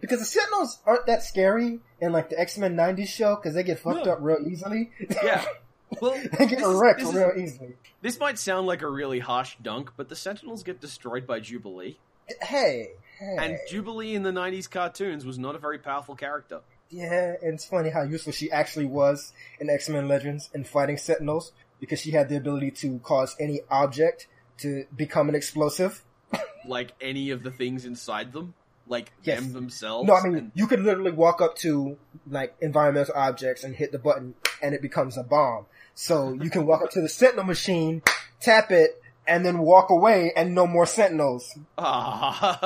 because 0.00 0.18
the 0.20 0.24
Sentinels 0.26 0.78
aren't 0.86 1.06
that 1.06 1.22
scary 1.22 1.80
in 2.00 2.12
like 2.12 2.30
the 2.30 2.38
X-Men 2.38 2.76
90s 2.76 3.08
show, 3.08 3.36
cause 3.36 3.54
they 3.54 3.62
get 3.62 3.78
fucked 3.78 4.06
No. 4.06 4.12
up 4.12 4.18
real 4.20 4.38
easily. 4.48 4.90
Yeah. 5.22 5.44
Well, 6.00 6.12
they 6.38 6.46
get 6.46 6.60
is- 6.62 6.66
wrecked 6.80 7.00
this 7.00 7.08
is- 7.10 7.14
real 7.14 7.32
easily. 7.36 7.74
This 8.00 8.18
might 8.18 8.38
sound 8.38 8.66
like 8.66 8.80
a 8.80 8.88
really 8.88 9.18
harsh 9.18 9.56
dunk, 9.62 9.90
but 9.94 10.08
the 10.08 10.16
Sentinels 10.16 10.62
get 10.62 10.80
destroyed 10.80 11.26
by 11.26 11.38
Jubilee. 11.38 11.98
Hey, 12.40 12.92
hey. 13.18 13.36
And 13.38 13.58
Jubilee 13.68 14.14
in 14.14 14.22
the 14.22 14.30
90s 14.30 14.70
cartoons 14.70 15.26
was 15.26 15.38
not 15.38 15.54
a 15.54 15.58
very 15.58 15.78
powerful 15.78 16.14
character. 16.16 16.60
Yeah, 16.88 17.34
and 17.42 17.52
it's 17.54 17.66
funny 17.66 17.90
how 17.90 18.04
useful 18.04 18.32
she 18.32 18.50
actually 18.50 18.86
was 18.86 19.34
in 19.60 19.68
X-Men 19.68 20.08
Legends 20.08 20.48
in 20.54 20.64
fighting 20.64 20.96
Sentinels 20.96 21.52
because 21.78 22.00
she 22.00 22.12
had 22.12 22.30
the 22.30 22.36
ability 22.38 22.70
to 22.70 22.98
cause 23.00 23.36
any 23.38 23.60
object 23.70 24.28
to 24.62 24.84
become 24.96 25.28
an 25.28 25.34
explosive. 25.34 26.02
Like 26.66 26.92
any 27.00 27.30
of 27.30 27.42
the 27.42 27.50
things 27.50 27.84
inside 27.84 28.32
them. 28.32 28.54
Like 28.86 29.12
Yes. 29.22 29.40
them 29.40 29.52
themselves. 29.52 30.06
No, 30.08 30.14
I 30.14 30.22
mean, 30.24 30.36
and- 30.36 30.52
you 30.54 30.66
could 30.66 30.80
literally 30.80 31.12
walk 31.12 31.40
up 31.40 31.56
to 31.58 31.96
like 32.28 32.54
environmental 32.60 33.14
objects 33.16 33.64
and 33.64 33.74
hit 33.76 33.92
the 33.92 33.98
button 33.98 34.34
and 34.62 34.74
it 34.74 34.82
becomes 34.82 35.16
a 35.16 35.22
bomb. 35.22 35.66
So 35.94 36.32
you 36.32 36.50
can 36.50 36.66
walk 36.66 36.82
up 36.82 36.90
to 36.90 37.00
the 37.00 37.08
Sentinel 37.08 37.44
machine, 37.44 38.02
tap 38.40 38.70
it, 38.72 39.00
and 39.26 39.44
then 39.46 39.58
walk 39.58 39.90
away 39.90 40.32
and 40.36 40.52
no 40.54 40.66
more 40.66 40.86
Sentinels. 40.86 41.56
Ah. 41.78 42.58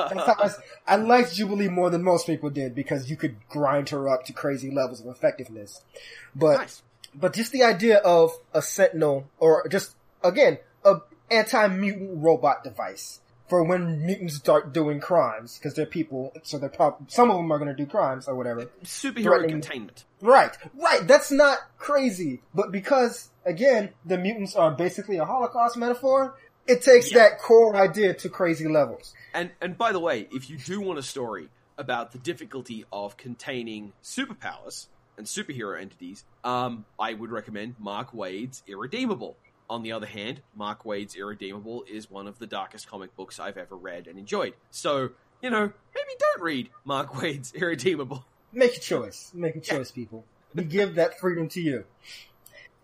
I, 0.87 0.93
I 0.93 0.95
liked 0.97 1.35
Jubilee 1.35 1.67
more 1.69 1.89
than 1.89 2.03
most 2.03 2.25
people 2.25 2.49
did 2.49 2.73
because 2.73 3.09
you 3.09 3.15
could 3.17 3.35
grind 3.49 3.89
her 3.89 4.09
up 4.09 4.25
to 4.25 4.33
crazy 4.33 4.71
levels 4.71 5.01
of 5.01 5.07
effectiveness. 5.07 5.81
But 6.35 6.57
nice. 6.57 6.81
but 7.13 7.33
just 7.33 7.51
the 7.51 7.63
idea 7.63 7.97
of 7.97 8.31
a 8.53 8.61
sentinel 8.61 9.27
or 9.39 9.67
just 9.69 9.95
again 10.23 10.57
a 10.83 10.95
anti-mutant 11.31 12.11
robot 12.23 12.63
device 12.63 13.19
for 13.47 13.63
when 13.63 14.05
mutants 14.05 14.35
start 14.35 14.73
doing 14.73 14.99
crimes 14.99 15.57
because 15.57 15.73
they're 15.73 15.85
people 15.85 16.33
so 16.43 16.57
they're 16.57 16.69
prob- 16.69 17.09
some 17.09 17.29
of 17.31 17.37
them 17.37 17.51
are 17.51 17.57
going 17.57 17.69
to 17.69 17.75
do 17.75 17.85
crimes 17.85 18.27
or 18.27 18.35
whatever 18.35 18.65
Superhero 18.83 19.47
containment. 19.47 20.03
right 20.21 20.55
right 20.75 21.07
that's 21.07 21.31
not 21.31 21.59
crazy 21.77 22.41
but 22.53 22.71
because 22.71 23.29
again 23.45 23.89
the 24.05 24.17
mutants 24.17 24.55
are 24.55 24.71
basically 24.71 25.17
a 25.17 25.25
holocaust 25.25 25.77
metaphor 25.77 26.35
it 26.67 26.81
takes 26.81 27.11
Yeah. 27.11 27.19
that 27.19 27.39
core 27.39 27.75
idea 27.77 28.13
to 28.15 28.27
crazy 28.29 28.67
levels 28.67 29.13
And 29.33 29.51
and 29.61 29.77
by 29.77 29.91
the 29.93 29.99
way, 29.99 30.27
if 30.31 30.49
you 30.49 30.57
do 30.57 30.81
want 30.81 30.99
a 30.99 31.03
story 31.03 31.47
about 31.77 32.11
the 32.11 32.17
difficulty 32.17 32.83
of 32.91 33.15
containing 33.17 33.93
superpowers 34.03 34.87
and 35.17 35.25
superhero 35.27 35.79
entities, 35.79 36.25
um, 36.43 36.85
I 36.99 37.13
would 37.13 37.29
recommend 37.31 37.75
Mark 37.79 38.13
Waid's 38.13 38.63
Irredeemable. 38.67 39.37
On 39.69 39.83
the 39.83 39.91
other 39.91 40.05
hand, 40.05 40.41
Mark 40.55 40.85
Waid's 40.85 41.15
Irredeemable 41.15 41.83
is 41.89 42.09
one 42.09 42.27
of 42.27 42.39
the 42.39 42.47
darkest 42.47 42.89
comic 42.89 43.15
books 43.15 43.39
I've 43.39 43.57
ever 43.57 43.75
read 43.75 44.07
and 44.07 44.17
enjoyed. 44.17 44.53
So, 44.71 45.09
you 45.41 45.49
know, 45.49 45.71
maybe 45.95 46.09
don't 46.19 46.41
read 46.41 46.69
Mark 46.85 47.21
Waid's 47.21 47.53
Irredeemable. 47.55 48.25
Make 48.53 48.77
a 48.77 48.79
choice. 48.79 49.31
Make 49.33 49.55
a 49.55 49.59
choice, 49.59 49.91
people. 49.91 50.25
We 50.55 50.63
give 50.63 50.95
that 50.95 51.19
freedom 51.19 51.49
to 51.49 51.61
you. 51.61 51.83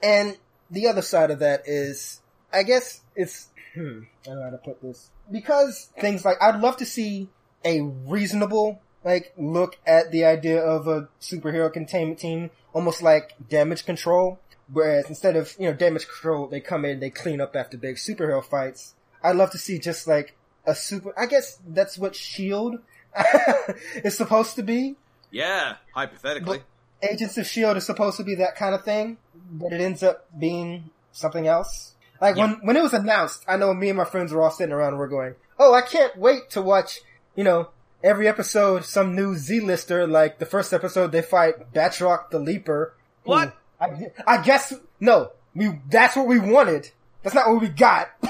And 0.02 0.38
the 0.70 0.88
other 0.88 1.02
side 1.02 1.32
of 1.32 1.40
that 1.40 1.64
is, 1.66 2.22
I 2.52 2.64
guess 2.64 3.02
it's, 3.16 3.48
hmm, 3.74 4.02
I 4.24 4.26
don't 4.26 4.40
know 4.40 4.44
how 4.44 4.50
to 4.50 4.58
put 4.58 4.82
this. 4.82 5.10
Because 5.32 5.90
things 6.00 6.26
like, 6.26 6.38
I'd 6.42 6.60
love 6.60 6.78
to 6.78 6.86
see 6.86 7.30
a 7.64 7.82
reasonable, 7.82 8.82
like, 9.06 9.34
look 9.38 9.78
at 9.88 10.12
the 10.12 10.26
idea 10.26 10.62
of 10.62 10.88
a 10.88 11.08
superhero 11.22 11.72
containment 11.72 12.20
team, 12.20 12.52
almost 12.74 13.02
like 13.02 13.36
damage 13.48 13.86
control. 13.86 14.40
Whereas 14.72 15.10
instead 15.10 15.36
of, 15.36 15.54
you 15.60 15.68
know, 15.68 15.74
damage 15.74 16.08
control, 16.08 16.48
they 16.48 16.62
come 16.62 16.86
in, 16.86 17.00
they 17.00 17.10
clean 17.10 17.42
up 17.42 17.56
after 17.56 17.78
big 17.78 17.96
superhero 17.96 18.44
fights. 18.44 18.96
I'd 19.24 19.36
love 19.36 19.52
to 19.52 19.58
see 19.58 19.80
just 19.80 20.08
like 20.08 20.36
a 20.66 20.74
super, 20.74 21.14
I 21.18 21.26
guess 21.26 21.60
that's 21.68 21.98
what 21.98 22.16
SHIELD 22.16 22.80
is 24.04 24.18
supposed 24.18 24.56
to 24.56 24.64
be. 24.64 24.96
Yeah, 25.32 25.76
hypothetically. 25.94 26.62
Agents 27.02 27.38
of 27.38 27.48
Shield 27.48 27.76
is 27.76 27.86
supposed 27.86 28.18
to 28.18 28.24
be 28.24 28.36
that 28.36 28.56
kind 28.56 28.74
of 28.74 28.86
thing, 28.86 29.18
but 29.52 29.74
it 29.74 29.82
ends 29.82 30.04
up 30.04 30.28
being 30.38 30.90
something 31.12 31.48
else. 31.48 31.96
Like 32.22 32.38
when 32.38 32.52
when 32.64 32.78
it 32.78 32.84
was 32.84 32.94
announced, 32.94 33.44
I 33.48 33.58
know 33.58 33.74
me 33.74 33.90
and 33.90 33.98
my 33.98 34.06
friends 34.06 34.32
were 34.32 34.42
all 34.42 34.52
sitting 34.52 34.72
around 34.72 34.90
and 34.90 35.00
we're 35.00 35.08
going, 35.08 35.36
"Oh, 35.60 35.74
I 35.74 35.82
can't 35.82 36.16
wait 36.16 36.52
to 36.52 36.62
watch." 36.62 37.02
You 37.36 37.44
know, 37.44 37.70
every 38.04 38.28
episode, 38.28 38.86
some 38.86 39.16
new 39.16 39.36
Z-lister. 39.36 40.08
Like 40.08 40.40
the 40.40 40.46
first 40.46 40.72
episode, 40.72 41.12
they 41.12 41.22
fight 41.22 41.74
Batroc 41.74 42.30
the 42.30 42.40
Leaper. 42.40 42.94
What? 43.24 43.58
I, 43.84 44.12
I 44.40 44.42
guess 44.42 44.74
no. 45.00 45.32
We 45.56 45.80
that's 45.90 46.16
what 46.16 46.28
we 46.28 46.40
wanted. 46.40 46.90
That's 47.22 47.36
not 47.36 47.50
what 47.50 47.62
we 47.62 47.70
got. 47.70 48.10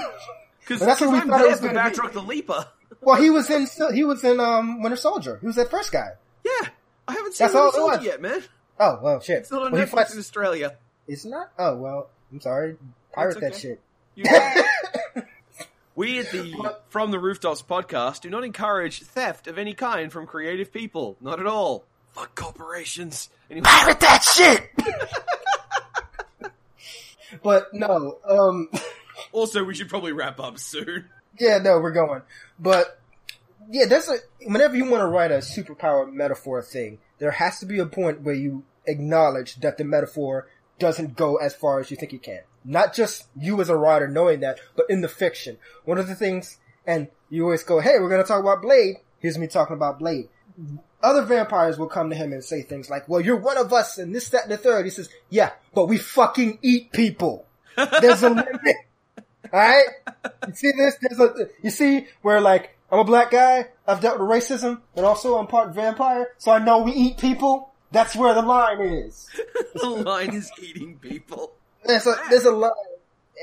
Because 0.66 0.80
that's 0.80 1.02
what 1.02 1.12
we 1.12 1.18
I'm 1.18 1.28
thought 1.28 1.42
it 1.42 1.50
was 1.50 1.60
gonna 1.60 1.74
be. 1.74 1.94
Batroc 1.94 2.14
the 2.14 2.22
Leaper. 2.22 2.66
well, 3.02 3.22
he 3.22 3.30
was 3.30 3.50
in 3.50 3.68
he 3.94 4.06
was 4.06 4.24
in 4.24 4.40
um 4.40 4.82
Winter 4.82 4.96
Soldier. 4.96 5.38
He 5.42 5.46
was 5.46 5.58
that 5.58 5.70
first 5.70 5.92
guy. 5.92 6.12
Yeah, 6.46 6.70
I 7.06 7.12
haven't 7.16 7.36
seen 7.36 7.48
That's 7.48 7.54
Winter 7.54 7.72
Soldier 7.74 8.02
yet, 8.02 8.22
man. 8.22 8.42
Oh 8.80 8.98
well, 9.04 9.20
shit. 9.20 9.40
It's 9.40 9.52
not 9.52 9.64
on 9.64 9.74
Well, 9.74 9.86
Netflix 9.86 10.14
in 10.14 10.20
Australia. 10.20 10.78
It's 11.06 11.26
not. 11.26 11.52
Oh 11.60 11.76
well, 11.76 12.10
I'm 12.32 12.40
sorry. 12.40 12.78
Pirate 13.12 13.42
that 13.42 13.56
shit. 13.58 13.82
We 15.96 16.18
at 16.18 16.32
the 16.32 16.76
From 16.90 17.12
the 17.12 17.20
Rooftops 17.20 17.62
podcast 17.62 18.22
do 18.22 18.30
not 18.30 18.44
encourage 18.44 19.04
theft 19.04 19.48
of 19.48 19.60
any 19.60 19.74
kind 19.76 20.12
from 20.12 20.26
creative 20.26 20.74
people. 20.74 21.18
Not 21.22 21.40
at 21.40 21.46
all. 21.46 21.86
Fuck 22.14 22.34
corporations. 22.36 23.30
Anyway, 23.50 23.66
pirate 23.66 24.00
that 24.00 24.24
shit. 24.24 24.70
But 27.42 27.74
no, 27.74 28.20
um, 28.28 28.70
also, 29.32 29.64
we 29.64 29.74
should 29.74 29.90
probably 29.90 30.12
wrap 30.12 30.40
up 30.40 30.60
soon. 30.60 31.10
yeah, 31.40 31.58
no, 31.58 31.80
we're 31.80 31.92
going. 31.92 32.22
But 32.60 33.00
yeah, 33.70 33.86
that's 33.86 34.10
a 34.10 34.18
whenever 34.46 34.76
you 34.76 34.86
want 34.90 35.02
to 35.02 35.08
write 35.08 35.32
a 35.32 35.38
superpower 35.38 36.12
metaphor 36.12 36.62
thing, 36.62 37.00
there 37.20 37.32
has 37.32 37.60
to 37.60 37.66
be 37.66 37.80
a 37.80 37.86
point 37.86 38.22
where 38.22 38.36
you 38.36 38.64
acknowledge 38.86 39.56
that 39.58 39.78
the 39.78 39.84
metaphor 39.84 40.48
doesn't 40.80 41.16
go 41.16 41.38
as 41.38 41.54
far 41.54 41.80
as 41.80 41.90
you 41.90 41.98
think 41.98 42.14
it 42.14 42.24
can. 42.24 42.42
Not 42.66 42.94
just 42.94 43.28
you 43.36 43.60
as 43.62 43.70
a 43.70 43.78
writer 43.78 44.08
knowing 44.08 44.40
that, 44.42 44.60
but 44.76 44.90
in 44.90 45.02
the 45.02 45.08
fiction. 45.08 45.58
One 45.86 45.98
of 45.98 46.08
the 46.08 46.16
things, 46.16 46.60
and 46.86 47.10
you 47.30 47.44
always 47.44 47.64
go, 47.64 47.80
"Hey, 47.80 47.96
we're 48.00 48.10
going 48.10 48.22
to 48.22 48.28
talk 48.28 48.42
about 48.42 48.62
Blade." 48.62 48.98
Here's 49.20 49.38
me 49.38 49.48
talking 49.48 49.76
about 49.76 50.00
Blade. 50.00 50.28
Other 51.04 51.24
vampires 51.24 51.78
will 51.78 51.88
come 51.88 52.10
to 52.10 52.16
him 52.16 52.32
and 52.32 52.42
say 52.42 52.62
things 52.62 52.90
like, 52.90 53.10
well, 53.10 53.20
you're 53.20 53.36
one 53.36 53.58
of 53.58 53.74
us 53.74 53.98
and 53.98 54.16
this, 54.16 54.30
that, 54.30 54.44
and 54.44 54.52
the 54.52 54.58
third. 54.58 54.86
He 54.86 54.90
says, 54.90 55.10
yeah, 55.30 55.52
but 55.76 55.88
we 55.88 55.98
fucking 55.98 56.60
eat 56.62 56.94
people. 56.94 57.46
There's 57.76 58.24
a 58.24 58.30
limit. 58.30 58.78
Alright? 59.54 59.86
You 60.48 60.54
see 60.54 60.72
this? 60.78 60.98
There's 61.02 61.20
a, 61.20 61.50
you 61.62 61.70
see 61.70 62.08
where 62.22 62.40
like, 62.40 62.78
I'm 62.90 63.00
a 63.00 63.04
black 63.04 63.32
guy, 63.32 63.68
I've 63.86 64.00
dealt 64.00 64.20
with 64.20 64.30
racism, 64.30 64.80
but 64.96 65.04
also 65.04 65.38
I'm 65.38 65.48
part 65.48 65.76
vampire, 65.76 66.30
so 66.38 66.52
I 66.52 66.60
know 66.60 66.80
we 66.80 66.94
eat 66.94 67.18
people. 67.18 67.74
That's 67.92 68.16
where 68.16 68.34
the 68.34 68.42
line 68.42 68.82
is. 68.82 69.30
the 69.76 69.90
line 69.90 70.34
is 70.34 70.52
eating 70.62 71.00
people. 71.00 71.54
There's 71.86 72.08
a, 72.08 72.16
there's 72.30 72.46
a 72.46 72.52
line. 72.52 72.72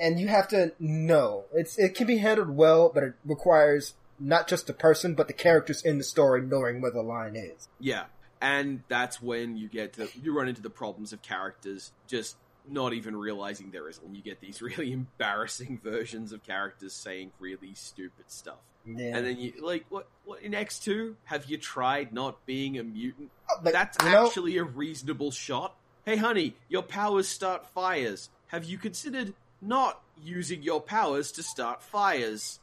and 0.01 0.19
you 0.19 0.29
have 0.29 0.49
to 0.49 0.73
know 0.79 1.45
it's 1.53 1.79
it 1.79 1.95
can 1.95 2.07
be 2.07 2.19
handled 2.19 2.51
well, 2.51 2.91
but 2.93 3.03
it 3.03 3.15
requires 3.25 3.95
not 4.21 4.47
just 4.47 4.67
the 4.67 4.73
person, 4.73 5.15
but 5.15 5.27
the 5.27 5.33
characters 5.33 5.83
in 5.83 5.99
the 5.99 6.05
story 6.05 6.43
knowing 6.43 6.81
where 6.81 6.91
the 6.91 7.03
line 7.03 7.35
is. 7.35 7.69
Yeah, 7.81 8.05
and 8.41 8.83
that's 8.89 9.21
when 9.21 9.57
you 9.57 9.69
get 9.69 9.95
to 9.95 10.09
you 10.23 10.37
run 10.37 10.49
into 10.49 10.63
the 10.63 10.71
problems 10.71 11.13
of 11.13 11.23
characters 11.23 11.93
just 12.07 12.37
not 12.69 12.93
even 12.93 13.17
realizing 13.17 13.71
there 13.71 13.89
is 13.89 14.01
one. 14.01 14.15
You 14.15 14.23
get 14.23 14.41
these 14.41 14.63
really 14.63 14.93
embarrassing 14.93 15.81
versions 15.83 16.33
of 16.33 16.43
characters 16.43 16.93
saying 16.93 17.33
really 17.41 17.75
stupid 17.75 18.27
stuff. 18.29 18.59
Yeah. 18.87 19.17
And 19.17 19.27
then 19.27 19.39
you 19.39 19.53
like 19.61 19.87
what 19.89 20.07
what 20.25 20.43
in 20.43 20.55
X 20.55 20.79
two 20.79 21.17
have 21.25 21.47
you 21.47 21.59
tried 21.59 22.13
not 22.13 22.45
being 22.47 22.79
a 22.79 22.85
mutant? 22.85 23.31
Uh, 23.51 23.61
but, 23.63 23.73
That's 23.73 23.97
you 24.05 24.11
know, 24.11 24.27
actually 24.27 24.57
a 24.59 24.65
reasonable 24.65 25.31
shot. 25.31 25.75
Hey 26.05 26.17
honey, 26.17 26.55
your 26.69 26.83
powers 26.83 27.29
start 27.29 27.67
fires. 27.67 28.31
Have 28.49 28.65
you 28.65 28.79
considered 28.79 29.35
not 29.61 30.01
using 30.23 30.63
your 30.63 30.81
powers 30.81 31.31
to 31.33 31.43
start 31.43 31.83
fires? 31.83 32.59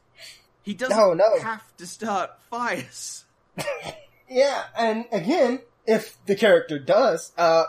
He 0.67 0.73
doesn't 0.73 0.97
No, 0.97 1.13
no. 1.13 1.39
have 1.39 1.63
to 1.77 1.87
start 1.87 2.31
fires. 2.51 3.23
Yeah, 4.29 4.63
and 4.77 5.05
again, 5.13 5.61
if 5.85 6.17
the 6.25 6.35
character 6.35 6.77
does, 6.77 7.31
uh, 7.37 7.63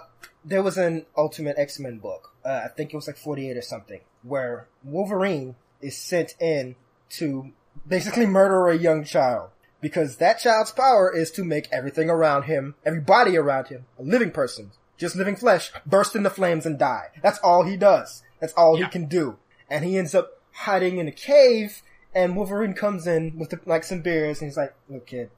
there 0.44 0.60
was 0.62 0.76
an 0.76 1.06
Ultimate 1.16 1.56
X-Men 1.56 1.98
book, 1.98 2.32
uh, 2.44 2.62
I 2.64 2.68
think 2.68 2.92
it 2.92 2.96
was 2.96 3.06
like 3.06 3.16
48 3.16 3.56
or 3.56 3.62
something, 3.62 4.00
where 4.24 4.66
Wolverine 4.82 5.54
is 5.80 5.96
sent 5.96 6.34
in 6.40 6.74
to 7.10 7.52
basically 7.86 8.26
murder 8.26 8.66
a 8.66 8.76
young 8.76 9.04
child. 9.04 9.50
Because 9.80 10.16
that 10.16 10.40
child's 10.40 10.72
power 10.72 11.14
is 11.14 11.30
to 11.30 11.44
make 11.44 11.68
everything 11.70 12.10
around 12.10 12.42
him, 12.46 12.74
everybody 12.84 13.36
around 13.36 13.68
him, 13.68 13.84
a 13.96 14.02
living 14.02 14.32
person, 14.32 14.72
just 14.96 15.14
living 15.14 15.36
flesh, 15.36 15.70
burst 15.86 16.16
into 16.16 16.30
flames 16.30 16.66
and 16.66 16.76
die. 16.76 17.10
That's 17.22 17.38
all 17.38 17.62
he 17.62 17.76
does. 17.76 18.24
That's 18.40 18.52
all 18.54 18.76
Yeah. 18.76 18.86
he 18.86 18.90
can 18.90 19.06
do. 19.06 19.38
And 19.70 19.84
he 19.84 19.96
ends 19.96 20.16
up 20.16 20.42
hiding 20.50 20.98
in 20.98 21.06
a 21.06 21.12
cave 21.12 21.82
and 22.14 22.36
Wolverine 22.36 22.74
comes 22.74 23.06
in 23.06 23.38
with 23.38 23.54
like 23.66 23.84
some 23.84 24.00
beers, 24.00 24.40
and 24.40 24.48
he's 24.48 24.56
like, 24.56 24.74
"Look, 24.88 25.06
kid, 25.06 25.30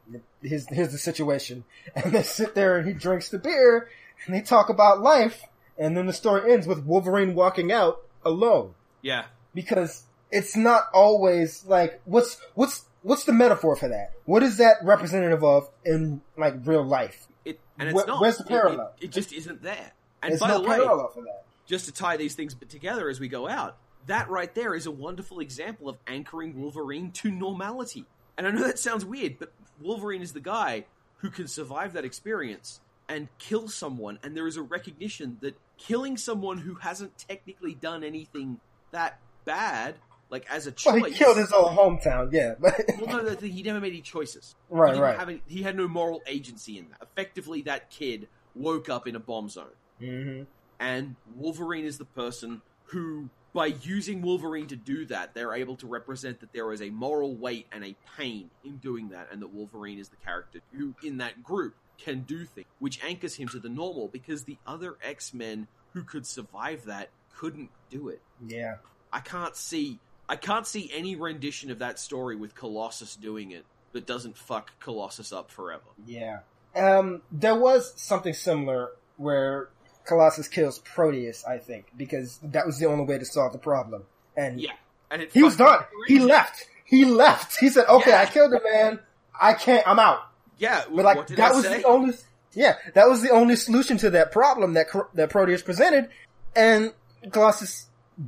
here's 0.42 0.68
here's 0.68 0.92
the 0.92 0.98
situation." 0.98 1.64
And 1.94 2.12
they 2.12 2.22
sit 2.22 2.55
there, 2.55 2.76
and 2.78 2.86
he 2.86 2.94
drinks 2.94 3.28
the 3.28 3.38
beer, 3.38 3.88
and 4.24 4.34
they 4.34 4.40
talk 4.40 4.68
about 4.68 5.01
life, 5.01 5.42
and 5.78 5.97
then 5.97 6.06
the 6.06 6.12
story 6.12 6.52
ends 6.52 6.66
with 6.66 6.84
Wolverine 6.84 7.34
walking 7.34 7.72
out 7.72 8.02
alone 8.24 8.74
Yeah. 9.02 9.24
because 9.55 10.05
it's 10.30 10.55
not 10.56 10.84
always 10.94 11.64
like 11.66 12.01
what's 12.05 12.38
what's 12.55 12.84
what's 13.02 13.24
the 13.24 13.32
metaphor 13.32 13.74
for 13.76 13.88
that? 13.88 14.12
What 14.26 14.42
is 14.42 14.59
that 14.59 14.76
representative 14.82 15.42
of 15.42 15.68
in 15.84 16.20
like 16.36 16.55
real 16.64 16.84
life? 16.84 17.26
It 17.44 17.59
and 17.78 17.88
it's 17.88 17.97
Where- 17.97 18.06
not. 18.06 18.20
where's 18.20 18.36
the 18.36 18.44
It- 18.44 18.47
it- 18.47 18.51
parallel? 18.51 18.92
It, 19.01 19.10
just 19.10 19.32
isn't 19.32 19.62
there. 19.62 19.92
And 20.22 20.32
There's 20.32 20.40
by 20.40 20.48
no 20.48 20.62
the 20.62 20.68
way, 20.68 20.76
parallel 20.76 21.09
for 21.09 21.22
that. 21.22 21.44
just 21.66 21.86
to 21.86 21.92
tie 21.92 22.18
these 22.18 22.34
things 22.34 22.55
together 22.68 23.09
as 23.09 23.18
we 23.18 23.26
go 23.28 23.48
out, 23.48 23.76
that 24.06 24.28
right 24.31 24.55
there 24.55 24.74
is 24.74 24.86
a 24.86 24.90
wonderful 24.90 25.40
example 25.40 25.89
of 25.89 25.97
anchoring 26.06 26.60
Wolverine 26.60 27.10
to 27.12 27.31
normality. 27.31 28.06
And 28.36 28.47
I 28.47 28.51
know 28.51 28.66
that 28.66 28.78
sounds 28.78 29.05
weird, 29.05 29.39
but 29.39 29.52
Wolverine 29.81 30.22
is 30.22 30.32
the 30.32 30.40
guy 30.40 30.86
who 31.18 31.31
can 31.31 31.47
survive 31.48 31.93
that 31.93 32.05
experience 32.05 32.81
and 33.09 33.28
kill 33.39 33.68
someone, 33.68 34.18
and 34.22 34.36
there 34.36 34.47
is 34.47 34.56
a 34.56 34.62
recognition 34.62 35.36
that 35.40 35.56
killing 35.77 36.16
someone 36.16 36.59
who 36.59 36.77
hasn't 36.77 37.18
technically 37.18 37.74
done 37.74 38.05
anything 38.05 38.60
that 38.93 39.18
bad, 39.44 39.97
like 40.31 40.47
as 40.48 40.66
a 40.66 40.72
choice. 40.72 41.02
Well, 41.02 41.10
he 41.10 41.16
killed 41.16 41.36
his 41.36 41.52
own 41.52 41.77
hometown, 41.77 42.32
yeah, 42.32 42.55
but 42.59 42.81
Well, 43.01 43.24
no, 43.24 43.35
he 43.35 43.62
never 43.64 43.81
made 43.81 43.89
any 43.93 44.01
choices. 44.01 44.55
Right, 44.68 44.94
he 44.94 45.01
right. 45.01 45.20
Any, 45.20 45.43
he 45.48 45.62
had 45.62 45.77
no 45.77 45.89
moral 45.89 46.22
agency 46.27 46.78
in 46.78 46.89
that. 46.90 47.02
Effectively, 47.02 47.62
that 47.62 47.90
kid 47.90 48.28
woke 48.55 48.89
up 48.89 49.09
in 49.09 49.16
a 49.16 49.20
bomb 49.20 49.48
zone, 49.48 49.66
hmm 49.98 50.43
and 50.81 51.14
Wolverine 51.36 51.85
is 51.85 51.98
the 51.98 52.06
person 52.06 52.62
who, 52.85 53.28
by 53.52 53.66
using 53.66 54.22
Wolverine 54.22 54.66
to 54.68 54.77
do 54.77 55.05
that, 55.06 55.35
they're 55.35 55.55
able 55.55 55.77
to 55.77 55.86
represent 55.86 56.40
that 56.40 56.52
there 56.52 56.72
is 56.72 56.81
a 56.81 56.90
moral 56.90 57.35
weight 57.35 57.66
and 57.72 57.85
a 57.85 57.97
pain 58.16 58.51
in 58.64 58.77
doing 58.77 59.09
that, 59.10 59.28
and 59.32 59.43
that 59.43 59.52
Wolverine 59.52 59.98
is 59.98 60.09
the 60.09 60.16
character 60.16 60.60
who, 60.72 60.94
in 61.02 61.18
that 61.18 61.43
group, 61.43 61.74
can 61.98 62.20
do 62.20 62.44
things, 62.44 62.66
which 62.78 63.02
anchors 63.05 63.35
him 63.35 63.48
to 63.48 63.59
the 63.59 63.68
normal 63.68 64.09
because 64.09 64.44
the 64.44 64.56
other 64.66 64.97
X 65.02 65.35
Men 65.35 65.66
who 65.93 66.02
could 66.02 66.27
survive 66.27 66.85
that 66.86 67.10
couldn't 67.36 67.70
do 67.90 68.09
it. 68.09 68.20
yeah. 68.47 68.77
I 69.12 69.18
can't 69.18 69.56
see 69.56 69.98
I 70.28 70.36
can't 70.36 70.64
see 70.64 70.89
any 70.94 71.16
rendition 71.16 71.72
of 71.72 71.81
that 71.81 71.98
story 71.98 72.36
with 72.36 72.55
Colossus 72.55 73.16
doing 73.16 73.51
it 73.51 73.64
that 73.93 74.06
doesn't 74.06 74.36
fuck 74.36 74.70
Colossus 74.78 75.32
up 75.32 75.51
forever. 75.51 75.82
Yeah. 76.06 76.40
Um, 76.77 77.22
there 77.32 77.56
was 77.56 77.93
something 78.01 78.32
similar 78.32 78.90
where 79.16 79.70
Colossus 80.11 80.49
kills 80.49 80.81
Proteus, 80.81 81.45
I 81.45 81.59
think, 81.59 81.87
because 81.97 82.39
that 82.43 82.66
was 82.66 82.78
the 82.81 82.87
only 82.87 83.05
way 83.05 83.16
to 83.16 83.24
solve 83.24 83.53
the 83.53 83.59
problem. 83.59 84.03
And 84.37 84.61
Yeah. 84.61 84.73
And 85.11 85.23
he 85.32 85.43
was 85.43 85.57
done. 85.57 85.85
He 86.09 86.19
left. 86.19 86.66
He 86.85 87.05
left. 87.05 87.57
He 87.59 87.69
said, 87.69 87.87
okay, 87.89 88.11
Yeah. 88.11 88.20
I 88.23 88.27
killed 88.27 88.51
the 88.53 88.61
man. 88.62 88.99
I 89.41 89.55
can't, 89.55 89.87
I'm 89.89 89.99
out. 90.01 90.19
Yeah, 90.59 90.82
But 90.95 91.05
like, 91.05 91.27
that 91.28 91.41
I 91.41 91.53
was 91.53 91.65
say? 91.65 91.78
the 91.81 91.87
only, 91.87 92.15
yeah, 92.53 92.74
that 92.95 93.09
was 93.09 93.23
the 93.23 93.31
only 93.31 93.55
solution 93.57 93.97
to 93.99 94.11
that 94.11 94.32
problem 94.32 94.74
that, 94.74 94.89
that 95.15 95.31
Proteus 95.31 95.62
presented. 95.62 96.11
And 96.57 96.93
Colossus 97.31 97.87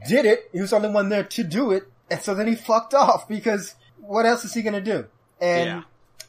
did 0.08 0.24
it. 0.24 0.48
He 0.52 0.60
was 0.60 0.70
the 0.70 0.76
only 0.76 0.90
one 0.90 1.08
there 1.08 1.24
to 1.24 1.42
do 1.44 1.72
it. 1.72 1.84
And 2.10 2.20
so 2.22 2.34
then 2.34 2.46
he 2.46 2.54
fucked 2.54 2.94
off 2.94 3.26
because 3.28 3.74
what 4.00 4.24
else 4.24 4.44
is 4.44 4.54
he 4.54 4.62
gonna 4.62 4.80
do? 4.80 5.06
And, 5.40 5.66
Yeah. 5.68 5.82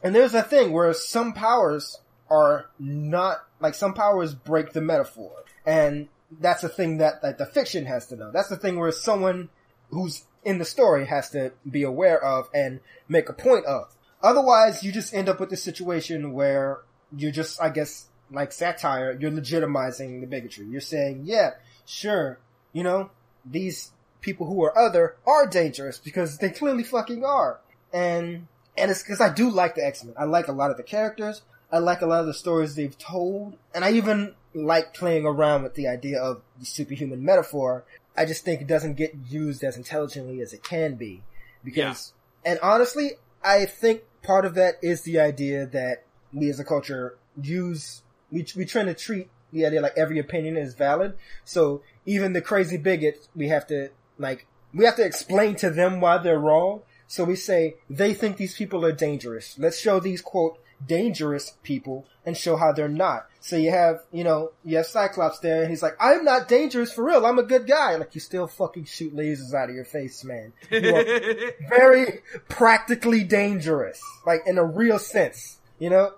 and 0.04 0.16
there's 0.16 0.34
a 0.34 0.42
thing 0.44 0.72
where 0.74 0.92
some 0.94 1.34
powers 1.34 2.00
are 2.30 2.70
not, 2.80 3.46
like 3.60 3.76
some 3.76 3.94
powers 3.94 4.34
break 4.34 4.74
the 4.74 4.82
metaphor. 4.82 5.44
And 5.66 6.08
that's 6.40 6.64
a 6.64 6.70
thing 6.70 6.98
that, 6.98 7.22
that 7.22 7.38
the 7.38 7.46
fiction 7.46 7.86
has 7.86 8.08
to 8.08 8.16
know. 8.16 8.32
That's 8.32 8.50
the 8.50 8.58
thing 8.58 8.80
where 8.80 8.92
someone 8.92 9.50
who's 9.90 10.26
in 10.44 10.58
the 10.58 10.66
story 10.66 11.06
has 11.06 11.30
to 11.30 11.54
be 11.70 11.84
aware 11.84 12.22
of 12.24 12.50
and 12.54 12.80
make 13.08 13.30
a 13.30 13.34
point 13.34 13.66
of. 13.66 13.96
Otherwise, 14.22 14.84
you 14.84 14.92
just 14.92 15.14
end 15.14 15.30
up 15.30 15.40
with 15.40 15.50
this 15.50 15.64
situation 15.64 16.34
where 16.34 16.80
you're 17.16 17.32
just, 17.32 17.62
I 17.62 17.70
guess, 17.70 18.08
like 18.32 18.52
satire, 18.52 19.18
you're 19.20 19.32
legitimizing 19.32 20.22
the 20.22 20.28
bigotry. 20.28 20.66
You're 20.66 20.82
saying, 20.82 21.24
yeah, 21.26 21.52
sure, 21.86 22.40
you 22.72 22.84
know, 22.84 23.12
these 23.46 23.92
people 24.22 24.48
who 24.48 24.64
are 24.64 24.78
other 24.78 25.18
are 25.28 25.46
dangerous 25.46 26.00
because 26.00 26.38
they 26.38 26.50
clearly 26.50 26.84
fucking 26.84 27.24
are. 27.24 27.60
And, 27.92 28.48
and 28.78 28.90
it's 28.90 29.04
because 29.04 29.22
I 29.22 29.32
do 29.32 29.50
like 29.50 29.76
the 29.76 29.86
X-Men. 29.86 30.16
I 30.18 30.24
like 30.24 30.48
a 30.48 30.54
lot 30.54 30.72
of 30.72 30.78
the 30.78 30.84
characters. 30.84 31.42
I 31.74 31.80
like 31.80 32.02
a 32.02 32.06
lot 32.06 32.20
of 32.20 32.28
the 32.28 32.36
stories 32.36 32.76
they've 32.76 32.98
told. 32.98 33.58
And 33.74 33.84
I 33.84 33.94
even 33.94 34.36
like 34.54 34.94
playing 34.94 35.26
around 35.26 35.64
with 35.64 35.74
the 35.74 35.88
idea 35.88 36.22
of 36.22 36.44
the 36.60 36.68
superhuman 36.68 37.26
metaphor. 37.26 37.84
I 38.16 38.26
just 38.26 38.46
think 38.46 38.62
it 38.62 38.68
doesn't 38.68 38.94
get 38.94 39.16
used 39.28 39.64
as 39.64 39.76
intelligently 39.76 40.40
as 40.40 40.54
it 40.54 40.64
can 40.64 40.94
be. 40.96 41.24
Because, 41.64 42.14
and 42.46 42.60
honestly, 42.62 43.14
I 43.44 43.66
think 43.66 44.04
part 44.22 44.46
of 44.46 44.54
that 44.54 44.76
is 44.84 45.02
the 45.02 45.20
idea 45.20 45.66
that 45.66 46.04
we 46.32 46.48
as 46.52 46.60
a 46.60 46.64
culture 46.64 47.18
use, 47.42 48.04
we, 48.32 48.46
we 48.56 48.66
try 48.66 48.84
to 48.84 48.94
treat 48.94 49.30
the 49.52 49.66
idea 49.66 49.82
like 49.82 49.98
every 49.98 50.20
opinion 50.20 50.58
is 50.58 50.76
valid. 50.76 51.16
So 51.44 51.82
even 52.06 52.34
the 52.34 52.42
crazy 52.42 52.78
bigots, 52.78 53.30
we 53.36 53.48
have 53.48 53.66
to, 53.68 53.90
like, 54.20 54.46
we 54.76 54.86
have 54.86 54.96
to 54.98 55.06
explain 55.06 55.56
to 55.56 55.72
them 55.72 56.02
why 56.02 56.20
they're 56.20 56.38
wrong. 56.38 56.82
So 57.08 57.24
we 57.24 57.36
say, 57.36 57.78
they 57.90 58.14
think 58.14 58.38
these 58.38 58.56
people 58.56 58.86
are 58.86 58.92
dangerous. 58.92 59.58
Let's 59.58 59.80
show 59.80 60.00
these 60.00 60.22
quote, 60.22 60.60
dangerous 60.88 61.54
people 61.64 62.06
and 62.26 62.38
show 62.38 62.56
how 62.56 62.72
they're 62.72 62.88
not. 62.88 63.28
So 63.40 63.58
you 63.58 63.72
have, 63.72 64.00
you 64.12 64.24
know, 64.24 64.52
you 64.64 64.78
have 64.78 64.86
Cyclops 64.86 65.40
there 65.40 65.62
and 65.62 65.70
he's 65.70 65.84
like, 65.84 65.96
I'm 66.00 66.24
not 66.24 66.48
dangerous 66.48 66.94
for 66.94 67.04
real. 67.04 67.26
I'm 67.26 67.40
a 67.40 67.44
good 67.44 67.68
guy. 67.68 67.96
Like 67.96 68.16
you 68.16 68.22
still 68.22 68.48
fucking 68.48 68.86
shoot 68.86 69.16
lasers 69.16 69.54
out 69.54 69.70
of 69.70 69.76
your 69.76 69.86
face, 69.86 70.24
man. 70.24 70.54
You 70.72 70.96
are 70.96 71.52
very 71.70 72.22
practically 72.50 73.24
dangerous, 73.24 74.02
like 74.26 74.42
in 74.46 74.58
a 74.58 74.64
real 74.64 75.00
sense, 75.00 75.60
you 75.80 75.90
know, 75.90 76.14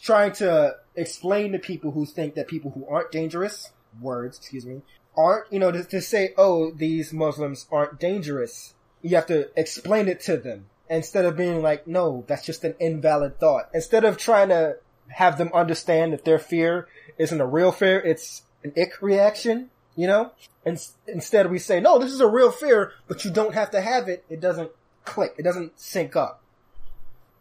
trying 0.00 0.32
to 0.32 0.76
explain 0.96 1.52
to 1.52 1.58
people 1.58 1.92
who 1.92 2.06
think 2.06 2.34
that 2.34 2.48
people 2.48 2.72
who 2.72 2.86
aren't 2.86 3.12
dangerous, 3.12 3.70
words, 4.00 4.38
excuse 4.38 4.66
me, 4.66 4.82
aren't, 5.16 5.52
you 5.52 5.58
know, 5.58 5.70
to, 5.70 5.84
to 5.84 6.00
say, 6.00 6.34
oh, 6.36 6.70
these 6.72 7.12
Muslims 7.12 7.66
aren't 7.70 8.00
dangerous. 8.00 8.74
You 9.00 9.16
have 9.16 9.26
to 9.26 9.50
explain 9.58 10.08
it 10.08 10.20
to 10.22 10.36
them 10.36 10.66
instead 10.88 11.24
of 11.24 11.36
being 11.36 11.62
like, 11.62 11.86
no, 11.86 12.24
that's 12.26 12.44
just 12.44 12.64
an 12.64 12.74
invalid 12.78 13.38
thought. 13.38 13.68
Instead 13.72 14.04
of 14.04 14.16
trying 14.16 14.48
to 14.48 14.76
have 15.08 15.38
them 15.38 15.50
understand 15.52 16.12
that 16.12 16.24
their 16.24 16.38
fear 16.38 16.88
isn't 17.18 17.40
a 17.40 17.46
real 17.46 17.72
fear, 17.72 18.00
it's 18.00 18.42
an 18.64 18.72
ick 18.76 19.00
reaction, 19.00 19.70
you 19.96 20.06
know? 20.06 20.32
And 20.64 20.80
instead 21.06 21.50
we 21.50 21.58
say, 21.58 21.80
no, 21.80 21.98
this 21.98 22.12
is 22.12 22.20
a 22.20 22.28
real 22.28 22.50
fear, 22.50 22.92
but 23.08 23.24
you 23.24 23.30
don't 23.30 23.54
have 23.54 23.70
to 23.72 23.80
have 23.80 24.08
it. 24.08 24.24
It 24.28 24.40
doesn't 24.40 24.70
click. 25.04 25.34
It 25.38 25.42
doesn't 25.42 25.78
sync 25.78 26.16
up. 26.16 26.42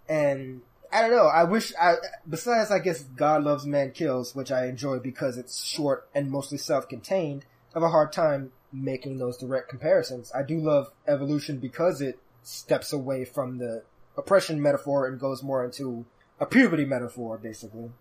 And 0.10 0.62
I 0.92 1.02
don't 1.02 1.12
know. 1.12 1.28
I 1.28 1.44
wish 1.46 1.74
I, 1.80 1.96
besides, 2.28 2.72
I 2.72 2.80
guess 2.80 3.04
God 3.04 3.44
Loves 3.44 3.66
Man 3.66 3.92
Kills, 3.92 4.36
which 4.36 4.52
I 4.52 4.66
enjoy 4.66 5.00
because 5.00 5.38
it's 5.38 5.64
short 5.64 6.08
and 6.14 6.30
mostly 6.30 6.58
self-contained, 6.58 7.46
I 7.74 7.80
have 7.80 7.84
a 7.84 7.90
hard 7.90 8.12
time 8.12 8.52
making 8.74 9.18
those 9.18 9.38
direct 9.38 9.70
comparisons. 9.70 10.32
I 10.36 10.44
do 10.44 10.58
love 10.60 10.92
Evolution 11.08 11.60
because 11.60 12.02
it 12.02 12.20
steps 12.44 12.92
away 12.94 13.26
from 13.26 13.58
the 13.58 13.84
oppression 14.18 14.62
metaphor 14.62 15.08
and 15.08 15.20
goes 15.20 15.42
more 15.44 15.64
into 15.64 16.06
a 16.40 16.46
puberty 16.46 16.86
metaphor, 16.86 17.38
basically. 17.38 17.92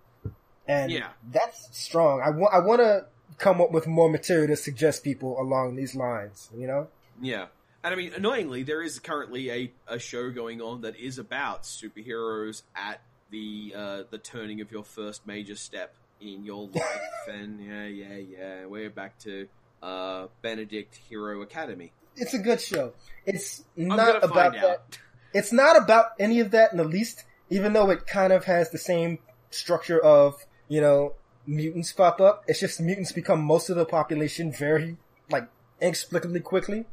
And 0.67 0.91
Yeah. 0.91 1.09
that's 1.31 1.69
strong. 1.77 2.21
I 2.23 2.31
want, 2.31 2.55
I 2.55 2.59
want 2.61 2.81
to 2.81 3.07
come 3.39 3.61
up 3.61 3.71
with 3.71 3.87
more 3.87 4.09
material 4.11 4.49
to 4.49 4.57
suggest 4.57 5.05
people 5.05 5.41
along 5.41 5.77
these 5.77 5.95
lines, 5.95 6.51
you 6.57 6.67
know? 6.67 6.89
Yeah. 7.21 7.47
And 7.83 7.95
I 7.95 7.97
mean, 7.97 8.13
annoyingly, 8.15 8.63
there 8.63 8.83
is 8.83 8.99
currently 8.99 9.51
a, 9.51 9.73
a 9.89 9.99
show 9.99 10.31
going 10.31 10.61
on 10.61 10.83
that 10.83 10.97
is 10.97 11.19
about 11.19 11.63
superheroes 11.63 12.63
at 12.77 13.01
the 13.31 13.73
uh, 13.75 14.03
the 14.11 14.19
turning 14.19 14.61
of 14.61 14.71
your 14.73 14.85
first 14.85 15.27
major 15.27 15.55
step 15.55 15.95
in 16.21 16.45
your 16.45 16.69
life. 16.75 17.29
and 17.29 17.59
yeah, 17.65 17.87
yeah, 17.87 18.17
yeah, 18.17 18.67
we're 18.67 18.91
back 18.91 19.19
to 19.21 19.49
uh, 19.83 20.27
Benedict 20.43 20.97
Hero 21.09 21.41
Academy. 21.41 21.93
It's 22.21 22.35
a 22.35 22.39
good 22.39 22.61
show. 22.61 22.93
It's 23.27 23.65
not 23.77 24.23
about 24.23 24.53
that. 24.53 24.65
out. 24.65 24.99
It's 25.33 25.53
not 25.53 25.77
about 25.77 26.13
any 26.19 26.41
of 26.41 26.51
that 26.53 26.73
in 26.73 26.79
the 26.79 26.85
least, 26.85 27.25
even 27.49 27.73
though 27.73 27.91
it 27.91 28.07
kind 28.07 28.33
of 28.33 28.45
has 28.45 28.71
the 28.71 28.79
same 28.79 29.19
structure 29.51 29.99
of, 29.99 30.45
you 30.69 30.81
know, 30.81 31.15
mutants 31.47 31.93
pop 31.93 32.21
up. 32.21 32.45
It's 32.47 32.61
just 32.61 32.81
mutants 32.81 33.13
become 33.13 33.43
most 33.43 33.71
of 33.71 33.77
the 33.77 33.85
population 33.85 34.53
very, 34.53 34.97
like, 35.31 35.49
inexplicably 35.81 36.41
quickly. 36.41 36.87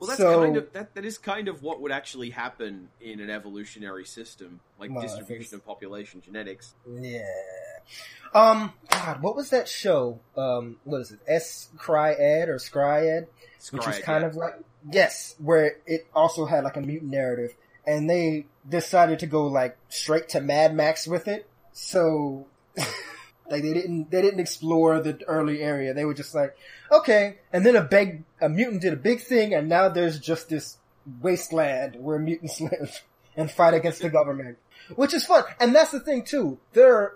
Well, 0.00 0.08
that's 0.08 0.18
So- 0.18 0.40
kind 0.42 0.56
of 0.56 0.72
that. 0.72 0.94
That 0.94 1.04
is 1.04 1.18
kind 1.18 1.46
of 1.48 1.62
what 1.62 1.80
would 1.82 1.92
actually 1.92 2.30
happen 2.30 2.88
in 3.00 3.20
an 3.20 3.28
evolutionary 3.30 4.06
system, 4.06 4.60
like 4.78 4.90
Well, 4.90 5.02
distribution 5.02 5.56
of 5.56 5.66
population 5.66 6.22
genetics. 6.22 6.74
Yeah. 6.88 7.22
Um, 8.32 8.72
God, 8.88 9.22
what 9.22 9.36
was 9.36 9.50
that 9.50 9.68
show? 9.68 10.20
Um, 10.36 10.78
what 10.84 11.00
is 11.02 11.10
it? 11.12 11.20
S 11.26 11.68
Cryad 11.76 12.48
or 12.48 12.56
Scryad? 12.56 13.26
Which 13.72 13.86
was 13.86 13.96
Scry, 13.96 14.02
kind 14.02 14.22
yeah. 14.22 14.28
of 14.28 14.36
like, 14.36 14.54
yes, 14.90 15.34
where 15.38 15.76
it 15.86 16.06
also 16.14 16.46
had 16.46 16.64
like 16.64 16.76
a 16.76 16.80
mutant 16.80 17.10
narrative. 17.10 17.54
And 17.86 18.08
they 18.08 18.46
decided 18.68 19.18
to 19.20 19.26
go 19.26 19.46
like 19.48 19.76
straight 19.88 20.28
to 20.30 20.40
Mad 20.40 20.74
Max 20.74 21.06
with 21.06 21.28
it. 21.28 21.46
So, 21.72 22.46
like 23.50 23.62
they 23.62 23.72
didn't, 23.72 24.10
they 24.10 24.22
didn't 24.22 24.40
explore 24.40 25.00
the 25.00 25.22
early 25.26 25.60
area. 25.60 25.92
They 25.92 26.04
were 26.04 26.14
just 26.14 26.34
like, 26.34 26.56
okay. 26.90 27.38
And 27.52 27.66
then 27.66 27.76
a 27.76 27.82
big, 27.82 28.24
a 28.40 28.48
mutant 28.48 28.82
did 28.82 28.92
a 28.92 28.96
big 28.96 29.20
thing 29.20 29.54
and 29.54 29.68
now 29.68 29.88
there's 29.88 30.18
just 30.18 30.48
this 30.48 30.78
wasteland 31.20 31.96
where 31.96 32.18
mutants 32.18 32.60
live 32.60 33.02
and 33.36 33.50
fight 33.50 33.74
against 33.74 34.02
the 34.02 34.10
government. 34.10 34.58
Which 34.94 35.14
is 35.14 35.26
fun. 35.26 35.44
And 35.60 35.74
that's 35.74 35.90
the 35.90 36.00
thing 36.00 36.24
too. 36.24 36.58
They're, 36.72 37.14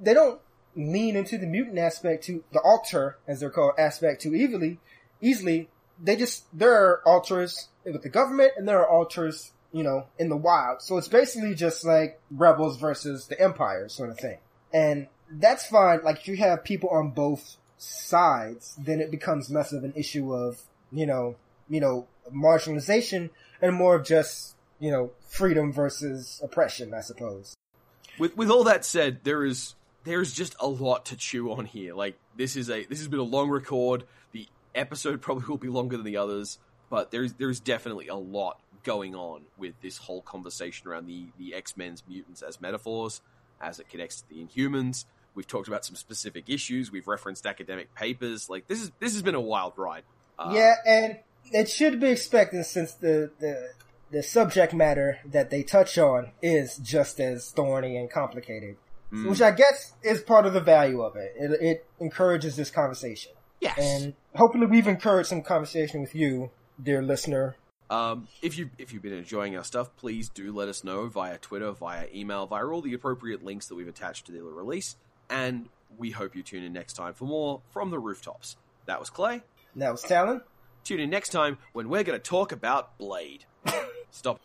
they 0.00 0.14
don't 0.14 0.40
lean 0.76 1.16
into 1.16 1.36
the 1.38 1.46
mutant 1.46 1.78
aspect 1.78 2.24
to 2.24 2.44
the 2.52 2.60
alter, 2.60 3.18
as 3.26 3.40
they're 3.40 3.50
called, 3.50 3.72
aspect 3.78 4.22
too 4.22 4.34
easily, 4.34 4.78
easily. 5.20 5.68
They 6.02 6.16
just, 6.16 6.44
there 6.56 6.72
are 6.72 7.02
alters 7.04 7.68
with 7.84 8.02
the 8.02 8.08
government 8.08 8.52
and 8.56 8.66
there 8.68 8.78
are 8.78 8.88
alters 8.88 9.52
you 9.72 9.82
know, 9.82 10.06
in 10.18 10.28
the 10.28 10.36
wild. 10.36 10.82
So 10.82 10.96
it's 10.98 11.08
basically 11.08 11.54
just 11.54 11.84
like 11.84 12.20
rebels 12.30 12.78
versus 12.78 13.26
the 13.26 13.40
empire 13.40 13.88
sort 13.88 14.10
of 14.10 14.18
thing. 14.18 14.38
And 14.72 15.06
that's 15.30 15.66
fine. 15.66 16.00
Like 16.02 16.20
if 16.20 16.28
you 16.28 16.36
have 16.36 16.64
people 16.64 16.88
on 16.90 17.10
both 17.10 17.56
sides, 17.78 18.76
then 18.78 19.00
it 19.00 19.10
becomes 19.10 19.50
less 19.50 19.72
of 19.72 19.84
an 19.84 19.92
issue 19.96 20.34
of, 20.34 20.62
you 20.92 21.06
know, 21.06 21.36
you 21.68 21.80
know, 21.80 22.06
marginalization 22.32 23.30
and 23.62 23.74
more 23.74 23.96
of 23.96 24.04
just, 24.04 24.56
you 24.78 24.90
know, 24.90 25.10
freedom 25.28 25.72
versus 25.72 26.40
oppression, 26.42 26.92
I 26.94 27.00
suppose. 27.00 27.54
With 28.18 28.36
with 28.36 28.50
all 28.50 28.64
that 28.64 28.84
said, 28.84 29.20
there 29.24 29.44
is 29.44 29.74
there's 30.04 30.32
just 30.32 30.56
a 30.60 30.66
lot 30.66 31.06
to 31.06 31.16
chew 31.16 31.52
on 31.52 31.64
here. 31.64 31.94
Like 31.94 32.16
this 32.36 32.56
is 32.56 32.70
a 32.70 32.84
this 32.84 32.98
has 32.98 33.08
been 33.08 33.20
a 33.20 33.24
long 33.24 33.48
record. 33.48 34.04
The 34.32 34.46
episode 34.74 35.20
probably 35.22 35.46
will 35.46 35.58
be 35.58 35.68
longer 35.68 35.96
than 35.96 36.06
the 36.06 36.16
others, 36.16 36.58
but 36.90 37.10
there's 37.10 37.34
there's 37.34 37.60
definitely 37.60 38.08
a 38.08 38.16
lot 38.16 38.60
going 38.82 39.14
on 39.14 39.42
with 39.58 39.74
this 39.82 39.98
whole 39.98 40.22
conversation 40.22 40.88
around 40.88 41.06
the 41.06 41.26
the 41.38 41.54
X 41.54 41.76
Men's 41.76 42.02
mutants 42.08 42.42
as 42.42 42.60
metaphors, 42.60 43.20
as 43.60 43.78
it 43.78 43.88
connects 43.88 44.22
to 44.22 44.28
the 44.28 44.44
Inhumans. 44.44 45.04
We've 45.34 45.46
talked 45.46 45.68
about 45.68 45.84
some 45.84 45.96
specific 45.96 46.48
issues. 46.48 46.90
We've 46.90 47.06
referenced 47.06 47.46
academic 47.46 47.94
papers. 47.94 48.48
Like 48.48 48.66
this 48.66 48.82
is 48.82 48.90
this 48.98 49.12
has 49.12 49.22
been 49.22 49.34
a 49.34 49.40
wild 49.40 49.74
ride. 49.76 50.02
Uh, 50.38 50.52
yeah, 50.54 50.74
and 50.86 51.18
it 51.52 51.68
should 51.68 52.00
be 52.00 52.08
expected 52.08 52.64
since 52.64 52.92
the, 52.94 53.30
the 53.38 53.70
the 54.10 54.22
subject 54.22 54.74
matter 54.74 55.18
that 55.24 55.50
they 55.50 55.62
touch 55.62 55.96
on 55.98 56.32
is 56.42 56.76
just 56.78 57.20
as 57.20 57.50
thorny 57.50 57.96
and 57.96 58.10
complicated, 58.10 58.76
mm, 59.12 59.28
which 59.28 59.40
I 59.40 59.52
guess 59.52 59.92
is 60.02 60.20
part 60.20 60.46
of 60.46 60.52
the 60.52 60.60
value 60.60 61.02
of 61.02 61.16
it. 61.16 61.34
It, 61.38 61.62
it 61.62 61.86
encourages 62.00 62.56
this 62.56 62.70
conversation, 62.70 63.32
yes. 63.60 63.78
and 63.78 64.14
hopefully, 64.34 64.66
we've 64.66 64.88
encouraged 64.88 65.28
some 65.28 65.42
conversation 65.42 66.00
with 66.00 66.14
you, 66.14 66.50
dear 66.82 67.02
listener. 67.02 67.56
Um, 67.88 68.28
if 68.40 68.56
you 68.56 68.70
if 68.78 68.92
you've 68.92 69.02
been 69.02 69.12
enjoying 69.12 69.56
our 69.56 69.64
stuff, 69.64 69.94
please 69.96 70.28
do 70.28 70.52
let 70.52 70.68
us 70.68 70.84
know 70.84 71.06
via 71.08 71.38
Twitter, 71.38 71.72
via 71.72 72.06
email, 72.14 72.46
via 72.46 72.66
all 72.66 72.80
the 72.80 72.94
appropriate 72.94 73.44
links 73.44 73.66
that 73.66 73.74
we've 73.74 73.88
attached 73.88 74.26
to 74.26 74.32
the 74.32 74.42
release. 74.42 74.96
And 75.30 75.68
we 75.96 76.10
hope 76.10 76.34
you 76.34 76.42
tune 76.42 76.64
in 76.64 76.72
next 76.72 76.94
time 76.94 77.14
for 77.14 77.24
more 77.24 77.62
from 77.70 77.90
the 77.90 77.98
rooftops. 77.98 78.56
That 78.86 78.98
was 78.98 79.10
Clay. 79.10 79.42
That 79.76 79.92
was 79.92 80.02
Talon. 80.02 80.42
Tune 80.84 81.00
in 81.00 81.10
next 81.10 81.28
time 81.30 81.58
when 81.72 81.88
we're 81.88 82.02
going 82.02 82.18
to 82.18 82.22
talk 82.22 82.52
about 82.52 82.98
Blade. 82.98 83.44
Stop. 84.10 84.40